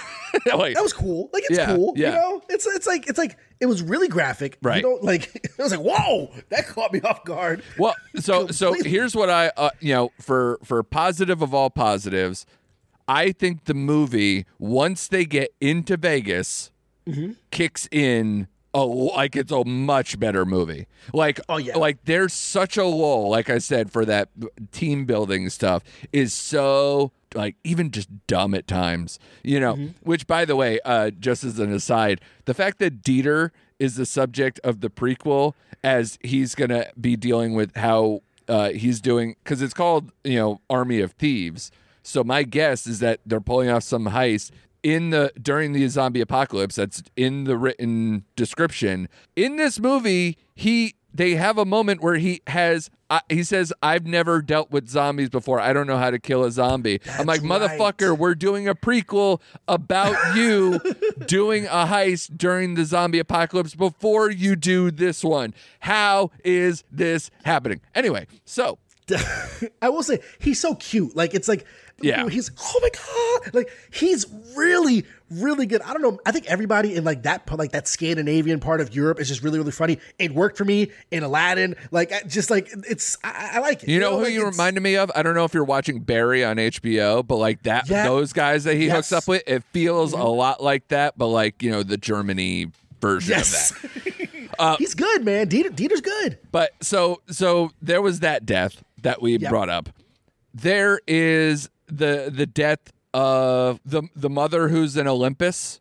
Like, 0.54 0.76
That 0.76 0.84
was 0.84 0.94
cool. 0.94 1.30
Like 1.34 1.44
it's 1.50 1.58
Yeah, 1.58 1.76
cool. 1.76 1.94
yeah. 1.96 2.10
You 2.10 2.16
know, 2.16 2.42
it's 2.50 2.68
it's 2.68 2.86
like 2.86 3.08
it's 3.08 3.18
like 3.18 3.38
it 3.60 3.66
was 3.66 3.82
really 3.82 4.08
graphic. 4.08 4.58
Right. 4.62 4.78
You 4.78 4.82
don't 4.84 5.04
like. 5.04 5.34
It 5.58 5.64
was 5.64 5.72
like 5.76 5.80
whoa, 5.80 6.32
that 6.50 6.68
caught 6.68 6.94
me 6.94 7.02
off 7.02 7.24
guard. 7.26 7.64
Well, 7.80 7.96
so 8.18 8.48
so 8.48 8.74
here's 8.74 9.16
what 9.16 9.30
I 9.30 9.52
uh, 9.58 9.70
you 9.80 9.94
know 9.94 10.12
for 10.22 10.60
for 10.64 10.84
positive 10.84 11.42
of 11.42 11.54
all 11.54 11.70
positives, 11.72 12.46
I 13.08 13.32
think 13.32 13.66
the 13.66 13.74
movie 13.74 14.46
once 14.60 15.08
they 15.08 15.26
get 15.26 15.54
into 15.62 15.98
Vegas 15.98 16.72
Mm-hmm. 17.08 17.32
kicks 17.52 17.88
in 17.90 18.48
a 18.74 18.84
like 18.84 19.38
it's 19.38 19.50
a 19.54 19.64
much 19.64 20.20
better 20.20 20.46
movie. 20.46 20.88
Like 21.14 21.40
Oh, 21.48 21.56
yeah. 21.56 21.78
like 21.78 22.04
there's 22.04 22.34
such 22.34 22.76
a 22.76 22.84
lull 22.84 23.30
like 23.30 23.50
I 23.50 23.60
said 23.60 23.90
for 23.94 24.04
that 24.04 24.28
team 24.74 25.06
building 25.06 25.50
stuff 25.50 25.84
is 26.12 26.34
so 26.34 27.14
like 27.34 27.56
even 27.64 27.92
just 27.92 28.10
dumb 28.28 28.54
at 28.54 28.68
times, 28.68 29.20
you 29.42 29.58
know. 29.58 29.76
Mm-hmm. 29.76 29.88
Which, 30.02 30.28
by 30.28 30.44
the 30.44 30.58
way, 30.58 30.80
uh, 30.84 31.12
just 31.12 31.46
as 31.46 31.60
an 31.60 31.72
aside, 31.72 32.20
the 32.44 32.54
fact 32.54 32.80
that 32.80 33.02
Dieter 33.02 33.52
is 33.80 33.96
the 33.96 34.06
subject 34.06 34.60
of 34.66 34.82
the 34.82 34.90
prequel, 34.90 35.54
as 35.86 36.20
he's 36.22 36.56
gonna 36.56 36.88
be 37.00 37.16
dealing 37.16 37.54
with 37.54 37.74
how 37.78 38.22
uh, 38.50 38.70
he's 38.72 39.00
doing, 39.00 39.38
because 39.46 39.62
it's 39.62 39.74
called 39.74 40.12
you 40.26 40.36
know 40.36 40.60
Army 40.70 41.00
of 41.00 41.14
Thieves. 41.14 41.72
So 42.08 42.24
my 42.24 42.44
guess 42.44 42.88
is 42.88 43.00
that 43.00 43.20
they're 43.26 43.42
pulling 43.42 43.70
off 43.70 43.84
some 43.84 44.06
heist 44.06 44.52
in 44.82 45.10
the 45.10 45.34
during 45.42 45.74
the 45.74 45.86
zombie 45.90 46.22
apocalypse. 46.22 46.76
That's 46.76 47.04
in 47.18 47.44
the 47.44 47.58
written 47.58 48.24
description. 48.38 49.10
In 49.36 49.58
this 49.58 49.78
movie, 49.78 50.38
he 50.56 50.96
they 51.14 51.36
have 51.36 51.58
a 51.58 51.66
moment 51.66 52.02
where 52.02 52.16
he 52.16 52.42
has 52.48 52.90
uh, 53.10 53.20
he 53.30 53.42
says 53.44 53.72
i've 53.82 54.06
never 54.06 54.42
dealt 54.42 54.70
with 54.70 54.90
zombies 54.90 55.30
before 55.30 55.62
i 55.62 55.72
don't 55.72 55.88
know 55.88 55.98
how 55.98 56.12
to 56.12 56.20
kill 56.20 56.44
a 56.44 56.52
zombie 56.52 57.00
i'm 57.18 57.26
like 57.26 57.42
That's 57.42 57.50
right. 57.50 57.80
motherfucker 57.80 58.16
we're 58.18 58.36
doing 58.36 58.68
a 58.68 58.76
prequel 58.76 59.40
about 59.66 60.16
you 60.36 60.80
doing 61.26 61.66
a 61.68 61.86
heist 61.86 62.38
during 62.38 62.76
the 62.76 62.84
zombie 62.84 63.20
apocalypse 63.20 63.74
before 63.74 64.30
you 64.30 64.58
do 64.58 64.92
this 64.92 65.24
one 65.24 65.54
how 65.80 66.32
is 66.44 66.84
this 66.92 67.32
happening 67.46 67.80
anyway 67.96 68.28
so 68.44 68.78
I 69.82 69.90
will 69.90 70.04
say 70.04 70.20
he's 70.40 70.60
so 70.60 70.76
cute. 70.76 71.16
Like 71.16 71.34
it's 71.34 71.48
like 71.48 71.66
Yeah. 72.02 72.28
he's 72.30 72.52
oh 72.60 72.80
my 72.82 72.90
god. 73.44 73.54
Like 73.56 73.70
he's 73.92 74.26
really 74.56 75.06
really 75.32 75.66
good. 75.66 75.82
I 75.82 75.94
don't 75.94 76.02
know. 76.02 76.20
I 76.26 76.32
think 76.32 76.46
everybody 76.46 76.96
in 76.96 77.04
like 77.04 77.24
that 77.24 77.50
like 77.58 77.72
that 77.72 77.88
Scandinavian 77.88 78.60
part 78.60 78.82
of 78.82 78.96
Europe 78.96 79.20
is 79.20 79.28
just 79.28 79.42
really 79.44 79.58
really 79.58 79.72
funny. 79.72 80.00
It 80.20 80.32
worked 80.34 80.58
for 80.58 80.66
me 80.66 80.92
in 81.12 81.24
Aladdin. 81.24 81.76
Like 81.92 82.12
just 82.28 82.50
like 82.52 82.70
it's 82.88 83.18
I, 83.24 83.52
I 83.54 83.60
like 83.60 83.84
it. 83.84 83.90
you 83.90 84.00
know 84.00 84.18
who 84.18 84.24
like, 84.26 84.34
you 84.34 84.46
reminded 84.46 84.82
me 84.84 84.96
of? 84.96 85.12
I 85.16 85.24
don't 85.24 85.34
know 85.36 85.44
if 85.44 85.54
you're 85.54 85.64
watching 85.64 86.00
Barry 86.02 86.44
on 86.46 86.58
HBO, 86.58 87.26
but 87.26 87.38
like 87.38 87.64
that, 87.64 87.90
Yeah. 87.90 88.04
those 88.06 88.32
guys 88.32 88.64
that 88.66 88.76
he 88.76 88.90
hooks 88.90 89.12
Yes. 89.12 89.24
Mm-hmm. 89.24 89.24
up 89.24 89.28
with, 89.28 89.44
it 89.48 89.64
feels 89.74 90.14
a 90.14 90.18
lot 90.24 90.62
like 90.64 90.88
that, 90.90 91.18
but 91.18 91.28
like 91.28 91.64
you 91.64 91.72
know 91.72 91.82
the 91.84 91.98
Germany 91.98 92.68
version 93.02 93.32
Yes. 93.38 93.72
of 93.72 93.82
that. 94.60 94.78
he's 94.80 94.94
good, 94.94 95.26
man. 95.26 95.48
Dieter, 95.50 95.70
Dieter's 95.76 96.02
good. 96.02 96.38
But 96.52 96.72
so 96.82 97.22
so 97.30 97.72
there 97.82 98.02
was 98.02 98.20
that 98.22 98.46
death 98.46 98.84
that 99.02 99.22
we 99.22 99.38
Yep. 99.38 99.50
brought 99.50 99.70
up. 99.70 99.90
There 100.54 101.00
is 101.08 101.70
the 101.88 102.32
the 102.34 102.46
death 102.46 102.92
of 103.14 103.80
the 103.86 104.04
the 104.16 104.30
mother 104.30 104.70
who's 104.70 104.96
in 104.98 105.08
Olympus. 105.08 105.80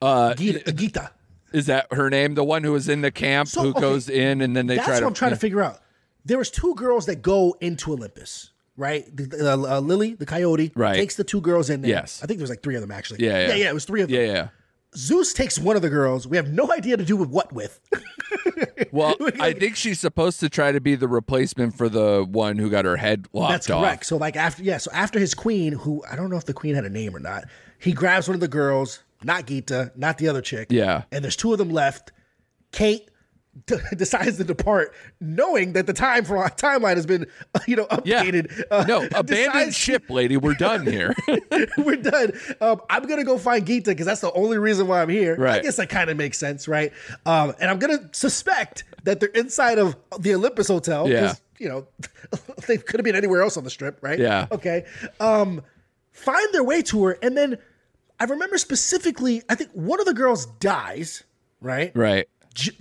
Uh, 0.00 0.34
Geeta, 0.34 0.62
Geeta. 0.64 1.10
is 1.52 1.66
that 1.66 1.92
her 1.92 2.08
name? 2.08 2.34
The 2.34 2.44
one 2.44 2.62
who 2.62 2.72
was 2.72 2.88
in 2.88 3.00
the 3.00 3.10
camp 3.10 3.48
So, 3.48 3.62
who 3.62 3.68
okay, 3.70 3.80
goes 3.80 4.08
in 4.08 4.40
and 4.40 4.56
then 4.56 4.66
they 4.68 4.76
That's 4.76 4.86
try 4.86 4.94
what. 4.96 5.04
I'm 5.06 5.14
trying 5.14 5.32
to 5.32 5.36
figure 5.36 5.60
out. 5.62 5.80
There 6.24 6.38
was 6.38 6.50
two 6.50 6.74
girls 6.76 7.06
that 7.06 7.22
go 7.22 7.56
into 7.60 7.92
Olympus, 7.92 8.50
right? 8.76 9.04
The, 9.16 9.24
the, 9.24 9.52
uh, 9.52 9.80
Lily, 9.80 10.14
the 10.14 10.26
coyote, 10.26 10.70
Right. 10.76 10.94
takes 10.94 11.16
the 11.16 11.24
two 11.24 11.40
girls 11.40 11.68
in 11.70 11.80
there. 11.82 11.90
Yes. 11.90 12.20
I 12.22 12.26
think 12.26 12.38
there 12.38 12.44
was 12.44 12.50
like 12.50 12.62
three 12.62 12.74
of 12.76 12.80
them 12.82 12.90
actually. 12.92 13.24
Yeah, 13.24 13.40
yeah. 13.40 13.48
yeah, 13.48 13.54
yeah. 13.54 13.70
It 13.70 13.74
was 13.74 13.84
three 13.86 14.02
of 14.02 14.08
them. 14.08 14.20
Yeah, 14.20 14.26
yeah. 14.26 14.48
Zeus 14.98 15.32
takes 15.32 15.58
one 15.58 15.76
of 15.76 15.82
the 15.82 15.88
girls. 15.88 16.26
We 16.26 16.36
have 16.36 16.52
no 16.52 16.72
idea 16.72 16.96
to 16.96 17.04
do 17.04 17.16
with 17.16 17.30
what 17.30 17.52
with. 17.52 17.80
Well, 18.90 19.16
I 19.40 19.52
think 19.52 19.76
she's 19.76 20.00
supposed 20.00 20.40
to 20.40 20.48
try 20.48 20.72
to 20.72 20.80
be 20.80 20.94
the 20.94 21.08
replacement 21.08 21.76
for 21.76 21.88
the 21.88 22.26
one 22.28 22.58
who 22.58 22.70
got 22.70 22.84
her 22.84 22.96
head 22.96 23.28
lopped 23.32 23.52
That's 23.52 23.70
off. 23.70 23.82
correct. 23.82 24.06
So 24.06 24.16
like 24.16 24.36
after 24.36 24.62
yeah, 24.62 24.78
so 24.78 24.90
after 24.92 25.18
his 25.18 25.34
queen, 25.34 25.72
who 25.72 26.02
I 26.10 26.16
don't 26.16 26.30
know 26.30 26.36
if 26.36 26.46
the 26.46 26.54
queen 26.54 26.74
had 26.74 26.84
a 26.84 26.90
name 26.90 27.14
or 27.14 27.20
not, 27.20 27.44
he 27.78 27.92
grabs 27.92 28.28
one 28.28 28.34
of 28.34 28.40
the 28.40 28.48
girls, 28.48 29.00
not 29.22 29.46
Geeta, 29.46 29.96
not 29.96 30.18
the 30.18 30.28
other 30.28 30.40
chick. 30.40 30.68
Yeah. 30.70 31.02
And 31.12 31.22
there's 31.22 31.36
two 31.36 31.52
of 31.52 31.58
them 31.58 31.70
left. 31.70 32.12
Kate 32.72 33.08
d- 33.66 33.76
decides 33.96 34.36
to 34.38 34.44
depart, 34.44 34.94
knowing 35.20 35.72
that 35.74 35.86
the 35.86 35.92
time 35.92 36.24
for 36.24 36.36
our 36.38 36.50
timeline 36.50 36.96
has 36.96 37.06
been, 37.06 37.26
uh, 37.54 37.60
you 37.66 37.76
know, 37.76 37.86
Yeah. 38.04 38.22
updated. 38.24 38.62
Uh, 38.70 38.84
No, 38.86 39.08
abandoned 39.14 39.74
ship, 39.74 40.08
lady. 40.10 40.36
We're 40.36 40.54
done 40.54 40.86
here. 40.86 41.14
We're 41.78 41.96
done. 41.96 42.32
Um, 42.60 42.80
I'm 42.90 43.04
gonna 43.04 43.24
go 43.24 43.38
find 43.38 43.66
Geeta 43.66 43.86
because 43.86 44.06
that's 44.06 44.20
the 44.20 44.32
only 44.32 44.58
reason 44.58 44.86
why 44.86 45.02
I'm 45.02 45.08
here. 45.08 45.46
I 45.46 45.60
guess 45.60 45.76
that 45.76 45.88
kind 45.88 46.10
of 46.10 46.16
makes 46.16 46.38
sense, 46.38 46.68
right? 46.68 46.92
Um, 47.26 47.54
and 47.60 47.70
I'm 47.70 47.78
gonna 47.78 48.08
suspect 48.12 48.84
that 49.04 49.20
they're 49.20 49.28
inside 49.30 49.78
of 49.78 49.96
the 50.18 50.34
Olympus 50.34 50.68
Hotel. 50.68 51.08
Yeah. 51.08 51.34
You 51.58 51.68
know, 51.68 51.86
they 52.68 52.76
could 52.78 53.00
have 53.00 53.04
been 53.04 53.16
anywhere 53.16 53.42
else 53.42 53.56
on 53.56 53.64
the 53.64 53.70
strip, 53.70 53.98
right? 54.00 54.18
Yeah. 54.18 54.46
Okay. 54.52 54.84
Um, 55.18 55.62
find 56.12 56.52
their 56.54 56.62
way 56.62 56.82
to 56.82 57.04
her, 57.06 57.18
and 57.22 57.36
then 57.36 57.58
I 58.20 58.24
remember 58.24 58.58
specifically. 58.58 59.42
I 59.48 59.54
think 59.56 59.70
one 59.72 59.98
of 59.98 60.06
the 60.06 60.14
girls 60.14 60.46
dies. 60.60 61.24
Right. 61.60 61.90
right. 61.96 62.28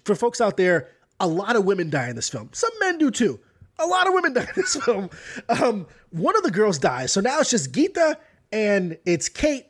For 0.03 0.15
folks 0.15 0.41
out 0.41 0.57
there, 0.57 0.89
a 1.19 1.27
lot 1.27 1.55
of 1.55 1.65
women 1.65 1.89
die 1.89 2.09
in 2.09 2.15
this 2.15 2.29
film. 2.29 2.49
Some 2.53 2.71
men 2.79 2.97
do 2.97 3.11
too. 3.11 3.39
A 3.79 3.85
lot 3.85 4.07
of 4.07 4.13
women 4.13 4.33
die 4.33 4.43
in 4.43 4.53
this 4.55 4.75
film. 4.75 5.09
Um, 5.49 5.87
one 6.11 6.35
of 6.35 6.43
the 6.43 6.51
girls 6.51 6.79
dies. 6.79 7.11
So 7.11 7.21
now 7.21 7.39
it's 7.39 7.49
just 7.49 7.71
Geeta 7.71 8.15
and 8.51 8.97
it's 9.05 9.29
Kate. 9.29 9.65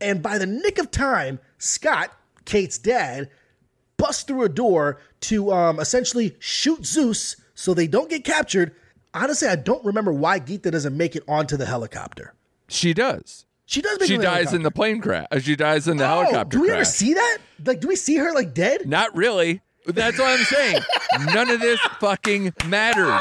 And 0.00 0.22
by 0.22 0.38
the 0.38 0.46
nick 0.46 0.78
of 0.78 0.90
time, 0.90 1.40
Scott, 1.58 2.10
Kate's 2.44 2.78
dad, 2.78 3.30
busts 3.96 4.22
through 4.22 4.44
a 4.44 4.48
door 4.48 5.00
to 5.20 5.52
um, 5.52 5.80
essentially 5.80 6.36
shoot 6.38 6.86
Zeus 6.86 7.36
so 7.54 7.74
they 7.74 7.88
don't 7.88 8.08
get 8.08 8.24
captured. 8.24 8.74
Honestly, 9.12 9.48
I 9.48 9.56
don't 9.56 9.84
remember 9.84 10.12
why 10.12 10.38
Geeta 10.38 10.70
doesn't 10.70 10.96
make 10.96 11.16
it 11.16 11.24
onto 11.26 11.56
the 11.56 11.66
helicopter. 11.66 12.34
She 12.68 12.94
does. 12.94 13.44
She 13.70 13.82
does 13.82 14.00
make 14.00 14.08
She 14.08 14.16
dies 14.16 14.54
in 14.54 14.62
the 14.62 14.70
plane 14.70 15.02
crash. 15.02 15.26
Uh, 15.30 15.40
She 15.40 15.54
dies 15.54 15.86
in 15.88 15.98
the 15.98 16.04
Oh, 16.04 16.22
helicopter 16.22 16.56
Do 16.56 16.62
we 16.62 16.68
crash. 16.68 16.76
ever 16.78 16.84
see 16.86 17.12
that? 17.12 17.38
Like, 17.66 17.80
do 17.80 17.88
we 17.88 17.96
see 17.96 18.16
her 18.16 18.32
like 18.32 18.54
dead? 18.54 18.88
Not 18.88 19.14
really. 19.14 19.60
That's 19.86 20.18
what 20.18 20.38
I'm 20.38 20.44
saying. 20.46 20.80
None 21.34 21.50
of 21.50 21.60
this 21.60 21.78
fucking 22.00 22.54
mattered. 22.66 23.20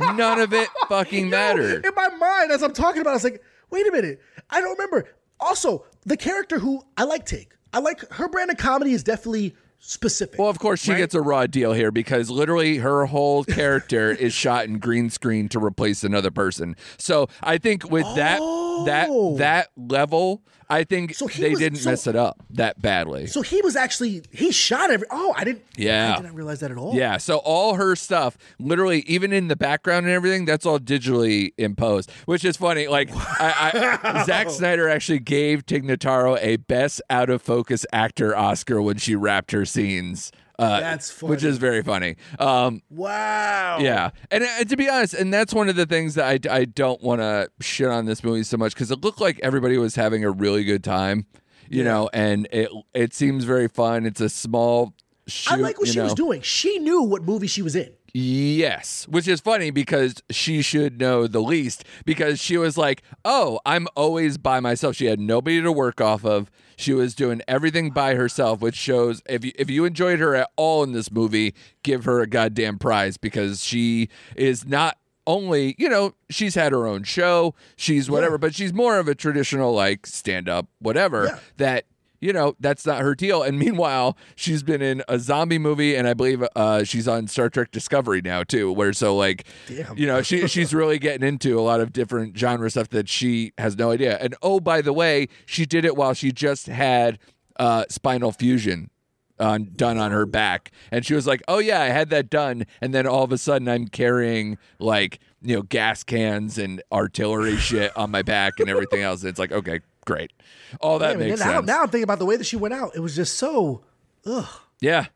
None 0.00 0.40
of 0.40 0.52
it 0.52 0.68
fucking 0.88 1.30
mattered. 1.30 1.86
In 1.86 1.94
my 1.94 2.08
mind, 2.08 2.50
as 2.50 2.62
I'm 2.64 2.72
talking 2.72 3.02
about, 3.02 3.10
it, 3.10 3.12
I 3.12 3.14
was 3.14 3.24
like, 3.24 3.42
wait 3.70 3.86
a 3.86 3.92
minute. 3.92 4.20
I 4.50 4.60
don't 4.60 4.72
remember. 4.72 5.08
Also, 5.38 5.84
the 6.04 6.16
character 6.16 6.58
who 6.58 6.82
I 6.96 7.04
like 7.04 7.24
take. 7.24 7.52
I 7.72 7.78
like 7.78 8.00
her 8.14 8.28
brand 8.28 8.50
of 8.50 8.56
comedy 8.56 8.92
is 8.92 9.04
definitely 9.04 9.54
specific. 9.86 10.38
Well, 10.38 10.48
of 10.48 10.58
course, 10.58 10.80
she 10.82 10.92
right? 10.92 10.98
gets 10.98 11.14
a 11.14 11.20
raw 11.20 11.46
deal 11.46 11.72
here 11.72 11.90
because 11.90 12.30
literally 12.30 12.78
her 12.78 13.06
whole 13.06 13.44
character 13.44 14.10
is 14.10 14.32
shot 14.32 14.64
in 14.66 14.78
green 14.78 15.10
screen 15.10 15.48
to 15.50 15.58
replace 15.62 16.02
another 16.04 16.30
person. 16.30 16.74
So 16.98 17.28
I 17.42 17.58
think 17.58 17.90
with 17.90 18.06
that 18.16 18.38
that 18.86 19.08
Oh. 19.10 19.36
that 19.36 19.68
level, 19.76 20.42
I 20.70 20.84
think 20.84 21.14
So 21.14 21.26
they 21.26 21.50
was- 21.50 21.58
didn't 21.58 21.78
so- 21.78 21.90
mess 21.90 22.06
it 22.06 22.16
up 22.16 22.42
that 22.50 22.80
badly. 22.80 23.26
So 23.26 23.42
he 23.42 23.60
was 23.62 23.76
actually 23.76 24.22
he 24.30 24.50
shot 24.52 24.90
every. 24.90 25.06
Oh, 25.10 25.34
I 25.36 25.44
didn't. 25.44 25.62
Yeah. 25.76 26.14
I 26.18 26.22
didn't 26.22 26.34
realize 26.34 26.60
that 26.60 26.70
at 26.70 26.76
all. 26.78 26.94
Yeah, 26.94 27.16
so 27.18 27.38
all 27.38 27.74
her 27.74 27.96
stuff, 27.96 28.36
literally, 28.58 29.00
even 29.06 29.32
in 29.32 29.48
the 29.48 29.56
background 29.56 30.06
and 30.06 30.14
everything, 30.14 30.44
that's 30.44 30.64
all 30.66 30.78
digitally 30.78 31.52
imposed, 31.58 32.10
which 32.26 32.44
is 32.44 32.56
funny. 32.56 32.86
Like, 32.88 33.10
I, 33.14 33.98
I, 34.02 34.24
Zack 34.24 34.50
Snyder 34.50 34.88
actually 34.88 35.18
gave 35.18 35.66
Tig 35.66 35.84
Notaro 35.84 36.38
a 36.40 36.56
Best 36.56 37.02
Out 37.10 37.30
of 37.30 37.42
Focus 37.42 37.84
Actor 37.92 38.36
Oscar 38.36 38.80
when 38.80 38.96
she 38.96 39.14
wrapped 39.14 39.50
her 39.52 39.64
scenes. 39.64 40.30
Uh, 40.58 40.78
That's 40.80 41.20
which 41.20 41.42
is 41.42 41.58
very 41.58 41.82
funny. 41.82 42.14
Um, 42.38 42.80
Wow. 42.88 43.78
yeah, 43.80 44.10
and 44.30 44.44
uh, 44.44 44.64
to 44.64 44.76
be 44.76 44.88
honest, 44.88 45.14
and 45.14 45.34
that's 45.34 45.52
one 45.52 45.68
of 45.68 45.74
the 45.76 45.84
things 45.86 46.14
that 46.14 46.46
I, 46.46 46.54
I 46.60 46.64
don't 46.64 47.02
want 47.02 47.20
to 47.20 47.50
shit 47.60 47.88
on 47.88 48.06
this 48.06 48.22
movie 48.22 48.44
so 48.44 48.56
much 48.56 48.72
because 48.74 48.90
it 48.92 49.00
looked 49.02 49.20
like 49.20 49.40
everybody 49.42 49.78
was 49.78 49.96
having 49.96 50.24
a 50.24 50.30
really 50.30 50.62
good 50.62 50.84
time, 50.84 51.26
you 51.68 51.82
know, 51.82 52.08
and 52.12 52.46
it 52.52 52.70
it 52.94 53.14
seems 53.14 53.42
very 53.44 53.66
fun. 53.68 54.06
It's 54.06 54.20
a 54.20 54.28
small. 54.28 54.94
Shoot, 55.26 55.54
I 55.54 55.56
like 55.56 55.78
what 55.80 55.88
she 55.88 55.98
was 56.00 56.14
doing. 56.14 56.40
She 56.42 56.78
knew 56.78 57.02
what 57.02 57.22
movie 57.24 57.46
she 57.46 57.62
was 57.62 57.74
in. 57.74 57.92
Yes, 58.12 59.08
which 59.08 59.26
is 59.26 59.40
funny 59.40 59.70
because 59.72 60.14
she 60.30 60.62
should 60.62 61.00
know 61.00 61.26
the 61.26 61.40
least 61.40 61.82
because 62.04 62.40
she 62.40 62.56
was 62.56 62.78
like, 62.78 63.02
"Oh, 63.24 63.58
I'm 63.66 63.88
always 63.96 64.38
by 64.38 64.60
myself." 64.60 64.94
She 64.94 65.06
had 65.06 65.18
nobody 65.18 65.60
to 65.60 65.72
work 65.72 66.00
off 66.00 66.24
of. 66.24 66.48
She 66.76 66.92
was 66.92 67.14
doing 67.14 67.42
everything 67.48 67.90
by 67.90 68.14
herself, 68.14 68.60
which 68.60 68.74
shows 68.74 69.22
if 69.28 69.44
you 69.44 69.52
if 69.56 69.70
you 69.70 69.84
enjoyed 69.84 70.18
her 70.20 70.34
at 70.34 70.50
all 70.56 70.82
in 70.82 70.92
this 70.92 71.10
movie, 71.10 71.54
give 71.82 72.04
her 72.04 72.20
a 72.20 72.26
goddamn 72.26 72.78
prize 72.78 73.16
because 73.16 73.64
she 73.64 74.08
is 74.36 74.66
not 74.66 74.98
only, 75.26 75.74
you 75.78 75.88
know, 75.88 76.14
she's 76.28 76.54
had 76.54 76.72
her 76.72 76.86
own 76.86 77.02
show, 77.02 77.54
she's 77.76 78.10
whatever, 78.10 78.36
but 78.36 78.54
she's 78.54 78.74
more 78.74 78.98
of 78.98 79.08
a 79.08 79.14
traditional 79.14 79.72
like 79.72 80.06
stand-up 80.06 80.66
whatever 80.80 81.24
Yeah. 81.24 81.38
that 81.56 81.84
you 82.24 82.32
know 82.32 82.56
that's 82.58 82.86
not 82.86 83.02
her 83.02 83.14
deal. 83.14 83.42
And 83.42 83.58
meanwhile 83.64 84.16
she's 84.34 84.62
been 84.62 84.80
in 84.80 85.02
a 85.08 85.18
zombie 85.18 85.58
movie 85.58 85.94
and 85.94 86.08
i 86.08 86.14
believe 86.14 86.44
uh, 86.56 86.84
she's 86.84 87.06
on 87.06 87.28
star 87.28 87.48
trek 87.48 87.70
discovery 87.70 88.20
now 88.22 88.42
too 88.42 88.72
where 88.72 88.92
so 88.92 89.16
like 89.16 89.44
Damn. 89.66 89.96
you 89.96 90.06
know 90.06 90.22
she, 90.22 90.46
she's 90.54 90.74
really 90.74 90.98
getting 90.98 91.26
into 91.26 91.58
a 91.58 91.62
lot 91.62 91.80
of 91.80 91.92
different 91.92 92.36
genre 92.36 92.70
stuff 92.70 92.88
that 92.88 93.08
she 93.08 93.52
has 93.58 93.76
no 93.76 93.90
idea. 93.90 94.16
And 94.18 94.34
oh 94.42 94.60
by 94.60 94.80
the 94.80 94.92
way 94.92 95.28
she 95.44 95.66
did 95.66 95.84
it 95.84 95.96
while 95.96 96.14
she 96.14 96.32
just 96.32 96.66
had 96.66 97.18
uh, 97.58 97.84
spinal 97.88 98.32
fusion 98.32 98.90
on 99.38 99.70
done 99.76 99.98
on 99.98 100.12
her 100.12 100.26
back. 100.26 100.70
And 100.90 101.04
she 101.04 101.14
was 101.14 101.26
like 101.26 101.42
oh 101.46 101.58
yeah 101.58 101.80
i 101.82 101.86
had 101.86 102.10
that 102.10 102.30
done. 102.30 102.64
And 102.80 102.94
then 102.94 103.06
all 103.06 103.24
of 103.24 103.32
a 103.32 103.38
sudden 103.38 103.68
i'm 103.68 103.88
carrying 103.88 104.56
like 104.78 105.18
you 105.42 105.56
know 105.56 105.62
gas 105.62 106.02
cans 106.02 106.56
and 106.56 106.82
artillery 106.90 107.56
shit 107.56 107.94
on 107.96 108.10
my 108.10 108.22
back 108.22 108.60
and 108.60 108.70
everything 108.70 109.02
else. 109.02 109.24
It's 109.24 109.38
like 109.38 109.52
okay 109.52 109.80
great 110.04 110.32
all 110.80 110.98
that 110.98 111.10
Damn, 111.10 111.18
makes 111.20 111.40
now, 111.40 111.52
sense 111.52 111.66
now 111.66 111.82
I'm 111.82 111.88
thinking 111.88 112.04
about 112.04 112.18
the 112.18 112.26
way 112.26 112.36
that 112.36 112.44
she 112.44 112.56
went 112.56 112.74
out. 112.74 112.94
It 112.96 113.00
was 113.00 113.14
just 113.16 113.36
so. 113.36 113.82
Ugh. 114.26 114.46
yeah. 114.80 115.06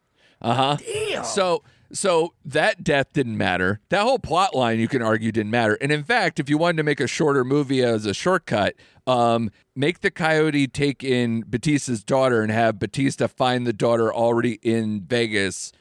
Uh 0.40 0.54
huh. 0.54 0.76
Damn. 0.76 1.24
So 1.24 1.62
so 1.90 2.34
that 2.44 2.84
death 2.84 3.12
didn't 3.14 3.36
matter. 3.38 3.80
That 3.88 4.02
whole 4.02 4.18
plot 4.18 4.54
line, 4.54 4.78
you 4.78 4.88
can 4.88 5.00
argue, 5.02 5.32
didn't 5.32 5.50
matter. 5.50 5.74
And 5.80 5.90
in 5.90 6.04
fact, 6.04 6.38
if 6.38 6.50
you 6.50 6.58
wanted 6.58 6.76
to 6.76 6.82
make 6.82 7.00
a 7.00 7.06
shorter 7.06 7.44
movie 7.44 7.82
as 7.82 8.04
a 8.06 8.12
shortcut, 8.12 8.74
um, 9.06 9.50
make 9.74 10.00
the 10.00 10.10
coyote 10.10 10.66
take 10.68 11.02
in 11.02 11.40
Bautista's 11.46 12.04
daughter 12.04 12.42
and 12.42 12.52
have 12.52 12.78
Bautista 12.78 13.26
find 13.26 13.66
the 13.66 13.72
daughter 13.72 14.12
already 14.12 14.58
in 14.62 15.00
Vegas. 15.00 15.72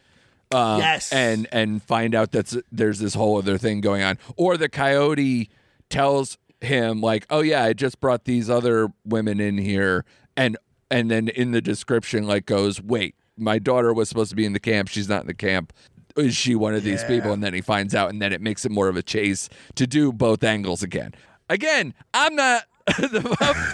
Um, 0.49 0.79
Yes. 0.79 1.11
and 1.11 1.45
and 1.51 1.83
find 1.83 2.15
out 2.15 2.31
that 2.31 2.53
there's 2.71 2.99
this 2.99 3.13
whole 3.15 3.37
other 3.37 3.57
thing 3.57 3.81
going 3.81 4.01
on, 4.01 4.17
or 4.37 4.55
the 4.55 4.69
coyote 4.69 5.49
tells 5.89 6.37
him 6.61 7.01
like, 7.01 7.25
"Oh 7.29 7.41
yeah, 7.41 7.63
I 7.63 7.73
just 7.73 7.99
brought 7.99 8.25
these 8.25 8.49
other 8.49 8.89
women 9.05 9.39
in 9.39 9.57
here," 9.57 10.05
and 10.35 10.57
and 10.89 11.11
then 11.11 11.27
in 11.29 11.51
the 11.51 11.61
description 11.61 12.25
like 12.25 12.45
goes, 12.45 12.81
"Wait, 12.81 13.15
my 13.37 13.59
daughter 13.59 13.93
was 13.93 14.09
supposed 14.09 14.29
to 14.31 14.35
be 14.35 14.45
in 14.45 14.53
the 14.53 14.59
camp. 14.59 14.89
She's 14.89 15.09
not 15.09 15.21
in 15.21 15.27
the 15.27 15.33
camp. 15.33 15.73
Is 16.15 16.35
she 16.35 16.55
one 16.55 16.73
of 16.73 16.83
these 16.83 17.03
people?" 17.03 17.31
And 17.31 17.43
then 17.43 17.53
he 17.53 17.61
finds 17.61 17.93
out, 17.95 18.09
and 18.09 18.21
then 18.21 18.33
it 18.33 18.41
makes 18.41 18.65
it 18.65 18.71
more 18.71 18.87
of 18.87 18.95
a 18.95 19.03
chase 19.03 19.49
to 19.75 19.87
do 19.87 20.11
both 20.11 20.43
angles 20.43 20.83
again. 20.83 21.13
Again, 21.49 21.93
I'm 22.13 22.35
not. 22.35 22.63
the, 22.99 23.19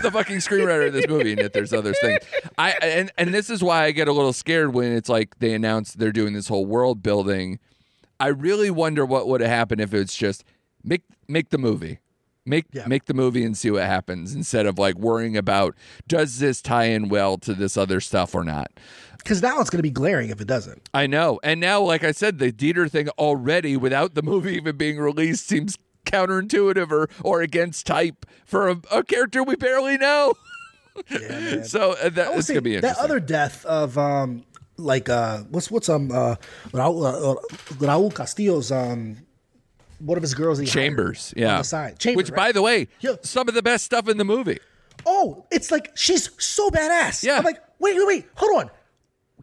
the 0.02 0.10
fucking 0.10 0.38
screenwriter 0.38 0.88
of 0.88 0.94
this 0.94 1.08
movie 1.08 1.34
and 1.34 1.42
that 1.42 1.54
there's 1.54 1.72
other 1.72 1.94
things 1.94 2.18
i 2.58 2.72
and 2.82 3.12
and 3.16 3.32
this 3.32 3.52
is 3.52 3.64
why 3.64 3.84
i 3.84 3.92
get 3.92 4.08
a 4.08 4.12
little 4.12 4.34
scared 4.34 4.74
when 4.74 4.92
it's 4.92 5.08
like 5.08 5.38
they 5.38 5.54
announce 5.54 5.94
they're 5.94 6.12
doing 6.12 6.34
this 6.34 6.48
whole 6.48 6.66
world 6.66 7.04
building 7.04 7.60
I 8.24 8.28
really 8.28 8.72
wonder 8.72 9.06
what 9.06 9.28
would 9.28 9.42
have 9.42 9.50
happened 9.50 9.82
if 9.82 9.94
it's 9.94 10.16
just 10.16 10.46
make 10.82 11.04
make 11.28 11.50
the 11.50 11.58
movie. 11.58 12.00
Make 12.45 12.65
Yeah. 12.74 12.88
make 12.88 13.06
the 13.06 13.14
movie 13.14 13.44
and 13.45 13.57
see 13.57 13.72
what 13.72 13.84
happens 13.84 14.36
instead 14.36 14.65
of 14.65 14.78
like 14.78 14.95
worrying 14.95 15.38
about 15.38 15.76
does 16.07 16.40
this 16.40 16.61
tie 16.61 16.86
in 16.86 17.07
well 17.07 17.38
to 17.38 17.53
this 17.53 17.78
other 17.78 18.02
stuff 18.02 18.36
or 18.36 18.44
not. 18.44 18.70
Because 19.18 19.41
now 19.41 19.61
it's 19.61 19.70
going 19.70 19.80
to 19.80 19.84
be 19.84 19.90
glaring 19.90 20.30
if 20.30 20.41
it 20.41 20.48
doesn't. 20.48 20.90
I 20.94 21.07
know. 21.07 21.40
And 21.44 21.61
now 21.61 21.82
like 21.82 22.03
I 22.03 22.11
said 22.11 22.40
the 22.40 22.52
Dieter 22.52 22.91
thing 22.91 23.07
already 23.18 23.78
without 23.78 24.14
the 24.15 24.22
movie 24.22 24.56
even 24.56 24.76
being 24.76 24.98
released 24.99 25.48
seems 25.48 25.78
counterintuitive 26.06 26.91
or 26.91 27.10
or 27.24 27.41
against 27.41 27.86
type 27.88 28.26
for 28.45 28.68
a, 28.70 28.82
a 28.91 29.03
character 29.03 29.41
we 29.44 29.56
barely 29.56 29.98
know. 29.98 30.34
Yeah, 31.10 31.64
so 31.64 31.94
uh, 31.94 32.10
that 32.10 32.28
I 32.28 32.30
would 32.30 32.38
it's 32.40 32.48
say 32.48 32.53
going 32.53 32.64
to 32.65 32.70
be 32.70 32.80
that 32.80 32.98
other 32.99 33.20
death 33.20 33.65
of 33.65 33.98
um 33.98 34.44
like 34.78 35.10
uh 35.10 35.40
what's 35.49 35.72
what's 35.72 35.90
um 35.90 36.11
uh 36.11 36.36
Raul, 36.72 37.03
uh, 37.07 37.36
Raul 37.76 38.14
Castillo's 38.14 38.72
um 38.72 39.18
one 40.06 40.18
of 40.18 40.22
his 40.22 40.34
girls 40.34 40.58
he 40.60 40.66
Chambers, 40.66 41.34
yeah. 41.38 41.54
on 41.54 41.58
the 41.60 41.64
side 41.64 42.00
Chambers, 42.00 42.18
Which, 42.26 42.30
right? 42.32 42.38
by 42.38 42.52
the 42.52 42.62
way, 42.62 42.88
Yeah. 43.00 43.16
some 43.22 43.48
of 43.48 43.56
the 43.56 43.64
best 43.64 43.86
stuff 43.86 44.08
in 44.10 44.18
the 44.18 44.26
movie. 44.26 44.60
oh 45.06 45.46
it's 45.52 45.72
like 45.72 45.92
she's 45.96 46.30
so 46.44 46.70
badass 46.70 47.24
Yeah. 47.24 47.38
I'm 47.38 47.44
like 47.44 47.62
wait 47.80 47.96
wait 47.98 48.08
wait 48.08 48.26
hold 48.36 48.62
on 48.64 48.72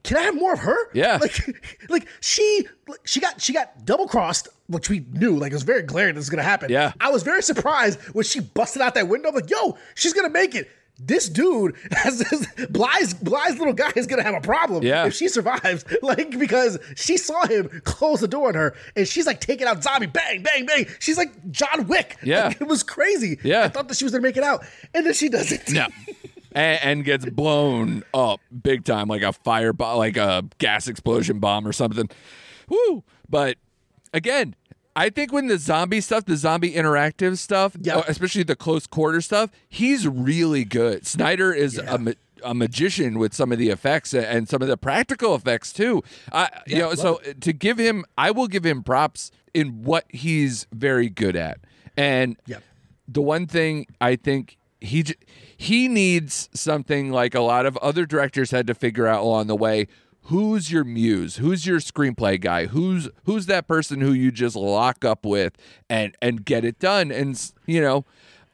can 0.03 0.17
I 0.17 0.23
have 0.23 0.35
more 0.35 0.53
of 0.55 0.61
her 0.61 0.77
Yeah. 0.95 1.19
like 1.21 1.39
like 1.89 2.07
she 2.21 2.67
she 3.05 3.21
got 3.21 3.41
she 3.41 3.53
got 3.53 3.85
double 3.85 4.07
crossed 4.09 4.49
which 4.69 4.89
we 4.89 5.05
knew 5.13 5.37
like 5.37 5.53
it 5.53 5.57
was 5.57 5.63
very 5.65 5.83
glaring 5.83 6.15
this 6.15 6.23
was 6.23 6.31
gonna 6.31 6.43
happen 6.43 6.71
Yeah. 6.71 6.93
I 7.01 7.11
was 7.11 7.23
very 7.23 7.43
surprised 7.43 7.99
when 8.15 8.25
she 8.25 8.41
busted 8.41 8.81
out 8.83 8.95
that 8.95 9.09
window 9.09 9.29
I'm 9.29 9.35
like 9.35 9.51
yo 9.51 9.77
she's 9.95 10.13
gonna 10.15 10.31
make 10.31 10.55
it. 10.55 10.69
This 10.99 11.29
dude 11.31 11.77
has 11.93 12.19
this 12.19 12.67
Bly's 12.69 13.15
Bly's 13.15 13.59
little 13.59 13.73
guy 13.73 13.91
is 13.97 14.07
gonna 14.07 14.23
have 14.23 14.35
a 14.35 14.41
problem 14.41 14.83
Yeah. 14.83 15.07
if 15.07 15.15
she 15.15 15.29
survives, 15.29 15.85
like 16.03 16.39
because 16.39 16.79
she 16.97 17.17
saw 17.17 17.47
him 17.47 17.69
close 17.85 18.21
the 18.21 18.29
door 18.29 18.49
on 18.49 18.55
her, 18.55 18.75
and 18.97 19.09
she's 19.09 19.27
like 19.27 19.41
taking 19.41 19.67
out 19.67 19.83
zombie, 19.83 20.07
bang, 20.07 20.43
bang, 20.43 20.67
bang. 20.67 20.87
She's 20.99 21.17
like 21.17 21.33
John 21.51 21.87
Wick. 21.87 22.17
Yeah. 22.23 22.49
Like, 22.49 22.61
it 22.61 22.67
was 22.69 22.83
crazy. 22.83 23.39
Yeah. 23.43 23.63
I 23.65 23.69
thought 23.69 23.89
that 23.89 23.97
she 23.97 24.05
was 24.05 24.13
gonna 24.13 24.23
make 24.23 24.37
it 24.37 24.45
out, 24.45 24.65
and 24.95 25.07
then 25.07 25.15
she 25.15 25.29
doesn't. 25.31 25.71
No. 25.71 25.87
and, 26.53 26.81
and 26.83 27.05
gets 27.05 27.25
blown 27.25 28.03
up 28.13 28.41
big 28.63 28.85
time, 28.85 29.09
like 29.09 29.23
a 29.23 29.33
fire, 29.33 29.73
bo- 29.73 29.97
like 29.97 30.17
a 30.19 30.45
gas 30.59 30.87
explosion 30.87 31.39
bomb 31.39 31.67
or 31.67 31.73
something. 31.73 32.11
Woo! 32.69 33.05
But 33.29 33.57
again, 34.13 34.55
I 34.97 35.09
think 35.11 35.33
when 35.33 35.47
the 35.47 35.59
zombie 35.59 36.01
stuff, 36.01 36.25
the 36.25 36.37
zombie 36.37 36.73
interactive 36.73 37.39
stuff, 37.39 37.77
Yeah. 37.81 37.99
uh, 37.99 38.03
especially 38.09 38.43
the 38.43 38.57
close 38.57 38.87
quarter 38.87 39.21
stuff, 39.21 39.51
he's 39.69 40.07
really 40.07 40.65
good. 40.65 41.07
Snyder 41.07 41.53
is 41.53 41.77
Yeah. 41.77 41.95
a, 41.95 41.99
ma- 41.99 42.13
a 42.43 42.55
magician 42.55 43.19
with 43.19 43.33
some 43.35 43.53
of 43.53 43.59
the 43.59 43.69
effects 43.71 44.13
and 44.15 44.49
some 44.49 44.63
of 44.63 44.69
the 44.69 44.77
practical 44.77 45.35
effects 45.35 45.73
too. 45.73 46.03
I, 46.33 46.49
you 46.67 46.79
know, 46.79 46.95
so 46.95 47.21
to 47.41 47.53
give 47.53 47.79
him, 47.79 48.05
I 48.19 48.31
will 48.31 48.49
give 48.49 48.65
him 48.67 48.83
props 48.83 49.31
in 49.55 49.83
what 49.85 50.05
he's 50.09 50.67
very 50.73 51.09
good 51.09 51.37
at. 51.37 51.59
And 51.97 52.37
Yep. 52.47 52.63
the 53.07 53.23
one 53.23 53.47
thing 53.47 53.87
I 54.01 54.17
think 54.17 54.57
he 54.81 55.03
j- 55.03 55.15
he 55.57 55.89
needs 55.89 56.49
something 56.55 57.13
like 57.13 57.35
a 57.35 57.41
lot 57.43 57.67
of 57.67 57.77
other 57.79 58.07
directors 58.07 58.51
had 58.51 58.67
to 58.69 58.75
figure 58.75 59.07
out 59.07 59.21
along 59.23 59.47
the 59.47 59.57
way. 59.57 59.87
Who's 60.25 60.71
your 60.71 60.85
muse? 60.85 61.37
Who's 61.37 61.67
your 61.67 61.81
screenplay 61.81 62.41
guy? 62.41 62.67
Who's 62.67 63.09
who's 63.25 63.47
that 63.47 63.67
person 63.67 64.01
who 64.01 64.13
you 64.13 64.31
just 64.31 64.55
lock 64.55 65.05
up 65.05 65.25
with 65.25 65.55
and 65.89 66.15
and 66.23 66.45
get 66.45 66.65
it 66.65 66.79
done? 66.79 67.11
And 67.11 67.41
you 67.67 67.81
know, 67.81 68.05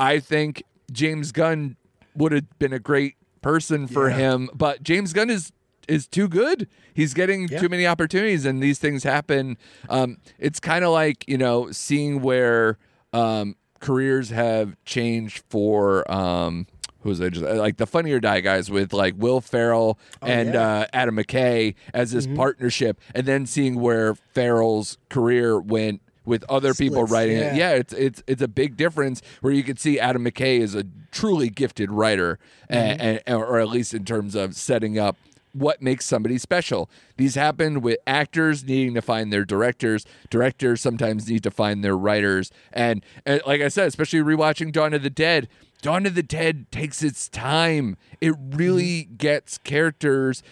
I 0.01 0.19
think 0.21 0.63
James 0.91 1.33
Gunn 1.33 1.77
would 2.15 2.33
have 2.33 2.59
been 2.59 2.73
a 2.73 2.79
great 2.79 3.17
person 3.43 3.87
for 3.87 4.09
Yeah. 4.09 4.17
him, 4.17 4.51
but 4.55 4.83
James 4.83 5.13
Gunn 5.13 5.29
is 5.31 5.53
is 5.89 6.07
too 6.07 6.29
good. 6.29 6.67
He's 6.95 7.15
getting 7.15 7.47
Yeah. 7.49 7.61
too 7.61 7.69
many 7.69 7.87
opportunities, 7.87 8.45
and 8.47 8.63
these 8.63 8.79
things 8.79 9.03
happen. 9.05 9.57
Um, 9.89 10.17
it's 10.39 10.59
kind 10.61 10.85
of 10.85 10.93
like 10.93 11.25
you 11.29 11.37
know 11.39 11.71
seeing 11.73 12.23
where 12.23 12.79
um, 13.13 13.55
careers 13.81 14.31
have 14.31 14.77
changed 14.85 15.43
for 15.51 16.11
um, 16.11 16.67
who's 17.07 17.19
just 17.19 17.43
like 17.43 17.77
the 17.79 17.87
Funny 17.87 18.13
or 18.13 18.21
Die 18.21 18.41
guys 18.41 18.71
with 18.71 18.93
like 18.93 19.15
Will 19.17 19.41
Ferrell 19.41 19.99
and 20.21 20.55
yeah. 20.55 20.69
uh, 20.81 20.87
Adam 20.93 21.17
McKay 21.17 21.75
as 21.95 22.13
this 22.13 22.27
partnership, 22.27 23.01
and 23.15 23.27
then 23.27 23.47
seeing 23.47 23.81
where 23.81 24.15
Ferrell's 24.15 24.99
career 25.09 25.59
went 25.59 26.03
with 26.25 26.45
other 26.49 26.75
people 26.75 27.05
writing 27.05 27.39
yeah. 27.39 27.53
it. 27.53 27.57
Yeah, 27.57 27.71
it's 27.71 27.93
it's 27.93 28.23
it's 28.27 28.43
a 28.43 28.49
big 28.49 28.77
difference 28.77 29.23
where 29.41 29.53
you 29.53 29.63
could 29.63 29.79
see 29.79 29.99
Adam 29.99 30.25
McKay 30.25 30.59
is 30.59 30.75
a 30.75 30.85
truly 31.13 31.49
gifted 31.49 31.91
writer, 31.91 32.39
Mm-hmm. 32.71 33.01
and, 33.01 33.23
and 33.27 33.37
or 33.37 33.61
at 33.61 33.69
least 33.69 33.95
in 33.95 34.05
terms 34.05 34.35
of 34.35 34.57
setting 34.57 34.99
up 34.99 35.17
what 35.53 35.81
makes 35.81 36.05
somebody 36.05 36.37
special. 36.37 36.91
These 37.17 37.35
happen 37.37 37.81
with 37.81 37.99
actors 38.07 38.65
needing 38.65 38.95
to 38.95 39.01
find 39.01 39.33
their 39.33 39.45
directors. 39.45 40.05
Directors 40.29 40.81
sometimes 40.83 41.29
need 41.31 41.43
to 41.45 41.51
find 41.51 41.83
their 41.83 41.97
writers. 41.97 42.51
And, 42.73 43.05
and 43.25 43.41
like 43.47 43.63
I 43.63 43.69
said, 43.69 43.87
especially 43.87 44.19
rewatching 44.19 44.71
Dawn 44.71 44.93
of 44.93 45.03
the 45.03 45.11
Dead, 45.11 45.49
Dawn 45.83 46.07
of 46.07 46.15
the 46.15 46.23
Dead 46.23 46.71
takes 46.71 47.03
its 47.03 47.29
time. 47.29 47.97
It 48.21 48.35
really 48.39 49.05
gets 49.05 49.59
characters 49.59 50.43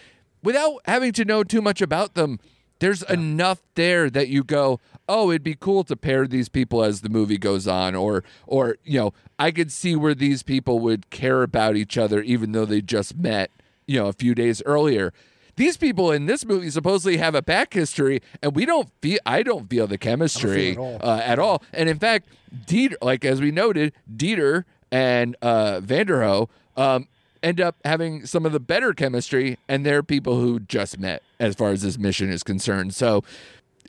without 0.43 0.79
having 0.85 1.11
to 1.13 1.25
know 1.25 1.43
too 1.43 1.61
much 1.61 1.81
about 1.81 2.13
them. 2.13 2.39
There's 2.79 3.03
enough 3.03 3.61
there 3.75 4.09
that 4.09 4.27
you 4.27 4.43
go, 4.43 4.79
oh, 5.07 5.31
it'd 5.31 5.43
be 5.43 5.55
cool 5.55 5.83
to 5.85 5.95
pair 5.95 6.27
these 6.27 6.49
people 6.49 6.83
as 6.83 7.01
the 7.01 7.09
movie 7.09 7.37
goes 7.37 7.67
on, 7.67 7.95
or, 7.95 8.23
or 8.45 8.77
you 8.83 8.99
know, 8.99 9.13
I 9.39 9.51
could 9.51 9.71
see 9.71 9.95
where 9.95 10.13
these 10.13 10.43
people 10.43 10.79
would 10.79 11.09
care 11.09 11.41
about 11.41 11.75
each 11.77 11.97
other 11.97 12.21
even 12.21 12.51
though 12.51 12.65
they 12.65 12.81
just 12.81 13.15
met, 13.17 13.49
you 13.87 13.99
know, 13.99 14.07
a 14.07 14.13
few 14.13 14.35
days 14.35 14.61
earlier. 14.65 15.13
These 15.55 15.77
people 15.77 16.11
in 16.11 16.25
this 16.25 16.45
movie 16.45 16.69
supposedly 16.69 17.15
have 17.15 17.33
a 17.33 17.41
back 17.41 17.73
history, 17.73 18.21
and 18.43 18.53
we 18.53 18.65
don't 18.65 18.89
feel. 19.01 19.19
I 19.25 19.41
don't 19.41 19.69
feel 19.69 19.87
the 19.87 19.97
chemistry 19.97 20.71
it 20.71 20.73
at 20.73 20.77
all. 20.77 20.99
uh, 21.01 21.21
at 21.23 21.39
all. 21.39 21.63
And 21.71 21.87
in 21.87 21.97
fact, 21.97 22.27
Dieter, 22.53 22.95
like 23.01 23.23
as 23.23 23.39
we 23.39 23.51
noted, 23.51 23.93
Dieter 24.13 24.65
and 24.91 25.35
uh, 25.41 25.81
Vanderohe 25.83 26.49
um, 26.77 27.07
end 27.43 27.61
up 27.61 27.75
having 27.85 28.25
some 28.25 28.45
of 28.45 28.51
the 28.51 28.59
better 28.59 28.93
chemistry, 28.93 29.57
and 29.67 29.85
they're 29.85 30.03
people 30.03 30.39
who 30.39 30.59
just 30.59 30.99
met 30.99 31.21
as 31.39 31.55
far 31.55 31.71
as 31.71 31.81
this 31.81 31.97
mission 31.97 32.29
is 32.29 32.43
concerned. 32.43 32.93
So 32.93 33.23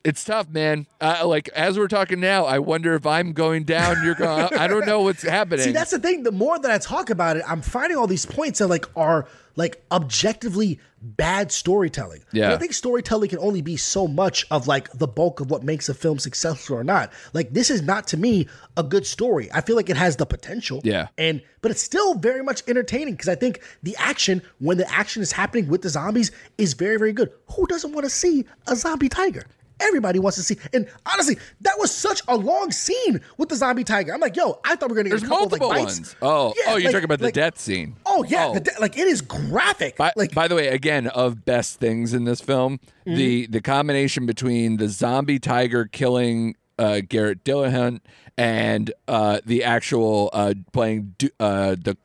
it's 0.07 0.25
tough, 0.25 0.49
man. 0.49 0.87
Uh, 1.01 1.27
like 1.27 1.49
as 1.49 1.79
we're 1.79 1.89
talking 1.89 2.21
now, 2.21 2.45
I 2.45 2.61
wonder 2.61 2.95
if 2.95 3.07
I'm 3.07 3.33
going 3.33 3.65
down. 3.65 4.05
You're 4.05 4.15
going. 4.15 4.49
I 4.57 4.67
don't 4.69 4.87
know 4.87 5.01
what's 5.03 5.23
happening. 5.23 5.59
See, 5.65 5.73
that's 5.73 5.91
the 5.91 5.99
thing. 5.99 6.23
The 6.23 6.33
more 6.33 6.59
that 6.59 6.71
I 6.71 6.79
talk 6.79 7.11
about 7.11 7.37
it, 7.37 7.43
I'm 7.47 7.61
finding 7.61 7.99
all 7.99 8.07
these 8.07 8.25
points 8.25 8.61
that 8.61 8.69
like 8.69 8.87
are 8.97 9.27
like 9.57 9.83
objectively 9.91 10.79
bad 11.03 11.51
storytelling. 11.51 12.23
Yeah. 12.33 12.45
And 12.45 12.55
I 12.55 12.57
think 12.59 12.73
storytelling 12.73 13.31
can 13.31 13.39
only 13.39 13.63
be 13.63 13.77
so 13.77 14.07
much 14.07 14.47
of 14.51 14.67
like 14.67 14.91
the 14.93 15.07
bulk 15.07 15.41
of 15.41 15.51
what 15.51 15.63
makes 15.63 15.89
a 15.89 15.95
film 15.95 16.19
successful 16.19 16.77
or 16.77 16.85
not. 16.85 17.13
Like 17.33 17.53
this 17.53 17.71
is 17.71 17.83
not 17.83 18.07
to 18.09 18.17
me 18.17 18.49
a 18.77 18.83
good 18.83 19.07
story. 19.07 19.49
I 19.53 19.61
feel 19.61 19.77
like 19.77 19.91
it 19.91 19.97
has 19.97 20.17
the 20.17 20.27
potential. 20.27 20.81
Yeah. 20.85 21.09
And 21.19 21.43
but 21.63 21.71
it's 21.71 21.83
still 21.83 22.15
very 22.15 22.43
much 22.43 22.63
entertaining 22.69 23.15
because 23.15 23.29
I 23.29 23.35
think 23.35 23.61
the 23.83 23.97
action 23.99 24.43
when 24.59 24.79
the 24.79 24.91
action 24.91 25.23
is 25.23 25.33
happening 25.33 25.69
with 25.69 25.83
the 25.83 25.89
zombies 25.89 26.31
is 26.59 26.75
very 26.75 26.97
very 26.97 27.13
good. 27.13 27.33
Who 27.53 27.67
doesn't 27.67 27.93
want 27.93 28.05
to 28.05 28.11
see 28.11 28.45
a 28.69 28.77
zombie 28.77 29.09
tiger? 29.09 29.45
Everybody 29.81 30.19
wants 30.19 30.37
to 30.39 30.43
see, 30.43 30.57
and 30.73 30.89
honestly, 31.13 31.37
that 31.61 31.75
was 31.79 31.91
such 31.91 32.23
a 32.29 32.37
long 32.37 32.71
scene 32.73 33.21
with 33.37 33.49
the 33.51 33.57
zombie 33.57 33.85
tiger. 33.85 34.15
I'm 34.15 34.21
like, 34.21 34.35
yo, 34.37 34.59
I 34.65 34.75
thought 34.77 34.89
we 34.91 34.95
were 34.97 35.03
gonna 35.03 35.11
get 35.11 35.21
There's 35.21 35.23
a 35.23 35.27
couple 35.27 35.47
of, 35.47 35.53
like, 35.53 35.61
multiple 35.61 35.85
bites. 35.85 35.99
ones. 35.99 36.17
Oh, 36.23 36.55
Yeah, 36.57 36.63
oh, 36.73 36.77
you're 36.77 36.85
like- 36.87 36.93
talking 36.93 37.05
about 37.05 37.19
the 37.19 37.25
like- 37.27 37.35
death 37.35 37.59
scene. 37.59 37.97
Oh 38.07 38.25
yeah, 38.25 38.47
Oh. 38.47 38.55
the 38.55 38.61
de- 38.61 38.81
like 38.81 38.97
it 38.97 39.07
is 39.07 39.21
graphic. 39.21 39.97
By, 39.97 40.13
like 40.17 40.35
by 40.35 40.49
the 40.49 40.55
way, 40.55 40.69
again, 40.69 41.07
of 41.09 41.45
best 41.45 41.79
things 41.79 42.15
in 42.15 42.25
this 42.25 42.41
film, 42.41 42.79
Mm-hmm. 43.07 43.17
the 43.17 43.47
the 43.49 43.61
combination 43.61 44.27
between 44.27 44.79
the 44.79 44.89
zombie 44.89 45.39
tiger 45.39 45.85
killing 45.85 46.57
uh, 46.79 47.01
Garrett 47.09 47.45
Dillahunt 47.45 48.01
and 48.37 48.93
uh, 49.09 49.41
the 49.47 49.65
actual 49.65 50.29
uh, 50.33 50.55
playing 50.73 51.15
Du- 51.19 51.31
uh, 51.41 51.75
the 51.79 51.97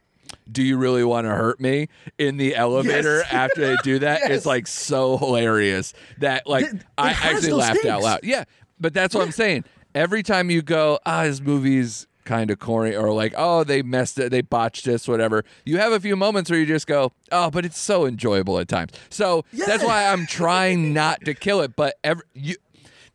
"Do 0.49 0.63
you 0.63 0.77
really 0.77 1.03
want 1.03 1.25
to 1.25 1.31
hurt 1.31 1.59
me?" 1.59 1.87
in 2.17 2.37
the 2.37 2.55
elevator 2.55 3.17
Yes. 3.19 3.27
after 3.31 3.61
they 3.67 3.75
do 3.83 3.99
that. 3.99 4.21
Yes. 4.21 4.31
It's 4.31 4.45
like 4.45 4.67
so 4.67 5.17
hilarious 5.17 5.93
that 6.19 6.47
like 6.47 6.65
It- 6.65 6.75
it 6.75 6.81
I 6.97 7.09
actually 7.11 7.51
laughed 7.53 7.85
out 7.85 8.01
loud. 8.03 8.19
Yeah, 8.23 8.43
but 8.79 8.93
that's 8.93 9.13
what 9.15 9.23
I'm 9.23 9.31
saying. 9.31 9.65
Every 9.93 10.23
time 10.23 10.49
you 10.49 10.61
go, 10.61 10.99
ah, 11.05 11.23
this 11.23 11.41
movie's 11.41 12.07
kind 12.23 12.49
of 12.51 12.59
corny, 12.59 12.95
or 12.95 13.11
like, 13.11 13.33
oh, 13.35 13.63
they 13.63 13.81
messed 13.81 14.17
it, 14.19 14.29
they 14.31 14.41
botched 14.41 14.85
this, 14.85 15.07
whatever. 15.07 15.43
You 15.65 15.79
have 15.79 15.91
a 15.91 15.99
few 15.99 16.15
moments 16.15 16.49
where 16.49 16.59
you 16.59 16.65
just 16.65 16.87
go, 16.87 17.11
oh, 17.31 17.49
but 17.51 17.65
it's 17.65 17.79
so 17.79 18.05
enjoyable 18.05 18.57
at 18.59 18.67
times. 18.69 18.91
So 19.09 19.43
that's 19.51 19.83
why 19.83 20.05
I'm 20.07 20.25
trying 20.27 20.93
not 20.93 21.25
to 21.25 21.33
kill 21.33 21.61
it. 21.61 21.75
But 21.75 21.95
every 22.03 22.23
you, 22.33 22.55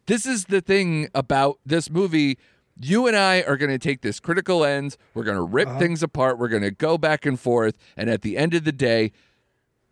this 0.06 0.26
is 0.26 0.46
the 0.46 0.60
thing 0.60 1.08
about 1.14 1.58
this 1.64 1.88
movie. 1.88 2.36
You 2.78 3.06
and 3.06 3.16
I 3.16 3.42
are 3.42 3.56
going 3.56 3.70
to 3.70 3.78
take 3.78 4.02
this 4.02 4.20
critical 4.20 4.58
lens. 4.58 4.98
We're 5.14 5.24
going 5.24 5.36
to 5.38 5.42
rip 5.42 5.68
Uh-huh. 5.68 5.78
things 5.78 6.02
apart. 6.02 6.38
We're 6.38 6.48
going 6.48 6.62
to 6.62 6.70
go 6.70 6.98
back 6.98 7.24
and 7.24 7.40
forth. 7.40 7.76
And 7.96 8.10
at 8.10 8.22
the 8.22 8.36
end 8.36 8.52
of 8.54 8.64
the 8.64 8.72
day, 8.72 9.12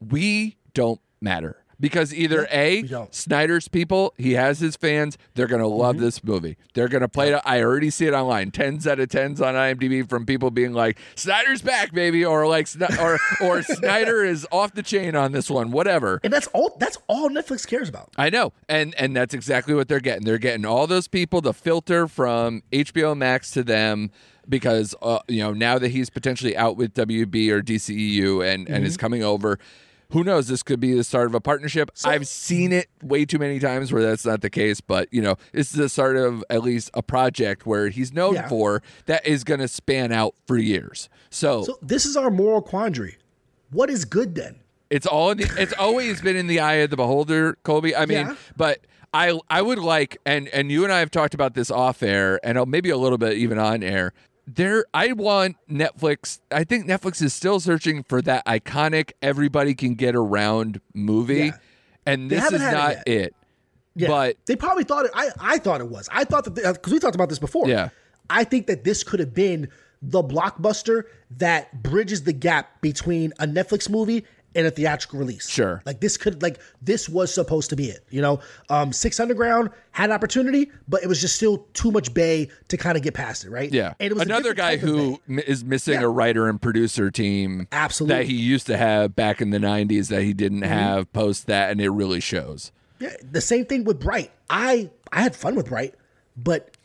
we 0.00 0.56
don't 0.74 1.00
matter 1.20 1.63
because 1.80 2.14
either 2.14 2.46
a. 2.50 2.84
Snyder's 3.10 3.68
people, 3.68 4.14
he 4.16 4.32
has 4.32 4.60
his 4.60 4.76
fans. 4.76 5.16
They're 5.34 5.46
gonna 5.46 5.66
love 5.66 5.96
Mm-hmm. 5.96 6.04
this 6.04 6.24
movie. 6.24 6.56
They're 6.74 6.88
gonna 6.88 7.08
play 7.08 7.32
it. 7.32 7.40
I 7.44 7.62
already 7.62 7.90
see 7.90 8.06
it 8.06 8.14
online. 8.14 8.50
Tens 8.50 8.86
out 8.86 8.98
of 9.00 9.08
tens 9.08 9.40
on 9.40 9.54
IMDb 9.54 10.08
from 10.08 10.26
people 10.26 10.50
being 10.50 10.72
like, 10.72 10.98
"Snyder's 11.14 11.62
back, 11.62 11.92
baby," 11.92 12.24
or 12.24 12.46
like, 12.46 12.66
"Sn- 12.66 12.98
or 13.00 13.18
or 13.42 13.62
Snyder 13.74 14.24
is 14.24 14.46
off 14.50 14.74
the 14.74 14.82
chain 14.82 15.14
on 15.14 15.32
this 15.32 15.50
one. 15.50 15.70
Whatever. 15.70 16.20
And 16.24 16.32
that's 16.32 16.46
all. 16.48 16.76
That's 16.78 16.98
all 17.06 17.28
Netflix 17.30 17.66
cares 17.66 17.88
about. 17.88 18.10
I 18.16 18.30
know, 18.30 18.52
and 18.68 18.94
and 18.96 19.14
that's 19.16 19.34
exactly 19.34 19.74
what 19.74 19.88
they're 19.88 20.00
getting. 20.00 20.24
They're 20.24 20.38
getting 20.38 20.64
all 20.64 20.86
those 20.86 21.08
people 21.08 21.40
to 21.42 21.52
filter 21.52 22.08
from 22.08 22.62
HBO 22.72 23.16
Max 23.16 23.50
to 23.52 23.62
them 23.62 24.10
because 24.48 24.94
uh, 25.02 25.18
you 25.28 25.40
know 25.42 25.52
now 25.52 25.78
that 25.78 25.88
he's 25.90 26.10
potentially 26.10 26.56
out 26.56 26.76
with 26.76 26.94
WB 26.94 27.50
or 27.50 27.62
DCEU 27.62 28.44
and 28.46 28.68
and 28.68 28.84
is 28.84 28.96
coming 28.96 29.22
over. 29.22 29.58
Who 30.10 30.22
knows? 30.24 30.48
This 30.48 30.62
could 30.62 30.80
be 30.80 30.94
the 30.94 31.04
start 31.04 31.26
of 31.26 31.34
a 31.34 31.40
partnership. 31.40 31.90
I've 32.04 32.26
seen 32.28 32.72
it 32.72 32.88
way 33.02 33.24
too 33.24 33.38
many 33.38 33.58
times 33.58 33.92
where 33.92 34.02
that's 34.02 34.24
not 34.24 34.40
the 34.42 34.50
case, 34.50 34.80
but 34.80 35.08
you 35.12 35.20
know, 35.22 35.36
this 35.52 35.70
is 35.70 35.76
the 35.76 35.88
start 35.88 36.16
of 36.16 36.44
at 36.50 36.62
least 36.62 36.90
a 36.94 37.02
project 37.02 37.66
where 37.66 37.88
he's 37.88 38.12
known 38.12 38.34
Yeah. 38.34 38.48
for 38.48 38.82
that 39.06 39.26
is 39.26 39.44
going 39.44 39.60
to 39.60 39.68
span 39.68 40.12
out 40.12 40.34
for 40.46 40.56
years. 40.58 41.08
So, 41.30 41.64
So 41.64 41.78
this 41.82 42.06
is 42.06 42.16
our 42.16 42.30
moral 42.30 42.62
quandary. 42.62 43.16
What 43.70 43.90
is 43.90 44.04
good 44.04 44.34
then? 44.34 44.56
it's 44.90 45.06
all 45.06 45.30
in 45.32 45.38
the, 45.38 45.50
it's 45.58 45.72
always 45.72 46.20
been 46.20 46.36
in 46.36 46.46
the 46.46 46.60
eye 46.60 46.74
of 46.74 46.90
the 46.90 46.96
beholder, 46.96 47.56
Kolby. 47.64 47.94
I 47.98 48.06
mean, 48.06 48.18
Yeah. 48.26 48.36
but 48.56 48.80
I 49.12 49.38
I 49.48 49.62
would 49.62 49.78
like 49.78 50.18
and 50.26 50.46
and 50.48 50.70
you 50.70 50.84
and 50.84 50.92
I 50.92 50.98
have 51.00 51.10
talked 51.10 51.34
about 51.34 51.54
this 51.54 51.70
off 51.70 52.02
air 52.02 52.38
and 52.44 52.58
maybe 52.70 52.90
a 52.90 52.96
little 52.96 53.18
bit 53.18 53.32
even 53.38 53.58
on 53.58 53.82
air. 53.82 54.12
There 54.46 54.84
I 54.92 55.12
want 55.12 55.56
Netflix. 55.70 56.40
I 56.50 56.64
think 56.64 56.86
Netflix 56.86 57.22
is 57.22 57.32
still 57.32 57.60
searching 57.60 58.02
for 58.02 58.20
that 58.22 58.44
iconic 58.46 59.12
everybody 59.22 59.74
can 59.74 59.94
get 59.94 60.14
around 60.14 60.80
movie. 60.92 61.46
Yeah. 61.46 61.56
And 62.06 62.30
this 62.30 62.44
is 62.52 62.60
it 62.60 62.72
not 62.72 62.96
it. 63.08 63.34
Yeah, 63.94 64.08
But- 64.08 64.36
they 64.46 64.56
probably 64.56 64.84
thought 64.84 65.06
it. 65.06 65.12
I 65.14 65.30
I 65.40 65.58
thought 65.58 65.80
it 65.80 65.88
was. 65.88 66.08
I 66.12 66.24
thought 66.24 66.44
that 66.54 66.64
uh, 66.64 66.72
because 66.72 66.92
we 66.92 66.98
talked 66.98 67.14
about 67.14 67.28
this 67.30 67.38
before. 67.38 67.68
Yeah. 67.68 67.88
I 68.28 68.44
think 68.44 68.66
that 68.66 68.84
this 68.84 69.02
could 69.02 69.20
have 69.20 69.32
been 69.34 69.68
the 70.02 70.22
blockbuster 70.22 71.04
that 71.38 71.82
bridges 71.82 72.24
the 72.24 72.32
gap 72.32 72.80
between 72.82 73.32
a 73.38 73.46
Netflix 73.46 73.88
movie 73.88 74.24
and 74.54 74.66
a 74.66 74.70
theatrical 74.70 75.18
release. 75.18 75.48
Sure. 75.48 75.82
Like 75.84 76.00
this 76.00 76.16
could 76.16 76.42
like 76.42 76.58
this 76.82 77.08
was 77.08 77.32
supposed 77.34 77.70
to 77.70 77.76
be 77.76 77.86
it. 77.90 78.04
You 78.10 78.20
know, 78.22 78.40
um, 78.70 78.92
Six 78.92 79.18
Underground 79.20 79.70
had 79.92 80.10
opportunity, 80.10 80.70
but 80.88 81.02
it 81.02 81.06
was 81.08 81.20
just 81.20 81.36
still 81.36 81.66
too 81.74 81.90
much 81.90 82.14
bay 82.14 82.48
to 82.68 82.76
kind 82.76 82.96
of 82.96 83.02
get 83.02 83.14
past 83.14 83.44
it. 83.44 83.50
Right. 83.50 83.72
Yeah. 83.72 83.94
And 84.00 84.10
it 84.10 84.14
was 84.14 84.22
another 84.22 84.54
guy 84.54 84.76
who 84.76 85.20
is 85.28 85.64
missing 85.64 85.94
Yeah. 85.94 86.06
a 86.06 86.08
writer 86.08 86.48
and 86.48 86.60
producer 86.60 87.10
team 87.10 87.68
Absolutely. 87.72 88.16
that 88.16 88.26
he 88.26 88.34
used 88.34 88.66
to 88.68 88.76
have 88.76 89.14
back 89.16 89.40
in 89.40 89.50
the 89.50 89.58
90s 89.58 90.08
that 90.08 90.22
he 90.22 90.32
didn't 90.32 90.60
Mm-hmm. 90.60 90.72
have 90.72 91.12
post 91.12 91.46
that 91.46 91.70
and 91.70 91.80
it 91.80 91.90
really 91.90 92.20
shows. 92.20 92.70
Yeah, 93.00 93.14
the 93.28 93.40
same 93.40 93.66
thing 93.66 93.84
with 93.84 93.98
Bright. 94.00 94.30
I 94.48 94.90
I 95.12 95.22
had 95.22 95.34
fun 95.36 95.54
with 95.56 95.68
Bright, 95.68 95.94
but 96.36 96.76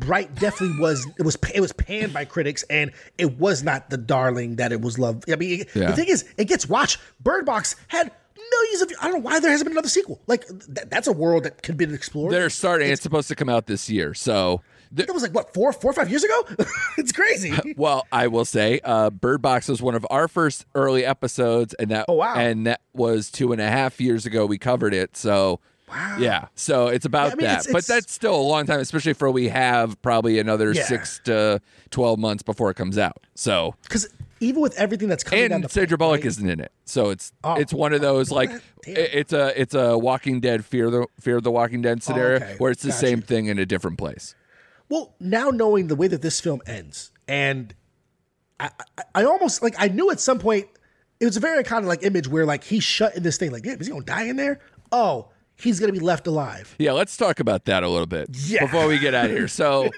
Bright 0.00 0.34
definitely 0.34 0.78
was 0.78 1.06
it 1.18 1.22
was 1.22 1.36
it 1.54 1.60
was 1.60 1.72
panned 1.72 2.12
by 2.12 2.24
critics, 2.24 2.62
and 2.64 2.92
it 3.16 3.38
was 3.38 3.62
not 3.62 3.90
the 3.90 3.96
darling 3.96 4.56
that 4.56 4.72
it 4.72 4.80
was 4.80 4.98
loved. 4.98 5.30
I 5.30 5.36
mean, 5.36 5.64
Yeah. 5.74 5.90
the 5.90 5.96
thing 5.96 6.08
is, 6.08 6.24
it 6.36 6.44
gets 6.44 6.68
watched. 6.68 6.98
Bird 7.20 7.46
Box 7.46 7.74
had 7.88 8.10
millions 8.50 8.82
of. 8.82 8.92
I 9.00 9.04
don't 9.08 9.14
know 9.14 9.20
why 9.20 9.40
there 9.40 9.50
hasn't 9.50 9.66
been 9.66 9.72
another 9.72 9.88
sequel. 9.88 10.20
Like 10.26 10.46
th- 10.46 10.88
that's 10.90 11.06
a 11.06 11.12
world 11.12 11.44
that 11.44 11.62
could 11.62 11.76
be 11.76 11.84
explored. 11.92 12.32
They're 12.32 12.50
starting. 12.50 12.90
It's, 12.90 13.02
supposed 13.02 13.28
to 13.28 13.34
come 13.34 13.48
out 13.48 13.66
this 13.66 13.88
year. 13.88 14.12
So, 14.14 14.60
th- 14.94 15.06
that 15.06 15.12
was 15.14 15.22
like 15.22 15.32
what 15.34 15.54
four 15.54 15.72
four 15.72 15.90
or 15.90 15.94
five 15.94 16.10
years 16.10 16.24
ago. 16.24 16.44
it's 16.98 17.12
crazy. 17.12 17.52
well, 17.76 18.06
I 18.12 18.26
will 18.28 18.44
say, 18.44 18.80
uh, 18.84 19.08
Bird 19.10 19.40
Box 19.42 19.68
was 19.68 19.80
one 19.80 19.94
of 19.94 20.06
our 20.10 20.28
first 20.28 20.66
early 20.74 21.04
episodes, 21.04 21.72
and 21.74 21.90
that 21.90 22.04
Oh, 22.08 22.14
wow. 22.14 22.34
and 22.36 22.66
that 22.66 22.82
was 22.92 23.30
two 23.30 23.52
and 23.52 23.60
a 23.60 23.68
half 23.68 24.00
years 24.00 24.26
ago. 24.26 24.44
We 24.46 24.58
covered 24.58 24.92
it. 24.94 25.16
So, 25.16 25.60
Wow. 25.90 26.16
yeah. 26.18 26.46
So 26.54 26.88
it's 26.88 27.04
about 27.06 27.28
Yeah, 27.28 27.32
I 27.32 27.36
mean, 27.36 27.46
that, 27.46 27.52
it's- 27.60 27.66
but 27.66 27.78
it's- 27.78 27.86
that's 27.86 28.12
still 28.12 28.34
a 28.34 28.42
long 28.42 28.66
time, 28.66 28.80
especially 28.80 29.12
for 29.14 29.30
we 29.30 29.48
have 29.48 30.00
probably 30.02 30.38
another 30.38 30.72
Yeah. 30.72 30.84
six 30.86 31.20
to 31.24 31.60
twelve 31.90 32.18
months 32.18 32.42
before 32.42 32.70
it 32.70 32.74
comes 32.74 32.98
out. 32.98 33.26
So. 33.34 33.74
Because 33.82 34.08
even 34.40 34.60
with 34.62 34.76
everything 34.78 35.08
that's 35.08 35.24
coming 35.24 35.48
down 35.48 35.56
and 35.56 35.64
the 35.64 35.68
Sandra 35.68 35.96
pipe, 35.96 36.00
Bullock 36.00 36.18
right? 36.20 36.26
isn't 36.26 36.48
in 36.48 36.60
it, 36.60 36.70
so 36.84 37.10
it's 37.10 37.32
Oh. 37.42 37.54
it's 37.54 37.72
one 37.72 37.92
of 37.92 38.00
those 38.00 38.30
like 38.30 38.50
it- 38.86 39.10
it's 39.12 39.32
a 39.32 39.60
it's 39.60 39.74
a 39.74 39.98
Walking 39.98 40.40
Dead 40.40 40.64
Fear 40.64 40.90
the 40.90 41.06
Fear 41.20 41.38
of 41.38 41.42
the 41.42 41.50
Walking 41.50 41.82
Dead 41.82 41.98
oh, 42.00 42.04
scenario 42.04 42.36
okay. 42.36 42.54
where 42.58 42.70
it's 42.70 42.82
the 42.82 42.88
Gotcha. 42.90 43.00
same 43.06 43.22
thing 43.22 43.46
in 43.46 43.58
a 43.58 43.66
different 43.66 43.98
place. 43.98 44.34
Well, 44.88 45.14
now 45.20 45.50
knowing 45.50 45.88
the 45.88 45.96
way 45.96 46.06
that 46.08 46.22
this 46.22 46.40
film 46.40 46.62
ends, 46.66 47.10
and 47.26 47.74
I, 48.60 48.70
I, 48.96 49.02
I 49.16 49.24
almost 49.24 49.62
like 49.62 49.74
I 49.78 49.88
knew 49.88 50.10
at 50.10 50.20
some 50.20 50.38
point 50.38 50.66
it 51.20 51.24
was 51.24 51.36
a 51.36 51.40
very 51.40 51.64
kind 51.64 51.84
of 51.84 51.88
like 51.88 52.04
image 52.04 52.28
where 52.28 52.46
like 52.46 52.62
he's 52.64 52.84
shut 52.84 53.16
in 53.16 53.22
this 53.24 53.36
thing. 53.38 53.50
Like, 53.50 53.66
yeah, 53.66 53.72
is 53.74 53.86
he 53.88 53.92
gonna 53.92 54.04
die 54.04 54.24
in 54.24 54.36
there? 54.36 54.60
Oh, 54.92 55.28
he's 55.60 55.80
gonna 55.80 55.92
be 55.92 56.00
left 56.00 56.26
alive. 56.26 56.74
Yeah, 56.78 56.92
let's 56.92 57.16
talk 57.16 57.40
about 57.40 57.64
that 57.66 57.82
a 57.82 57.88
little 57.88 58.06
bit 58.06 58.28
Yeah. 58.32 58.64
before 58.64 58.86
we 58.88 58.98
get 58.98 59.14
out 59.14 59.26
of 59.26 59.30
here. 59.32 59.48
So 59.48 59.90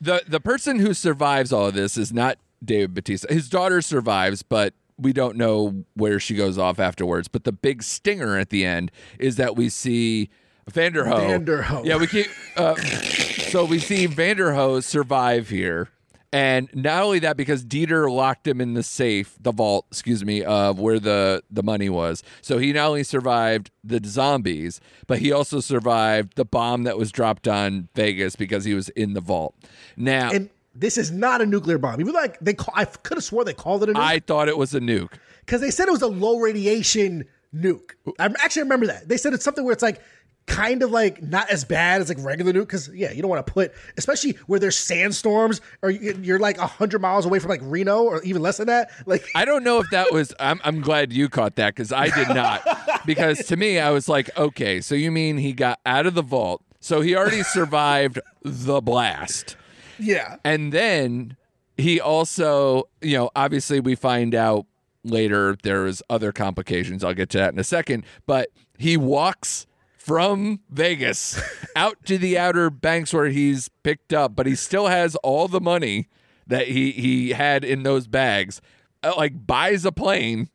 the 0.00 0.22
the 0.26 0.40
person 0.40 0.78
who 0.78 0.94
survives 0.94 1.52
all 1.52 1.66
of 1.66 1.74
this 1.74 1.96
is 1.96 2.12
not 2.12 2.38
David 2.64 2.94
Bautista. 2.94 3.32
His 3.32 3.48
daughter 3.48 3.82
survives, 3.82 4.42
but 4.42 4.74
we 4.98 5.12
don't 5.12 5.36
know 5.36 5.84
where 5.94 6.18
she 6.18 6.34
goes 6.34 6.56
off 6.58 6.78
afterwards. 6.78 7.28
But 7.28 7.44
the 7.44 7.52
big 7.52 7.82
stinger 7.82 8.38
at 8.38 8.50
the 8.50 8.64
end 8.64 8.90
is 9.18 9.36
that 9.36 9.56
we 9.56 9.68
see 9.68 10.30
Vanderohe. 10.70 11.44
Vanderohe. 11.44 11.84
Yeah, 11.84 11.96
we 11.96 12.06
keep. 12.06 12.26
Uh, 12.56 12.74
so 12.76 13.64
we 13.64 13.78
see 13.78 14.08
Vanderohe 14.08 14.82
survive 14.82 15.48
here. 15.50 15.90
And 16.32 16.68
not 16.74 17.02
only 17.02 17.18
that, 17.20 17.36
because 17.36 17.64
Dieter 17.64 18.10
locked 18.10 18.46
him 18.46 18.60
in 18.60 18.74
the 18.74 18.82
safe, 18.82 19.36
the 19.40 19.52
vault, 19.52 19.86
excuse 19.90 20.24
me, 20.24 20.42
of 20.44 20.78
where 20.78 20.98
the, 20.98 21.42
the 21.50 21.62
money 21.62 21.88
was. 21.88 22.22
So 22.42 22.58
he 22.58 22.72
not 22.72 22.88
only 22.88 23.04
survived 23.04 23.70
the 23.84 24.00
zombies, 24.04 24.80
but 25.06 25.18
he 25.20 25.32
also 25.32 25.60
survived 25.60 26.36
the 26.36 26.44
bomb 26.44 26.82
that 26.84 26.98
was 26.98 27.12
dropped 27.12 27.46
on 27.48 27.88
Vegas 27.94 28.36
because 28.36 28.64
he 28.64 28.74
was 28.74 28.88
in 28.90 29.14
the 29.14 29.20
vault. 29.20 29.54
Now, 29.96 30.30
And 30.30 30.50
this 30.74 30.98
is 30.98 31.10
not 31.10 31.40
a 31.40 31.46
nuclear 31.46 31.78
bomb. 31.78 32.00
Even 32.00 32.12
like 32.12 32.38
they, 32.40 32.54
call, 32.54 32.74
I 32.76 32.84
could 32.84 33.16
have 33.16 33.24
swore 33.24 33.44
they 33.44 33.54
called 33.54 33.82
it 33.82 33.90
a 33.90 33.92
nuke 33.94 34.00
I 34.00 34.18
thought 34.18 34.48
it 34.48 34.58
was 34.58 34.74
a 34.74 34.80
nuke. 34.80 35.12
because 35.40 35.60
they 35.60 35.70
said 35.70 35.88
it 35.88 35.92
was 35.92 36.02
a 36.02 36.06
low 36.08 36.38
radiation 36.38 37.24
nuke. 37.54 37.92
I 38.18 38.26
actually 38.42 38.62
remember 38.62 38.86
that 38.86 39.08
they 39.08 39.16
said 39.16 39.32
it's 39.32 39.44
something 39.44 39.64
where 39.64 39.72
it's 39.72 39.82
like 39.82 40.02
kind 40.46 40.82
of 40.82 40.90
like 40.92 41.20
not 41.22 41.50
as 41.50 41.64
bad 41.64 42.00
as 42.00 42.08
like 42.08 42.18
regular 42.24 42.52
nuke 42.52 42.60
because 42.60 42.88
yeah, 42.94 43.10
you 43.10 43.20
don't 43.20 43.28
want 43.30 43.44
to 43.44 43.52
put 43.52 43.72
especially 43.98 44.32
where 44.46 44.60
there's 44.60 44.76
sandstorms 44.78 45.60
or 45.82 45.90
you- 45.90 46.16
you're 46.22 46.38
like 46.38 46.56
a 46.58 46.66
hundred 46.66 47.00
miles 47.00 47.26
away 47.26 47.38
from 47.40 47.50
like 47.50 47.60
Reno 47.64 48.04
or 48.04 48.22
even 48.22 48.42
less 48.42 48.58
than 48.58 48.68
that. 48.68 48.90
Like 49.06 49.24
I 49.34 49.44
don't 49.44 49.64
know 49.64 49.80
if 49.80 49.90
that 49.90 50.12
was. 50.12 50.32
I'm, 50.38 50.60
I'm 50.64 50.80
glad 50.80 51.12
you 51.12 51.28
caught 51.28 51.56
that 51.56 51.74
because 51.74 51.90
I 51.92 52.08
did 52.10 52.28
not. 52.28 52.62
because 53.06 53.44
to 53.46 53.56
me, 53.56 53.78
I 53.80 53.90
was 53.90 54.08
like, 54.08 54.30
okay, 54.38 54.80
so 54.80 54.94
you 54.94 55.10
mean 55.10 55.36
he 55.38 55.52
got 55.52 55.80
out 55.84 56.06
of 56.06 56.14
the 56.14 56.22
vault? 56.22 56.62
So 56.80 57.00
he 57.00 57.16
already 57.16 57.42
survived 57.54 58.20
the 58.42 58.80
blast. 58.80 59.56
yeah, 59.98 60.36
And 60.44 60.72
then 60.72 61.36
he 61.76 62.00
also, 62.00 62.84
you 63.02 63.16
know, 63.18 63.30
obviously 63.34 63.80
we 63.80 63.96
find 63.96 64.34
out 64.34 64.66
later 65.02 65.56
there's 65.64 66.02
other 66.08 66.30
complications. 66.32 67.02
I'll 67.02 67.14
get 67.14 67.30
to 67.30 67.38
that 67.38 67.52
in 67.52 67.58
a 67.58 67.64
second. 67.64 68.04
But 68.26 68.50
he 68.78 68.96
walks 68.96 69.66
from 70.06 70.60
Vegas 70.70 71.40
out 71.74 71.96
to 72.06 72.16
the 72.16 72.38
outer 72.38 72.70
banks 72.70 73.12
where 73.12 73.26
he's 73.26 73.68
picked 73.82 74.12
up, 74.12 74.36
but 74.36 74.46
he 74.46 74.54
still 74.54 74.86
has 74.86 75.16
all 75.16 75.48
the 75.48 75.60
money 75.60 76.08
that 76.46 76.68
he 76.68 76.92
he 76.92 77.30
had 77.30 77.64
in 77.64 77.82
those 77.82 78.06
bags. 78.06 78.60
Uh, 79.02 79.14
like 79.16 79.46
buys 79.46 79.84
a 79.84 79.90
plane 79.90 80.48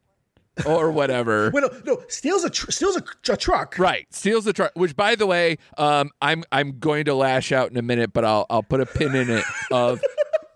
or 0.66 0.90
whatever. 0.90 1.52
Wait, 1.54 1.64
no, 1.64 1.82
no, 1.86 2.04
steals 2.08 2.46
a 2.46 2.50
tr- 2.50 2.72
steals 2.72 2.96
a, 2.96 3.34
a 3.34 3.36
truck. 3.36 3.78
Right, 3.78 4.08
steals 4.14 4.46
the 4.46 4.54
truck. 4.54 4.72
Which, 4.76 4.96
by 4.96 5.16
the 5.16 5.28
way, 5.28 5.58
um, 5.78 6.12
I'm 6.22 6.46
I'm 6.54 6.80
going 6.80 7.06
to 7.06 7.14
lash 7.14 7.52
out 7.52 7.70
in 7.72 7.76
a 7.76 7.82
minute, 7.82 8.14
but 8.14 8.24
I'll 8.24 8.46
I'll 8.50 8.64
put 8.64 8.80
a 8.80 8.86
pin 8.86 9.14
in 9.16 9.30
it 9.30 9.44
of 9.70 10.02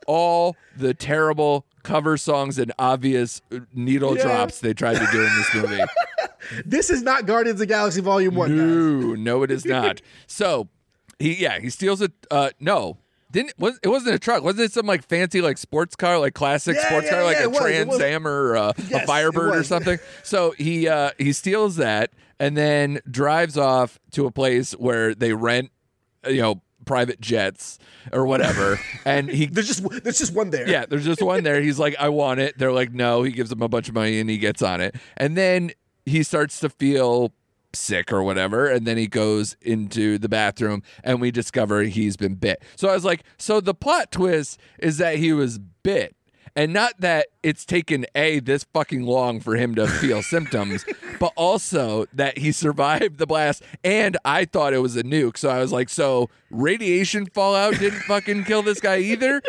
all 0.08 0.56
the 0.78 0.94
terrible 0.94 1.66
cover 1.86 2.18
songs 2.18 2.57
and 2.60 2.74
obvious 2.78 3.41
uh, 3.52 3.60
needle 3.74 4.18
Yeah. 4.18 4.24
drops 4.24 4.60
they 4.60 4.74
tried 4.74 4.95
to 4.99 5.07
do 5.12 5.20
in 5.26 5.36
this 5.38 5.53
movie. 5.53 5.84
This 6.64 6.91
is 6.91 7.02
not 7.02 7.26
Guardians 7.26 7.56
of 7.56 7.60
the 7.68 7.74
Galaxy 7.74 8.02
Volume 8.02 8.36
One. 8.36 8.49
guys. 8.49 8.60
no, 8.60 9.16
no, 9.16 9.41
it 9.44 9.49
is 9.49 9.66
not. 9.66 10.02
So 10.28 10.68
he 11.18 11.34
yeah 11.41 11.60
he 11.60 11.72
steals 11.72 12.02
a 12.03 12.12
Uh, 12.30 12.52
no, 12.60 12.98
Didn't 13.32 13.53
was 13.57 13.80
it 13.82 13.88
wasn't 13.88 14.14
a 14.14 14.20
truck? 14.20 14.44
Wasn't 14.44 14.64
it 14.64 14.72
some 14.72 14.86
like 14.86 15.03
fancy 15.03 15.41
like 15.41 15.57
sports 15.57 15.95
car, 15.95 16.20
like 16.20 16.36
classic 16.36 16.76
Yeah, 16.76 16.88
sports 16.88 17.06
yeah, 17.07 17.14
car, 17.16 17.24
like 17.24 17.40
a 17.40 17.49
was, 17.49 17.57
Trans. 17.57 17.99
Am 17.99 18.28
or 18.28 18.56
uh, 18.56 18.74
Yes, 18.78 19.03
a 19.03 19.07
Firebird 19.07 19.56
or 19.56 19.64
something? 19.64 19.98
So 20.22 20.52
he 20.52 20.88
uh, 20.88 21.12
he 21.18 21.34
steals 21.34 21.78
that 21.78 22.12
and 22.40 22.56
then 22.56 22.99
drives 23.10 23.57
off 23.57 23.98
to 24.12 24.28
a 24.28 24.32
place 24.32 24.74
where 24.74 25.16
they 25.16 25.34
rent, 25.34 25.72
you 26.28 26.41
know, 26.44 26.62
private 26.86 27.20
jets 27.20 27.80
or 28.14 28.26
whatever, 28.26 28.80
and 29.06 29.30
he 29.30 29.48
There's 29.48 29.68
just 29.68 29.84
there's 30.03 30.20
just 30.20 30.34
one 30.34 30.49
there. 30.52 30.68
yeah, 30.70 30.86
there's 30.86 31.06
just 31.06 31.22
one 31.22 31.44
there. 31.44 31.62
He's 31.62 31.80
like, 31.80 31.95
I 31.99 32.10
want 32.10 32.40
it. 32.40 32.57
They're 32.57 32.72
like, 32.72 32.94
no. 32.94 33.24
He 33.24 33.32
gives 33.32 33.49
them 33.49 33.62
a 33.62 33.68
bunch 33.68 33.90
of 33.90 33.95
money 33.95 34.20
and 34.20 34.30
he 34.30 34.38
gets 34.38 34.62
on 34.62 34.82
it. 34.82 34.95
And 35.18 35.36
then 35.36 35.72
he 36.06 36.24
starts 36.24 36.60
to 36.62 36.70
feel 36.70 37.34
sick 37.74 38.14
or 38.14 38.24
whatever. 38.24 38.68
And 38.68 38.86
then 38.88 38.98
he 38.98 39.07
goes 39.07 39.57
into 39.62 40.18
the 40.18 40.30
bathroom 40.30 40.82
and 41.03 41.20
we 41.20 41.32
discover 41.32 41.84
he's 41.84 42.16
been 42.16 42.36
bit. 42.36 42.64
So 42.76 42.88
I 42.90 42.94
was 42.94 43.03
like, 43.03 43.24
so 43.38 43.60
the 43.60 43.74
plot 43.74 44.12
twist 44.12 44.60
is 44.80 44.98
that 44.99 45.18
he 45.18 45.34
was 45.34 45.57
bit. 45.84 46.16
And 46.56 46.72
not 46.72 46.94
that 47.02 47.27
it's 47.44 47.65
taken 47.65 48.06
A, 48.15 48.40
this 48.40 48.64
fucking 48.73 49.03
long 49.03 49.40
for 49.41 49.56
him 49.56 49.76
to 49.76 49.88
feel 49.88 50.22
symptoms, 50.36 50.86
but 51.19 51.34
also 51.36 52.06
that 52.14 52.38
he 52.38 52.52
survived 52.53 53.18
the 53.18 53.27
blast. 53.27 53.61
And 53.84 54.18
I 54.23 54.45
thought 54.45 54.73
it 54.73 54.80
was 54.80 54.95
a 54.95 55.03
nuke. 55.03 55.38
So 55.38 55.49
I 55.49 55.60
was 55.60 55.72
like, 55.73 55.90
so 55.90 56.30
radiation 56.49 57.26
fallout 57.26 57.77
didn't 57.80 57.99
fucking 58.03 58.45
kill 58.45 58.61
this 58.64 58.80
guy 58.80 58.99
either? 58.99 59.41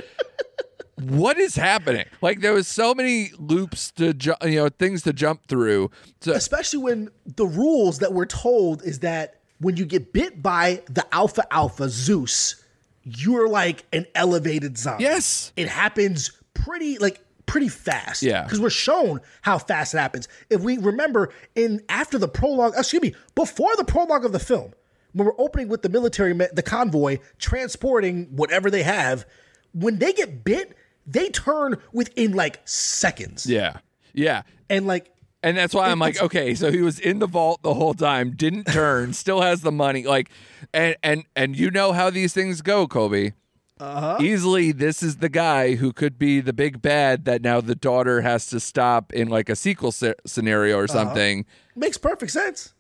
what 1.01 1.39
is 1.39 1.57
happening? 1.57 2.07
Like 2.23 2.41
there 2.41 2.53
was 2.55 2.67
so 2.67 2.95
many 2.95 3.31
loops 3.39 3.91
to 3.93 4.15
ju- 4.15 4.35
you 4.43 4.57
know 4.57 4.69
things 4.69 5.03
to 5.03 5.13
jump 5.13 5.47
through. 5.47 5.91
Especially 6.27 6.79
when 6.79 7.11
the 7.37 7.47
rules 7.47 7.99
that 7.99 8.13
we're 8.15 8.25
told 8.27 8.83
is 8.83 9.01
that 9.01 9.41
when 9.61 9.77
you 9.77 9.85
get 9.85 10.13
bit 10.13 10.43
by 10.43 10.83
the 10.87 11.07
alpha 11.15 11.45
alpha 11.53 11.89
Zeus, 11.89 12.65
you're 13.05 13.49
like 13.49 13.85
an 13.93 14.07
elevated 14.15 14.77
zombie. 14.79 15.05
yes, 15.05 15.53
It 15.57 15.69
happens 15.69 16.31
pretty 16.65 16.99
like 16.99 17.21
pretty 17.47 17.69
fast. 17.69 18.23
Yeah. 18.23 18.43
Because 18.43 18.61
we're 18.61 18.71
shown 18.71 19.21
how 19.43 19.59
fast 19.59 19.95
it 19.95 19.99
happens. 19.99 20.29
If 20.51 20.61
we 20.63 20.79
remember 20.79 21.33
in 21.55 21.83
after 21.89 22.19
the 22.19 22.29
prologue, 22.29 22.75
uh, 22.75 22.81
excuse 22.81 23.03
me, 23.03 23.15
before 23.35 23.75
the 23.77 23.85
prologue 23.85 24.25
of 24.25 24.33
the 24.33 24.39
film, 24.39 24.73
when 25.13 25.27
we're 25.27 25.41
opening 25.41 25.69
with 25.69 25.83
the 25.83 25.89
military 25.89 26.33
the 26.33 26.63
convoy 26.63 27.19
transporting 27.39 28.25
whatever 28.37 28.71
they 28.71 28.83
have, 28.83 29.27
when 29.73 29.99
they 29.99 30.13
get 30.13 30.45
bit, 30.45 30.77
they 31.07 31.31
turn 31.31 31.77
within 31.93 32.33
like 32.33 32.61
seconds. 32.65 33.47
yeah, 33.47 33.79
yeah. 34.13 34.43
And 34.69 34.87
like 34.87 35.13
And 35.43 35.57
that's 35.57 35.73
why 35.73 35.91
I'm 35.91 36.01
like, 36.01 36.21
okay, 36.21 36.55
so 36.55 36.73
he 36.73 36.83
was 36.83 36.99
in 36.99 37.21
the 37.21 37.27
vault 37.29 37.63
the 37.63 37.75
whole 37.75 37.95
time, 37.95 38.33
didn't 38.33 38.65
turn, 38.65 39.13
still 39.13 39.41
has 39.41 39.63
the 39.63 39.73
money, 39.73 40.05
like, 40.05 40.31
and 40.75 40.97
and 41.03 41.25
and 41.37 41.57
you 41.57 41.71
know 41.71 41.93
how 41.93 42.11
these 42.11 42.33
things 42.35 42.61
go, 42.61 42.87
Kolby. 42.89 43.33
Uh-huh. 43.79 44.17
Easily, 44.21 44.73
this 44.73 45.03
is 45.03 45.17
the 45.17 45.29
guy 45.29 45.75
who 45.75 45.93
could 45.93 46.19
be 46.19 46.41
the 46.41 46.53
big 46.55 46.81
bad 46.81 47.25
that 47.27 47.43
now 47.43 47.61
the 47.61 47.75
daughter 47.75 48.23
has 48.23 48.47
to 48.47 48.59
stop 48.61 49.13
in 49.13 49.29
like 49.29 49.49
a 49.49 49.57
sequel 49.57 49.93
sce- 49.93 50.15
scenario 50.25 50.79
or 50.79 50.89
something. 50.89 51.45
makes 51.75 51.99
perfect 51.99 52.33
sense. 52.33 52.73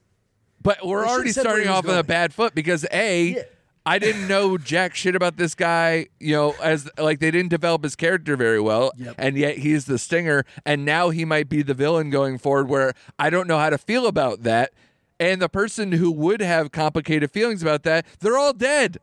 But 0.62 0.84
we're 0.84 1.04
They 1.04 1.10
already 1.10 1.28
should've 1.28 1.34
said 1.34 1.44
where 1.44 1.52
starting 1.62 1.68
off 1.68 1.88
on 1.88 1.98
a 1.98 2.02
bad 2.02 2.32
foot 2.32 2.54
because 2.54 2.86
a, 2.90 3.24
Yeah. 3.36 3.42
I 3.84 3.98
didn't 4.00 4.26
know 4.26 4.58
jack 4.58 4.94
shit 4.96 5.14
about 5.14 5.36
this 5.36 5.54
guy. 5.54 6.06
You 6.18 6.34
know, 6.34 6.54
as 6.62 6.90
like 6.98 7.20
they 7.20 7.30
didn't 7.30 7.50
develop 7.50 7.84
his 7.84 7.94
character 7.94 8.36
very 8.36 8.60
well, 8.60 8.90
Yep. 8.96 9.14
and 9.18 9.36
yet 9.36 9.58
he's 9.58 9.84
the 9.84 9.98
stinger, 9.98 10.44
and 10.64 10.84
now 10.84 11.10
he 11.10 11.24
might 11.24 11.48
be 11.48 11.62
the 11.62 11.74
villain 11.74 12.10
going 12.10 12.38
forward. 12.38 12.68
Where 12.68 12.94
I 13.18 13.30
don't 13.30 13.46
know 13.46 13.58
how 13.58 13.70
to 13.70 13.78
feel 13.78 14.06
about 14.08 14.42
that, 14.42 14.72
and 15.20 15.40
the 15.40 15.48
person 15.48 15.92
who 15.92 16.10
would 16.10 16.40
have 16.40 16.72
complicated 16.72 17.30
feelings 17.30 17.62
about 17.62 17.84
that, 17.84 18.04
they're 18.18 18.38
all 18.38 18.52
dead. 18.54 18.96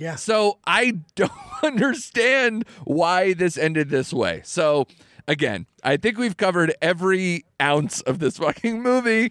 Yeah. 0.00 0.16
So 0.16 0.58
I 0.66 0.98
don't 1.14 1.30
understand 1.62 2.64
why 2.84 3.34
this 3.34 3.58
ended 3.58 3.90
this 3.90 4.12
way. 4.12 4.40
So 4.44 4.86
again, 5.28 5.66
I 5.84 5.98
think 5.98 6.16
we've 6.16 6.38
covered 6.38 6.74
every 6.80 7.44
ounce 7.60 8.00
of 8.00 8.18
this 8.18 8.38
fucking 8.38 8.82
movie. 8.82 9.30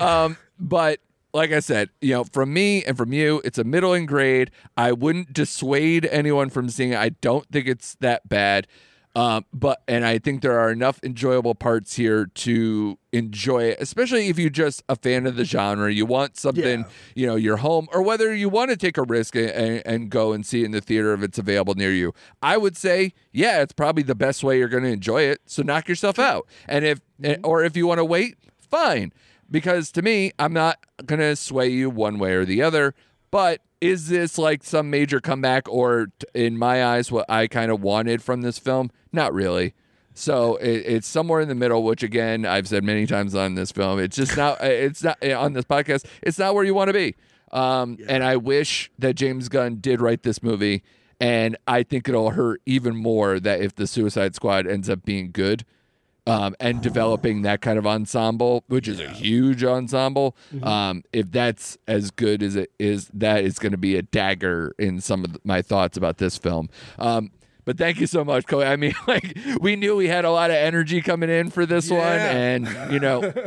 Um, 0.00 0.36
but 0.58 0.98
like 1.32 1.52
I 1.52 1.60
said, 1.60 1.90
you 2.00 2.12
know, 2.12 2.24
from 2.24 2.52
me 2.52 2.84
and 2.84 2.96
from 2.96 3.12
you, 3.12 3.40
it's 3.44 3.56
a 3.56 3.62
middling 3.62 4.04
grade. 4.04 4.50
I 4.76 4.90
wouldn't 4.90 5.32
dissuade 5.32 6.06
anyone 6.06 6.50
from 6.50 6.68
seeing 6.70 6.90
it. 6.92 6.98
I 6.98 7.10
don't 7.10 7.46
think 7.48 7.68
it's 7.68 7.94
that 8.00 8.28
bad. 8.28 8.66
Um, 9.16 9.44
but 9.52 9.82
and 9.88 10.04
I 10.04 10.18
think 10.18 10.40
there 10.40 10.58
are 10.60 10.70
enough 10.70 11.00
enjoyable 11.02 11.56
parts 11.56 11.96
here 11.96 12.26
to 12.26 12.96
enjoy 13.12 13.64
it, 13.64 13.78
especially 13.80 14.28
if 14.28 14.38
you're 14.38 14.50
just 14.50 14.84
a 14.88 14.94
fan 14.94 15.26
of 15.26 15.34
the 15.34 15.44
genre. 15.44 15.92
You 15.92 16.06
want 16.06 16.36
something, 16.36 16.80
Yeah. 16.82 16.88
you 17.16 17.26
know, 17.26 17.34
your 17.34 17.56
home, 17.56 17.88
or 17.92 18.02
whether 18.02 18.32
you 18.32 18.48
want 18.48 18.70
to 18.70 18.76
take 18.76 18.96
a 18.96 19.02
risk 19.02 19.34
and, 19.34 19.50
and, 19.50 19.82
and 19.84 20.10
go 20.10 20.32
and 20.32 20.46
see 20.46 20.62
it 20.62 20.66
in 20.66 20.70
the 20.70 20.80
theater 20.80 21.12
if 21.12 21.24
it's 21.24 21.38
available 21.38 21.74
near 21.74 21.92
you. 21.92 22.14
I 22.40 22.56
would 22.56 22.76
say, 22.76 23.12
yeah, 23.32 23.62
it's 23.62 23.72
probably 23.72 24.04
the 24.04 24.14
best 24.14 24.44
way 24.44 24.58
you're 24.58 24.68
going 24.68 24.84
to 24.84 24.90
enjoy 24.92 25.22
it. 25.22 25.40
So 25.46 25.62
knock 25.64 25.88
yourself 25.88 26.20
out. 26.20 26.46
And 26.68 26.84
if, 26.84 27.00
or 27.42 27.64
if 27.64 27.76
you 27.76 27.88
want 27.88 27.98
to 27.98 28.04
wait, 28.04 28.36
fine. 28.60 29.12
Because 29.50 29.90
to 29.92 30.02
me, 30.02 30.30
I'm 30.38 30.52
not 30.52 30.78
going 31.04 31.18
to 31.18 31.34
sway 31.34 31.66
you 31.68 31.90
one 31.90 32.20
way 32.20 32.34
or 32.34 32.44
the 32.44 32.62
other. 32.62 32.94
But 33.32 33.60
is 33.80 34.08
this 34.08 34.38
like 34.38 34.62
some 34.62 34.88
major 34.90 35.20
comeback, 35.20 35.68
or 35.68 36.08
in 36.34 36.56
my 36.56 36.84
eyes, 36.84 37.10
what 37.10 37.26
I 37.28 37.48
kind 37.48 37.72
of 37.72 37.80
wanted 37.80 38.22
from 38.22 38.42
this 38.42 38.58
film? 38.58 38.90
Not 39.12 39.32
really. 39.34 39.74
So 40.14 40.56
it, 40.56 40.82
it's 40.86 41.06
somewhere 41.08 41.40
in 41.40 41.48
the 41.48 41.54
middle, 41.54 41.82
which 41.82 42.02
again 42.02 42.44
I've 42.44 42.68
said 42.68 42.84
many 42.84 43.06
times 43.06 43.34
on 43.34 43.54
this 43.54 43.72
film. 43.72 43.98
It's 43.98 44.16
just 44.16 44.36
not. 44.36 44.58
It's 44.62 45.02
not 45.02 45.22
on 45.24 45.52
this 45.52 45.64
podcast. 45.64 46.04
It's 46.22 46.38
not 46.38 46.54
where 46.54 46.64
you 46.64 46.74
want 46.74 46.88
to 46.88 46.92
be. 46.94 47.14
Um, 47.52 47.96
And 48.08 48.22
I 48.22 48.36
wish 48.36 48.90
that 48.98 49.14
James 49.14 49.48
Gunn 49.48 49.76
did 49.80 50.00
write 50.00 50.22
this 50.22 50.42
movie. 50.42 50.82
And 51.20 51.56
I 51.66 51.82
think 51.82 52.08
it'll 52.08 52.30
hurt 52.30 52.62
even 52.64 52.96
more 52.96 53.38
that 53.40 53.60
if 53.60 53.74
the 53.74 53.86
Suicide 53.86 54.34
Squad 54.34 54.66
ends 54.66 54.88
up 54.88 55.04
being 55.04 55.32
good 55.32 55.66
um, 56.26 56.54
and 56.58 56.80
developing 56.80 57.42
that 57.42 57.60
kind 57.60 57.78
of 57.78 57.86
ensemble, 57.86 58.64
which 58.68 58.88
is 58.88 59.00
a 59.00 59.08
huge 59.10 59.62
ensemble. 59.62 60.34
Um, 60.62 61.02
if 61.12 61.30
that's 61.30 61.76
as 61.86 62.10
good 62.10 62.42
as 62.42 62.56
it 62.56 62.70
is, 62.78 63.10
that 63.12 63.44
is 63.44 63.58
going 63.58 63.72
to 63.72 63.78
be 63.78 63.96
a 63.96 64.02
dagger 64.02 64.74
in 64.78 65.00
some 65.02 65.24
of 65.24 65.36
my 65.44 65.60
thoughts 65.60 65.98
about 65.98 66.16
this 66.18 66.38
film. 66.38 66.70
Um, 66.98 67.32
but 67.70 67.78
thank 67.78 68.00
you 68.00 68.08
so 68.08 68.24
much, 68.24 68.46
Chloe. 68.46 68.64
I 68.64 68.74
mean, 68.74 68.94
like 69.06 69.38
we 69.60 69.76
knew 69.76 69.94
we 69.94 70.08
had 70.08 70.24
a 70.24 70.30
lot 70.32 70.50
of 70.50 70.56
energy 70.56 71.00
coming 71.00 71.30
in 71.30 71.50
for 71.50 71.66
this 71.66 71.88
one, 71.88 72.02
and 72.02 72.92
you 72.92 72.98
know. 72.98 73.32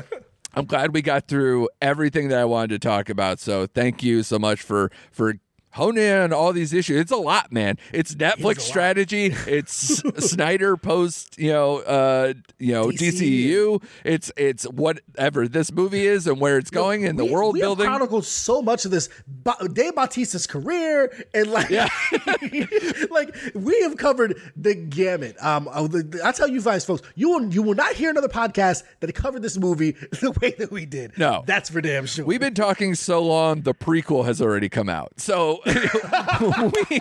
I'm 0.55 0.65
glad 0.65 0.93
we 0.93 1.01
got 1.01 1.27
through 1.27 1.67
everything 1.81 2.27
that 2.27 2.37
I 2.37 2.45
wanted 2.45 2.79
to 2.79 2.87
talk 2.87 3.09
about. 3.09 3.39
So 3.39 3.65
thank 3.65 4.03
you 4.03 4.21
so 4.21 4.37
much 4.37 4.61
for 4.61 4.91
for 5.11 5.33
honing 5.73 6.03
in 6.03 6.17
on 6.17 6.33
all 6.33 6.53
these 6.53 6.73
issues. 6.73 6.99
It's 7.01 7.11
a 7.11 7.15
lot, 7.17 7.51
man. 7.51 7.77
It's 7.91 8.15
Netflix 8.15 8.61
strategy. 8.61 9.33
It's 9.47 10.01
Snyder 10.31 10.77
post, 10.77 11.37
you 11.39 11.51
know, 11.51 11.79
uh, 11.79 12.33
you 12.59 12.73
know, 12.73 12.87
DC. 12.87 13.13
DCU. 13.13 13.83
It's 14.03 14.31
it's 14.37 14.63
whatever 14.65 15.47
this 15.47 15.71
movie 15.71 16.05
is 16.05 16.27
and 16.27 16.39
where 16.39 16.57
it's 16.57 16.69
going 16.69 17.05
and 17.05 17.17
the 17.19 17.25
We- 17.25 17.31
world 17.31 17.53
we 17.53 17.59
have 17.59 17.67
building. 17.67 17.87
chronicled 17.87 18.25
so 18.25 18.61
much 18.61 18.85
of 18.85 18.91
this 18.91 19.09
ba- 19.27 19.67
Dave 19.71 19.95
Bautista's 19.95 20.47
career 20.47 21.11
and 21.33 21.47
like 21.47 21.69
Yeah. 21.69 21.87
like 23.09 23.35
we 23.55 23.79
have 23.81 23.97
covered 23.97 24.39
the 24.55 24.75
gamut. 24.75 25.35
Um, 25.43 25.67
I 25.69 25.87
I 26.27 26.31
tell 26.31 26.47
you 26.47 26.61
guys, 26.61 26.85
folks, 26.85 27.01
you 27.15 27.29
will 27.29 27.53
you 27.53 27.61
will 27.61 27.75
not 27.75 27.93
hear 27.95 28.09
another 28.09 28.27
podcast 28.29 28.83
that 28.99 29.13
covered 29.15 29.41
this 29.41 29.57
movie 29.57 29.91
the 30.21 30.31
way 30.41 30.51
that 30.57 30.71
we 30.71 30.85
did. 30.85 31.17
No. 31.17 31.43
that's 31.45 31.69
for 31.69 31.81
damn 31.81 32.05
sure. 32.05 32.25
We've 32.25 32.39
been 32.39 32.53
talking 32.53 32.95
so 32.95 33.21
long, 33.23 33.61
the 33.61 33.73
prequel 33.73 34.25
has 34.25 34.41
already 34.41 34.69
come 34.69 34.89
out. 34.89 35.19
So 35.19 35.61
we, 36.89 36.99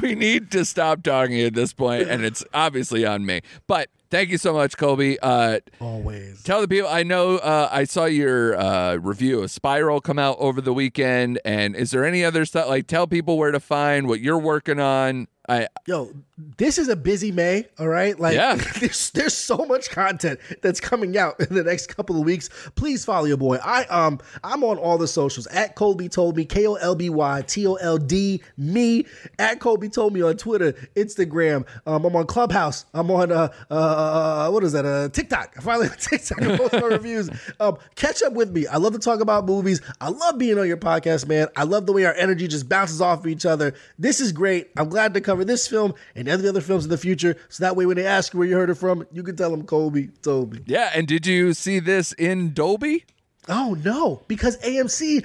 we 0.00 0.14
need 0.14 0.50
to 0.52 0.64
stop 0.64 1.02
talking 1.02 1.40
at 1.40 1.54
this 1.54 1.72
point, 1.72 2.08
and 2.08 2.24
it's 2.24 2.44
obviously 2.54 3.04
on 3.04 3.26
me. 3.26 3.40
But 3.66 3.88
thank 4.10 4.30
you 4.30 4.38
so 4.38 4.52
much, 4.52 4.76
Kolby. 4.76 5.16
Uh, 5.22 5.60
always. 5.80 6.42
Tell 6.42 6.60
the 6.60 6.68
people. 6.68 6.88
I 6.88 7.02
know 7.02 7.38
uh, 7.38 7.68
I 7.70 7.84
saw 7.84 8.04
your 8.04 8.58
uh, 8.58 8.96
review 8.96 9.42
of 9.42 9.50
Spiral 9.50 10.00
come 10.00 10.18
out 10.18 10.36
over 10.38 10.60
the 10.60 10.72
weekend. 10.72 11.40
And 11.44 11.74
is 11.74 11.90
there 11.90 12.04
any 12.04 12.24
other 12.24 12.44
stuff? 12.44 12.68
Like, 12.68 12.86
tell 12.86 13.06
people 13.06 13.38
where 13.38 13.52
to 13.52 13.60
find 13.60 14.08
what 14.08 14.20
you're 14.20 14.38
working 14.38 14.80
on. 14.80 15.28
I 15.50 15.68
Yo, 15.86 16.12
this 16.58 16.78
is 16.78 16.88
a 16.88 16.96
busy 16.96 17.32
May, 17.32 17.66
all 17.78 17.88
right? 17.88 18.18
Like 18.18 18.34
Yeah. 18.36 18.54
there's 18.80 19.10
there's 19.10 19.36
so 19.36 19.58
much 19.66 19.90
content 19.90 20.38
that's 20.62 20.80
coming 20.80 21.18
out 21.18 21.40
in 21.40 21.54
the 21.54 21.64
next 21.64 21.88
couple 21.88 22.18
of 22.18 22.24
weeks. 22.24 22.48
Please 22.76 23.04
follow 23.04 23.26
your 23.26 23.36
boy. 23.36 23.56
I 23.62 23.84
um 23.86 24.20
I'm 24.44 24.62
on 24.64 24.78
all 24.78 24.98
the 24.98 25.08
socials 25.08 25.46
at 25.48 25.76
Kolby 25.76 26.10
told 26.10 26.36
me, 26.36 26.44
K 26.44 26.66
O 26.66 26.74
L 26.74 26.94
B 26.94 27.10
Y 27.10 27.42
T 27.42 27.66
O 27.66 27.74
L 27.74 27.98
D 27.98 28.42
me 28.56 29.06
at 29.38 29.58
Kolby 29.60 29.92
told 29.92 30.14
me 30.14 30.22
on 30.22 30.36
Twitter, 30.36 30.72
Instagram. 30.94 31.66
Um, 31.86 32.04
I'm 32.04 32.14
on 32.16 32.26
Clubhouse. 32.26 32.86
I'm 32.94 33.10
on 33.10 33.32
uh 33.32 33.48
uh 33.70 34.50
what 34.50 34.62
is 34.64 34.72
that? 34.72 34.86
Uh 34.86 35.08
TikTok. 35.08 35.54
I 35.58 35.60
finally 35.60 35.88
TikTok 35.98 36.42
I 36.42 36.56
post 36.56 36.72
my 36.74 36.80
reviews. 36.86 37.28
Um, 37.58 37.76
catch 37.96 38.22
up 38.22 38.34
with 38.34 38.50
me. 38.52 38.66
I 38.68 38.76
love 38.76 38.92
to 38.92 38.98
talk 39.00 39.20
about 39.20 39.46
movies. 39.46 39.80
I 40.00 40.10
love 40.10 40.38
being 40.38 40.58
on 40.58 40.68
your 40.68 40.76
podcast, 40.76 41.26
man. 41.26 41.48
I 41.56 41.64
love 41.64 41.86
the 41.86 41.92
way 41.92 42.04
our 42.04 42.14
energy 42.14 42.46
just 42.46 42.68
bounces 42.68 43.00
off 43.00 43.20
of 43.20 43.26
each 43.26 43.44
other. 43.46 43.74
This 43.98 44.20
is 44.20 44.32
great. 44.32 44.70
I'm 44.76 44.88
glad 44.88 45.14
to 45.14 45.20
cover 45.20 45.39
this 45.46 45.66
film 45.66 45.94
and 46.14 46.28
every 46.28 46.48
other 46.48 46.60
films 46.60 46.84
in 46.84 46.90
the 46.90 46.98
future. 46.98 47.36
So 47.48 47.64
that 47.64 47.76
way, 47.76 47.86
when 47.86 47.96
they 47.96 48.06
ask 48.06 48.32
you 48.32 48.38
where 48.38 48.48
you 48.48 48.56
heard 48.56 48.70
it 48.70 48.74
from, 48.76 49.06
you 49.12 49.22
can 49.22 49.36
tell 49.36 49.50
them 49.50 49.64
Kolby 49.64 50.10
told 50.22 50.52
me. 50.54 50.60
yeah. 50.66 50.90
And 50.94 51.06
did 51.06 51.26
you 51.26 51.52
see 51.52 51.78
this 51.80 52.12
in 52.12 52.52
Dolby? 52.52 53.04
Oh 53.48 53.76
no, 53.84 54.22
because 54.28 54.58
AMC. 54.58 55.24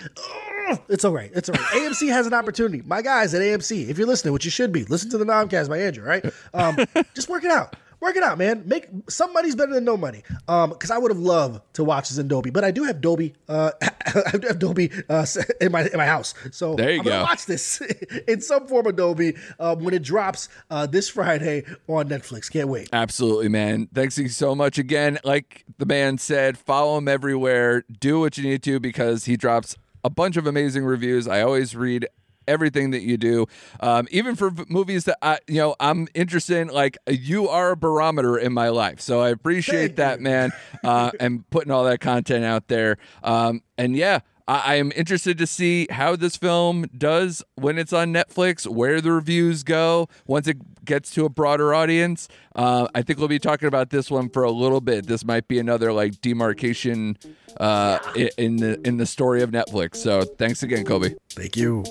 ugh, 0.70 0.82
it's 0.90 1.04
all 1.06 1.12
right. 1.12 1.32
It's 1.36 1.50
all 1.50 1.56
right. 1.56 1.66
AMC 1.92 2.08
has 2.10 2.26
an 2.26 2.34
opportunity. 2.34 2.82
My 2.86 3.02
guys 3.02 3.34
at 3.34 3.42
AMC, 3.42 3.90
if 3.90 3.98
you're 3.98 4.08
listening, 4.08 4.34
which 4.34 4.46
you 4.46 4.52
should 4.52 4.72
be, 4.72 4.84
listen 4.86 5.10
to 5.12 5.18
the 5.18 5.26
Nomcast 5.26 5.70
by 5.70 5.80
Andrew, 5.80 6.04
right? 6.06 6.26
Um, 6.54 6.78
just 7.14 7.30
work 7.30 7.44
it 7.44 7.52
out. 7.52 7.76
Work 8.06 8.18
it 8.18 8.22
out, 8.24 8.38
man. 8.38 8.62
Make 8.68 8.86
some 9.10 9.34
money's 9.34 9.56
better 9.56 9.74
than 9.74 9.84
no 9.84 9.98
money. 9.98 10.22
Um, 10.48 10.70
because 10.70 10.92
I 10.92 11.00
would 11.00 11.10
have 11.10 11.18
loved 11.18 11.62
to 11.74 11.84
watch 11.84 12.10
this 12.10 12.20
in 12.20 12.28
Dolby, 12.28 12.52
but 12.52 12.64
I 12.64 12.70
do 12.70 12.84
have 12.84 13.02
Dolby. 13.02 13.34
Uh, 13.50 13.72
I 13.82 14.38
do 14.38 14.48
have 14.48 14.60
Dolby 14.60 14.92
uh, 15.10 15.26
in 15.60 15.72
my 15.72 15.88
in 15.88 15.98
my 15.98 16.06
house, 16.06 16.36
so 16.52 16.76
There 16.76 16.92
you 16.92 17.00
I'm 17.00 17.04
gonna 17.06 17.18
go. 17.18 17.24
watch 17.24 17.48
this 17.48 17.82
in 18.28 18.42
some 18.42 18.68
form 18.68 18.86
of 18.86 18.96
Dolby 18.96 19.36
um, 19.60 19.84
when 19.84 19.96
it 19.96 20.04
drops 20.04 20.50
uh, 20.70 20.86
this 20.86 21.10
Friday 21.10 21.64
on 21.88 22.08
Netflix. 22.08 22.52
Can't 22.52 22.70
wait. 22.70 22.90
Absolutely, 22.94 23.50
man. 23.50 23.88
Thanks 23.92 24.20
you 24.20 24.30
so 24.30 24.54
much 24.54 24.78
again. 24.78 25.18
Like 25.24 25.66
the 25.80 25.88
man 25.88 26.20
said, 26.20 26.60
follow 26.60 27.00
him 27.00 27.08
everywhere. 27.08 27.86
Do 28.00 28.20
what 28.20 28.38
you 28.38 28.44
need 28.44 28.62
to 28.64 28.80
because 28.80 29.26
he 29.26 29.36
drops 29.36 29.78
a 30.04 30.12
bunch 30.12 30.38
of 30.38 30.46
amazing 30.46 30.86
reviews. 30.86 31.28
I 31.28 31.42
always 31.42 31.76
read 31.76 32.08
everything 32.48 32.92
that 32.92 33.02
you 33.02 33.18
do, 33.18 33.48
um, 33.80 34.08
even 34.12 34.36
for 34.36 34.50
v- 34.50 34.66
movies 34.70 35.06
that 35.06 35.18
I, 35.22 35.40
you 35.48 35.58
know, 35.58 35.76
I'm 35.80 36.08
interested 36.14 36.58
in. 36.58 36.68
Like 36.70 36.98
you 37.08 37.48
are 37.50 37.72
a 37.72 37.78
barometer 37.78 38.38
in 38.38 38.54
my 38.54 38.70
life, 38.70 39.00
so 39.02 39.22
I 39.22 39.30
appreciate 39.30 39.96
Thank 39.96 39.96
that, 39.98 40.18
you. 40.20 40.24
man, 40.24 40.52
uh, 40.84 41.12
and 41.20 41.50
putting 41.50 41.72
all 41.72 41.84
that 41.86 42.00
content 42.00 42.46
out 42.46 42.68
there. 42.68 42.98
Um, 43.24 43.62
and 43.78 43.96
yeah. 43.96 44.20
I 44.48 44.76
am 44.76 44.92
interested 44.96 45.40
to 45.40 45.48
see 45.48 45.88
how 45.90 46.16
this 46.16 46.38
film 46.38 46.86
does 46.96 47.44
when 47.56 47.80
it's 47.80 47.92
on 47.92 48.14
Netflix, 48.14 48.68
where 48.68 49.02
the 49.02 49.12
reviews 49.12 49.64
go 49.64 50.08
once 50.28 50.48
it 50.48 50.86
gets 50.86 51.10
to 51.16 51.26
a 51.26 51.30
broader 51.30 51.74
audience. 51.74 52.28
Uh, 52.56 52.88
I 52.94 53.02
think 53.02 53.18
we'll 53.18 53.28
be 53.28 53.40
talking 53.40 53.68
about 53.68 53.90
this 53.90 54.12
one 54.12 54.30
for 54.30 54.44
a 54.44 54.52
little 54.52 54.82
bit. 54.82 55.08
This 55.08 55.26
might 55.26 55.48
be 55.48 55.58
another 55.58 55.92
like 55.92 56.22
demarcation 56.22 57.18
uh, 57.60 57.98
in 58.38 58.58
the 58.58 58.80
in 58.88 58.98
the 58.98 59.08
story 59.08 59.42
of 59.42 59.50
Netflix. 59.50 59.98
So 59.98 60.22
thanks 60.22 60.62
again, 60.62 60.86
Kolby. 60.86 61.16
Thank 61.32 61.58
you. 61.58 61.84